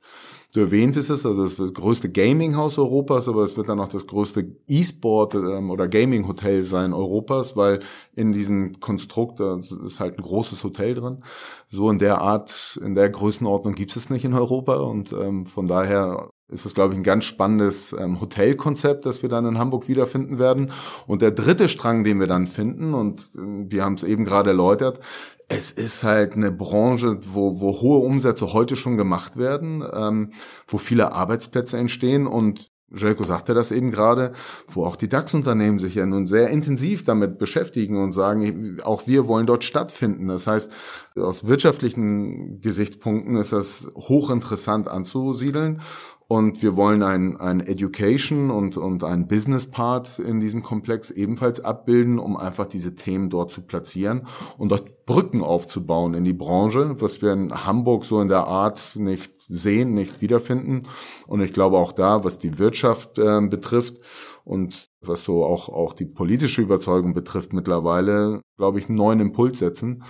Du 0.54 0.62
erwähntest 0.62 1.10
es, 1.10 1.26
also 1.26 1.44
das, 1.44 1.56
das 1.56 1.74
größte 1.74 2.12
Gaming-Haus 2.12 2.78
Europas, 2.78 3.28
aber 3.28 3.44
es 3.44 3.58
wird 3.58 3.70
dann 3.70 3.80
auch 3.80 3.88
das 3.88 4.06
größte 4.06 4.56
E-Sport 4.68 5.36
ähm, 5.36 5.72
oder 5.72 5.88
Gaming-Hotel 5.88 6.64
sein 6.64 6.94
Europas, 6.94 7.56
weil 7.56 7.80
in 8.16 8.32
diesem 8.32 8.80
Konstrukt 8.80 9.40
da 9.40 9.58
ist 9.58 10.00
halt 10.00 10.20
ein 10.20 10.24
großes 10.24 10.64
Hotel 10.64 10.94
drin. 10.94 11.24
So 11.68 11.90
in 11.90 11.98
der 11.98 12.22
Art, 12.22 12.80
in 12.84 12.94
der 12.94 13.10
Größenordnung 13.10 13.74
gibt 13.74 13.96
es 13.96 14.12
nicht 14.12 14.26
in 14.26 14.36
Europa 14.36 14.76
und 14.76 15.14
ähm, 15.14 15.48
von 15.48 15.68
daher 15.68 16.30
ist 16.50 16.66
es, 16.66 16.74
glaube 16.74 16.94
ich, 16.94 17.00
ein 17.00 17.04
ganz 17.04 17.26
spannendes 17.26 17.94
ähm, 17.94 18.20
Hotelkonzept, 18.20 19.06
das 19.06 19.22
wir 19.22 19.30
dann 19.30 19.46
in 19.46 19.58
Hamburg 19.58 19.88
wiederfinden 19.88 20.40
werden. 20.40 20.72
Und 21.08 21.22
der 21.22 21.32
dritte 21.32 21.70
Strang, 21.70 22.04
den 22.04 22.20
wir 22.20 22.28
dann 22.28 22.48
finden, 22.48 22.94
und 22.94 23.22
äh, 23.36 23.72
wir 23.72 23.86
haben 23.86 23.94
es 23.94 24.04
eben 24.04 24.26
gerade 24.26 24.52
erläutert, 24.52 25.00
es 25.48 25.72
ist 25.72 26.04
halt 26.04 26.36
eine 26.36 26.52
Branche, 26.52 27.20
wo, 27.34 27.60
wo 27.60 27.82
hohe 27.82 28.00
Umsätze 28.00 28.54
heute 28.54 28.76
schon 28.76 28.98
gemacht 28.98 29.38
werden, 29.38 29.84
ähm, 29.94 30.32
wo 30.68 30.78
viele 30.78 31.12
Arbeitsplätze 31.12 31.78
entstehen 31.78 32.28
und 32.28 32.72
Jelko 32.92 33.24
sagte 33.24 33.54
das 33.54 33.72
eben 33.72 33.92
gerade, 33.92 34.32
wo 34.68 34.86
auch 34.86 34.96
die 34.96 35.10
DAX-Unternehmen 35.10 35.80
sich 35.80 35.96
ja 35.96 36.06
nun 36.06 36.26
sehr 36.26 36.50
intensiv 36.50 37.04
damit 37.04 37.38
beschäftigen 37.38 38.02
und 38.02 38.12
sagen, 38.12 38.78
auch 38.84 39.06
wir 39.06 39.28
wollen 39.28 39.46
dort 39.46 39.64
stattfinden. 39.64 40.28
Das 40.28 40.48
heißt, 40.48 40.72
aus 41.16 41.46
wirtschaftlichen 41.46 42.62
Gesichtspunkten 42.62 43.36
ist 43.36 43.54
das 43.54 43.88
hochinteressant 43.96 44.88
anzusiedeln. 44.88 45.82
Und 46.32 46.62
wir 46.62 46.76
wollen 46.76 47.02
ein, 47.02 47.38
ein 47.38 47.60
Education 47.60 48.52
und, 48.52 48.78
und 48.78 49.04
ein 49.04 49.28
Business 49.28 49.66
Part 49.66 50.20
in 50.20 50.40
diesem 50.40 50.62
Komplex 50.62 51.10
ebenfalls 51.10 51.60
abbilden, 51.60 52.20
um 52.20 52.38
einfach 52.38 52.68
diese 52.68 52.94
Themen 52.94 53.32
dort 53.32 53.50
zu 53.50 53.64
platzieren 53.64 54.28
und 54.60 54.70
dort 54.70 55.08
Brücken 55.08 55.42
aufzubauen 55.42 56.14
in 56.14 56.26
die 56.26 56.34
Branche, 56.34 56.96
was 57.02 57.24
wir 57.24 57.34
in 57.34 57.66
Hamburg 57.66 58.06
so 58.06 58.22
in 58.22 58.28
der 58.28 58.46
Art 58.46 58.96
nicht 58.96 59.34
sehen, 59.48 59.96
nicht 59.96 60.22
wiederfinden. 60.22 60.84
Und 61.26 61.42
ich 61.42 61.52
glaube 61.52 61.80
auch 61.80 61.94
da, 61.94 62.24
was 62.24 62.38
die 62.38 62.60
Wirtschaft 62.60 63.18
äh, 63.18 63.42
betrifft 63.42 63.98
und 64.44 64.92
was 65.02 65.24
so 65.24 65.44
auch, 65.44 65.68
auch 65.68 65.94
die 65.94 66.06
politische 66.06 66.62
Überzeugung 66.62 67.16
betrifft 67.16 67.54
mittlerweile, 67.54 68.42
glaube 68.56 68.78
ich, 68.78 68.88
einen 68.88 69.00
neuen 69.00 69.20
Impuls 69.20 69.58
setzen 69.58 70.04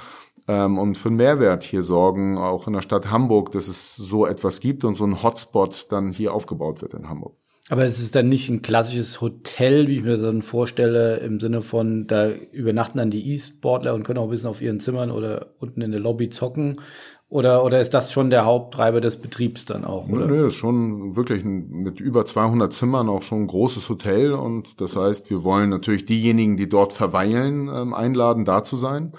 und 0.53 0.97
für 0.97 1.09
einen 1.09 1.17
Mehrwert 1.17 1.63
hier 1.63 1.83
sorgen, 1.83 2.37
auch 2.37 2.67
in 2.67 2.73
der 2.73 2.81
Stadt 2.81 3.11
Hamburg, 3.11 3.51
dass 3.51 3.67
es 3.67 3.95
so 3.95 4.25
etwas 4.25 4.59
gibt 4.59 4.83
und 4.83 4.95
so 4.95 5.05
ein 5.05 5.21
Hotspot 5.21 5.87
dann 5.89 6.11
hier 6.11 6.33
aufgebaut 6.33 6.81
wird 6.81 6.93
in 6.93 7.09
Hamburg. 7.09 7.35
Aber 7.69 7.83
es 7.83 7.99
ist 7.99 8.15
dann 8.15 8.29
nicht 8.29 8.49
ein 8.49 8.63
klassisches 8.63 9.21
Hotel, 9.21 9.87
wie 9.87 9.97
ich 9.97 10.03
mir 10.03 10.11
das 10.11 10.21
dann 10.21 10.41
vorstelle, 10.41 11.17
im 11.17 11.39
Sinne 11.39 11.61
von, 11.61 12.07
da 12.07 12.31
übernachten 12.51 12.97
dann 12.97 13.11
die 13.11 13.31
E-Sportler 13.31 13.93
und 13.93 14.03
können 14.03 14.17
auch 14.17 14.23
ein 14.23 14.31
bisschen 14.31 14.49
auf 14.49 14.61
ihren 14.61 14.79
Zimmern 14.79 15.11
oder 15.11 15.53
unten 15.59 15.81
in 15.81 15.91
der 15.91 15.99
Lobby 15.99 16.29
zocken. 16.29 16.81
Oder, 17.31 17.63
oder 17.63 17.79
ist 17.79 17.93
das 17.93 18.11
schon 18.11 18.31
der 18.31 18.43
Haupttreiber 18.43 19.01
des 19.01 19.17
Betriebs 19.17 19.65
dann 19.65 19.85
auch? 19.85 20.09
Oder? 20.09 20.25
Nö, 20.25 20.47
ist 20.47 20.55
schon 20.55 21.15
wirklich 21.15 21.45
ein, 21.45 21.69
mit 21.69 21.99
über 21.99 22.25
200 22.25 22.73
Zimmern 22.73 23.07
auch 23.07 23.21
schon 23.21 23.43
ein 23.43 23.47
großes 23.47 23.87
Hotel. 23.87 24.33
Und 24.33 24.81
das 24.81 24.95
heißt, 24.95 25.29
wir 25.29 25.43
wollen 25.43 25.69
natürlich 25.69 26.07
diejenigen, 26.07 26.57
die 26.57 26.67
dort 26.67 26.91
verweilen, 26.91 27.69
ähm, 27.71 27.93
einladen, 27.93 28.45
da 28.45 28.63
zu 28.63 28.77
sein. 28.77 29.13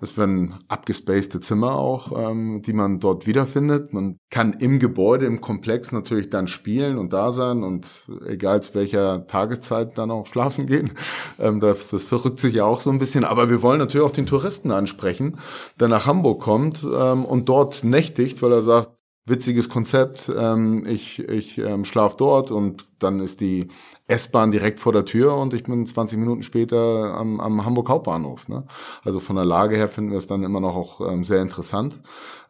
Es 0.00 0.16
werden 0.16 0.54
abgespacede 0.68 1.40
Zimmer 1.40 1.76
auch, 1.76 2.30
ähm, 2.30 2.62
die 2.62 2.72
man 2.72 3.00
dort 3.00 3.26
wiederfindet. 3.26 3.92
Man 3.92 4.18
kann 4.30 4.54
im 4.54 4.78
Gebäude, 4.78 5.26
im 5.26 5.40
Komplex 5.40 5.92
natürlich 5.92 6.30
dann 6.30 6.48
spielen 6.48 6.98
und 6.98 7.12
da 7.12 7.32
sein 7.32 7.62
und 7.62 7.86
egal 8.26 8.62
zu 8.62 8.74
welcher 8.74 9.26
Tageszeit 9.26 9.98
dann 9.98 10.10
auch 10.10 10.26
schlafen 10.26 10.66
gehen. 10.66 10.92
Ähm, 11.38 11.60
das, 11.60 11.90
das 11.90 12.04
verrückt 12.04 12.40
sich 12.40 12.54
ja 12.54 12.64
auch 12.64 12.80
so 12.80 12.88
ein 12.88 12.98
bisschen. 12.98 13.24
Aber 13.24 13.50
wir 13.50 13.60
wollen 13.60 13.78
natürlich 13.78 14.06
auch 14.06 14.12
den 14.12 14.26
Touristen 14.26 14.70
ansprechen, 14.70 15.38
der 15.78 15.88
nach 15.88 16.06
Hamburg 16.06 16.40
kommt 16.40 16.82
ähm, 16.82 17.26
und 17.26 17.48
dort 17.48 17.84
nächtigt, 17.84 18.40
weil 18.40 18.52
er 18.52 18.62
sagt, 18.62 18.90
witziges 19.26 19.68
Konzept. 19.68 20.30
Ähm, 20.34 20.86
ich 20.86 21.18
ich 21.28 21.58
ähm, 21.58 21.84
schlaf 21.84 22.16
dort 22.16 22.50
und 22.50 22.86
dann 22.98 23.20
ist 23.20 23.40
die 23.40 23.68
S-Bahn 24.08 24.52
direkt 24.52 24.78
vor 24.78 24.92
der 24.92 25.04
Tür 25.04 25.34
und 25.36 25.52
ich 25.52 25.64
bin 25.64 25.84
20 25.84 26.18
Minuten 26.18 26.42
später 26.42 27.14
am, 27.14 27.40
am 27.40 27.64
Hamburg 27.64 27.88
Hauptbahnhof. 27.88 28.48
Ne? 28.48 28.64
Also 29.04 29.18
von 29.18 29.34
der 29.36 29.44
Lage 29.44 29.76
her 29.76 29.88
finden 29.88 30.12
wir 30.12 30.18
es 30.18 30.28
dann 30.28 30.44
immer 30.44 30.60
noch 30.60 30.76
auch 30.76 31.00
ähm, 31.00 31.24
sehr 31.24 31.42
interessant. 31.42 31.98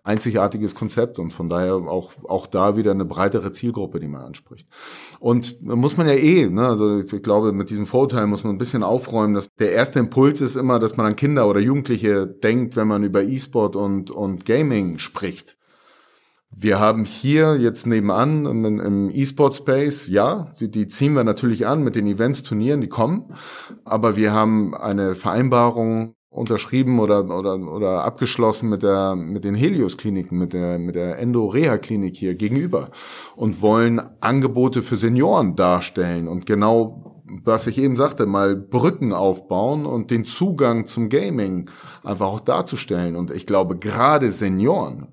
Einzigartiges 0.04 0.74
Konzept 0.74 1.18
und 1.18 1.32
von 1.32 1.48
daher 1.48 1.74
auch, 1.74 2.12
auch 2.28 2.46
da 2.46 2.76
wieder 2.76 2.92
eine 2.92 3.07
breitere 3.07 3.52
Zielgruppe, 3.52 3.98
die 3.98 4.07
man 4.07 4.20
anspricht. 4.20 4.68
Und 5.18 5.61
muss 5.62 5.96
man 5.96 6.07
ja 6.07 6.14
eh, 6.14 6.48
ne? 6.48 6.68
also 6.68 7.00
ich 7.00 7.22
glaube, 7.22 7.52
mit 7.52 7.70
diesem 7.70 7.86
Vorurteil 7.86 8.26
muss 8.26 8.44
man 8.44 8.54
ein 8.54 8.59
bisschen 8.59 8.82
aufräumen, 8.82 9.34
dass 9.34 9.48
der 9.59 9.72
erste 9.72 9.98
Impuls 9.98 10.40
ist 10.40 10.57
immer, 10.57 10.78
dass 10.78 10.96
man 10.96 11.07
an 11.07 11.16
Kinder 11.16 11.48
oder 11.48 11.59
Jugendliche 11.59 12.26
denkt, 12.26 12.76
wenn 12.76 12.86
man 12.86 13.02
über 13.02 13.24
E-Sport 13.24 13.74
und, 13.76 14.11
und 14.11 14.44
Gaming 14.44 14.98
spricht. 14.98 15.57
Wir 16.59 16.80
haben 16.80 17.04
hier 17.04 17.59
jetzt 17.59 17.86
nebenan 17.86 18.46
im 18.46 19.11
E-Sport-Space, 19.11 20.09
ja, 20.09 20.54
die, 20.59 20.70
die 20.70 20.88
ziehen 20.88 21.12
wir 21.12 21.22
natürlich 21.22 21.66
an 21.66 21.84
mit 21.84 21.96
den 21.96 22.07
Events, 22.07 22.42
Turnieren, 22.42 22.80
die 22.80 22.88
kommen. 22.88 23.34
Aber 23.84 24.16
wir 24.16 24.32
haben 24.32 24.74
eine 24.74 25.16
Vereinbarung 25.16 26.14
unterschrieben 26.30 26.98
oder, 26.98 27.26
oder, 27.26 27.57
oder 27.59 28.04
abgeschlossen 28.04 28.70
mit 28.70 28.82
der, 28.82 29.16
mit 29.16 29.44
den 29.44 29.54
Helios-Kliniken, 29.54 30.38
mit 30.38 30.54
der, 30.54 30.78
mit 30.78 30.94
der 30.94 31.18
Endo-Reha-Klinik 31.18 32.16
hier 32.16 32.34
gegenüber 32.36 32.90
und 33.36 33.61
wollen 33.61 34.00
Angebote 34.20 34.82
für 34.82 34.96
Senioren 34.96 35.57
darstellen 35.57 36.26
und 36.26 36.46
genau, 36.46 37.22
was 37.44 37.66
ich 37.66 37.76
eben 37.76 37.96
sagte, 37.96 38.24
mal 38.24 38.57
Brücken 38.57 39.12
aufbauen 39.12 39.84
und 39.84 40.11
den 40.11 40.24
Zugang 40.24 40.86
zum 40.86 41.11
Gaming 41.11 41.68
einfach 42.02 42.28
auch 42.28 42.40
darzustellen. 42.40 43.16
Und 43.16 43.30
ich 43.30 43.46
glaube, 43.46 43.76
gerade 43.76 44.30
Senioren, 44.30 45.09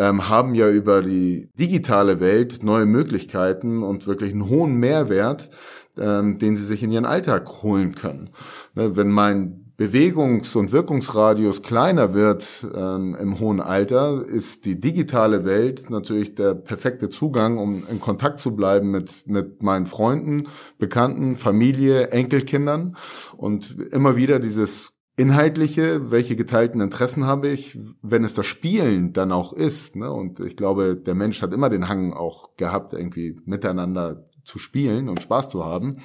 ähm, 0.00 0.30
haben 0.30 0.54
ja 0.54 0.70
über 0.70 1.02
die 1.02 1.50
digitale 1.58 2.20
Welt 2.20 2.62
neue 2.62 2.86
Möglichkeiten 2.86 3.82
und 3.82 4.06
wirklich 4.06 4.32
einen 4.32 4.48
hohen 4.48 4.76
Mehrwert, 4.76 5.50
ähm, 5.98 6.38
den 6.38 6.56
sie 6.56 6.64
sich 6.64 6.82
in 6.82 6.90
ihren 6.90 7.04
Alltag 7.04 7.62
holen 7.62 7.94
können. 7.94 8.30
Ne, 8.74 8.96
wenn 8.96 9.10
mein 9.10 9.66
Bewegungs- 9.76 10.56
und 10.56 10.72
Wirkungsradius 10.72 11.62
kleiner 11.62 12.14
wird 12.14 12.66
ähm, 12.74 13.14
im 13.20 13.40
hohen 13.40 13.60
Alter, 13.60 14.24
ist 14.26 14.64
die 14.64 14.80
digitale 14.80 15.44
Welt 15.44 15.90
natürlich 15.90 16.34
der 16.34 16.54
perfekte 16.54 17.10
Zugang, 17.10 17.58
um 17.58 17.82
in 17.90 18.00
Kontakt 18.00 18.40
zu 18.40 18.56
bleiben 18.56 18.90
mit, 18.90 19.26
mit 19.26 19.62
meinen 19.62 19.86
Freunden, 19.86 20.48
Bekannten, 20.78 21.36
Familie, 21.36 22.08
Enkelkindern 22.08 22.96
und 23.36 23.76
immer 23.90 24.16
wieder 24.16 24.38
dieses 24.38 24.99
inhaltliche, 25.20 26.10
welche 26.10 26.34
geteilten 26.34 26.80
Interessen 26.80 27.26
habe 27.26 27.48
ich, 27.48 27.78
wenn 28.00 28.24
es 28.24 28.32
das 28.32 28.46
Spielen 28.46 29.12
dann 29.12 29.32
auch 29.32 29.52
ist. 29.52 29.94
Ne? 29.94 30.10
Und 30.10 30.40
ich 30.40 30.56
glaube, 30.56 30.96
der 30.96 31.14
Mensch 31.14 31.42
hat 31.42 31.52
immer 31.52 31.68
den 31.68 31.88
Hang 31.88 32.14
auch 32.14 32.56
gehabt, 32.56 32.94
irgendwie 32.94 33.36
miteinander 33.44 34.26
zu 34.44 34.58
spielen 34.58 35.10
und 35.10 35.22
Spaß 35.22 35.50
zu 35.50 35.64
haben. 35.64 35.98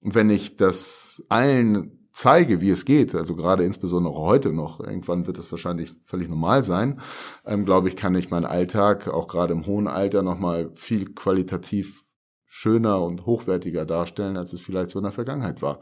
wenn 0.00 0.30
ich 0.30 0.56
das 0.56 1.24
allen 1.28 2.08
zeige, 2.12 2.60
wie 2.60 2.70
es 2.70 2.84
geht, 2.84 3.14
also 3.14 3.36
gerade 3.36 3.64
insbesondere 3.64 4.14
heute 4.14 4.52
noch, 4.52 4.80
irgendwann 4.80 5.28
wird 5.28 5.38
es 5.38 5.50
wahrscheinlich 5.52 5.94
völlig 6.04 6.28
normal 6.28 6.64
sein, 6.64 7.00
ähm, 7.46 7.64
glaube 7.64 7.88
ich, 7.88 7.94
kann 7.94 8.16
ich 8.16 8.30
meinen 8.30 8.44
Alltag 8.44 9.06
auch 9.06 9.28
gerade 9.28 9.52
im 9.52 9.66
hohen 9.66 9.86
Alter 9.86 10.22
nochmal 10.22 10.70
viel 10.74 11.14
qualitativ 11.14 12.02
schöner 12.44 13.02
und 13.02 13.26
hochwertiger 13.26 13.86
darstellen, 13.86 14.36
als 14.36 14.52
es 14.52 14.60
vielleicht 14.60 14.90
so 14.90 14.98
in 14.98 15.04
der 15.04 15.12
Vergangenheit 15.12 15.62
war 15.62 15.78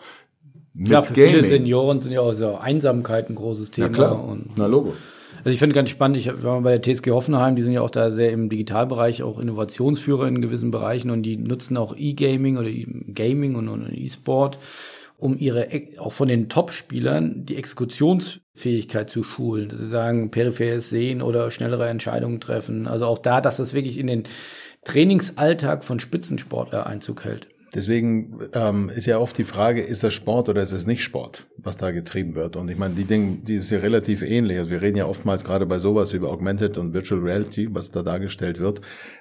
mit 0.77 0.89
ja, 0.89 1.03
für 1.03 1.14
Gaming. 1.14 1.31
viele 1.31 1.45
Senioren 1.45 2.01
sind 2.01 2.12
ja 2.12 2.20
auch 2.20 2.33
so 2.33 2.57
Einsamkeit 2.57 3.31
ein 3.31 3.35
großes 3.35 3.70
Thema. 3.70 3.87
Ja, 3.89 3.93
klar. 3.93 4.24
Und, 4.24 4.51
Na, 4.57 4.66
Logo. 4.66 4.93
Also 5.39 5.51
ich 5.51 5.59
finde 5.59 5.74
ganz 5.74 5.91
spannend, 5.91 6.16
ich 6.16 6.43
war 6.43 6.61
bei 6.61 6.77
der 6.77 6.83
TSG 6.83 7.11
Hoffenheim, 7.12 7.55
die 7.55 7.62
sind 7.62 7.72
ja 7.72 7.81
auch 7.81 7.91
da 7.91 8.11
sehr 8.11 8.33
im 8.33 8.49
Digitalbereich, 8.49 9.22
auch 9.22 9.39
Innovationsführer 9.39 10.27
in 10.27 10.43
gewissen 10.43 10.72
Bereichen 10.72 11.11
und 11.11 11.22
die 11.22 11.37
nutzen 11.37 11.77
auch 11.77 11.95
E-Gaming 11.97 12.57
oder 12.59 12.68
Gaming 13.14 13.55
und 13.55 13.93
E-Sport, 13.93 14.59
um 15.18 15.39
ihre, 15.39 15.68
auch 15.99 16.12
von 16.12 16.29
den 16.29 16.49
Top-Spielern, 16.49 17.47
die 17.47 17.57
Exekutionsfähigkeit 17.57 19.09
zu 19.09 19.22
schulen, 19.22 19.68
dass 19.68 19.79
sie 19.79 19.87
sagen, 19.87 20.31
peripheres 20.31 20.91
Sehen 20.91 21.22
oder 21.22 21.51
schnellere 21.53 21.89
Entscheidungen 21.89 22.41
treffen. 22.41 22.89
Also 22.89 23.07
auch 23.07 23.18
da, 23.18 23.41
dass 23.41 23.59
das 23.59 23.72
wirklich 23.72 23.99
in 23.99 24.09
den 24.09 24.24
Trainingsalltag 24.85 25.85
von 25.85 26.01
Spitzensportler 26.01 26.87
Einzug 26.87 27.24
hält. 27.24 27.47
Deswegen 27.77 28.39
ähm, 28.55 28.89
ist 28.89 29.05
ja 29.05 29.18
oft 29.18 29.37
die 29.37 29.45
Frage, 29.45 29.83
ist 29.83 30.03
das 30.03 30.14
Sport 30.14 30.49
oder 30.49 30.62
ist 30.62 30.72
es 30.72 30.87
nicht 30.87 31.05
Sport, 31.05 31.47
was 31.59 31.77
da 31.77 31.91
getrieben 31.91 32.35
wird? 32.35 32.57
Und 32.57 32.70
ich 32.70 32.79
meine, 32.79 32.95
die 32.95 33.05
Dinge, 33.05 33.37
die 33.43 33.57
ist 33.57 33.70
ja 33.70 33.79
relativ 33.79 34.22
ähnlich. 34.22 34.57
Also 34.57 34.70
wir 34.70 34.81
reden 34.81 34.97
ja 34.97 35.05
oftmals 35.05 35.45
gerade 35.45 35.66
bei 35.66 35.79
sowas 35.79 36.14
über 36.14 36.30
Augmented 36.30 36.79
und 36.79 36.95
Virtual 36.95 37.21
Reality, 37.21 37.68
was 37.75 37.91
da 37.91 38.03
dargestellt 38.03 38.61
wird. 38.61 38.80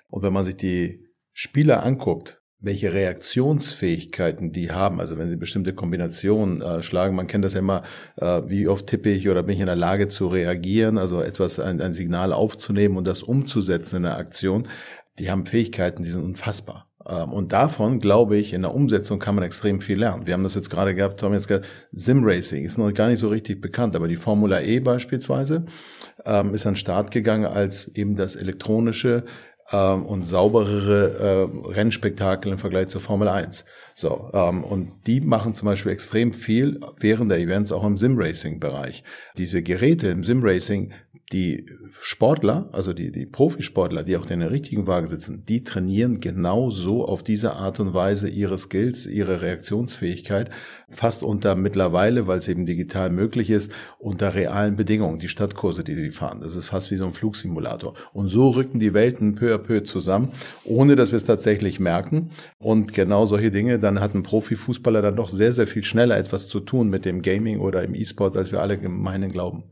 Und 0.10 0.24
wenn 0.24 0.32
man 0.32 0.46
sich 0.46 0.56
die 0.56 1.06
Spieler 1.34 1.84
anguckt, 1.84 2.42
welche 2.60 2.94
Reaktionsfähigkeiten 2.94 4.54
die 4.54 4.72
haben, 4.72 5.02
also 5.02 5.18
wenn 5.18 5.30
sie 5.30 5.36
bestimmte 5.36 5.74
Kombinationen 5.74 6.62
äh, 6.62 6.82
schlagen, 6.82 7.16
man 7.16 7.28
kennt 7.28 7.44
das 7.44 7.56
ja 7.56 7.60
immer, 7.60 7.84
äh, 8.16 8.42
wie 8.48 8.70
oft 8.70 8.88
tippe 8.88 9.10
ich 9.10 9.28
oder 9.28 9.44
bin 9.44 9.56
ich 9.56 9.60
in 9.60 9.66
der 9.66 9.76
Lage 9.76 10.08
zu 10.08 10.28
reagieren, 10.28 10.98
also 10.98 11.20
etwas, 11.22 11.60
ein, 11.60 11.82
ein 11.82 11.92
Signal 11.92 12.32
aufzunehmen 12.32 12.96
und 12.96 13.06
das 13.06 13.22
umzusetzen 13.22 13.98
in 13.98 14.04
der 14.04 14.18
Aktion, 14.18 14.68
die 15.20 15.30
haben 15.30 15.46
Fähigkeiten, 15.46 16.04
die 16.04 16.10
sind 16.10 16.24
unfassbar. 16.24 16.88
Ähm, 17.08 17.32
und 17.32 17.52
davon, 17.52 18.00
glaube 18.00 18.38
ich, 18.38 18.54
in 18.54 18.62
der 18.64 18.74
Umsetzung 18.74 19.20
kann 19.20 19.36
man 19.36 19.44
extrem 19.44 19.82
viel 19.82 20.00
lernen. 20.00 20.26
Wir 20.26 20.34
haben 20.34 20.44
das 20.44 20.56
jetzt 20.56 20.70
gerade 20.70 20.96
gehabt, 20.96 21.22
haben 21.24 21.34
jetzt 21.34 21.48
gesagt, 21.48 21.68
Sim-Racing 21.92 22.66
ist 22.66 22.78
noch 22.78 22.92
gar 22.94 23.08
nicht 23.08 23.20
so 23.20 23.30
richtig 23.30 23.62
bekannt, 23.62 23.96
aber 23.96 24.08
die 24.08 24.16
Formula 24.16 24.62
E 24.62 24.80
beispielsweise 24.80 25.66
ähm, 26.26 26.54
ist 26.54 26.66
an 26.66 26.76
Start 26.76 27.12
gegangen 27.12 27.46
als 27.46 27.88
eben 27.96 28.16
das 28.16 28.36
elektronische 28.36 29.24
ähm, 29.72 30.06
und 30.06 30.24
sauberere 30.24 31.50
äh, 31.66 31.68
Rennspektakel 31.74 32.52
im 32.52 32.58
Vergleich 32.58 32.88
zur 32.88 33.02
Formel 33.02 33.28
1. 33.28 33.66
So, 33.96 34.30
ähm, 34.34 34.64
und 34.64 34.92
die 35.08 35.22
machen 35.22 35.54
zum 35.56 35.68
Beispiel 35.68 35.92
extrem 35.92 36.34
viel 36.34 36.80
während 37.00 37.32
der 37.32 37.40
Events 37.40 37.72
auch 37.72 37.84
im 37.84 37.98
Sim-Racing-Bereich. 37.98 39.04
Diese 39.38 39.64
Geräte 39.64 40.08
im 40.10 40.24
Sim-Racing 40.24 40.94
die 41.32 41.66
Sportler, 42.00 42.70
also 42.72 42.94
die, 42.94 43.12
die 43.12 43.26
Profisportler, 43.26 44.04
die 44.04 44.16
auch 44.16 44.30
in 44.30 44.42
der 44.42 44.52
richtigen 44.52 44.86
Waage 44.86 45.08
sitzen, 45.08 45.44
die 45.46 45.64
trainieren 45.64 46.22
genau 46.22 46.70
so 46.70 47.04
auf 47.04 47.24
diese 47.24 47.54
Art 47.54 47.80
und 47.80 47.96
Weise 47.96 48.30
ihre 48.30 48.58
Skills, 48.60 49.08
ihre 49.08 49.42
Reaktionsfähigkeit, 49.42 50.52
fast 50.90 51.24
unter 51.24 51.56
mittlerweile, 51.56 52.28
weil 52.28 52.38
es 52.38 52.48
eben 52.48 52.66
digital 52.66 53.10
möglich 53.10 53.50
ist, 53.50 53.72
unter 53.98 54.36
realen 54.36 54.76
Bedingungen, 54.76 55.18
die 55.18 55.28
Stadtkurse, 55.28 55.84
die 55.84 55.96
sie 55.96 56.12
fahren. 56.12 56.42
Das 56.42 56.56
ist 56.56 56.68
fast 56.68 56.92
wie 56.92 56.96
so 56.96 57.06
ein 57.06 57.14
Flugsimulator. 57.14 57.96
Und 58.14 58.28
so 58.28 58.50
rücken 58.50 58.78
die 58.78 58.94
Welten 58.94 59.34
peu 59.34 59.56
à 59.56 59.58
peu 59.58 59.84
zusammen, 59.84 60.30
ohne 60.64 60.96
dass 60.96 61.12
wir 61.12 61.18
es 61.18 61.26
tatsächlich 61.26 61.80
merken. 61.80 62.30
Und 62.60 62.94
genau 62.94 63.26
solche 63.26 63.50
Dinge, 63.50 63.80
dann 63.80 64.00
hat 64.00 64.14
ein 64.14 64.24
Profifußballer 64.24 65.02
dann 65.02 65.16
doch 65.16 65.30
sehr, 65.30 65.52
sehr 65.52 65.66
viel 65.66 65.84
schneller 65.84 66.18
etwas 66.18 66.48
zu 66.50 66.60
tun 66.60 66.90
mit 66.90 67.04
dem 67.04 67.24
Gaming 67.24 67.60
oder 67.60 67.84
im 67.84 67.96
E-Sport, 67.96 68.38
als 68.38 68.52
wir 68.52 68.62
alle 68.62 68.78
gemeinen 68.78 69.32
glauben. 69.32 69.64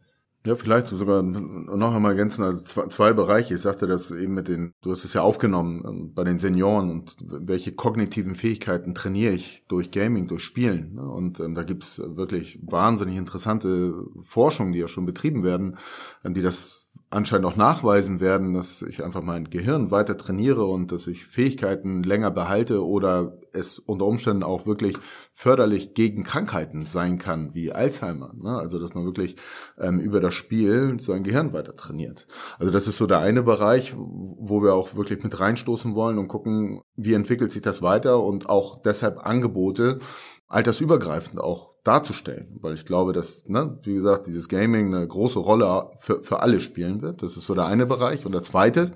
Ja, 0.46 0.58
vielleicht 0.58 0.88
sogar 0.88 1.24
noch 1.24 1.96
einmal 1.96 2.12
ergänzen, 2.12 2.44
also 2.44 2.62
zwei, 2.64 2.88
zwei 2.88 3.14
Bereiche. 3.14 3.54
Ich 3.54 3.62
sagte 3.62 3.88
das 3.88 4.12
eben 4.12 4.34
mit 4.34 4.50
den, 4.50 4.74
du 4.82 4.92
hast 4.92 5.06
es 5.06 5.14
ja 5.14 5.22
aufgenommen 5.22 5.84
ähm, 5.88 6.14
bei 6.14 6.26
den 6.26 6.38
Senioren 6.38 6.92
und 6.92 7.16
welche 7.22 7.72
kognitiven 7.72 8.36
Fähigkeiten 8.36 8.94
trainiere 8.94 9.32
ich 9.32 9.64
durch 9.70 9.90
Gaming, 9.92 10.28
durch 10.28 10.44
Spielen. 10.44 10.96
Ne? 10.96 11.10
Und 11.10 11.40
ähm, 11.40 11.56
da 11.56 11.64
gibt's 11.64 12.02
wirklich 12.06 12.60
wahnsinnig 12.62 13.16
interessante 13.16 13.94
Forschungen, 14.22 14.74
die 14.74 14.80
ja 14.80 14.90
schon 14.90 15.06
betrieben 15.06 15.44
werden, 15.46 15.78
die 16.26 16.42
das 16.42 16.83
anscheinend 17.14 17.46
auch 17.46 17.56
nachweisen 17.56 18.20
werden, 18.20 18.54
dass 18.54 18.82
ich 18.82 19.04
einfach 19.04 19.22
mein 19.22 19.50
Gehirn 19.50 19.92
weiter 19.92 20.18
trainiere 20.18 20.66
und 20.66 20.92
dass 20.92 21.08
ich 21.08 21.26
Fähigkeiten 21.26 22.04
länger 22.04 22.32
behalte 22.32 22.86
oder 22.86 23.38
es 23.52 23.78
unter 23.78 24.06
Umständen 24.06 24.44
auch 24.44 24.66
wirklich 24.66 24.98
förderlich 25.32 25.94
gegen 25.94 26.24
Krankheiten 26.24 26.86
sein 26.86 27.20
kann, 27.20 27.54
wie 27.54 27.72
Alzheimer. 27.72 28.34
Ne? 28.36 28.58
Also 28.58 28.80
dass 28.80 28.96
man 28.96 29.06
wirklich 29.06 29.36
ähm, 29.78 30.00
über 30.00 30.20
das 30.20 30.34
Spiel 30.34 31.00
sein 31.00 31.24
Gehirn 31.24 31.54
weiter 31.54 31.76
trainiert. 31.76 32.26
Also 32.58 32.72
das 32.72 32.88
ist 32.88 32.98
so 32.98 33.06
der 33.06 33.20
eine 33.20 33.44
Bereich, 33.44 33.94
wo 33.96 34.64
wir 34.64 34.74
auch 34.74 34.96
wirklich 34.96 35.24
mit 35.24 35.40
reinstoßen 35.40 35.94
wollen 35.94 36.18
und 36.18 36.28
gucken, 36.28 36.82
wie 36.96 37.14
entwickelt 37.14 37.52
sich 37.52 37.62
das 37.62 37.82
weiter 37.84 38.24
und 38.24 38.50
auch 38.50 38.82
deshalb 38.82 39.20
Angebote 39.20 40.00
altersübergreifend 40.48 41.40
auch 41.40 41.73
darzustellen, 41.84 42.58
weil 42.62 42.76
ich 42.76 42.86
glaube, 42.86 43.14
dass, 43.14 43.48
ne, 43.48 43.78
wie 43.84 43.94
gesagt, 43.94 44.28
dieses 44.28 44.48
Gaming 44.48 44.94
eine 44.94 45.08
große 45.08 45.40
Rolle 45.40 45.92
für, 45.98 46.24
für 46.24 46.42
alle 46.42 46.60
spielen 46.60 47.02
wird. 47.02 47.22
Das 47.22 47.36
ist 47.36 47.46
so 47.46 47.54
der 47.54 47.66
eine 47.66 47.86
Bereich. 47.86 48.26
Und 48.26 48.32
der 48.32 48.44
zweite, 48.44 48.92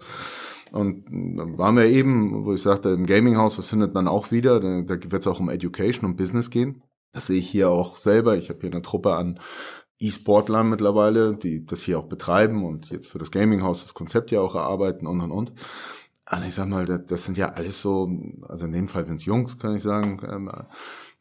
und 0.71 1.05
dann 1.05 1.57
waren 1.57 1.75
wir 1.75 1.85
eben, 1.85 2.45
wo 2.45 2.53
ich 2.53 2.61
sagte, 2.61 2.89
im 2.89 3.05
Gaminghaus, 3.05 3.57
was 3.57 3.67
findet 3.67 3.93
man 3.93 4.07
auch 4.07 4.31
wieder? 4.31 4.59
Da, 4.59 4.81
da 4.81 5.11
wird 5.11 5.21
es 5.21 5.27
auch 5.27 5.39
um 5.39 5.49
Education 5.49 6.09
und 6.09 6.17
Business 6.17 6.49
gehen. 6.49 6.81
Das 7.13 7.27
sehe 7.27 7.39
ich 7.39 7.49
hier 7.49 7.69
auch 7.69 7.97
selber. 7.97 8.37
Ich 8.37 8.49
habe 8.49 8.59
hier 8.61 8.71
eine 8.71 8.81
Truppe 8.81 9.15
an 9.15 9.39
E-Sportlern 9.99 10.69
mittlerweile, 10.69 11.35
die 11.35 11.65
das 11.65 11.81
hier 11.81 11.99
auch 11.99 12.05
betreiben 12.05 12.63
und 12.63 12.89
jetzt 12.89 13.07
für 13.07 13.17
das 13.17 13.31
Gaminghaus 13.31 13.81
das 13.81 13.93
Konzept 13.93 14.31
ja 14.31 14.41
auch 14.41 14.55
erarbeiten 14.55 15.07
und 15.07 15.21
und 15.21 15.31
und. 15.31 15.53
Und 16.29 16.43
ich 16.45 16.53
sag 16.53 16.67
mal, 16.67 16.85
das, 16.85 17.05
das 17.07 17.23
sind 17.23 17.37
ja 17.37 17.49
alles 17.49 17.81
so, 17.81 18.09
also 18.47 18.65
in 18.65 18.73
dem 18.73 18.87
Fall 18.87 19.05
sind 19.05 19.15
es 19.15 19.25
Jungs, 19.25 19.57
kann 19.57 19.75
ich 19.75 19.81
sagen. 19.81 20.21
Ähm, 20.29 20.51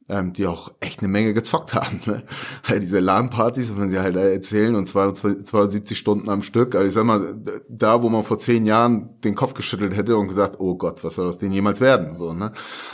ähm, 0.08 0.32
die 0.32 0.46
auch 0.46 0.72
echt 0.80 1.00
eine 1.00 1.08
Menge 1.08 1.34
gezockt 1.34 1.74
haben. 1.74 2.00
Ne? 2.06 2.22
Halt 2.64 2.82
diese 2.82 3.00
LAN-Partys, 3.00 3.76
wenn 3.76 3.90
sie 3.90 3.98
halt 3.98 4.16
erzählen 4.16 4.74
und 4.74 4.86
72 4.86 5.96
Stunden 5.96 6.28
am 6.28 6.42
Stück. 6.42 6.74
Also 6.74 6.86
ich 6.86 6.94
sag 6.94 7.04
mal, 7.04 7.36
da, 7.68 8.02
wo 8.02 8.08
man 8.08 8.22
vor 8.22 8.38
zehn 8.38 8.66
Jahren 8.66 9.20
den 9.22 9.34
Kopf 9.34 9.54
geschüttelt 9.54 9.96
hätte 9.96 10.16
und 10.16 10.28
gesagt, 10.28 10.60
oh 10.60 10.76
Gott, 10.76 11.02
was 11.04 11.14
soll 11.14 11.28
aus 11.28 11.38
denen 11.38 11.54
jemals 11.54 11.80
werden? 11.80 12.14
So, 12.14 12.32
ne? 12.32 12.52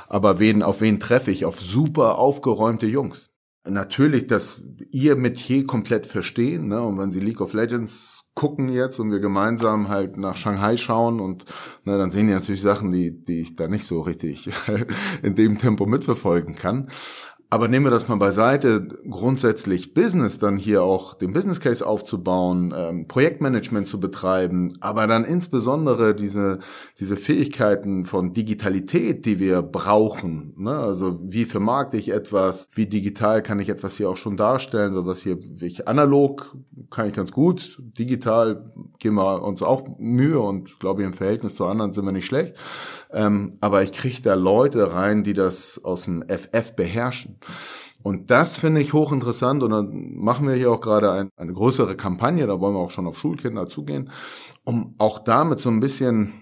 Aber 0.08 0.38
wen, 0.38 0.62
auf 0.62 0.80
wen 0.80 1.00
treffe 1.00 1.30
ich? 1.30 1.44
Auf 1.44 1.60
super 1.60 2.18
aufgeräumte 2.18 2.86
Jungs. 2.86 3.31
Natürlich, 3.64 4.26
dass 4.26 4.60
ihr 4.90 5.14
Metier 5.14 5.64
komplett 5.64 6.06
verstehen, 6.06 6.66
ne? 6.66 6.82
Und 6.82 6.98
wenn 6.98 7.12
sie 7.12 7.20
League 7.20 7.40
of 7.40 7.52
Legends 7.52 8.22
gucken 8.34 8.70
jetzt 8.70 8.98
und 8.98 9.10
wir 9.12 9.20
gemeinsam 9.20 9.88
halt 9.88 10.16
nach 10.16 10.36
Shanghai 10.36 10.76
schauen 10.76 11.20
und 11.20 11.44
ne, 11.84 11.98
dann 11.98 12.10
sehen 12.10 12.26
die 12.26 12.32
natürlich 12.32 12.62
Sachen, 12.62 12.90
die, 12.90 13.24
die 13.24 13.40
ich 13.40 13.56
da 13.56 13.68
nicht 13.68 13.84
so 13.84 14.00
richtig 14.00 14.48
in 15.22 15.34
dem 15.34 15.58
Tempo 15.58 15.86
mitverfolgen 15.86 16.54
kann. 16.54 16.88
Aber 17.52 17.68
nehmen 17.68 17.84
wir 17.84 17.90
das 17.90 18.08
mal 18.08 18.16
beiseite, 18.16 18.88
grundsätzlich 19.10 19.92
Business 19.92 20.38
dann 20.38 20.56
hier 20.56 20.82
auch 20.82 21.12
den 21.12 21.34
Business 21.34 21.60
Case 21.60 21.86
aufzubauen, 21.86 22.72
ähm, 22.74 23.06
Projektmanagement 23.08 23.86
zu 23.86 24.00
betreiben, 24.00 24.72
aber 24.80 25.06
dann 25.06 25.26
insbesondere 25.26 26.14
diese, 26.14 26.60
diese 26.98 27.16
Fähigkeiten 27.16 28.06
von 28.06 28.32
Digitalität, 28.32 29.26
die 29.26 29.38
wir 29.38 29.60
brauchen. 29.60 30.54
Ne? 30.56 30.70
Also 30.70 31.20
wie 31.24 31.44
vermarkte 31.44 31.98
ich 31.98 32.08
etwas, 32.08 32.70
wie 32.72 32.86
digital 32.86 33.42
kann 33.42 33.60
ich 33.60 33.68
etwas 33.68 33.98
hier 33.98 34.08
auch 34.08 34.16
schon 34.16 34.38
darstellen, 34.38 34.94
so 34.94 35.04
was 35.04 35.20
hier 35.20 35.36
ich 35.60 35.86
analog 35.86 36.56
kann 36.88 37.08
ich 37.08 37.12
ganz 37.12 37.32
gut, 37.32 37.82
digital 37.98 38.72
geben 38.98 39.16
wir 39.16 39.42
uns 39.42 39.62
auch 39.62 39.98
Mühe 39.98 40.40
und 40.40 40.80
glaube 40.80 41.02
ich 41.02 41.06
im 41.06 41.12
Verhältnis 41.12 41.56
zu 41.56 41.66
anderen 41.66 41.92
sind 41.92 42.06
wir 42.06 42.12
nicht 42.12 42.24
schlecht. 42.24 42.56
Ähm, 43.10 43.58
aber 43.60 43.82
ich 43.82 43.92
kriege 43.92 44.22
da 44.22 44.34
Leute 44.34 44.94
rein, 44.94 45.22
die 45.22 45.34
das 45.34 45.82
aus 45.84 46.04
dem 46.04 46.24
FF 46.26 46.74
beherrschen. 46.74 47.38
Und 48.02 48.30
das 48.30 48.56
finde 48.56 48.80
ich 48.80 48.92
hochinteressant 48.92 49.62
und 49.62 49.70
dann 49.70 50.16
machen 50.16 50.48
wir 50.48 50.54
hier 50.54 50.72
auch 50.72 50.80
gerade 50.80 51.12
ein, 51.12 51.30
eine 51.36 51.52
größere 51.52 51.96
Kampagne, 51.96 52.46
da 52.46 52.58
wollen 52.58 52.74
wir 52.74 52.80
auch 52.80 52.90
schon 52.90 53.06
auf 53.06 53.18
Schulkinder 53.18 53.68
zugehen, 53.68 54.10
um 54.64 54.94
auch 54.98 55.20
damit 55.20 55.60
so 55.60 55.70
ein 55.70 55.80
bisschen 55.80 56.32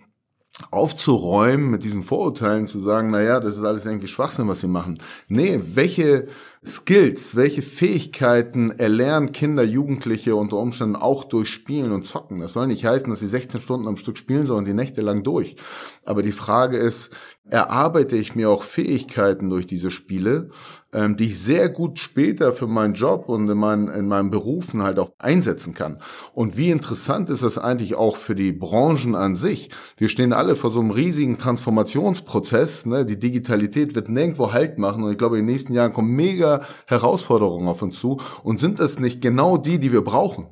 aufzuräumen 0.70 1.70
mit 1.70 1.84
diesen 1.84 2.02
Vorurteilen, 2.02 2.66
zu 2.66 2.80
sagen, 2.80 3.10
na 3.10 3.22
ja, 3.22 3.40
das 3.40 3.56
ist 3.56 3.64
alles 3.64 3.86
irgendwie 3.86 4.06
Schwachsinn, 4.06 4.48
was 4.48 4.60
sie 4.60 4.68
machen. 4.68 5.00
Nee, 5.28 5.60
welche 5.74 6.28
Skills, 6.64 7.34
welche 7.34 7.62
Fähigkeiten 7.62 8.70
erlernen 8.70 9.32
Kinder, 9.32 9.62
Jugendliche 9.62 10.36
unter 10.36 10.58
Umständen 10.58 10.96
auch 10.96 11.24
durch 11.24 11.48
Spielen 11.48 11.92
und 11.92 12.04
Zocken? 12.04 12.40
Das 12.40 12.52
soll 12.52 12.66
nicht 12.66 12.84
heißen, 12.84 13.08
dass 13.08 13.20
sie 13.20 13.26
16 13.26 13.62
Stunden 13.62 13.88
am 13.88 13.96
Stück 13.96 14.18
spielen 14.18 14.46
sollen, 14.46 14.64
die 14.64 14.74
Nächte 14.74 15.00
lang 15.00 15.22
durch. 15.22 15.56
Aber 16.04 16.22
die 16.22 16.32
Frage 16.32 16.76
ist, 16.76 17.10
erarbeite 17.44 18.16
ich 18.16 18.34
mir 18.34 18.50
auch 18.50 18.62
Fähigkeiten 18.62 19.48
durch 19.50 19.66
diese 19.66 19.90
Spiele, 19.90 20.50
ähm, 20.92 21.16
die 21.16 21.26
ich 21.26 21.40
sehr 21.40 21.68
gut 21.68 21.98
später 21.98 22.52
für 22.52 22.66
meinen 22.66 22.94
Job 22.94 23.28
und 23.28 23.48
in, 23.48 23.58
meinen, 23.58 23.88
in 23.88 24.08
meinem 24.08 24.30
Berufen 24.30 24.82
halt 24.82 24.98
auch 24.98 25.12
einsetzen 25.18 25.74
kann. 25.74 25.98
Und 26.32 26.56
wie 26.56 26.70
interessant 26.70 27.30
ist 27.30 27.42
das 27.42 27.58
eigentlich 27.58 27.94
auch 27.94 28.16
für 28.16 28.34
die 28.34 28.52
Branchen 28.52 29.14
an 29.14 29.36
sich? 29.36 29.70
Wir 29.96 30.08
stehen 30.08 30.32
alle 30.32 30.56
vor 30.56 30.70
so 30.70 30.80
einem 30.80 30.90
riesigen 30.90 31.38
Transformationsprozess. 31.38 32.86
Ne? 32.86 33.04
Die 33.04 33.18
Digitalität 33.18 33.94
wird 33.94 34.08
nirgendwo 34.08 34.52
Halt 34.52 34.78
machen 34.78 35.04
und 35.04 35.12
ich 35.12 35.18
glaube, 35.18 35.38
in 35.38 35.46
den 35.46 35.52
nächsten 35.52 35.74
Jahren 35.74 35.92
kommen 35.92 36.14
mega 36.14 36.62
Herausforderungen 36.86 37.68
auf 37.68 37.82
uns 37.82 37.98
zu. 37.98 38.18
Und 38.42 38.58
sind 38.58 38.80
das 38.80 38.98
nicht 38.98 39.20
genau 39.20 39.56
die, 39.56 39.78
die 39.78 39.92
wir 39.92 40.02
brauchen? 40.02 40.46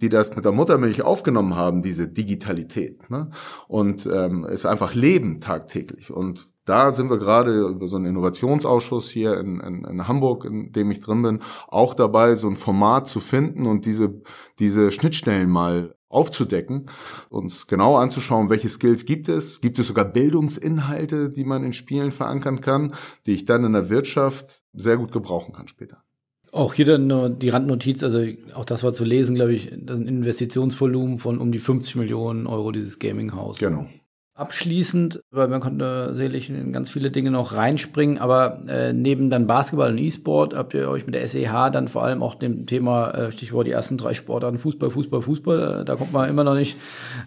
Die 0.00 0.08
das 0.08 0.34
mit 0.36 0.44
der 0.44 0.52
Muttermilch 0.52 1.02
aufgenommen 1.02 1.56
haben, 1.56 1.82
diese 1.82 2.08
Digitalität. 2.08 3.10
Ne? 3.10 3.30
Und 3.66 4.08
ähm, 4.12 4.44
es 4.44 4.64
einfach 4.64 4.94
leben 4.94 5.40
tagtäglich. 5.40 6.10
Und 6.10 6.46
da 6.64 6.92
sind 6.92 7.10
wir 7.10 7.18
gerade 7.18 7.66
über 7.66 7.86
so 7.86 7.96
einen 7.96 8.06
Innovationsausschuss 8.06 9.10
hier 9.10 9.38
in, 9.38 9.60
in, 9.60 9.84
in 9.84 10.08
Hamburg, 10.08 10.44
in 10.44 10.70
dem 10.72 10.90
ich 10.90 11.00
drin 11.00 11.22
bin, 11.22 11.40
auch 11.66 11.94
dabei, 11.94 12.34
so 12.34 12.48
ein 12.48 12.56
Format 12.56 13.08
zu 13.08 13.20
finden 13.20 13.66
und 13.66 13.86
diese, 13.86 14.22
diese 14.58 14.92
Schnittstellen 14.92 15.50
mal 15.50 15.94
aufzudecken, 16.10 16.86
uns 17.28 17.66
genau 17.66 17.96
anzuschauen, 17.96 18.50
welche 18.50 18.68
Skills 18.68 19.04
gibt 19.04 19.28
es. 19.28 19.60
Gibt 19.60 19.78
es 19.78 19.88
sogar 19.88 20.04
Bildungsinhalte, 20.06 21.28
die 21.30 21.44
man 21.44 21.64
in 21.64 21.72
Spielen 21.72 22.12
verankern 22.12 22.60
kann, 22.60 22.94
die 23.26 23.32
ich 23.34 23.44
dann 23.44 23.64
in 23.64 23.72
der 23.72 23.90
Wirtschaft 23.90 24.62
sehr 24.72 24.96
gut 24.96 25.12
gebrauchen 25.12 25.52
kann 25.54 25.68
später. 25.68 26.02
Auch 26.50 26.74
hier 26.74 26.86
dann 26.86 27.38
die 27.38 27.48
Randnotiz, 27.50 28.02
also 28.02 28.24
auch 28.54 28.64
das 28.64 28.82
war 28.82 28.92
zu 28.92 29.04
lesen, 29.04 29.34
glaube 29.34 29.52
ich, 29.52 29.70
das 29.76 29.98
ist 29.98 30.04
ein 30.04 30.08
Investitionsvolumen 30.08 31.18
von 31.18 31.38
um 31.38 31.52
die 31.52 31.58
50 31.58 31.96
Millionen 31.96 32.46
Euro, 32.46 32.72
dieses 32.72 32.98
Gaming-Haus. 32.98 33.58
Genau. 33.58 33.86
Abschließend, 34.34 35.20
weil 35.32 35.48
man 35.48 35.60
konnte 35.60 36.14
sicherlich 36.14 36.48
in 36.48 36.72
ganz 36.72 36.90
viele 36.90 37.10
Dinge 37.10 37.32
noch 37.32 37.54
reinspringen, 37.54 38.18
aber 38.18 38.62
äh, 38.68 38.92
neben 38.92 39.30
dann 39.30 39.48
Basketball 39.48 39.90
und 39.90 39.98
E-Sport 39.98 40.54
habt 40.54 40.74
ihr 40.74 40.88
euch 40.88 41.06
mit 41.06 41.16
der 41.16 41.26
SEH 41.26 41.70
dann 41.70 41.88
vor 41.88 42.04
allem 42.04 42.22
auch 42.22 42.36
dem 42.36 42.64
Thema, 42.64 43.10
äh, 43.10 43.32
Stichwort 43.32 43.66
die 43.66 43.72
ersten 43.72 43.98
drei 43.98 44.14
Sportarten, 44.14 44.60
Fußball, 44.60 44.90
Fußball, 44.90 45.22
Fußball, 45.22 45.80
äh, 45.80 45.84
da 45.84 45.96
kommt 45.96 46.12
man 46.12 46.30
immer 46.30 46.44
noch 46.44 46.54
nicht 46.54 46.76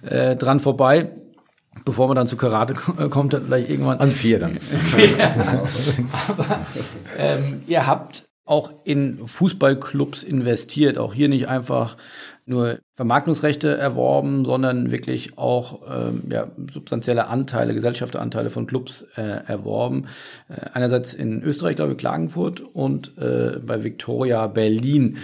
äh, 0.03 0.37
dran 0.37 0.61
vorbei. 0.61 1.11
Bevor 1.85 2.07
man 2.07 2.15
dann 2.15 2.27
zu 2.27 2.37
Karate 2.37 2.75
äh, 2.97 3.07
kommt, 3.09 3.33
dann 3.33 3.45
vielleicht 3.45 3.69
irgendwann. 3.69 3.99
An 3.99 4.11
vier 4.11 4.39
dann. 4.39 4.57
aber 6.27 6.65
ähm, 7.17 7.61
ihr 7.67 7.87
habt 7.87 8.25
auch 8.51 8.73
in 8.83 9.25
Fußballclubs 9.25 10.23
investiert, 10.23 10.97
auch 10.97 11.13
hier 11.13 11.29
nicht 11.29 11.47
einfach 11.47 11.95
nur 12.45 12.79
Vermarktungsrechte 12.95 13.77
erworben, 13.77 14.43
sondern 14.43 14.91
wirklich 14.91 15.37
auch 15.37 15.81
ähm, 15.89 16.23
ja, 16.29 16.51
substanzielle 16.69 17.27
Anteile, 17.27 17.73
Gesellschaftsanteile 17.73 18.49
von 18.49 18.67
Clubs 18.67 19.05
äh, 19.15 19.21
erworben. 19.21 20.07
Äh, 20.49 20.65
einerseits 20.73 21.13
in 21.13 21.41
Österreich, 21.41 21.77
glaube 21.77 21.93
ich, 21.93 21.97
Klagenfurt 21.97 22.59
und 22.59 23.17
äh, 23.17 23.57
bei 23.65 23.85
Victoria 23.85 24.47
Berlin. 24.47 25.17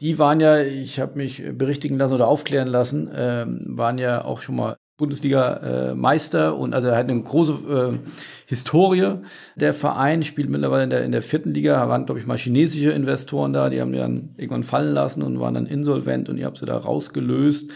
Die 0.00 0.18
waren 0.18 0.40
ja, 0.40 0.60
ich 0.60 0.98
habe 0.98 1.16
mich 1.18 1.40
berichtigen 1.52 1.96
lassen 1.98 2.14
oder 2.14 2.26
aufklären 2.26 2.66
lassen, 2.66 3.06
äh, 3.12 3.46
waren 3.46 3.98
ja 3.98 4.24
auch 4.24 4.40
schon 4.40 4.56
mal 4.56 4.76
Bundesliga-Meister 5.02 6.56
und 6.56 6.74
also 6.74 6.88
er 6.88 6.96
hat 6.96 7.10
eine 7.10 7.20
große 7.20 7.52
äh, 7.52 7.98
Historie. 8.46 9.16
Der 9.56 9.74
Verein 9.74 10.22
spielt 10.22 10.48
mittlerweile 10.48 10.84
in 10.84 10.90
der, 10.90 11.04
in 11.04 11.12
der 11.12 11.22
vierten 11.22 11.52
Liga. 11.52 11.74
Da 11.74 11.88
waren, 11.88 12.06
glaube 12.06 12.20
ich, 12.20 12.26
mal 12.26 12.38
chinesische 12.38 12.92
Investoren 12.92 13.52
da, 13.52 13.68
die 13.68 13.80
haben 13.80 13.92
die 13.92 13.98
dann 13.98 14.30
irgendwann 14.36 14.62
fallen 14.62 14.94
lassen 14.94 15.22
und 15.22 15.40
waren 15.40 15.54
dann 15.54 15.66
insolvent 15.66 16.28
und 16.28 16.38
ihr 16.38 16.46
habt 16.46 16.58
sie 16.58 16.66
da 16.66 16.76
rausgelöst. 16.76 17.70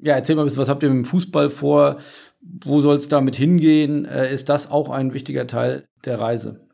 Ja, 0.00 0.14
erzähl 0.14 0.36
mal 0.36 0.42
ein 0.42 0.44
bisschen, 0.46 0.60
was 0.60 0.68
habt 0.68 0.82
ihr 0.84 0.90
mit 0.90 1.04
dem 1.04 1.04
Fußball 1.04 1.48
vor? 1.48 1.98
Wo 2.40 2.80
soll 2.80 2.94
es 2.96 3.08
damit 3.08 3.34
hingehen? 3.34 4.04
Äh, 4.04 4.32
ist 4.32 4.48
das 4.48 4.70
auch 4.70 4.90
ein 4.90 5.12
wichtiger 5.12 5.48
Teil 5.48 5.84
der 6.04 6.20
Reise? 6.20 6.67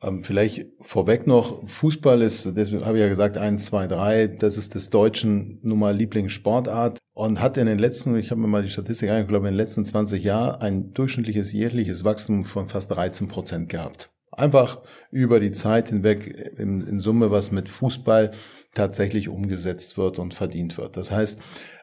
Ähm, 0.00 0.22
vielleicht 0.22 0.66
vorweg 0.80 1.26
noch, 1.26 1.68
Fußball 1.68 2.22
ist, 2.22 2.48
deswegen 2.56 2.84
habe 2.84 2.98
ich 2.98 3.02
ja 3.02 3.08
gesagt, 3.08 3.36
eins, 3.36 3.64
zwei, 3.64 3.88
drei, 3.88 4.28
das 4.28 4.56
ist 4.56 4.74
des 4.76 4.90
Deutschen 4.90 5.58
nun 5.62 5.80
mal 5.80 5.94
Lieblingssportart 5.94 6.98
und 7.14 7.40
hat 7.40 7.56
in 7.56 7.66
den 7.66 7.80
letzten, 7.80 8.14
ich 8.16 8.30
habe 8.30 8.40
mir 8.40 8.46
mal 8.46 8.62
die 8.62 8.68
Statistik 8.68 9.10
angeguckt, 9.10 9.38
in 9.38 9.44
den 9.44 9.54
letzten 9.54 9.84
20 9.84 10.22
Jahren 10.22 10.60
ein 10.60 10.92
durchschnittliches 10.92 11.52
jährliches 11.52 12.04
Wachstum 12.04 12.44
von 12.44 12.68
fast 12.68 12.94
13 12.94 13.26
Prozent 13.26 13.68
gehabt. 13.68 14.10
Einfach 14.30 14.80
über 15.10 15.40
die 15.40 15.50
Zeit 15.50 15.88
hinweg 15.88 16.54
in, 16.58 16.86
in 16.86 17.00
Summe, 17.00 17.32
was 17.32 17.50
mit 17.50 17.68
Fußball 17.68 18.30
tatsächlich 18.74 19.28
umgesetzt 19.28 19.98
wird 19.98 20.20
und 20.20 20.32
verdient 20.32 20.78
wird. 20.78 20.96
Das 20.96 21.10
heißt, 21.10 21.40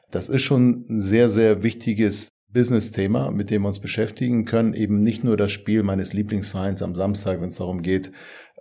das 0.10 0.30
ist 0.30 0.44
schon 0.44 0.86
ein 0.90 1.02
sehr, 1.02 1.28
sehr 1.28 1.64
wichtiges 1.64 2.30
Business-Thema, 2.52 3.32
mit 3.32 3.50
dem 3.50 3.64
wir 3.64 3.68
uns 3.68 3.80
beschäftigen 3.80 4.46
können. 4.46 4.74
Eben 4.74 5.00
nicht 5.00 5.24
nur 5.24 5.38
das 5.38 5.52
Spiel 5.52 5.84
meines 5.84 6.14
Lieblingsvereins 6.14 6.82
am 6.82 6.96
Samstag, 6.96 7.42
wenn 7.42 7.50
es 7.50 7.58
darum 7.58 7.82
geht, 7.82 8.12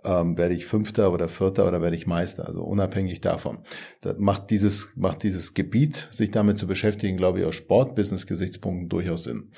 ähm, 0.03 0.37
werde 0.37 0.53
ich 0.53 0.65
Fünfter 0.65 1.11
oder 1.11 1.27
Vierter 1.27 1.67
oder 1.67 1.81
werde 1.81 1.95
ich 1.95 2.07
Meister. 2.07 2.47
Also 2.47 2.63
unabhängig 2.63 3.21
davon. 3.21 3.59
Das 4.01 4.15
macht 4.17 4.51
dieses, 4.51 4.93
macht 4.95 5.23
dieses 5.23 5.53
Gebiet, 5.53 6.07
sich 6.11 6.31
damit 6.31 6.57
zu 6.57 6.67
beschäftigen, 6.67 7.17
glaube 7.17 7.39
ich, 7.39 7.45
aus 7.45 7.55
Sport-Business-Gesichtspunkten 7.55 8.89
durchaus 8.89 9.23
Sinn. 9.23 9.51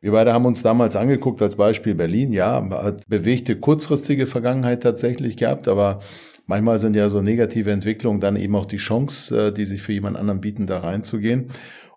Wir 0.00 0.12
beide 0.12 0.32
haben 0.32 0.46
uns 0.46 0.62
damals 0.62 0.94
angeguckt 0.94 1.42
als 1.42 1.56
Beispiel 1.56 1.94
Berlin. 1.94 2.32
Ja, 2.32 2.64
hat 2.70 3.08
bewegte 3.08 3.56
kurzfristige 3.56 4.26
Vergangenheit 4.26 4.82
tatsächlich 4.82 5.36
gehabt, 5.36 5.66
aber 5.66 6.00
manchmal 6.46 6.78
sind 6.78 6.94
ja 6.94 7.08
so 7.08 7.20
negative 7.20 7.72
Entwicklungen 7.72 8.20
dann 8.20 8.36
eben 8.36 8.54
auch 8.54 8.66
die 8.66 8.76
Chance, 8.76 9.48
äh, 9.48 9.52
die 9.52 9.64
sich 9.64 9.82
für 9.82 9.92
jemand 9.92 10.16
anderen 10.16 10.40
bieten, 10.40 10.66
da 10.66 10.78
reinzugehen. 10.78 11.50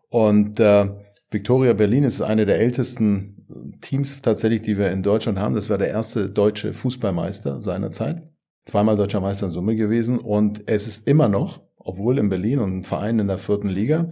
Und 0.09 0.59
äh, 0.59 0.89
Victoria 1.31 1.71
Berlin 1.71 2.03
ist 2.03 2.21
eine 2.21 2.45
der 2.45 2.59
ältesten 2.59 3.77
Teams 3.79 4.21
tatsächlich, 4.21 4.61
die 4.63 4.77
wir 4.77 4.91
in 4.91 5.01
Deutschland 5.01 5.39
haben. 5.39 5.55
Das 5.55 5.69
war 5.69 5.77
der 5.77 5.87
erste 5.87 6.29
deutsche 6.29 6.73
Fußballmeister 6.73 7.61
seiner 7.61 7.91
Zeit. 7.91 8.29
Zweimal 8.65 8.97
deutscher 8.97 9.21
Meister 9.21 9.45
in 9.45 9.51
Summe 9.51 9.77
gewesen. 9.77 10.19
Und 10.19 10.63
es 10.67 10.87
ist 10.87 11.07
immer 11.07 11.29
noch, 11.29 11.61
obwohl 11.77 12.19
in 12.19 12.27
Berlin 12.27 12.59
und 12.59 12.79
ein 12.79 12.83
Verein 12.83 13.17
in 13.17 13.27
der 13.27 13.37
vierten 13.37 13.69
Liga, 13.69 14.11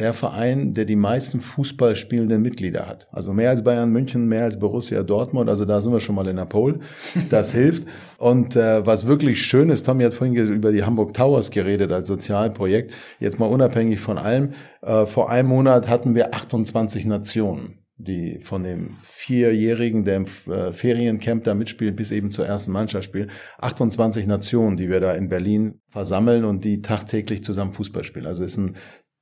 der 0.00 0.12
Verein, 0.12 0.72
der 0.72 0.86
die 0.86 0.96
meisten 0.96 1.40
Fußball 1.40 1.94
spielenden 1.94 2.42
Mitglieder 2.42 2.86
hat. 2.86 3.08
Also 3.12 3.32
mehr 3.32 3.50
als 3.50 3.62
Bayern 3.62 3.90
München, 3.90 4.26
mehr 4.26 4.44
als 4.44 4.58
Borussia 4.58 5.02
Dortmund. 5.02 5.48
Also 5.48 5.64
da 5.64 5.80
sind 5.80 5.92
wir 5.92 6.00
schon 6.00 6.14
mal 6.14 6.26
in 6.26 6.36
der 6.36 6.46
Pole. 6.46 6.80
Das 7.28 7.52
hilft. 7.54 7.86
Und 8.18 8.56
äh, 8.56 8.84
was 8.86 9.06
wirklich 9.06 9.42
schön 9.42 9.70
ist, 9.70 9.86
Tommy 9.86 10.04
hat 10.04 10.14
vorhin 10.14 10.34
über 10.34 10.72
die 10.72 10.84
Hamburg 10.84 11.14
Towers 11.14 11.50
geredet 11.50 11.92
als 11.92 12.08
Sozialprojekt. 12.08 12.92
Jetzt 13.20 13.38
mal 13.38 13.46
unabhängig 13.46 14.00
von 14.00 14.18
allem. 14.18 14.54
Äh, 14.82 15.06
vor 15.06 15.30
einem 15.30 15.48
Monat 15.50 15.88
hatten 15.88 16.14
wir 16.14 16.34
28 16.34 17.06
Nationen 17.06 17.76
die 18.02 18.38
von 18.40 18.62
dem 18.62 18.96
Vierjährigen, 19.02 20.04
der 20.04 20.16
im 20.16 20.26
äh, 20.50 20.72
Feriencamp 20.72 21.44
da 21.44 21.54
mitspielt, 21.54 21.96
bis 21.96 22.12
eben 22.12 22.30
zur 22.30 22.46
ersten 22.46 22.72
Mannschaft 22.72 23.04
spielen. 23.04 23.30
28 23.58 24.26
Nationen, 24.26 24.76
die 24.76 24.88
wir 24.88 25.00
da 25.00 25.12
in 25.12 25.28
Berlin 25.28 25.80
versammeln 25.90 26.44
und 26.44 26.64
die 26.64 26.80
tagtäglich 26.80 27.42
zusammen 27.42 27.72
Fußball 27.72 28.04
spielen. 28.04 28.26
Also 28.26 28.42
ist 28.42 28.56
ein 28.56 28.76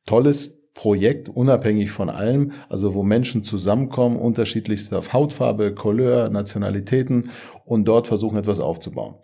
tolles 0.06 0.57
Projekt, 0.74 1.28
unabhängig 1.28 1.90
von 1.90 2.08
allem, 2.08 2.52
also 2.68 2.94
wo 2.94 3.02
Menschen 3.02 3.42
zusammenkommen, 3.44 4.16
unterschiedlichster 4.16 5.02
Hautfarbe, 5.12 5.74
Couleur, 5.74 6.30
Nationalitäten 6.30 7.30
und 7.64 7.86
dort 7.86 8.06
versuchen 8.06 8.38
etwas 8.38 8.60
aufzubauen. 8.60 9.16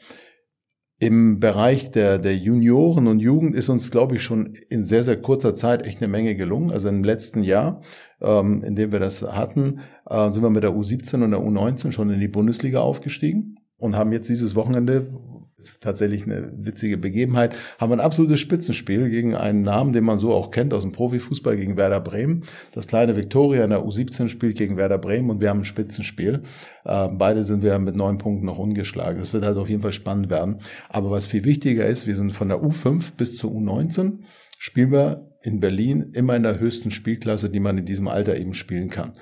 Im 1.01 1.41
Bereich 1.41 1.91
der, 1.91 2.19
der 2.19 2.37
Junioren 2.37 3.09
und 3.09 3.21
Jugend 3.21 3.55
ist 3.55 3.69
uns, 3.69 3.91
glaube 3.91 4.17
ich, 4.17 4.23
schon 4.23 4.55
in 4.71 4.85
sehr, 4.85 5.03
sehr 5.03 5.21
kurzer 5.21 5.55
Zeit 5.55 5.85
echt 5.85 5.99
eine 5.99 6.11
Menge 6.11 6.37
gelungen. 6.37 6.71
Also 6.71 6.89
im 6.89 7.03
letzten 7.03 7.43
Jahr, 7.43 7.83
ähm, 8.23 8.63
in 8.63 8.77
dem 8.77 8.93
wir 8.93 9.01
das 9.01 9.23
hatten, 9.23 9.81
äh, 10.09 10.31
sind 10.31 10.43
wir 10.43 10.51
mit 10.51 10.63
der 10.63 10.71
U17 10.71 11.23
und 11.23 11.33
der 11.33 11.41
U19 11.41 11.93
schon 11.93 12.11
in 12.11 12.21
die 12.21 12.29
Bundesliga 12.29 12.81
aufgestiegen 12.81 13.57
und 13.77 13.97
haben 13.97 14.13
jetzt 14.13 14.29
dieses 14.29 14.55
Wochenende, 14.55 15.13
ist 15.57 15.83
tatsächlich 15.83 16.25
eine 16.25 16.53
witzige 16.57 16.97
Begebenheit, 16.97 17.55
haben 17.79 17.93
ein 17.93 18.01
absolutes 18.01 18.41
Spitzenspiel 18.41 19.09
gegen 19.09 19.35
einen 19.35 19.63
Namen, 19.63 19.93
den 19.93 20.05
man 20.05 20.19
so 20.19 20.33
auch 20.33 20.51
kennt 20.51 20.75
aus 20.75 20.83
dem 20.83 20.93
Profifußball, 20.93 21.57
gegen 21.57 21.77
Werder 21.77 22.01
Bremen. 22.01 22.43
Das 22.73 22.89
kleine 22.89 23.17
Viktoria 23.17 23.65
in 23.65 23.71
der 23.71 23.85
U17 23.85 24.29
spielt 24.29 24.57
gegen 24.57 24.77
Werder 24.77 24.99
Bremen 24.99 25.31
und 25.31 25.41
wir 25.41 25.51
haben 25.51 25.61
ein 25.61 25.65
Spitzenspiel. 25.65 26.43
Äh, 26.85 27.09
beide 27.09 27.45
sind 27.45 27.63
wir 27.63 27.79
mit 27.79 27.95
neun 27.95 28.19
Punkten 28.19 28.47
noch 28.47 28.59
ungeschlagen. 28.59 29.21
Das 29.21 29.33
wird 29.33 29.45
halt 29.45 29.57
auf 29.57 29.69
jeden 29.69 29.83
Fall 29.83 29.93
spannend 29.93 30.31
werden. 30.31 30.59
Aber 30.89 31.11
was 31.11 31.27
viel 31.27 31.45
wichtiger 31.45 31.87
ist, 31.87 32.07
wir 32.07 32.17
sind 32.17 32.33
von 32.33 32.49
der 32.49 32.59
U5 32.59 33.13
bis 33.17 33.37
zur 33.37 33.53
U19 33.53 34.19
spielen 34.59 34.93
wir 34.93 35.31
in 35.43 35.61
Berlin 35.61 36.11
immer 36.15 36.37
in 36.37 36.43
der 36.43 36.59
höchsten 36.59 36.91
Spielklasse, 36.91 37.51
die 37.51 37.61
man 37.61 37.77
in 37.77 37.85
diesem 37.85 38.09
Alter 38.09 38.37
eben 38.37 38.55
spielen 38.55 38.89
kann. 38.89 39.13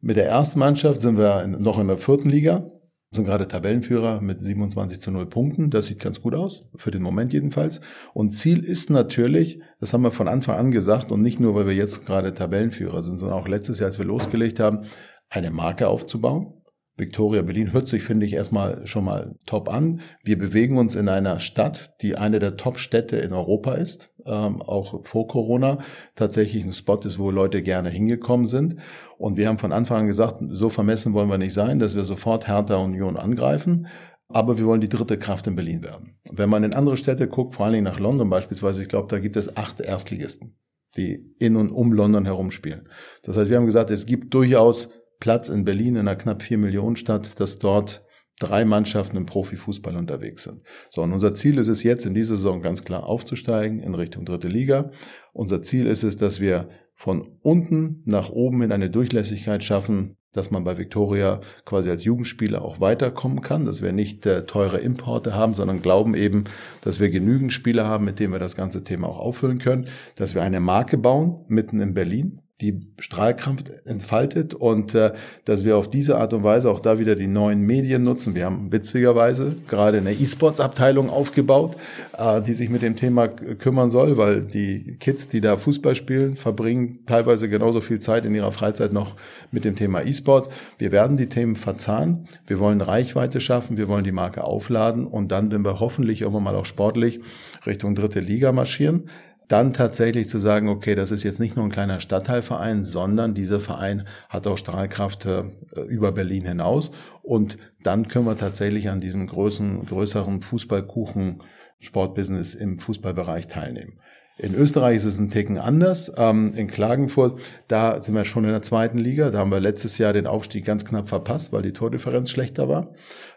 Mit 0.00 0.16
der 0.16 0.26
ersten 0.26 0.58
Mannschaft 0.58 1.00
sind 1.00 1.16
wir 1.16 1.46
noch 1.46 1.78
in 1.78 1.86
der 1.86 1.98
vierten 1.98 2.28
Liga 2.28 2.70
sind 3.12 3.24
gerade 3.24 3.48
Tabellenführer 3.48 4.20
mit 4.20 4.40
27 4.40 5.00
zu 5.00 5.10
0 5.10 5.26
Punkten. 5.26 5.70
Das 5.70 5.86
sieht 5.86 5.98
ganz 5.98 6.20
gut 6.20 6.34
aus, 6.34 6.68
für 6.76 6.92
den 6.92 7.02
Moment 7.02 7.32
jedenfalls. 7.32 7.80
Und 8.14 8.30
Ziel 8.30 8.64
ist 8.64 8.88
natürlich, 8.88 9.60
das 9.80 9.92
haben 9.92 10.02
wir 10.02 10.12
von 10.12 10.28
Anfang 10.28 10.56
an 10.56 10.70
gesagt 10.70 11.10
und 11.10 11.20
nicht 11.20 11.40
nur, 11.40 11.56
weil 11.56 11.66
wir 11.66 11.74
jetzt 11.74 12.06
gerade 12.06 12.32
Tabellenführer 12.32 13.02
sind, 13.02 13.18
sondern 13.18 13.38
auch 13.38 13.48
letztes 13.48 13.80
Jahr, 13.80 13.88
als 13.88 13.98
wir 13.98 14.06
losgelegt 14.06 14.60
haben, 14.60 14.84
eine 15.28 15.50
Marke 15.50 15.88
aufzubauen. 15.88 16.59
Victoria 17.00 17.42
Berlin 17.42 17.72
hört 17.72 17.88
sich, 17.88 18.02
finde 18.02 18.26
ich, 18.26 18.34
erstmal 18.34 18.86
schon 18.86 19.04
mal 19.04 19.34
top 19.46 19.68
an. 19.68 20.02
Wir 20.22 20.38
bewegen 20.38 20.76
uns 20.78 20.94
in 20.94 21.08
einer 21.08 21.40
Stadt, 21.40 21.94
die 22.02 22.16
eine 22.16 22.38
der 22.38 22.56
Top-Städte 22.56 23.16
in 23.16 23.32
Europa 23.32 23.72
ist, 23.74 24.14
ähm, 24.26 24.60
auch 24.62 25.04
vor 25.06 25.26
Corona 25.26 25.78
tatsächlich 26.14 26.62
ein 26.64 26.72
Spot 26.72 27.00
ist, 27.02 27.18
wo 27.18 27.30
Leute 27.30 27.62
gerne 27.62 27.88
hingekommen 27.88 28.46
sind. 28.46 28.76
Und 29.18 29.36
wir 29.36 29.48
haben 29.48 29.58
von 29.58 29.72
Anfang 29.72 30.02
an 30.02 30.06
gesagt, 30.06 30.42
so 30.50 30.68
vermessen 30.68 31.14
wollen 31.14 31.30
wir 31.30 31.38
nicht 31.38 31.54
sein, 31.54 31.78
dass 31.78 31.96
wir 31.96 32.04
sofort 32.04 32.46
Hertha 32.46 32.76
Union 32.76 33.16
angreifen. 33.16 33.86
Aber 34.28 34.58
wir 34.58 34.66
wollen 34.66 34.82
die 34.82 34.88
dritte 34.88 35.18
Kraft 35.18 35.46
in 35.48 35.56
Berlin 35.56 35.82
werden. 35.82 36.18
Wenn 36.30 36.50
man 36.50 36.62
in 36.62 36.74
andere 36.74 36.96
Städte 36.96 37.26
guckt, 37.26 37.56
vor 37.56 37.64
allen 37.64 37.72
Dingen 37.72 37.84
nach 37.84 37.98
London 37.98 38.30
beispielsweise, 38.30 38.82
ich 38.82 38.88
glaube, 38.88 39.08
da 39.08 39.18
gibt 39.18 39.36
es 39.36 39.56
acht 39.56 39.80
Erstligisten, 39.80 40.54
die 40.96 41.34
in 41.40 41.56
und 41.56 41.70
um 41.70 41.92
London 41.92 42.26
herumspielen. 42.26 42.88
Das 43.24 43.36
heißt, 43.36 43.50
wir 43.50 43.56
haben 43.56 43.66
gesagt, 43.66 43.90
es 43.90 44.06
gibt 44.06 44.32
durchaus 44.32 44.88
Platz 45.20 45.48
in 45.48 45.64
Berlin, 45.64 45.96
in 45.96 46.08
einer 46.08 46.16
knapp 46.16 46.42
vier 46.42 46.58
Millionen 46.58 46.96
Stadt, 46.96 47.38
dass 47.38 47.58
dort 47.58 48.04
drei 48.40 48.64
Mannschaften 48.64 49.18
im 49.18 49.26
Profifußball 49.26 49.96
unterwegs 49.96 50.44
sind. 50.44 50.62
So, 50.90 51.02
und 51.02 51.12
unser 51.12 51.34
Ziel 51.34 51.58
ist 51.58 51.68
es 51.68 51.82
jetzt 51.82 52.06
in 52.06 52.14
dieser 52.14 52.36
Saison 52.36 52.62
ganz 52.62 52.82
klar 52.82 53.04
aufzusteigen 53.04 53.80
in 53.80 53.94
Richtung 53.94 54.24
dritte 54.24 54.48
Liga. 54.48 54.90
Unser 55.32 55.60
Ziel 55.62 55.86
ist 55.86 56.02
es, 56.02 56.16
dass 56.16 56.40
wir 56.40 56.68
von 56.94 57.38
unten 57.42 58.02
nach 58.06 58.30
oben 58.30 58.62
in 58.62 58.72
eine 58.72 58.90
Durchlässigkeit 58.90 59.62
schaffen, 59.62 60.16
dass 60.32 60.50
man 60.50 60.64
bei 60.64 60.78
Victoria 60.78 61.40
quasi 61.64 61.90
als 61.90 62.04
Jugendspieler 62.04 62.62
auch 62.62 62.80
weiterkommen 62.80 63.42
kann, 63.42 63.64
dass 63.64 63.82
wir 63.82 63.92
nicht 63.92 64.24
äh, 64.26 64.46
teure 64.46 64.78
Importe 64.78 65.34
haben, 65.34 65.54
sondern 65.54 65.82
glauben 65.82 66.14
eben, 66.14 66.44
dass 66.82 67.00
wir 67.00 67.10
genügend 67.10 67.52
Spieler 67.52 67.86
haben, 67.86 68.04
mit 68.04 68.20
denen 68.20 68.32
wir 68.32 68.38
das 68.38 68.56
ganze 68.56 68.84
Thema 68.84 69.08
auch 69.08 69.18
auffüllen 69.18 69.58
können, 69.58 69.88
dass 70.16 70.34
wir 70.34 70.42
eine 70.42 70.60
Marke 70.60 70.98
bauen, 70.98 71.44
mitten 71.48 71.80
in 71.80 71.94
Berlin, 71.94 72.40
die 72.60 72.80
Strahlkraft 72.98 73.70
entfaltet 73.86 74.54
und 74.54 74.94
äh, 74.94 75.12
dass 75.44 75.64
wir 75.64 75.76
auf 75.76 75.88
diese 75.88 76.18
Art 76.18 76.32
und 76.34 76.42
Weise 76.42 76.70
auch 76.70 76.80
da 76.80 76.98
wieder 76.98 77.16
die 77.16 77.26
neuen 77.26 77.62
Medien 77.62 78.02
nutzen. 78.02 78.34
Wir 78.34 78.46
haben 78.46 78.70
witzigerweise 78.70 79.56
gerade 79.68 79.98
eine 79.98 80.12
E-Sports-Abteilung 80.12 81.10
aufgebaut, 81.10 81.76
äh, 82.18 82.42
die 82.42 82.52
sich 82.52 82.68
mit 82.68 82.82
dem 82.82 82.96
Thema 82.96 83.28
kümmern 83.28 83.90
soll, 83.90 84.16
weil 84.16 84.42
die 84.42 84.96
Kids, 85.00 85.28
die 85.28 85.40
da 85.40 85.56
Fußball 85.56 85.94
spielen, 85.94 86.36
verbringen 86.36 87.00
teilweise 87.06 87.48
genauso 87.48 87.80
viel 87.80 87.98
Zeit 87.98 88.24
in 88.24 88.34
ihrer 88.34 88.52
Freizeit 88.52 88.92
noch 88.92 89.16
mit 89.50 89.64
dem 89.64 89.76
Thema 89.76 90.02
E-Sports. 90.02 90.48
Wir 90.78 90.92
werden 90.92 91.16
die 91.16 91.28
Themen 91.28 91.56
verzahnen. 91.56 92.26
Wir 92.46 92.58
wollen 92.58 92.80
Reichweite 92.80 93.40
schaffen. 93.40 93.76
Wir 93.76 93.88
wollen 93.88 94.04
die 94.04 94.12
Marke 94.12 94.44
aufladen 94.44 95.06
und 95.06 95.32
dann, 95.32 95.50
wenn 95.50 95.64
wir 95.64 95.80
hoffentlich 95.80 96.20
irgendwann 96.20 96.44
mal 96.44 96.56
auch 96.56 96.66
sportlich 96.66 97.20
Richtung 97.66 97.94
dritte 97.94 98.20
Liga 98.20 98.52
marschieren, 98.52 99.04
dann 99.50 99.72
tatsächlich 99.72 100.28
zu 100.28 100.38
sagen, 100.38 100.68
okay, 100.68 100.94
das 100.94 101.10
ist 101.10 101.24
jetzt 101.24 101.40
nicht 101.40 101.56
nur 101.56 101.64
ein 101.64 101.72
kleiner 101.72 101.98
Stadtteilverein, 101.98 102.84
sondern 102.84 103.34
dieser 103.34 103.58
Verein 103.58 104.06
hat 104.28 104.46
auch 104.46 104.56
Strahlkraft 104.56 105.26
äh, 105.26 105.42
über 105.88 106.12
Berlin 106.12 106.46
hinaus. 106.46 106.92
Und 107.22 107.58
dann 107.82 108.06
können 108.06 108.26
wir 108.26 108.36
tatsächlich 108.36 108.88
an 108.90 109.00
diesem 109.00 109.26
größeren, 109.26 109.86
größeren 109.86 110.42
Fußballkuchen 110.42 111.42
Sportbusiness 111.80 112.54
im 112.54 112.78
Fußballbereich 112.78 113.48
teilnehmen. 113.48 113.94
In 114.42 114.54
Österreich 114.54 114.96
ist 114.96 115.04
es 115.04 115.18
ein 115.18 115.28
Ticken 115.28 115.58
anders. 115.58 116.10
Ähm, 116.16 116.54
in 116.54 116.66
Klagenfurt, 116.66 117.38
da 117.68 118.00
sind 118.00 118.14
wir 118.14 118.24
schon 118.24 118.44
in 118.44 118.52
der 118.52 118.62
zweiten 118.62 118.96
Liga. 118.96 119.30
Da 119.30 119.38
haben 119.38 119.50
wir 119.50 119.60
letztes 119.60 119.98
Jahr 119.98 120.14
den 120.14 120.26
Aufstieg 120.26 120.64
ganz 120.64 120.86
knapp 120.86 121.10
verpasst, 121.10 121.52
weil 121.52 121.60
die 121.60 121.74
Tordifferenz 121.74 122.30
schlechter 122.30 122.66
war. 122.66 122.94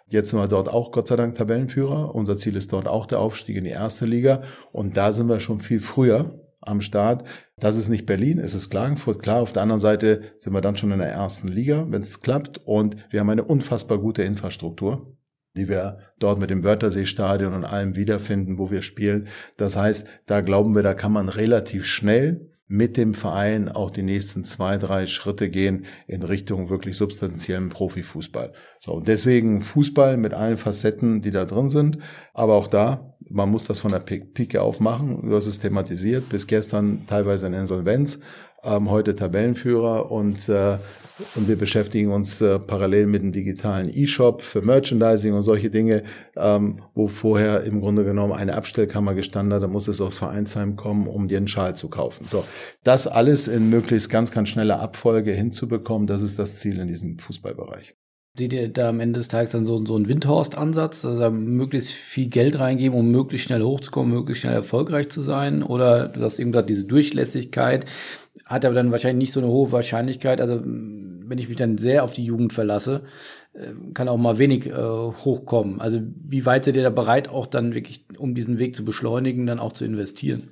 Jetzt 0.07 0.29
sind 0.29 0.39
wir 0.39 0.47
dort 0.47 0.69
auch 0.69 0.93
Gott 0.93 1.07
sei 1.07 1.17
Dank 1.17 1.35
Tabellenführer. 1.35 2.15
Unser 2.15 2.37
Ziel 2.37 2.55
ist 2.55 2.71
dort 2.71 2.87
auch 2.87 3.05
der 3.05 3.19
Aufstieg 3.19 3.57
in 3.57 3.65
die 3.65 3.71
erste 3.71 4.05
Liga. 4.05 4.43
Und 4.71 4.95
da 4.95 5.11
sind 5.11 5.27
wir 5.27 5.41
schon 5.41 5.59
viel 5.59 5.81
früher 5.81 6.39
am 6.61 6.79
Start. 6.79 7.25
Das 7.57 7.75
ist 7.75 7.89
nicht 7.89 8.05
Berlin, 8.05 8.39
es 8.39 8.53
ist 8.53 8.69
Klagenfurt. 8.69 9.21
Klar, 9.21 9.41
auf 9.41 9.51
der 9.51 9.63
anderen 9.63 9.81
Seite 9.81 10.21
sind 10.37 10.53
wir 10.53 10.61
dann 10.61 10.77
schon 10.77 10.93
in 10.93 10.99
der 10.99 11.11
ersten 11.11 11.49
Liga, 11.49 11.85
wenn 11.89 12.01
es 12.01 12.21
klappt. 12.21 12.61
Und 12.63 12.95
wir 13.11 13.19
haben 13.19 13.29
eine 13.29 13.43
unfassbar 13.43 13.97
gute 13.97 14.23
Infrastruktur 14.23 15.17
die 15.55 15.69
wir 15.69 15.99
dort 16.19 16.39
mit 16.39 16.49
dem 16.49 16.63
Wörthersee-Stadion 16.63 17.53
und 17.53 17.65
allem 17.65 17.95
wiederfinden, 17.95 18.57
wo 18.57 18.71
wir 18.71 18.81
spielen. 18.81 19.27
Das 19.57 19.75
heißt, 19.75 20.07
da 20.25 20.41
glauben 20.41 20.75
wir, 20.75 20.83
da 20.83 20.93
kann 20.93 21.11
man 21.11 21.29
relativ 21.29 21.85
schnell 21.85 22.49
mit 22.67 22.97
dem 22.97 23.13
Verein 23.13 23.69
auch 23.69 23.91
die 23.91 24.01
nächsten 24.01 24.43
zwei, 24.45 24.77
drei 24.77 25.05
Schritte 25.05 25.49
gehen 25.49 25.85
in 26.07 26.23
Richtung 26.23 26.69
wirklich 26.69 26.97
substanziellem 26.97 27.69
Profifußball. 27.69 28.53
So, 28.79 28.99
deswegen 28.99 29.61
Fußball 29.61 30.17
mit 30.17 30.33
allen 30.33 30.57
Facetten, 30.57 31.21
die 31.21 31.29
da 31.29 31.45
drin 31.45 31.69
sind. 31.69 31.99
Aber 32.33 32.55
auch 32.55 32.67
da, 32.67 33.15
man 33.29 33.49
muss 33.49 33.65
das 33.65 33.79
von 33.79 33.91
der 33.91 33.99
Pike 33.99 34.61
auf 34.61 34.79
machen. 34.79 35.29
Du 35.29 35.35
hast 35.35 35.45
es 35.45 35.59
thematisiert. 35.59 36.29
Bis 36.29 36.47
gestern 36.47 37.05
teilweise 37.05 37.45
in 37.45 37.53
Insolvenz 37.53 38.19
ähm, 38.63 38.89
heute 38.89 39.13
Tabellenführer 39.13 40.09
und, 40.09 40.49
äh, 40.49 40.77
und 41.35 41.47
wir 41.47 41.57
beschäftigen 41.57 42.11
uns 42.11 42.41
äh, 42.41 42.59
parallel 42.59 43.07
mit 43.07 43.21
dem 43.21 43.31
digitalen 43.31 43.89
E-Shop 43.93 44.41
für 44.41 44.61
Merchandising 44.61 45.33
und 45.33 45.41
solche 45.41 45.69
Dinge, 45.69 46.03
ähm, 46.35 46.81
wo 46.95 47.07
vorher 47.07 47.63
im 47.63 47.79
Grunde 47.81 48.03
genommen 48.03 48.33
eine 48.33 48.55
Abstellkammer 48.55 49.13
gestanden 49.13 49.53
hat, 49.53 49.63
da 49.63 49.67
muss 49.67 49.87
es 49.87 50.01
aufs 50.01 50.17
Vereinsheim 50.17 50.75
kommen, 50.75 51.07
um 51.07 51.27
dir 51.27 51.37
einen 51.37 51.47
Schal 51.47 51.75
zu 51.75 51.89
kaufen. 51.89 52.27
So, 52.27 52.43
das 52.83 53.07
alles 53.07 53.47
in 53.47 53.69
möglichst 53.69 54.09
ganz, 54.09 54.31
ganz 54.31 54.49
schneller 54.49 54.79
Abfolge 54.79 55.31
hinzubekommen, 55.31 56.07
das 56.07 56.21
ist 56.21 56.39
das 56.39 56.57
Ziel 56.57 56.79
in 56.79 56.87
diesem 56.87 57.19
Fußballbereich. 57.19 57.95
Seht 58.35 58.51
ihr 58.51 58.67
da 58.67 58.89
am 58.89 58.99
Ende 58.99 59.19
des 59.19 59.27
Tages 59.27 59.51
dann 59.51 59.63
so, 59.63 59.85
so 59.85 59.95
einen 59.95 60.09
Windhorst-Ansatz, 60.09 61.05
also 61.05 61.29
möglichst 61.29 61.91
viel 61.91 62.29
Geld 62.31 62.57
reingeben, 62.57 62.97
um 62.97 63.11
möglichst 63.11 63.45
schnell 63.45 63.61
hochzukommen, 63.61 64.11
möglichst 64.11 64.41
schnell 64.41 64.55
erfolgreich 64.55 65.09
zu 65.09 65.21
sein? 65.21 65.61
Oder 65.61 66.07
du 66.07 66.19
hast 66.21 66.39
eben 66.39 66.51
gesagt, 66.51 66.71
diese 66.71 66.85
Durchlässigkeit 66.85 67.85
hat 68.45 68.65
aber 68.65 68.75
dann 68.75 68.91
wahrscheinlich 68.91 69.27
nicht 69.27 69.33
so 69.33 69.39
eine 69.39 69.49
hohe 69.49 69.71
Wahrscheinlichkeit. 69.71 70.41
Also 70.41 70.61
wenn 70.63 71.37
ich 71.37 71.47
mich 71.47 71.57
dann 71.57 71.77
sehr 71.77 72.03
auf 72.03 72.13
die 72.13 72.25
Jugend 72.25 72.53
verlasse, 72.53 73.03
äh, 73.53 73.71
kann 73.93 74.07
auch 74.07 74.17
mal 74.17 74.39
wenig 74.39 74.67
äh, 74.67 74.73
hochkommen. 74.73 75.79
Also 75.79 76.01
wie 76.27 76.45
weit 76.45 76.65
seid 76.65 76.75
ihr 76.75 76.83
da 76.83 76.89
bereit, 76.89 77.29
auch 77.29 77.47
dann 77.47 77.73
wirklich, 77.73 78.05
um 78.17 78.35
diesen 78.35 78.59
Weg 78.59 78.75
zu 78.75 78.83
beschleunigen, 78.85 79.45
dann 79.45 79.59
auch 79.59 79.73
zu 79.73 79.85
investieren? 79.85 80.51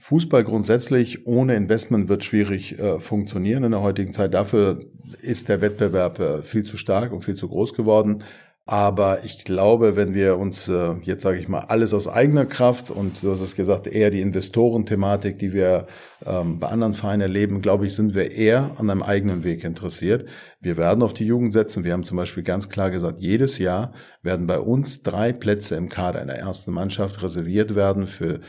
Fußball 0.00 0.44
grundsätzlich 0.44 1.26
ohne 1.26 1.56
Investment 1.56 2.08
wird 2.08 2.22
schwierig 2.22 2.78
äh, 2.78 3.00
funktionieren 3.00 3.64
in 3.64 3.72
der 3.72 3.82
heutigen 3.82 4.12
Zeit. 4.12 4.34
Dafür 4.34 4.78
ist 5.20 5.48
der 5.48 5.60
Wettbewerb 5.60 6.20
äh, 6.20 6.42
viel 6.42 6.62
zu 6.62 6.76
stark 6.76 7.12
und 7.12 7.24
viel 7.24 7.34
zu 7.34 7.48
groß 7.48 7.74
geworden. 7.74 8.22
Aber 8.68 9.24
ich 9.24 9.44
glaube, 9.44 9.94
wenn 9.94 10.12
wir 10.12 10.38
uns 10.38 10.66
äh, 10.68 10.94
jetzt 11.02 11.22
sage 11.22 11.38
ich 11.38 11.46
mal 11.46 11.60
alles 11.68 11.94
aus 11.94 12.08
eigener 12.08 12.46
Kraft 12.46 12.90
und 12.90 13.22
du 13.22 13.30
hast 13.30 13.40
es 13.40 13.54
gesagt, 13.54 13.86
eher 13.86 14.10
die 14.10 14.20
Investorenthematik, 14.20 15.38
die 15.38 15.52
wir 15.52 15.86
ähm, 16.26 16.58
bei 16.58 16.66
anderen 16.66 16.92
Vereinen 16.94 17.20
erleben, 17.20 17.62
glaube 17.62 17.86
ich, 17.86 17.94
sind 17.94 18.16
wir 18.16 18.32
eher 18.32 18.72
an 18.78 18.90
einem 18.90 19.04
eigenen 19.04 19.44
Weg 19.44 19.62
interessiert. 19.62 20.28
Wir 20.60 20.76
werden 20.76 21.04
auf 21.04 21.14
die 21.14 21.26
Jugend 21.26 21.52
setzen. 21.52 21.84
Wir 21.84 21.92
haben 21.92 22.02
zum 22.02 22.16
Beispiel 22.16 22.42
ganz 22.42 22.68
klar 22.68 22.90
gesagt, 22.90 23.20
jedes 23.20 23.58
Jahr 23.58 23.92
werden 24.22 24.48
bei 24.48 24.58
uns 24.58 25.04
drei 25.04 25.32
Plätze 25.32 25.76
im 25.76 25.88
Kader 25.88 26.20
in 26.20 26.26
der 26.26 26.38
ersten 26.38 26.72
Mannschaft 26.72 27.22
reserviert 27.22 27.76
werden 27.76 28.08
für 28.08 28.40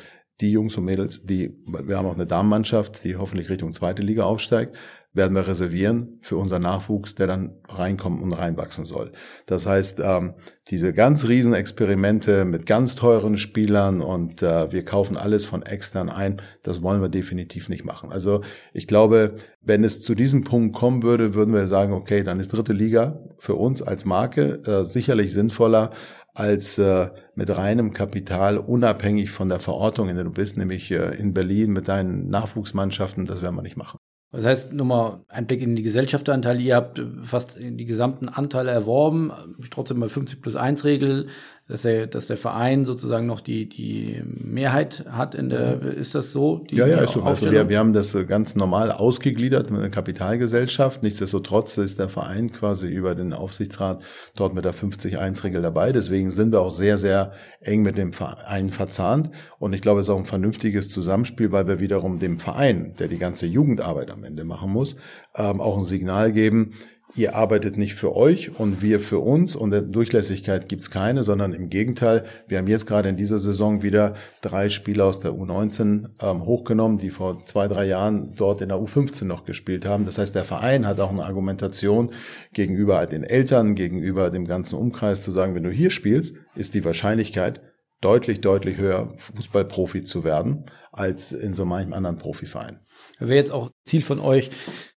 die 0.42 0.52
Jungs 0.52 0.76
und 0.78 0.86
Mädels, 0.86 1.26
die, 1.26 1.64
wir 1.68 1.98
haben 1.98 2.08
auch 2.08 2.16
eine 2.16 2.28
Damenmannschaft, 2.28 3.04
die 3.04 3.18
hoffentlich 3.18 3.50
Richtung 3.50 3.72
zweite 3.72 4.02
Liga 4.02 4.24
aufsteigt, 4.24 4.76
werden 5.14 5.36
wir 5.36 5.48
reservieren 5.48 6.20
für 6.22 6.38
unseren 6.38 6.62
Nachwuchs, 6.62 7.16
der 7.16 7.28
dann 7.28 7.56
reinkommen 7.68 8.22
und 8.22 8.34
reinwachsen 8.34 8.86
soll. 8.86 9.12
Das 9.48 9.66
heißt, 9.66 10.00
ähm, 10.04 10.36
diese 10.70 10.94
ganz 10.94 11.28
riesen 11.28 11.54
Experimente 11.54 12.46
mit 12.46 12.66
ganz 12.66 12.96
teuren 12.96 13.36
Spielern 13.36 14.02
und 14.02 14.44
äh, 14.44 14.72
wir 14.72 14.86
kaufen 14.86 15.18
alles 15.18 15.46
von 15.46 15.64
extern 15.64 16.10
ein, 16.10 16.42
das 16.62 16.84
wollen 16.84 17.02
wir 17.02 17.10
definitiv 17.10 17.68
nicht 17.68 17.84
machen. 17.84 18.12
Also 18.12 18.42
ich 18.74 18.86
glaube, 18.86 19.38
wenn 19.62 19.84
es 19.84 20.02
zu 20.02 20.14
diesem 20.14 20.44
Punkt 20.44 20.76
kommen 20.76 21.04
würde, 21.04 21.34
würden 21.34 21.54
wir 21.54 21.68
sagen, 21.68 21.94
okay, 21.94 22.24
dann 22.24 22.40
ist 22.40 22.54
dritte 22.54 22.74
Liga 22.74 23.20
für 23.40 23.56
uns 23.56 23.82
als 23.82 24.06
Marke 24.06 24.62
äh, 24.66 24.84
sicherlich 24.86 25.34
sinnvoller 25.34 25.92
als 26.38 26.78
äh, 26.78 27.10
mit 27.34 27.56
reinem 27.58 27.94
Kapital, 27.94 28.60
unabhängig 28.60 29.32
von 29.32 29.50
der 29.50 29.60
Verortung, 29.60 30.08
in 30.08 30.16
der 30.16 30.26
du 30.26 30.32
bist, 30.32 30.56
nämlich 30.56 30.92
äh, 30.92 31.16
in 31.18 31.34
Berlin 31.34 31.72
mit 31.72 31.88
deinen 31.88 32.30
Nachwuchsmannschaften, 32.30 33.26
das 33.26 33.42
werden 33.42 33.56
wir 33.56 33.64
nicht 33.64 33.78
machen. 33.78 33.97
Das 34.32 34.46
heißt, 34.46 34.74
nochmal 34.74 35.22
ein 35.30 35.48
Blick 35.48 35.62
in 35.62 35.76
die 35.76 35.84
Gesellschafteranteile. 35.84 36.60
Ihr 36.60 36.76
habt 36.76 37.02
fast 37.24 37.58
die 37.62 37.86
gesamten 37.86 38.28
Anteile 38.28 38.72
erworben, 38.72 39.32
trotzdem 39.72 40.00
bei 40.00 40.10
50 40.10 40.42
plus 40.42 40.56
1 40.56 40.84
Regel 40.84 41.28
dass 41.68 41.82
der, 41.82 42.08
dass 42.08 42.28
der 42.28 42.38
Verein 42.38 42.86
sozusagen 42.86 43.26
noch 43.26 43.42
die, 43.42 43.68
die 43.68 44.24
Mehrheit 44.26 45.04
hat 45.10 45.36
in 45.36 45.50
der, 45.50 45.82
ist 45.82 46.16
das 46.16 46.32
so? 46.32 46.64
ja, 46.70 46.88
ja, 46.88 47.00
ist 47.00 47.12
so. 47.12 47.24
Also 47.24 47.52
wir, 47.52 47.68
wir 47.68 47.78
haben 47.78 47.92
das 47.92 48.16
ganz 48.26 48.56
normal 48.56 48.90
ausgegliedert 48.92 49.70
mit 49.70 49.82
einer 49.82 49.90
Kapitalgesellschaft. 49.90 51.04
Nichtsdestotrotz 51.04 51.78
ist 51.78 52.00
der 52.00 52.08
Verein 52.08 52.52
quasi 52.54 52.88
über 52.88 53.16
den 53.16 53.34
Aufsichtsrat 53.34 54.02
dort 54.38 54.54
mit 54.54 54.64
der 54.64 54.74
50-1-Regel 54.74 55.62
dabei. 55.62 55.92
Deswegen 55.92 56.32
sind 56.32 56.54
wir 56.54 56.62
auch 56.62 56.72
sehr, 56.72 56.98
sehr 56.98 57.34
eng 57.60 57.82
mit 57.82 57.98
dem 57.98 58.14
Verein 58.14 58.70
verzahnt. 58.70 59.30
Und 59.60 59.74
ich 59.74 59.82
glaube, 59.82 60.00
es 60.00 60.06
ist 60.06 60.10
auch 60.10 60.20
ein 60.20 60.26
vernünftiges 60.26 60.90
Zusammenspiel, 60.90 61.52
weil 61.52 61.68
wir 61.68 61.82
wiederum 61.82 62.20
dem 62.20 62.38
Verein, 62.38 62.94
der 62.98 63.10
die 63.10 63.18
ganze 63.18 63.46
Jugendarbeit 63.46 64.10
am 64.10 64.24
Ende 64.24 64.46
machen 64.46 64.72
muss, 64.72 64.96
ähm, 65.36 65.60
auch 65.60 65.78
ein 65.78 65.84
Signal 65.84 66.32
geben, 66.32 66.76
ihr 67.18 67.36
arbeitet 67.36 67.78
nicht 67.78 67.96
für 67.96 68.16
euch 68.16 68.60
und 68.60 68.82
wir 68.82 69.00
für 69.00 69.20
uns 69.20 69.56
und 69.56 69.72
Durchlässigkeit 69.94 70.70
gibt's 70.70 70.92
keine, 70.92 71.24
sondern 71.24 71.54
im 71.54 71.70
Gegenteil, 71.70 72.26
wir 72.48 72.58
haben 72.58 72.68
jetzt 72.68 72.86
gerade 72.86 73.10
in 73.10 73.18
dieser 73.18 73.40
Saison 73.40 73.82
wieder 73.82 74.16
drei 74.42 74.70
Spieler 74.70 75.06
aus 75.06 75.20
der 75.20 75.32
U19 75.32 76.10
ähm, 76.22 76.46
hochgenommen, 76.46 76.98
die 76.98 77.10
vor 77.10 77.44
zwei, 77.46 77.68
drei 77.68 77.86
Jahren 77.86 78.34
dort 78.36 78.62
in 78.62 78.70
der 78.70 78.78
U15 78.78 79.26
noch 79.26 79.46
gespielt 79.46 79.86
haben. 79.86 80.06
Das 80.06 80.18
heißt, 80.18 80.36
der 80.36 80.46
Verein 80.46 80.86
hat 80.86 81.00
auch 81.00 81.12
eine 81.12 81.26
Argumentation 81.26 82.12
gegenüber 82.54 83.06
den 83.08 83.24
Eltern, 83.24 83.76
gegenüber 83.76 84.30
dem 84.30 84.46
ganzen 84.46 84.78
Umkreis 84.78 85.24
zu 85.24 85.32
sagen, 85.32 85.56
wenn 85.56 85.64
du 85.64 85.72
hier 85.72 85.90
spielst, 85.90 86.36
ist 86.56 86.74
die 86.74 86.86
Wahrscheinlichkeit 86.86 87.62
deutlich, 88.02 88.42
deutlich 88.42 88.78
höher, 88.78 89.14
Fußballprofi 89.18 90.04
zu 90.04 90.24
werden, 90.24 90.66
als 90.92 91.32
in 91.32 91.54
so 91.54 91.66
manchem 91.66 91.94
anderen 91.94 92.18
Profiverein. 92.18 92.80
Wäre 93.20 93.36
jetzt 93.36 93.52
auch 93.52 93.72
Ziel 93.86 94.04
von 94.04 94.20
euch, 94.20 94.52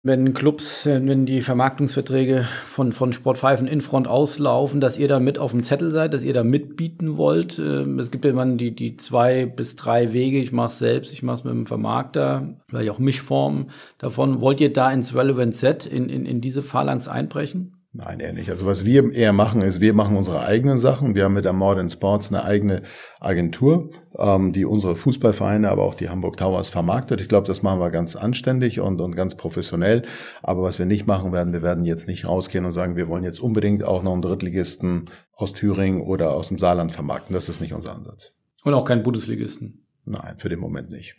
wenn 0.03 0.35
Clubs, 0.35 0.87
wenn 0.87 1.25
die 1.25 1.41
Vermarktungsverträge 1.41 2.49
von, 2.67 2.93
von 2.93 3.13
Sportpfeifen 3.13 3.69
in 3.69 3.81
Front 3.81 4.09
auslaufen, 4.09 4.81
dass 4.81 4.99
ihr 4.99 5.07
da 5.07 5.21
mit 5.21 5.39
auf 5.39 5.53
dem 5.53 5.63
Zettel 5.63 5.91
seid, 5.93 6.15
dass 6.15 6.25
ihr 6.25 6.35
da 6.35 6.43
mitbieten 6.43 7.17
wollt. 7.17 7.59
Ähm, 7.59 7.99
es 7.99 8.11
gibt 8.11 8.25
ja 8.25 8.33
immer 8.33 8.47
die, 8.47 8.75
die 8.75 8.97
zwei 8.97 9.47
bis 9.47 9.77
drei 9.77 10.13
Wege. 10.13 10.39
Ich 10.39 10.51
mache 10.51 10.69
es 10.69 10.79
selbst, 10.79 11.13
ich 11.13 11.23
mache 11.23 11.39
es 11.39 11.45
mit 11.45 11.53
dem 11.53 11.67
Vermarkter, 11.67 12.57
vielleicht 12.69 12.91
auch 12.91 12.99
Mischformen 12.99 13.71
davon. 13.99 14.41
Wollt 14.41 14.61
ihr 14.61 14.73
da 14.73 14.91
ins 14.91 15.15
Relevant 15.15 15.57
Set 15.57 15.87
in, 15.87 16.09
in, 16.09 16.27
in 16.27 16.41
diese 16.41 16.63
Phalanx 16.63 17.07
einbrechen? 17.07 17.78
Nein, 18.01 18.21
eher 18.21 18.33
nicht. 18.33 18.49
Also 18.49 18.65
was 18.65 18.85
wir 18.85 19.13
eher 19.13 19.33
machen, 19.33 19.61
ist, 19.61 19.81
wir 19.81 19.93
machen 19.93 20.17
unsere 20.17 20.47
eigenen 20.47 20.79
Sachen. 20.79 21.17
Wir 21.17 21.25
haben 21.25 21.35
mit 21.35 21.45
der 21.45 21.53
Modern 21.53 21.91
Sports 21.91 22.29
eine 22.29 22.45
eigene 22.45 22.83
Agentur, 23.19 23.91
ähm, 24.17 24.53
die 24.53 24.65
unsere 24.65 24.95
Fußballvereine, 24.95 25.69
aber 25.69 25.83
auch 25.83 25.97
die 25.97 26.09
Hamburg 26.09 26.37
Towers 26.37 26.69
vermarktet. 26.69 27.21
Ich 27.21 27.27
glaube, 27.27 27.49
das 27.49 27.65
machen 27.65 27.81
wir 27.81 27.91
ganz 27.91 28.15
anständig 28.15 28.79
und, 28.79 29.01
und 29.01 29.17
ganz 29.17 29.37
professionell. 29.37 30.05
Aber 30.45 30.63
was 30.63 30.79
wir 30.79 30.87
nicht 30.87 31.09
machen 31.09 31.33
werden, 31.33 31.53
wir 31.53 31.63
werden 31.63 31.85
jetzt 31.85 32.07
nicht 32.07 32.25
rausgehen 32.25 32.65
und 32.65 32.71
sagen, 32.71 32.95
wir 32.95 33.09
wollen 33.09 33.25
jetzt 33.25 33.41
unbedingt 33.41 33.83
auch 33.83 34.05
noch 34.05 34.13
einen 34.13 34.23
Drittligisten 34.23 35.07
aus 35.33 35.53
Thüringen 35.53 36.01
oder 36.01 36.35
aus 36.35 36.49
dem 36.49 36.59
Saarland 36.59 36.93
vermarkten. 36.93 37.35
Das 37.35 37.49
ist 37.49 37.61
nicht 37.61 37.73
unser 37.73 37.97
Ansatz. 37.97 38.37
Und 38.63 38.75
auch 38.75 38.85
keinen 38.85 39.03
Bundesligisten? 39.03 39.89
Nein, 40.05 40.37
für 40.39 40.49
den 40.49 40.61
Moment 40.61 40.93
nicht. 40.93 41.17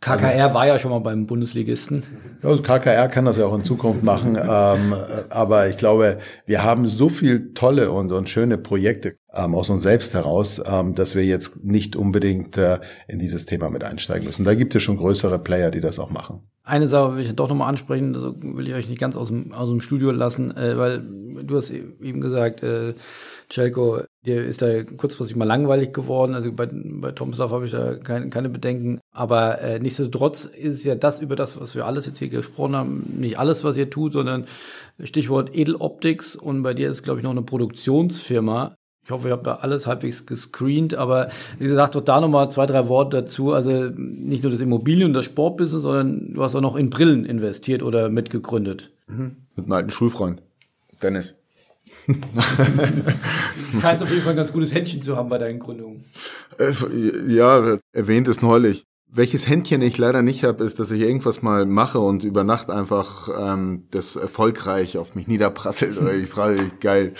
KKR 0.00 0.52
war 0.52 0.66
ja 0.66 0.78
schon 0.78 0.90
mal 0.90 1.00
beim 1.00 1.26
Bundesligisten. 1.26 2.02
Also 2.42 2.62
KKR 2.62 3.08
kann 3.08 3.24
das 3.24 3.38
ja 3.38 3.46
auch 3.46 3.54
in 3.54 3.64
Zukunft 3.64 4.02
machen. 4.02 4.36
ähm, 4.40 4.94
aber 5.30 5.68
ich 5.68 5.78
glaube, 5.78 6.18
wir 6.44 6.62
haben 6.62 6.86
so 6.86 7.08
viel 7.08 7.54
tolle 7.54 7.90
und, 7.90 8.12
und 8.12 8.28
schöne 8.28 8.58
Projekte 8.58 9.16
ähm, 9.32 9.54
aus 9.54 9.70
uns 9.70 9.82
selbst 9.82 10.14
heraus, 10.14 10.62
ähm, 10.64 10.94
dass 10.94 11.14
wir 11.14 11.24
jetzt 11.24 11.64
nicht 11.64 11.96
unbedingt 11.96 12.58
äh, 12.58 12.78
in 13.08 13.18
dieses 13.18 13.46
Thema 13.46 13.70
mit 13.70 13.84
einsteigen 13.84 14.26
müssen. 14.26 14.44
Da 14.44 14.54
gibt 14.54 14.74
es 14.74 14.82
schon 14.82 14.98
größere 14.98 15.38
Player, 15.38 15.70
die 15.70 15.80
das 15.80 15.98
auch 15.98 16.10
machen. 16.10 16.40
Eine 16.62 16.88
Sache 16.88 17.14
will 17.14 17.22
ich 17.22 17.34
doch 17.34 17.48
nochmal 17.48 17.68
ansprechen, 17.68 18.14
also 18.14 18.34
will 18.40 18.68
ich 18.68 18.74
euch 18.74 18.88
nicht 18.88 19.00
ganz 19.00 19.16
aus 19.16 19.28
dem, 19.28 19.52
aus 19.52 19.68
dem 19.68 19.80
Studio 19.80 20.10
lassen, 20.10 20.54
äh, 20.56 20.76
weil 20.76 21.00
du 21.42 21.56
hast 21.56 21.70
eben 21.70 22.20
gesagt, 22.20 22.62
äh, 22.62 22.94
Celko, 23.50 24.00
dir 24.24 24.44
ist 24.44 24.62
da 24.62 24.82
kurzfristig 24.82 25.36
mal 25.36 25.44
langweilig 25.44 25.92
geworden. 25.92 26.34
Also 26.34 26.52
bei, 26.52 26.68
bei 26.72 27.12
Tomslav 27.12 27.50
habe 27.50 27.66
ich 27.66 27.72
da 27.72 27.94
keine, 27.94 28.28
keine 28.28 28.48
Bedenken. 28.48 29.00
Aber 29.12 29.60
äh, 29.60 29.78
nichtsdestotrotz 29.78 30.44
ist 30.44 30.84
ja 30.84 30.94
das, 30.94 31.20
über 31.20 31.36
das, 31.36 31.60
was 31.60 31.74
wir 31.74 31.86
alles 31.86 32.06
jetzt 32.06 32.18
hier 32.18 32.28
gesprochen 32.28 32.76
haben, 32.76 33.14
nicht 33.18 33.38
alles, 33.38 33.64
was 33.64 33.76
ihr 33.76 33.90
tut, 33.90 34.12
sondern 34.12 34.46
Stichwort 35.02 35.54
Edeloptics. 35.54 36.36
Und 36.36 36.62
bei 36.62 36.74
dir 36.74 36.90
ist, 36.90 37.02
glaube 37.02 37.20
ich, 37.20 37.24
noch 37.24 37.30
eine 37.30 37.42
Produktionsfirma. 37.42 38.74
Ich 39.04 39.12
hoffe, 39.12 39.28
ihr 39.28 39.34
habt 39.34 39.46
da 39.46 39.54
alles 39.56 39.86
halbwegs 39.86 40.26
gescreent, 40.26 40.96
aber 40.96 41.28
wie 41.60 41.68
gesagt, 41.68 41.94
doch 41.94 42.00
da 42.00 42.20
nochmal 42.20 42.50
zwei, 42.50 42.66
drei 42.66 42.88
Worte 42.88 43.22
dazu. 43.22 43.52
Also 43.52 43.70
nicht 43.94 44.42
nur 44.42 44.50
das 44.50 44.60
Immobilien- 44.60 45.06
und 45.06 45.12
das 45.14 45.26
Sportbusiness, 45.26 45.82
sondern 45.82 46.34
du 46.34 46.42
hast 46.42 46.56
auch 46.56 46.60
noch 46.60 46.74
in 46.74 46.90
Brillen 46.90 47.24
investiert 47.24 47.84
oder 47.84 48.08
mitgegründet. 48.08 48.90
Mhm. 49.06 49.36
Mit 49.54 49.66
einem 49.66 49.72
alten 49.72 49.90
Schulfreund, 49.90 50.42
Dennis. 51.04 51.38
Scheint 53.80 54.02
auf 54.02 54.10
jeden 54.10 54.22
Fall 54.22 54.32
ein 54.32 54.36
ganz 54.36 54.52
gutes 54.52 54.72
Händchen 54.72 55.02
zu 55.02 55.16
haben 55.16 55.28
bei 55.28 55.38
deinen 55.38 55.58
Gründungen. 55.58 56.04
Äh, 56.58 56.72
ja, 57.26 57.78
erwähnt 57.92 58.28
es 58.28 58.42
neulich. 58.42 58.84
Welches 59.16 59.48
Händchen 59.48 59.80
ich 59.80 59.96
leider 59.96 60.20
nicht 60.20 60.44
habe, 60.44 60.62
ist, 60.62 60.78
dass 60.78 60.90
ich 60.90 61.00
irgendwas 61.00 61.40
mal 61.40 61.64
mache 61.64 61.98
und 61.98 62.22
über 62.22 62.44
Nacht 62.44 62.68
einfach 62.68 63.30
ähm, 63.34 63.86
das 63.90 64.14
erfolgreich 64.14 64.98
auf 64.98 65.14
mich 65.14 65.26
niederprasselt. 65.26 65.98
Oder 65.98 66.12
ich 66.22 66.28
frage 66.28 66.62
mich, 66.62 66.80
geil, 66.80 67.14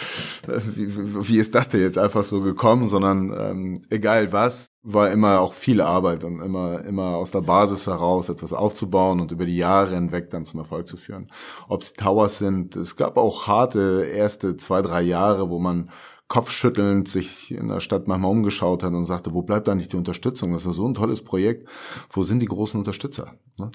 wie, 0.46 1.26
wie 1.26 1.38
ist 1.38 1.54
das 1.54 1.70
denn 1.70 1.80
jetzt 1.80 1.96
einfach 1.96 2.22
so 2.22 2.42
gekommen? 2.42 2.86
Sondern 2.86 3.34
ähm, 3.34 3.82
egal 3.88 4.30
was, 4.30 4.68
war 4.82 5.10
immer 5.10 5.40
auch 5.40 5.54
viel 5.54 5.80
Arbeit 5.80 6.22
und 6.22 6.42
immer, 6.42 6.84
immer 6.84 7.16
aus 7.16 7.30
der 7.30 7.40
Basis 7.40 7.86
heraus 7.86 8.28
etwas 8.28 8.52
aufzubauen 8.52 9.18
und 9.18 9.32
über 9.32 9.46
die 9.46 9.56
Jahre 9.56 9.94
hinweg 9.94 10.28
dann 10.28 10.44
zum 10.44 10.60
Erfolg 10.60 10.86
zu 10.86 10.98
führen. 10.98 11.32
Ob 11.66 11.80
es 11.80 11.94
Towers 11.94 12.36
sind, 12.36 12.76
es 12.76 12.96
gab 12.96 13.16
auch 13.16 13.46
harte 13.46 14.04
erste 14.04 14.58
zwei, 14.58 14.82
drei 14.82 15.00
Jahre, 15.00 15.48
wo 15.48 15.58
man 15.58 15.90
kopfschüttelnd 16.28 17.08
sich 17.08 17.52
in 17.52 17.68
der 17.68 17.80
Stadt 17.80 18.08
manchmal 18.08 18.32
umgeschaut 18.32 18.82
hat 18.82 18.92
und 18.92 19.04
sagte, 19.04 19.32
wo 19.32 19.42
bleibt 19.42 19.68
eigentlich 19.68 19.88
die 19.88 19.96
Unterstützung? 19.96 20.52
Das 20.52 20.66
ist 20.66 20.76
so 20.76 20.86
ein 20.86 20.94
tolles 20.94 21.22
Projekt. 21.22 21.68
Wo 22.10 22.22
sind 22.24 22.40
die 22.40 22.46
großen 22.46 22.78
Unterstützer? 22.78 23.34
Ne? 23.58 23.70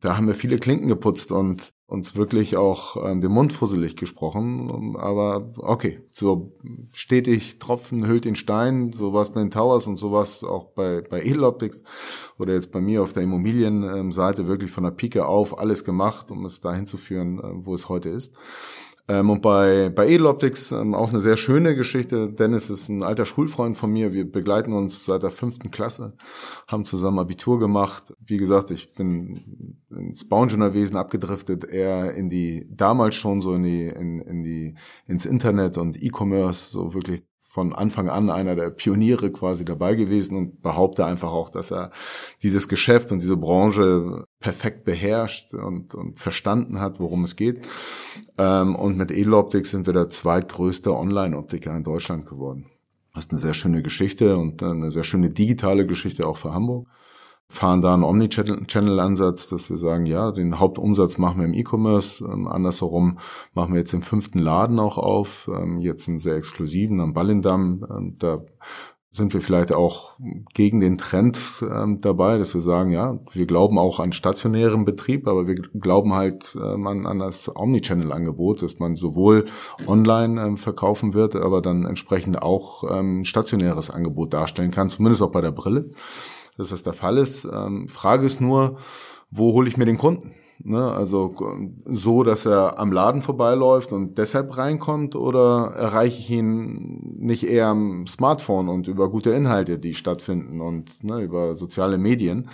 Da 0.00 0.16
haben 0.16 0.26
wir 0.26 0.34
viele 0.34 0.58
Klinken 0.58 0.88
geputzt 0.88 1.30
und 1.30 1.72
uns 1.86 2.16
wirklich 2.16 2.56
auch 2.56 2.96
ähm, 3.06 3.20
den 3.20 3.30
Mund 3.30 3.52
fusselig 3.52 3.96
gesprochen. 3.96 4.96
Aber 4.96 5.52
okay, 5.58 6.00
so 6.10 6.56
stetig 6.92 7.58
Tropfen 7.58 8.06
hüllt 8.06 8.24
den 8.24 8.34
Stein. 8.34 8.92
So 8.92 9.12
war 9.12 9.22
es 9.22 9.30
bei 9.30 9.40
den 9.40 9.50
Towers 9.50 9.86
und 9.86 9.96
so 9.96 10.10
war 10.10 10.22
es 10.22 10.42
auch 10.42 10.72
bei, 10.72 11.02
bei 11.02 11.22
Edeloptics 11.22 11.82
oder 12.38 12.54
jetzt 12.54 12.72
bei 12.72 12.80
mir 12.80 13.02
auf 13.02 13.12
der 13.12 13.22
Immobilienseite 13.22 14.48
wirklich 14.48 14.70
von 14.70 14.84
der 14.84 14.90
Pike 14.90 15.26
auf 15.26 15.58
alles 15.58 15.84
gemacht, 15.84 16.30
um 16.30 16.46
es 16.46 16.60
dahin 16.60 16.86
zu 16.86 16.96
führen, 16.96 17.38
äh, 17.38 17.42
wo 17.66 17.74
es 17.74 17.88
heute 17.88 18.08
ist. 18.08 18.34
Ähm, 19.12 19.28
und 19.28 19.42
bei, 19.42 19.90
bei 19.90 20.08
Edeloptics 20.08 20.72
ähm, 20.72 20.94
auch 20.94 21.10
eine 21.10 21.20
sehr 21.20 21.36
schöne 21.36 21.74
Geschichte. 21.74 22.32
Dennis 22.32 22.70
ist 22.70 22.88
ein 22.88 23.02
alter 23.02 23.26
Schulfreund 23.26 23.76
von 23.76 23.92
mir. 23.92 24.14
Wir 24.14 24.30
begleiten 24.30 24.72
uns 24.72 25.04
seit 25.04 25.22
der 25.22 25.30
fünften 25.30 25.70
Klasse, 25.70 26.14
haben 26.66 26.86
zusammen 26.86 27.18
Abitur 27.18 27.58
gemacht. 27.58 28.14
Wie 28.24 28.38
gesagt, 28.38 28.70
ich 28.70 28.94
bin 28.94 29.76
ins 29.90 30.26
Bauingenieurwesen 30.26 30.96
abgedriftet, 30.96 31.64
eher 31.64 32.14
in 32.14 32.30
die, 32.30 32.66
damals 32.70 33.16
schon 33.16 33.42
so 33.42 33.54
in 33.54 33.64
die, 33.64 33.86
in, 33.86 34.20
in 34.20 34.44
die, 34.44 34.76
ins 35.06 35.26
Internet 35.26 35.76
und 35.76 36.02
E-Commerce, 36.02 36.70
so 36.70 36.94
wirklich 36.94 37.22
von 37.52 37.74
Anfang 37.74 38.08
an 38.08 38.30
einer 38.30 38.56
der 38.56 38.70
Pioniere 38.70 39.30
quasi 39.30 39.66
dabei 39.66 39.94
gewesen 39.94 40.38
und 40.38 40.62
behaupte 40.62 41.04
einfach 41.04 41.30
auch, 41.30 41.50
dass 41.50 41.70
er 41.70 41.90
dieses 42.42 42.66
Geschäft 42.66 43.12
und 43.12 43.20
diese 43.20 43.36
Branche 43.36 44.24
perfekt 44.40 44.86
beherrscht 44.86 45.52
und, 45.52 45.94
und 45.94 46.18
verstanden 46.18 46.80
hat, 46.80 46.98
worum 46.98 47.24
es 47.24 47.36
geht. 47.36 47.66
Ähm, 48.38 48.74
und 48.74 48.96
mit 48.96 49.10
Edeloptik 49.10 49.66
sind 49.66 49.84
wir 49.84 49.92
der 49.92 50.08
zweitgrößte 50.08 50.96
Online-Optiker 50.96 51.76
in 51.76 51.84
Deutschland 51.84 52.24
geworden. 52.24 52.70
Das 53.12 53.26
ist 53.26 53.32
eine 53.32 53.40
sehr 53.40 53.52
schöne 53.52 53.82
Geschichte 53.82 54.38
und 54.38 54.62
eine 54.62 54.90
sehr 54.90 55.04
schöne 55.04 55.28
digitale 55.28 55.84
Geschichte 55.84 56.26
auch 56.26 56.38
für 56.38 56.54
Hamburg 56.54 56.88
fahren 57.48 57.82
da 57.82 57.92
einen 57.92 58.04
Omnichannel-Ansatz, 58.04 59.48
dass 59.48 59.68
wir 59.68 59.76
sagen, 59.76 60.06
ja, 60.06 60.32
den 60.32 60.58
Hauptumsatz 60.58 61.18
machen 61.18 61.38
wir 61.38 61.46
im 61.46 61.54
E-Commerce, 61.54 62.24
ähm, 62.24 62.48
andersherum 62.48 63.18
machen 63.52 63.74
wir 63.74 63.80
jetzt 63.80 63.92
den 63.92 64.02
fünften 64.02 64.38
Laden 64.38 64.78
auch 64.78 64.96
auf, 64.96 65.50
ähm, 65.54 65.78
jetzt 65.78 66.08
einen 66.08 66.18
sehr 66.18 66.36
exklusiven 66.36 67.00
am 67.00 67.12
Ballindamm, 67.12 67.84
ähm, 67.90 68.16
da 68.18 68.42
sind 69.14 69.34
wir 69.34 69.42
vielleicht 69.42 69.72
auch 69.72 70.14
gegen 70.54 70.80
den 70.80 70.96
Trend 70.96 71.38
ähm, 71.62 72.00
dabei, 72.00 72.38
dass 72.38 72.54
wir 72.54 72.62
sagen, 72.62 72.90
ja, 72.90 73.18
wir 73.30 73.44
glauben 73.44 73.78
auch 73.78 74.00
an 74.00 74.12
stationären 74.12 74.86
Betrieb, 74.86 75.28
aber 75.28 75.46
wir 75.46 75.56
glauben 75.56 76.14
halt 76.14 76.56
ähm, 76.56 76.86
an, 76.86 77.06
an 77.06 77.18
das 77.18 77.54
Omnichannel-Angebot, 77.54 78.62
dass 78.62 78.78
man 78.78 78.96
sowohl 78.96 79.44
online 79.86 80.42
ähm, 80.42 80.56
verkaufen 80.56 81.12
wird, 81.12 81.36
aber 81.36 81.60
dann 81.60 81.84
entsprechend 81.84 82.40
auch 82.40 82.84
ähm, 82.90 83.24
stationäres 83.24 83.90
Angebot 83.90 84.32
darstellen 84.32 84.70
kann, 84.70 84.88
zumindest 84.88 85.22
auch 85.22 85.30
bei 85.30 85.42
der 85.42 85.52
Brille 85.52 85.90
dass 86.56 86.70
das 86.70 86.82
der 86.82 86.92
Fall 86.92 87.18
ist. 87.18 87.44
Ähm, 87.44 87.88
Frage 87.88 88.26
ist 88.26 88.40
nur, 88.40 88.78
wo 89.30 89.52
hole 89.52 89.68
ich 89.68 89.76
mir 89.76 89.86
den 89.86 89.98
Kunden? 89.98 90.34
Ne? 90.64 90.92
Also 90.92 91.34
so, 91.86 92.22
dass 92.22 92.46
er 92.46 92.78
am 92.78 92.92
Laden 92.92 93.22
vorbeiläuft 93.22 93.92
und 93.92 94.18
deshalb 94.18 94.56
reinkommt 94.56 95.16
oder 95.16 95.72
erreiche 95.74 96.18
ich 96.18 96.30
ihn 96.30 97.16
nicht 97.18 97.44
eher 97.44 97.68
am 97.68 98.06
Smartphone 98.06 98.68
und 98.68 98.86
über 98.86 99.10
gute 99.10 99.30
Inhalte, 99.30 99.78
die 99.78 99.94
stattfinden 99.94 100.60
und 100.60 101.02
ne, 101.02 101.20
über 101.20 101.54
soziale 101.54 101.98
Medien? 101.98 102.48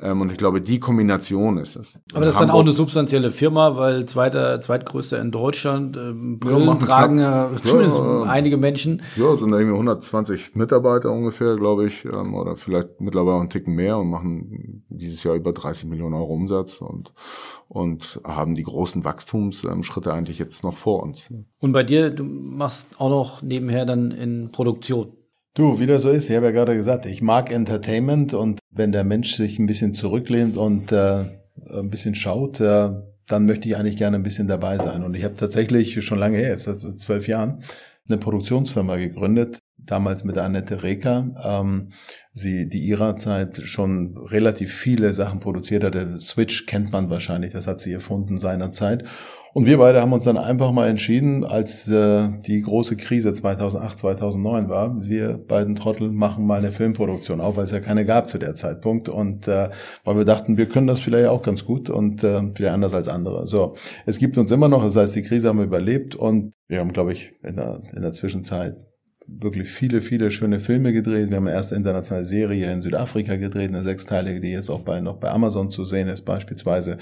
Ähm, 0.00 0.20
und 0.20 0.30
ich 0.30 0.38
glaube, 0.38 0.60
die 0.60 0.78
Kombination 0.78 1.58
ist 1.58 1.76
es. 1.76 1.98
Aber 2.12 2.24
das 2.24 2.34
ist 2.34 2.40
dann 2.40 2.50
auch 2.50 2.60
eine 2.60 2.72
substanzielle 2.72 3.30
Firma, 3.30 3.76
weil 3.76 4.06
zweiter, 4.06 4.60
zweitgrößter 4.60 5.20
in 5.20 5.30
Deutschland. 5.30 5.96
Ähm, 5.96 6.38
Brillen 6.38 6.66
ja, 6.66 6.74
tragen 6.74 7.18
ja, 7.18 7.50
zumindest 7.62 7.98
ja, 7.98 8.22
einige 8.22 8.56
Menschen. 8.56 9.02
Ja, 9.16 9.36
sind 9.36 9.52
irgendwie 9.52 9.74
120 9.74 10.54
Mitarbeiter 10.54 11.10
ungefähr, 11.10 11.56
glaube 11.56 11.86
ich, 11.86 12.04
ähm, 12.04 12.34
oder 12.34 12.56
vielleicht 12.56 13.00
mittlerweile 13.00 13.40
einen 13.40 13.50
Ticken 13.50 13.74
mehr 13.74 13.98
und 13.98 14.08
machen 14.08 14.84
dieses 14.88 15.24
Jahr 15.24 15.34
über 15.34 15.52
30 15.52 15.88
Millionen 15.88 16.14
Euro 16.14 16.32
Umsatz 16.32 16.80
und 16.80 17.12
und 17.68 18.20
haben 18.24 18.54
die 18.54 18.62
großen 18.62 19.04
Wachstumsschritte 19.04 20.12
eigentlich 20.12 20.38
jetzt 20.38 20.64
noch 20.64 20.76
vor 20.76 21.02
uns. 21.02 21.30
Und 21.60 21.72
bei 21.72 21.82
dir, 21.82 22.10
du 22.10 22.24
machst 22.24 22.98
auch 22.98 23.10
noch 23.10 23.42
nebenher 23.42 23.84
dann 23.84 24.10
in 24.10 24.50
Produktion. 24.52 25.12
Du, 25.58 25.80
wie 25.80 25.86
das 25.86 26.02
so 26.02 26.10
ist, 26.10 26.30
ich 26.30 26.36
habe 26.36 26.46
ja 26.46 26.52
gerade 26.52 26.76
gesagt, 26.76 27.04
ich 27.04 27.20
mag 27.20 27.50
Entertainment 27.52 28.32
und 28.32 28.60
wenn 28.70 28.92
der 28.92 29.02
Mensch 29.02 29.34
sich 29.34 29.58
ein 29.58 29.66
bisschen 29.66 29.92
zurücklehnt 29.92 30.56
und 30.56 30.92
äh, 30.92 31.24
ein 31.68 31.90
bisschen 31.90 32.14
schaut, 32.14 32.60
äh, 32.60 32.90
dann 33.26 33.44
möchte 33.44 33.68
ich 33.68 33.76
eigentlich 33.76 33.96
gerne 33.96 34.18
ein 34.18 34.22
bisschen 34.22 34.46
dabei 34.46 34.78
sein. 34.78 35.02
Und 35.02 35.14
ich 35.14 35.24
habe 35.24 35.34
tatsächlich 35.34 36.04
schon 36.04 36.20
lange 36.20 36.38
her, 36.38 36.50
jetzt 36.50 36.68
also 36.68 36.92
zwölf 36.92 37.26
Jahren, 37.26 37.64
eine 38.08 38.18
Produktionsfirma 38.18 38.98
gegründet, 38.98 39.58
damals 39.76 40.22
mit 40.22 40.38
Annette 40.38 40.84
Reker. 40.84 41.34
Ähm, 41.42 41.88
sie 42.32 42.68
die 42.68 42.84
ihrer 42.86 43.16
Zeit 43.16 43.56
schon 43.56 44.16
relativ 44.16 44.72
viele 44.72 45.12
Sachen 45.12 45.40
produziert 45.40 45.82
hat. 45.82 45.94
Der 45.94 46.20
Switch 46.20 46.66
kennt 46.66 46.92
man 46.92 47.10
wahrscheinlich, 47.10 47.50
das 47.50 47.66
hat 47.66 47.80
sie 47.80 47.92
erfunden 47.92 48.38
seinerzeit. 48.38 49.02
Und 49.58 49.66
wir 49.66 49.78
beide 49.78 50.00
haben 50.00 50.12
uns 50.12 50.22
dann 50.22 50.38
einfach 50.38 50.70
mal 50.70 50.86
entschieden, 50.86 51.42
als 51.42 51.88
äh, 51.88 52.28
die 52.46 52.60
große 52.60 52.96
Krise 52.96 53.32
2008, 53.32 53.98
2009 53.98 54.68
war, 54.68 55.02
wir 55.02 55.36
beiden 55.36 55.74
Trottel 55.74 56.12
machen 56.12 56.46
mal 56.46 56.60
eine 56.60 56.70
Filmproduktion 56.70 57.40
auf, 57.40 57.56
weil 57.56 57.64
es 57.64 57.72
ja 57.72 57.80
keine 57.80 58.04
gab 58.04 58.28
zu 58.28 58.38
der 58.38 58.54
Zeitpunkt. 58.54 59.08
Und 59.08 59.48
äh, 59.48 59.70
weil 60.04 60.16
wir 60.16 60.24
dachten, 60.24 60.58
wir 60.58 60.66
können 60.66 60.86
das 60.86 61.00
vielleicht 61.00 61.26
auch 61.26 61.42
ganz 61.42 61.64
gut 61.64 61.90
und 61.90 62.22
äh, 62.22 62.40
vielleicht 62.54 62.72
anders 62.72 62.94
als 62.94 63.08
andere. 63.08 63.48
So, 63.48 63.74
es 64.06 64.20
gibt 64.20 64.38
uns 64.38 64.52
immer 64.52 64.68
noch, 64.68 64.84
das 64.84 64.94
heißt, 64.94 65.16
die 65.16 65.22
Krise 65.22 65.48
haben 65.48 65.58
wir 65.58 65.64
überlebt 65.64 66.14
und 66.14 66.52
wir 66.68 66.78
haben, 66.78 66.92
glaube 66.92 67.12
ich, 67.12 67.32
in 67.42 67.56
der, 67.56 67.82
in 67.96 68.02
der 68.02 68.12
Zwischenzeit 68.12 68.76
wirklich 69.26 69.68
viele, 69.68 70.02
viele 70.02 70.30
schöne 70.30 70.60
Filme 70.60 70.92
gedreht. 70.92 71.30
Wir 71.30 71.36
haben 71.36 71.48
eine 71.48 71.56
erste 71.56 71.74
internationale 71.74 72.24
Serie 72.24 72.72
in 72.72 72.80
Südafrika 72.80 73.34
gedreht, 73.34 73.74
eine 73.74 73.82
sechsteilige, 73.82 74.38
die 74.38 74.52
jetzt 74.52 74.70
auch 74.70 74.82
bei, 74.82 75.00
noch 75.00 75.16
bei 75.16 75.30
Amazon 75.30 75.68
zu 75.68 75.84
sehen 75.84 76.06
ist 76.06 76.24
beispielsweise. 76.24 76.96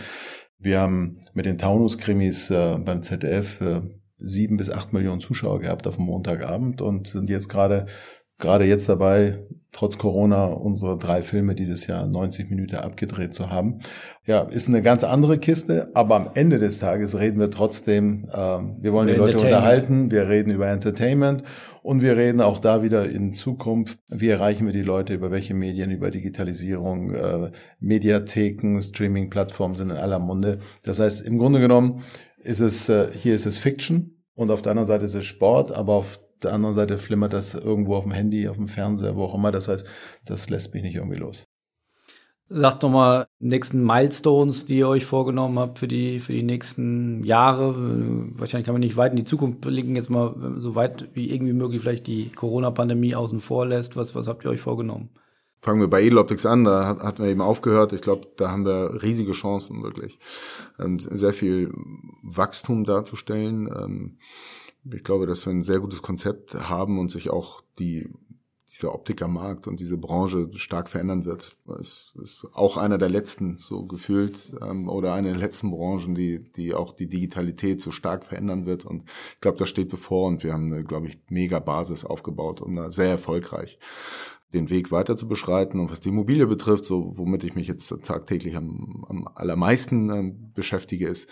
Wir 0.58 0.80
haben 0.80 1.22
mit 1.34 1.46
den 1.46 1.58
Taunus-Krimis 1.58 2.50
äh, 2.50 2.78
beim 2.78 3.02
ZDF 3.02 3.60
äh, 3.60 3.82
sieben 4.18 4.56
bis 4.56 4.70
acht 4.70 4.92
Millionen 4.92 5.20
Zuschauer 5.20 5.60
gehabt 5.60 5.86
auf 5.86 5.96
dem 5.96 6.06
Montagabend 6.06 6.80
und 6.80 7.08
sind 7.08 7.28
jetzt 7.28 7.48
gerade 7.48 7.86
gerade 8.38 8.64
jetzt 8.64 8.88
dabei, 8.88 9.46
trotz 9.72 9.98
Corona 9.98 10.46
unsere 10.46 10.98
drei 10.98 11.22
Filme 11.22 11.54
dieses 11.54 11.86
Jahr 11.86 12.06
90 12.06 12.50
Minuten 12.50 12.76
abgedreht 12.76 13.34
zu 13.34 13.50
haben. 13.50 13.80
Ja, 14.26 14.40
ist 14.40 14.66
eine 14.66 14.82
ganz 14.82 15.04
andere 15.04 15.38
Kiste, 15.38 15.88
aber 15.94 16.16
am 16.16 16.30
Ende 16.34 16.58
des 16.58 16.80
Tages 16.80 17.16
reden 17.16 17.38
wir 17.38 17.48
trotzdem, 17.48 18.28
äh, 18.32 18.34
wir 18.34 18.92
wollen 18.92 19.06
die 19.06 19.14
Leute 19.14 19.38
unterhalten, 19.38 20.10
wir 20.10 20.28
reden 20.28 20.50
über 20.50 20.66
Entertainment 20.66 21.44
und 21.84 22.02
wir 22.02 22.16
reden 22.16 22.40
auch 22.40 22.58
da 22.58 22.82
wieder 22.82 23.08
in 23.08 23.30
Zukunft, 23.30 24.00
wie 24.08 24.28
erreichen 24.28 24.66
wir 24.66 24.72
die 24.72 24.82
Leute, 24.82 25.14
über 25.14 25.30
welche 25.30 25.54
Medien, 25.54 25.92
über 25.92 26.10
Digitalisierung, 26.10 27.14
äh, 27.14 27.52
Mediatheken, 27.78 28.80
Streaming-Plattformen 28.80 29.76
sind 29.76 29.90
in 29.90 29.96
aller 29.96 30.18
Munde. 30.18 30.58
Das 30.82 30.98
heißt, 30.98 31.24
im 31.24 31.38
Grunde 31.38 31.60
genommen 31.60 32.02
ist 32.42 32.58
es, 32.58 32.88
äh, 32.88 33.08
hier 33.14 33.36
ist 33.36 33.46
es 33.46 33.58
Fiction 33.58 34.24
und 34.34 34.50
auf 34.50 34.60
der 34.60 34.72
anderen 34.72 34.88
Seite 34.88 35.04
ist 35.04 35.14
es 35.14 35.24
Sport, 35.24 35.70
aber 35.70 35.92
auf 35.92 36.18
der 36.42 36.52
anderen 36.52 36.74
Seite 36.74 36.98
flimmert 36.98 37.32
das 37.32 37.54
irgendwo 37.54 37.94
auf 37.94 38.02
dem 38.02 38.12
Handy, 38.12 38.48
auf 38.48 38.56
dem 38.56 38.66
Fernseher, 38.66 39.14
wo 39.14 39.22
auch 39.22 39.36
immer. 39.36 39.52
Das 39.52 39.68
heißt, 39.68 39.86
das 40.24 40.50
lässt 40.50 40.74
mich 40.74 40.82
nicht 40.82 40.96
irgendwie 40.96 41.18
los. 41.18 41.46
Sagt 42.48 42.84
doch 42.84 42.90
mal 42.90 43.26
nächsten 43.40 43.84
Milestones, 43.84 44.66
die 44.66 44.78
ihr 44.78 44.88
euch 44.88 45.04
vorgenommen 45.04 45.58
habt 45.58 45.80
für 45.80 45.88
die, 45.88 46.20
für 46.20 46.32
die 46.32 46.44
nächsten 46.44 47.24
Jahre. 47.24 47.74
Wahrscheinlich 48.36 48.66
kann 48.66 48.74
man 48.74 48.80
nicht 48.80 48.96
weit 48.96 49.12
in 49.12 49.16
die 49.16 49.24
Zukunft 49.24 49.60
blicken, 49.62 49.96
jetzt 49.96 50.10
mal 50.10 50.54
so 50.56 50.76
weit 50.76 51.08
wie 51.14 51.32
irgendwie 51.32 51.52
möglich 51.52 51.80
vielleicht 51.80 52.06
die 52.06 52.30
Corona-Pandemie 52.30 53.16
außen 53.16 53.40
vor 53.40 53.66
lässt. 53.66 53.96
Was, 53.96 54.14
was 54.14 54.28
habt 54.28 54.44
ihr 54.44 54.50
euch 54.50 54.60
vorgenommen? 54.60 55.10
fangen 55.66 55.80
wir 55.80 55.88
bei 55.88 56.02
Edeloptics 56.02 56.46
an, 56.46 56.64
da 56.64 56.96
hatten 57.02 57.24
wir 57.24 57.30
eben 57.30 57.40
aufgehört. 57.40 57.92
Ich 57.92 58.00
glaube, 58.00 58.28
da 58.36 58.52
haben 58.52 58.64
wir 58.64 59.02
riesige 59.02 59.32
Chancen 59.32 59.82
wirklich, 59.82 60.20
ähm, 60.78 61.00
sehr 61.00 61.32
viel 61.32 61.72
Wachstum 62.22 62.84
darzustellen. 62.84 63.66
Ähm, 63.66 64.18
ich 64.92 65.02
glaube, 65.02 65.26
dass 65.26 65.44
wir 65.44 65.52
ein 65.52 65.64
sehr 65.64 65.80
gutes 65.80 66.02
Konzept 66.02 66.54
haben 66.54 67.00
und 67.00 67.10
sich 67.10 67.30
auch 67.30 67.62
die 67.80 68.08
dieser 68.70 68.94
Optikermarkt 68.94 69.66
und 69.66 69.80
diese 69.80 69.96
Branche 69.96 70.48
stark 70.56 70.88
verändern 70.88 71.24
wird. 71.24 71.56
Es 71.80 72.12
ist 72.20 72.46
auch 72.52 72.76
einer 72.76 72.98
der 72.98 73.08
letzten, 73.08 73.58
so 73.58 73.84
gefühlt, 73.84 74.52
ähm, 74.60 74.88
oder 74.88 75.14
eine 75.14 75.28
der 75.28 75.38
letzten 75.38 75.70
Branchen, 75.70 76.14
die, 76.14 76.40
die 76.52 76.74
auch 76.74 76.92
die 76.92 77.08
Digitalität 77.08 77.80
so 77.80 77.90
stark 77.90 78.24
verändern 78.24 78.66
wird. 78.66 78.84
Und 78.84 79.04
ich 79.34 79.40
glaube, 79.40 79.58
das 79.58 79.68
steht 79.68 79.88
bevor 79.88 80.26
und 80.26 80.42
wir 80.42 80.52
haben 80.52 80.72
eine, 80.72 80.84
glaube 80.84 81.08
ich, 81.08 81.18
mega 81.28 81.58
Basis 81.58 82.04
aufgebaut 82.04 82.60
und 82.60 82.76
da 82.76 82.90
sehr 82.90 83.10
erfolgreich 83.10 83.78
den 84.54 84.70
Weg 84.70 84.90
weiter 84.90 85.16
zu 85.16 85.28
beschreiten. 85.28 85.80
Und 85.80 85.90
was 85.90 86.00
die 86.00 86.08
Immobilie 86.08 86.46
betrifft, 86.46 86.84
so 86.84 87.12
womit 87.16 87.44
ich 87.44 87.54
mich 87.54 87.68
jetzt 87.68 87.88
tagtäglich 88.04 88.56
am, 88.56 89.04
am 89.08 89.28
allermeisten 89.34 90.10
äh, 90.10 90.32
beschäftige, 90.54 91.08
ist, 91.08 91.28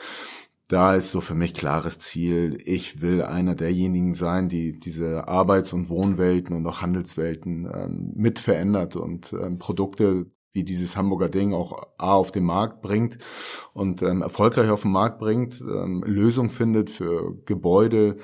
da 0.69 0.95
ist 0.95 1.11
so 1.11 1.21
für 1.21 1.35
mich 1.35 1.53
klares 1.53 1.99
Ziel, 1.99 2.59
ich 2.65 3.03
will 3.03 3.23
einer 3.23 3.55
derjenigen 3.55 4.15
sein, 4.15 4.49
die 4.49 4.79
diese 4.79 5.29
Arbeits- 5.29 5.73
und 5.73 5.89
Wohnwelten 5.91 6.57
und 6.57 6.67
auch 6.67 6.81
Handelswelten 6.81 7.69
ähm, 7.73 8.13
mit 8.15 8.39
verändert 8.39 8.97
und 8.97 9.33
ähm, 9.33 9.59
Produkte 9.59 10.27
wie 10.55 10.65
dieses 10.65 10.97
Hamburger 10.97 11.29
Ding 11.29 11.53
auch 11.53 11.89
A 11.99 12.15
auf 12.15 12.31
den 12.31 12.45
Markt 12.45 12.81
bringt 12.81 13.19
und 13.73 14.03
ähm, 14.03 14.23
erfolgreich 14.23 14.71
auf 14.71 14.83
den 14.83 14.93
Markt 14.93 15.19
bringt, 15.19 15.61
ähm, 15.61 16.03
Lösung 16.07 16.49
findet 16.49 16.91
für 16.91 17.37
Gebäude, 17.45 18.17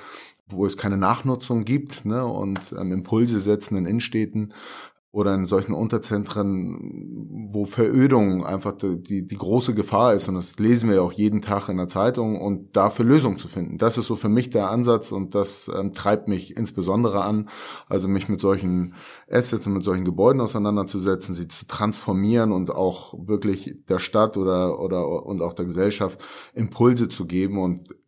wo 0.47 0.65
es 0.65 0.77
keine 0.77 0.97
Nachnutzung 0.97 1.65
gibt 1.65 2.05
ne, 2.05 2.25
und 2.25 2.59
ähm, 2.77 2.91
Impulse 2.91 3.39
setzen 3.39 3.75
in 3.77 3.85
Innenstädten 3.85 4.53
oder 5.13 5.35
in 5.35 5.45
solchen 5.45 5.73
Unterzentren, 5.73 7.49
wo 7.51 7.65
Verödung 7.65 8.45
einfach 8.45 8.71
die, 8.71 9.27
die 9.27 9.35
große 9.35 9.73
Gefahr 9.73 10.13
ist. 10.13 10.29
Und 10.29 10.35
das 10.35 10.57
lesen 10.57 10.87
wir 10.87 10.97
ja 10.97 11.01
auch 11.01 11.11
jeden 11.11 11.41
Tag 11.41 11.67
in 11.67 11.75
der 11.75 11.89
Zeitung 11.89 12.39
und 12.39 12.77
dafür 12.77 13.03
Lösungen 13.03 13.37
zu 13.37 13.49
finden. 13.49 13.77
Das 13.77 13.97
ist 13.97 14.07
so 14.07 14.15
für 14.15 14.29
mich 14.29 14.51
der 14.51 14.69
Ansatz 14.69 15.11
und 15.11 15.35
das 15.35 15.69
ähm, 15.73 15.93
treibt 15.93 16.29
mich 16.29 16.55
insbesondere 16.55 17.23
an, 17.23 17.49
also 17.89 18.07
mich 18.07 18.29
mit 18.29 18.39
solchen 18.39 18.93
Assets 19.29 19.67
und 19.67 19.73
mit 19.73 19.83
solchen 19.83 20.05
Gebäuden 20.05 20.39
auseinanderzusetzen, 20.39 21.35
sie 21.35 21.49
zu 21.49 21.67
transformieren 21.67 22.53
und 22.53 22.71
auch 22.71 23.13
wirklich 23.17 23.75
der 23.89 23.99
Stadt 23.99 24.37
oder, 24.37 24.79
oder, 24.79 25.25
und 25.25 25.41
auch 25.41 25.53
der 25.53 25.65
Gesellschaft 25.65 26.23
Impulse 26.53 27.09
zu 27.09 27.25
geben 27.25 27.57
und 27.57 28.00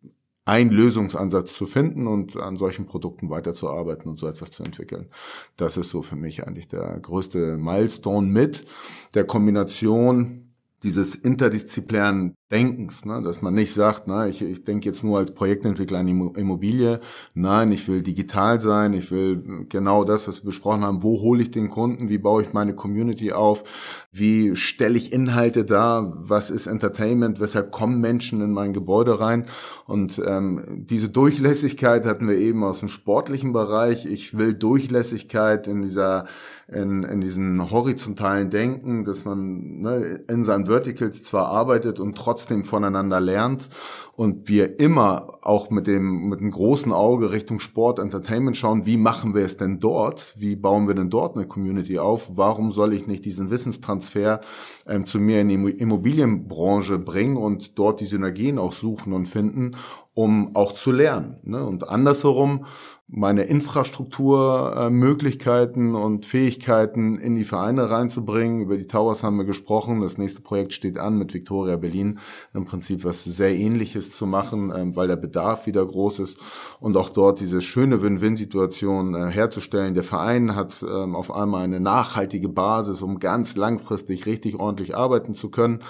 einen 0.45 0.71
Lösungsansatz 0.71 1.53
zu 1.53 1.65
finden 1.65 2.07
und 2.07 2.35
an 2.37 2.57
solchen 2.57 2.85
Produkten 2.85 3.29
weiterzuarbeiten 3.29 4.09
und 4.09 4.17
so 4.17 4.27
etwas 4.27 4.51
zu 4.51 4.63
entwickeln. 4.63 5.09
Das 5.55 5.77
ist 5.77 5.89
so 5.89 6.01
für 6.01 6.17
mich 6.17 6.45
eigentlich 6.45 6.67
der 6.67 6.99
größte 6.99 7.57
Milestone 7.57 8.27
mit 8.27 8.65
der 9.13 9.25
Kombination 9.25 10.53
dieses 10.83 11.15
interdisziplinären 11.15 12.35
Denkens, 12.53 13.03
ne? 13.03 13.19
dass 13.23 13.41
man 13.41 13.55
nicht 13.55 13.73
sagt, 13.73 14.03
na, 14.05 14.27
ich, 14.27 14.39
ich 14.43 14.63
denke 14.63 14.85
jetzt 14.85 15.03
nur 15.03 15.17
als 15.17 15.31
Projektentwickler 15.31 15.97
an 15.97 16.07
Immobilie, 16.07 16.99
nein, 17.33 17.71
ich 17.71 17.87
will 17.87 18.03
digital 18.03 18.59
sein, 18.59 18.93
ich 18.93 19.09
will 19.09 19.65
genau 19.69 20.03
das, 20.03 20.27
was 20.27 20.41
wir 20.41 20.45
besprochen 20.45 20.83
haben, 20.83 21.01
wo 21.01 21.19
hole 21.21 21.41
ich 21.41 21.49
den 21.49 21.69
Kunden, 21.69 22.09
wie 22.09 22.19
baue 22.19 22.43
ich 22.43 22.53
meine 22.53 22.75
Community 22.75 23.31
auf, 23.31 23.63
wie 24.11 24.55
stelle 24.55 24.99
ich 24.99 25.11
Inhalte 25.11 25.65
dar, 25.65 26.13
was 26.15 26.51
ist 26.51 26.67
Entertainment, 26.67 27.39
weshalb 27.39 27.71
kommen 27.71 27.99
Menschen 27.99 28.39
in 28.41 28.51
mein 28.51 28.71
Gebäude 28.71 29.19
rein? 29.19 29.47
Und 29.87 30.21
ähm, 30.23 30.85
diese 30.87 31.09
Durchlässigkeit 31.09 32.05
hatten 32.05 32.27
wir 32.27 32.37
eben 32.37 32.63
aus 32.63 32.81
dem 32.81 32.89
sportlichen 32.89 33.51
Bereich, 33.51 34.05
ich 34.05 34.37
will 34.37 34.53
Durchlässigkeit 34.53 35.67
in 35.67 35.81
dieser 35.81 36.25
in, 36.67 37.03
in 37.03 37.21
diesen 37.21 37.71
horizontalen 37.71 38.49
Denken, 38.49 39.05
dass 39.05 39.25
man 39.25 39.81
ne, 39.81 40.21
in 40.27 40.43
seinen 40.43 40.65
Verticals 40.65 41.23
zwar 41.23 41.47
arbeitet 41.47 41.99
und 41.99 42.17
trotzdem 42.17 42.42
trotzdem 42.43 42.63
voneinander 42.65 43.21
lernt 43.21 43.69
und 44.15 44.47
wir 44.47 44.79
immer 44.79 45.39
auch 45.41 45.71
mit 45.71 45.87
dem, 45.87 46.29
mit 46.29 46.39
einem 46.39 46.51
großen 46.51 46.91
Auge 46.91 47.31
Richtung 47.31 47.59
Sport, 47.59 47.97
Entertainment 47.97 48.55
schauen, 48.55 48.85
wie 48.85 48.97
machen 48.97 49.33
wir 49.33 49.43
es 49.43 49.57
denn 49.57 49.79
dort? 49.79 50.35
Wie 50.37 50.55
bauen 50.55 50.87
wir 50.87 50.93
denn 50.93 51.09
dort 51.09 51.35
eine 51.35 51.47
Community 51.47 51.97
auf? 51.97 52.29
Warum 52.35 52.71
soll 52.71 52.93
ich 52.93 53.07
nicht 53.07 53.25
diesen 53.25 53.49
Wissenstransfer 53.49 54.41
ähm, 54.87 55.05
zu 55.05 55.19
mir 55.19 55.41
in 55.41 55.49
die 55.49 55.55
Immobilienbranche 55.55 56.99
bringen 56.99 57.37
und 57.37 57.79
dort 57.79 58.01
die 58.01 58.05
Synergien 58.05 58.59
auch 58.59 58.73
suchen 58.73 59.13
und 59.13 59.27
finden 59.27 59.75
um 60.15 60.55
auch 60.55 60.73
zu 60.73 60.91
lernen. 60.91 61.37
Ne? 61.43 61.65
Und 61.65 61.89
andersherum 61.89 62.65
meine 63.07 63.43
Infrastrukturmöglichkeiten 63.43 65.93
äh, 65.93 65.97
und 65.97 66.25
Fähigkeiten 66.25 67.19
in 67.19 67.35
die 67.35 67.43
Vereine 67.43 67.89
reinzubringen. 67.89 68.61
Über 68.61 68.77
die 68.77 68.87
Towers 68.87 69.23
haben 69.23 69.35
wir 69.37 69.45
gesprochen. 69.45 70.01
Das 70.01 70.17
nächste 70.17 70.41
Projekt 70.41 70.73
steht 70.73 70.97
an 70.99 71.17
mit 71.17 71.33
Victoria 71.33 71.77
Berlin. 71.77 72.19
Im 72.53 72.65
Prinzip 72.65 73.03
was 73.03 73.23
sehr 73.23 73.55
ähnliches 73.55 74.02
zu 74.11 74.25
machen, 74.25 74.71
ähm, 74.75 74.95
weil 74.95 75.07
der 75.07 75.15
Bedarf 75.15 75.65
wieder 75.65 75.85
groß 75.85 76.19
ist 76.19 76.37
und 76.79 76.97
auch 76.97 77.09
dort 77.09 77.39
diese 77.39 77.61
schöne 77.61 78.01
Win-Win-Situation 78.01 79.15
äh, 79.15 79.29
herzustellen. 79.29 79.93
Der 79.93 80.03
Verein 80.03 80.55
hat 80.55 80.83
ähm, 80.83 81.15
auf 81.15 81.31
einmal 81.31 81.63
eine 81.63 81.79
nachhaltige 81.79 82.49
Basis, 82.49 83.01
um 83.01 83.19
ganz 83.19 83.55
langfristig 83.55 84.25
richtig 84.25 84.59
ordentlich 84.59 84.95
arbeiten 84.95 85.33
zu 85.33 85.49
können. 85.49 85.83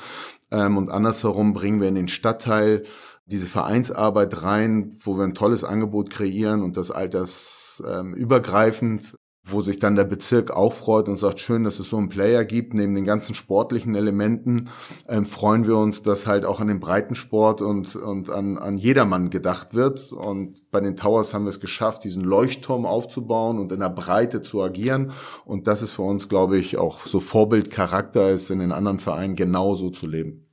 Ähm, 0.51 0.77
und 0.77 0.89
andersherum 0.89 1.53
bringen 1.53 1.81
wir 1.81 1.87
in 1.87 1.95
den 1.95 2.07
Stadtteil 2.07 2.83
diese 3.25 3.47
Vereinsarbeit 3.47 4.43
rein, 4.43 4.97
wo 5.01 5.17
wir 5.17 5.23
ein 5.23 5.33
tolles 5.33 5.63
Angebot 5.63 6.09
kreieren 6.09 6.61
und 6.61 6.75
das 6.77 6.91
altersübergreifend, 6.91 9.03
ähm, 9.03 9.19
wo 9.45 9.59
sich 9.59 9.77
dann 9.77 9.97
der 9.97 10.05
Bezirk 10.05 10.51
auch 10.51 10.71
freut 10.71 11.09
und 11.09 11.17
sagt, 11.17 11.41
schön, 11.41 11.65
dass 11.65 11.77
es 11.77 11.89
so 11.89 11.97
einen 11.97 12.07
Player 12.07 12.45
gibt. 12.45 12.73
Neben 12.73 12.95
den 12.95 13.03
ganzen 13.03 13.35
sportlichen 13.35 13.93
Elementen 13.93 14.69
ähm, 15.09 15.25
freuen 15.25 15.67
wir 15.67 15.75
uns, 15.75 16.01
dass 16.01 16.25
halt 16.25 16.45
auch 16.45 16.61
an 16.61 16.69
den 16.69 16.79
Breitensport 16.79 17.61
und, 17.61 17.97
und 17.97 18.29
an, 18.29 18.57
an 18.57 18.77
jedermann 18.77 19.29
gedacht 19.29 19.73
wird. 19.73 20.13
Und 20.13 20.71
bei 20.71 20.79
den 20.79 20.95
Towers 20.95 21.33
haben 21.33 21.43
wir 21.43 21.49
es 21.49 21.59
geschafft, 21.59 22.05
diesen 22.05 22.23
Leuchtturm 22.23 22.85
aufzubauen 22.85 23.59
und 23.59 23.73
in 23.73 23.81
der 23.81 23.89
Breite 23.89 24.41
zu 24.41 24.61
agieren. 24.61 25.11
Und 25.43 25.67
das 25.67 25.81
ist 25.81 25.91
für 25.91 26.03
uns, 26.03 26.29
glaube 26.29 26.57
ich, 26.57 26.77
auch 26.77 27.05
so 27.05 27.19
Vorbildcharakter 27.19 28.31
ist, 28.31 28.49
in 28.49 28.59
den 28.59 28.71
anderen 28.71 28.99
Vereinen 28.99 29.35
genauso 29.35 29.89
zu 29.89 30.07
leben. 30.07 30.47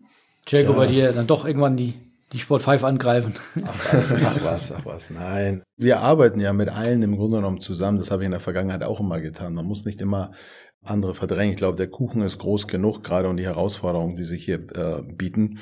Jacob, 0.48 0.74
ja. 0.74 0.80
bei 0.80 0.86
dir 0.88 1.12
dann 1.12 1.28
doch 1.28 1.44
irgendwann 1.44 1.76
die 1.76 1.94
die 2.32 2.38
Sport 2.38 2.62
5 2.62 2.84
angreifen. 2.84 3.34
Ach 3.64 3.92
was, 3.92 4.12
ach 4.14 4.44
was, 4.44 4.72
ach 4.72 4.86
was, 4.86 5.10
nein. 5.10 5.62
Wir 5.76 6.00
arbeiten 6.00 6.40
ja 6.40 6.52
mit 6.52 6.68
allen 6.68 7.02
im 7.02 7.16
Grunde 7.16 7.38
genommen 7.38 7.60
zusammen. 7.60 7.98
Das 7.98 8.10
habe 8.10 8.22
ich 8.22 8.26
in 8.26 8.32
der 8.32 8.40
Vergangenheit 8.40 8.82
auch 8.82 9.00
immer 9.00 9.20
getan. 9.20 9.54
Man 9.54 9.66
muss 9.66 9.84
nicht 9.84 10.00
immer 10.00 10.32
andere 10.82 11.14
verdrängen. 11.14 11.52
Ich 11.52 11.58
glaube, 11.58 11.76
der 11.76 11.88
Kuchen 11.88 12.22
ist 12.22 12.38
groß 12.38 12.68
genug, 12.68 13.02
gerade 13.02 13.28
und 13.28 13.36
die 13.36 13.44
Herausforderungen, 13.44 14.14
die 14.14 14.24
sich 14.24 14.44
hier 14.44 14.60
äh, 14.74 15.02
bieten. 15.02 15.58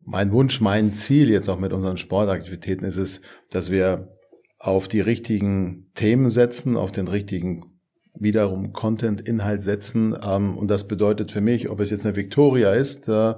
Mein 0.00 0.32
Wunsch, 0.32 0.60
mein 0.60 0.92
Ziel 0.92 1.30
jetzt 1.30 1.48
auch 1.48 1.58
mit 1.58 1.72
unseren 1.72 1.96
Sportaktivitäten 1.96 2.86
ist 2.86 2.96
es, 2.96 3.20
dass 3.50 3.70
wir 3.70 4.16
auf 4.58 4.88
die 4.88 5.00
richtigen 5.00 5.90
Themen 5.94 6.28
setzen, 6.28 6.76
auf 6.76 6.92
den 6.92 7.08
richtigen 7.08 7.69
wiederum 8.18 8.72
Content-Inhalt 8.72 9.62
setzen. 9.62 10.16
Ähm, 10.22 10.56
und 10.56 10.70
das 10.70 10.86
bedeutet 10.88 11.32
für 11.32 11.40
mich, 11.40 11.68
ob 11.68 11.80
es 11.80 11.90
jetzt 11.90 12.04
eine 12.04 12.16
Victoria 12.16 12.72
ist, 12.72 13.08
äh, 13.08 13.34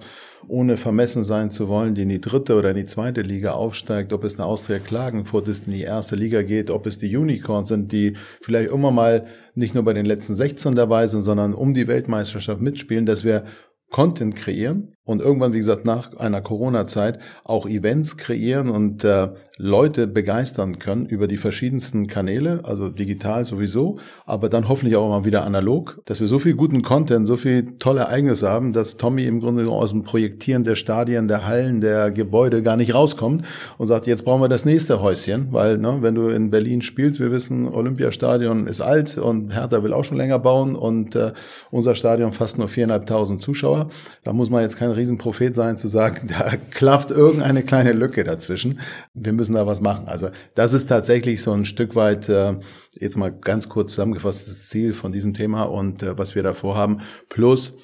ohne 0.49 0.77
vermessen 0.77 1.25
sein 1.25 1.51
zu 1.51 1.69
wollen, 1.69 1.95
die 1.95 2.03
in 2.03 2.09
die 2.09 2.21
dritte 2.21 2.57
oder 2.57 2.71
in 2.71 2.77
die 2.77 2.85
zweite 2.85 3.23
Liga 3.23 3.53
aufsteigt, 3.53 4.13
ob 4.13 4.25
es 4.25 4.37
eine 4.37 4.47
Austria 4.47 4.79
Klagenfurt 4.79 5.49
ist, 5.49 5.67
in 5.67 5.75
die 5.75 5.83
erste 5.83 6.17
Liga 6.17 6.43
geht, 6.43 6.71
ob 6.71 6.87
es 6.87 6.99
die 6.99 7.17
Unicorns 7.17 7.69
sind, 7.69 7.93
die 7.93 8.17
vielleicht 8.41 8.71
immer 8.71 8.91
mal 8.91 9.27
nicht 9.55 9.75
nur 9.75 9.85
bei 9.85 9.93
den 9.93 10.07
letzten 10.07 10.35
16 10.35 10.75
dabei 10.75 11.07
sind, 11.07 11.23
sondern 11.23 11.55
um 11.55 11.75
die 11.75 11.87
Weltmeisterschaft 11.87 12.61
mitspielen, 12.61 13.07
dass 13.07 13.25
wir 13.25 13.45
Content 13.91 14.35
kreieren 14.35 14.93
und 15.05 15.21
irgendwann, 15.21 15.53
wie 15.53 15.59
gesagt, 15.59 15.85
nach 15.85 16.17
einer 16.17 16.41
Corona-Zeit 16.41 17.19
auch 17.45 17.67
Events 17.67 18.17
kreieren 18.17 18.69
und 18.69 19.03
äh, 19.03 19.31
Leute 19.59 20.07
begeistern 20.07 20.79
können 20.79 21.07
über 21.07 21.27
die 21.27 21.37
verschiedensten 21.37 22.07
Kanäle, 22.07 22.61
also 22.65 22.89
digital 22.89 23.45
sowieso, 23.45 23.99
aber 24.27 24.49
dann 24.49 24.69
hoffentlich 24.69 24.97
auch 24.97 25.09
mal 25.09 25.25
wieder 25.25 25.45
analog, 25.45 26.01
dass 26.05 26.21
wir 26.21 26.29
so 26.29 26.39
viel 26.39 26.55
guten 26.55 26.83
Content, 26.83 27.27
so 27.27 27.37
viel 27.37 27.77
tolle 27.79 28.01
Ereignisse 28.01 28.49
haben, 28.49 28.73
dass 28.73 28.97
Tommy 28.97 29.25
im 29.25 29.41
Grunde 29.41 29.69
aus 29.69 29.91
dem 29.91 30.05
Projektieren 30.05 30.63
der 30.63 30.77
Stadien, 30.77 31.27
der 31.27 31.47
Hallen, 31.47 31.81
der 31.81 32.11
Gebäude 32.11 32.63
gar 32.63 32.77
nicht 32.77 32.95
rauskommt 32.95 33.45
und 33.79 33.87
sagt, 33.87 34.07
jetzt 34.07 34.25
brauchen 34.25 34.41
wir 34.41 34.49
das 34.49 34.65
nächste 34.65 35.03
Häuschen, 35.03 35.49
weil 35.51 35.79
ne, 35.79 35.99
wenn 36.01 36.15
du 36.15 36.29
in 36.29 36.51
Berlin 36.51 36.81
spielst, 36.81 37.19
wir 37.19 37.33
wissen, 37.33 37.69
Olympiastadion 37.69 38.67
ist 38.67 38.81
alt 38.81 39.19
und 39.19 39.53
Hertha 39.53 39.83
will 39.83 39.93
auch 39.93 40.05
schon 40.05 40.17
länger 40.17 40.39
bauen 40.39 40.77
und 40.77 41.17
äh, 41.17 41.33
unser 41.71 41.95
Stadion 41.95 42.33
fast 42.33 42.59
nur 42.59 42.69
viereinhalbtausend 42.69 43.41
Zuschauer. 43.41 43.89
Da 44.25 44.33
muss 44.33 44.51
man 44.51 44.63
jetzt 44.63 44.77
kein 44.93 44.99
Riesenprophet 44.99 45.55
sein 45.55 45.79
zu 45.79 45.89
sagen, 45.89 46.29
da 46.39 46.57
klafft 46.71 47.11
irgendeine 47.11 47.63
kleine 47.63 47.93
Lücke 47.93 48.25
dazwischen. 48.25 48.81
Wir 49.15 49.33
müssen 49.33 49.55
da 49.55 49.67
was 49.67 49.81
machen. 49.81 50.09
Also 50.09 50.31
das 50.55 50.73
ist 50.73 50.87
tatsächlich 50.87 51.43
so 51.43 51.53
ein 51.53 51.65
Stück 51.65 51.95
weit, 51.95 52.29
äh, 52.29 52.57
jetzt 52.93 53.17
mal 53.17 53.31
ganz 53.31 53.69
kurz 53.69 53.93
zusammengefasstes 53.93 54.69
Ziel 54.69 54.93
von 54.95 55.13
diesem 55.13 55.35
Thema 55.35 55.65
und 55.65 56.03
äh, 56.03 56.19
was 56.19 56.35
wir 56.35 56.43
da 56.43 56.55
vorhaben. 56.55 57.01
Plus 57.29 57.75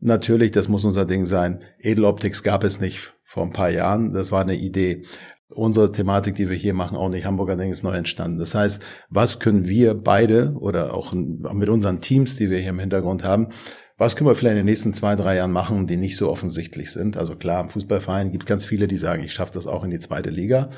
natürlich, 0.00 0.50
das 0.50 0.68
muss 0.68 0.84
unser 0.84 1.04
Ding 1.04 1.26
sein, 1.26 1.62
Edeloptics 1.80 2.42
gab 2.42 2.64
es 2.64 2.80
nicht 2.80 3.14
vor 3.24 3.44
ein 3.44 3.52
paar 3.52 3.70
Jahren. 3.70 4.12
Das 4.12 4.32
war 4.32 4.42
eine 4.42 4.56
Idee. 4.56 5.04
unsere 5.50 5.90
Thematik, 5.90 6.34
die 6.34 6.50
wir 6.50 6.56
hier 6.56 6.74
machen, 6.74 6.96
auch 6.96 7.08
nicht 7.08 7.24
Hamburger 7.24 7.56
Ding 7.56 7.72
ist 7.72 7.82
neu 7.82 7.94
entstanden. 7.94 8.38
Das 8.38 8.54
heißt, 8.54 8.82
was 9.08 9.38
können 9.38 9.66
wir 9.66 9.94
beide 9.94 10.52
oder 10.58 10.92
auch 10.92 11.14
mit 11.14 11.70
unseren 11.70 12.02
Teams, 12.02 12.36
die 12.36 12.50
wir 12.50 12.58
hier 12.58 12.70
im 12.70 12.78
Hintergrund 12.78 13.24
haben, 13.24 13.48
was 13.98 14.16
können 14.16 14.30
wir 14.30 14.36
vielleicht 14.36 14.52
in 14.52 14.58
den 14.58 14.66
nächsten 14.66 14.94
zwei, 14.94 15.16
drei 15.16 15.36
Jahren 15.36 15.52
machen, 15.52 15.86
die 15.86 15.96
nicht 15.96 16.16
so 16.16 16.30
offensichtlich 16.30 16.92
sind? 16.92 17.16
Also 17.16 17.34
klar, 17.34 17.62
im 17.62 17.68
Fußballverein 17.68 18.30
gibt 18.30 18.44
es 18.44 18.48
ganz 18.48 18.64
viele, 18.64 18.88
die 18.88 18.96
sagen, 18.96 19.24
ich 19.24 19.32
schaffe 19.32 19.52
das 19.52 19.66
auch 19.66 19.84
in 19.84 19.90
die 19.90 19.98
zweite 19.98 20.30
Liga. 20.30 20.70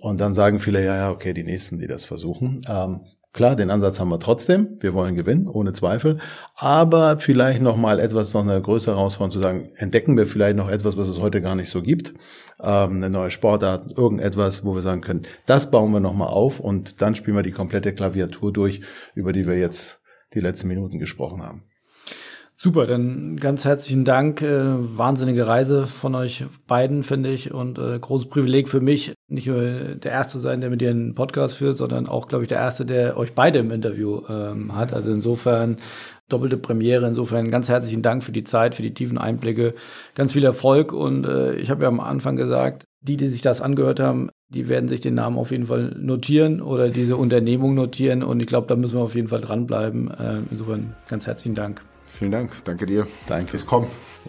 Und 0.00 0.20
dann 0.20 0.32
sagen 0.32 0.60
viele, 0.60 0.84
ja, 0.84 0.96
ja, 0.96 1.10
okay, 1.10 1.34
die 1.34 1.42
Nächsten, 1.42 1.78
die 1.78 1.88
das 1.88 2.04
versuchen. 2.04 2.62
Ähm, 2.68 3.00
Klar, 3.34 3.56
den 3.56 3.70
Ansatz 3.70 4.00
haben 4.00 4.08
wir 4.08 4.18
trotzdem. 4.18 4.78
Wir 4.80 4.94
wollen 4.94 5.14
gewinnen, 5.14 5.48
ohne 5.48 5.72
Zweifel. 5.72 6.18
Aber 6.56 7.18
vielleicht 7.18 7.60
noch 7.60 7.76
mal 7.76 8.00
etwas, 8.00 8.32
noch 8.32 8.40
eine 8.40 8.60
größere 8.60 8.96
Herausforderung 8.96 9.30
zu 9.30 9.38
sagen, 9.38 9.70
entdecken 9.76 10.16
wir 10.16 10.26
vielleicht 10.26 10.56
noch 10.56 10.70
etwas, 10.70 10.96
was 10.96 11.08
es 11.08 11.20
heute 11.20 11.42
gar 11.42 11.54
nicht 11.54 11.68
so 11.68 11.82
gibt. 11.82 12.14
Ähm, 12.60 12.96
eine 12.96 13.10
neue 13.10 13.30
Sportart, 13.30 13.96
irgendetwas, 13.96 14.64
wo 14.64 14.74
wir 14.74 14.82
sagen 14.82 15.02
können, 15.02 15.26
das 15.46 15.70
bauen 15.70 15.92
wir 15.92 16.00
noch 16.00 16.14
mal 16.14 16.26
auf 16.26 16.58
und 16.58 17.02
dann 17.02 17.14
spielen 17.14 17.36
wir 17.36 17.42
die 17.42 17.52
komplette 17.52 17.92
Klaviatur 17.92 18.52
durch, 18.52 18.80
über 19.14 19.32
die 19.32 19.46
wir 19.46 19.58
jetzt 19.58 20.00
die 20.34 20.40
letzten 20.40 20.68
Minuten 20.68 20.98
gesprochen 20.98 21.42
haben. 21.42 21.64
Super, 22.60 22.88
dann 22.88 23.36
ganz 23.36 23.64
herzlichen 23.64 24.04
Dank. 24.04 24.42
Äh, 24.42 24.98
wahnsinnige 24.98 25.46
Reise 25.46 25.86
von 25.86 26.16
euch 26.16 26.44
beiden, 26.66 27.04
finde 27.04 27.30
ich. 27.30 27.54
Und 27.54 27.78
äh, 27.78 27.96
großes 28.00 28.28
Privileg 28.28 28.68
für 28.68 28.80
mich, 28.80 29.14
nicht 29.28 29.46
nur 29.46 29.60
der 29.60 30.10
Erste 30.10 30.40
sein, 30.40 30.60
der 30.60 30.68
mit 30.68 30.80
dir 30.80 30.90
einen 30.90 31.14
Podcast 31.14 31.54
führt, 31.54 31.76
sondern 31.76 32.08
auch, 32.08 32.26
glaube 32.26 32.42
ich, 32.42 32.48
der 32.48 32.58
Erste, 32.58 32.84
der 32.84 33.16
euch 33.16 33.32
beide 33.32 33.60
im 33.60 33.70
Interview 33.70 34.22
ähm, 34.28 34.74
hat. 34.74 34.92
Also 34.92 35.12
insofern 35.12 35.76
doppelte 36.28 36.56
Premiere. 36.56 37.06
Insofern 37.06 37.52
ganz 37.52 37.68
herzlichen 37.68 38.02
Dank 38.02 38.24
für 38.24 38.32
die 38.32 38.42
Zeit, 38.42 38.74
für 38.74 38.82
die 38.82 38.92
tiefen 38.92 39.18
Einblicke. 39.18 39.74
Ganz 40.16 40.32
viel 40.32 40.42
Erfolg. 40.42 40.92
Und 40.92 41.26
äh, 41.26 41.54
ich 41.54 41.70
habe 41.70 41.84
ja 41.84 41.88
am 41.88 42.00
Anfang 42.00 42.34
gesagt, 42.34 42.86
die, 43.02 43.16
die 43.16 43.28
sich 43.28 43.42
das 43.42 43.60
angehört 43.60 44.00
haben, 44.00 44.30
die 44.48 44.68
werden 44.68 44.88
sich 44.88 45.00
den 45.00 45.14
Namen 45.14 45.38
auf 45.38 45.52
jeden 45.52 45.66
Fall 45.66 45.94
notieren 45.96 46.60
oder 46.60 46.88
diese 46.88 47.18
Unternehmung 47.18 47.76
notieren. 47.76 48.24
Und 48.24 48.40
ich 48.40 48.48
glaube, 48.48 48.66
da 48.66 48.74
müssen 48.74 48.96
wir 48.96 49.02
auf 49.02 49.14
jeden 49.14 49.28
Fall 49.28 49.42
dranbleiben. 49.42 50.10
Äh, 50.10 50.40
insofern 50.50 50.96
ganz 51.08 51.28
herzlichen 51.28 51.54
Dank. 51.54 51.87
Vielen 52.18 52.32
Dank. 52.32 52.52
Danke 52.64 52.84
dir. 52.84 53.06
Danke 53.28 53.46
fürs 53.52 53.64
Kommen. 53.64 53.86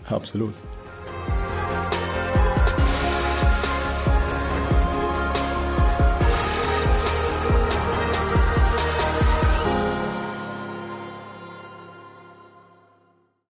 Absolut. 0.07 0.53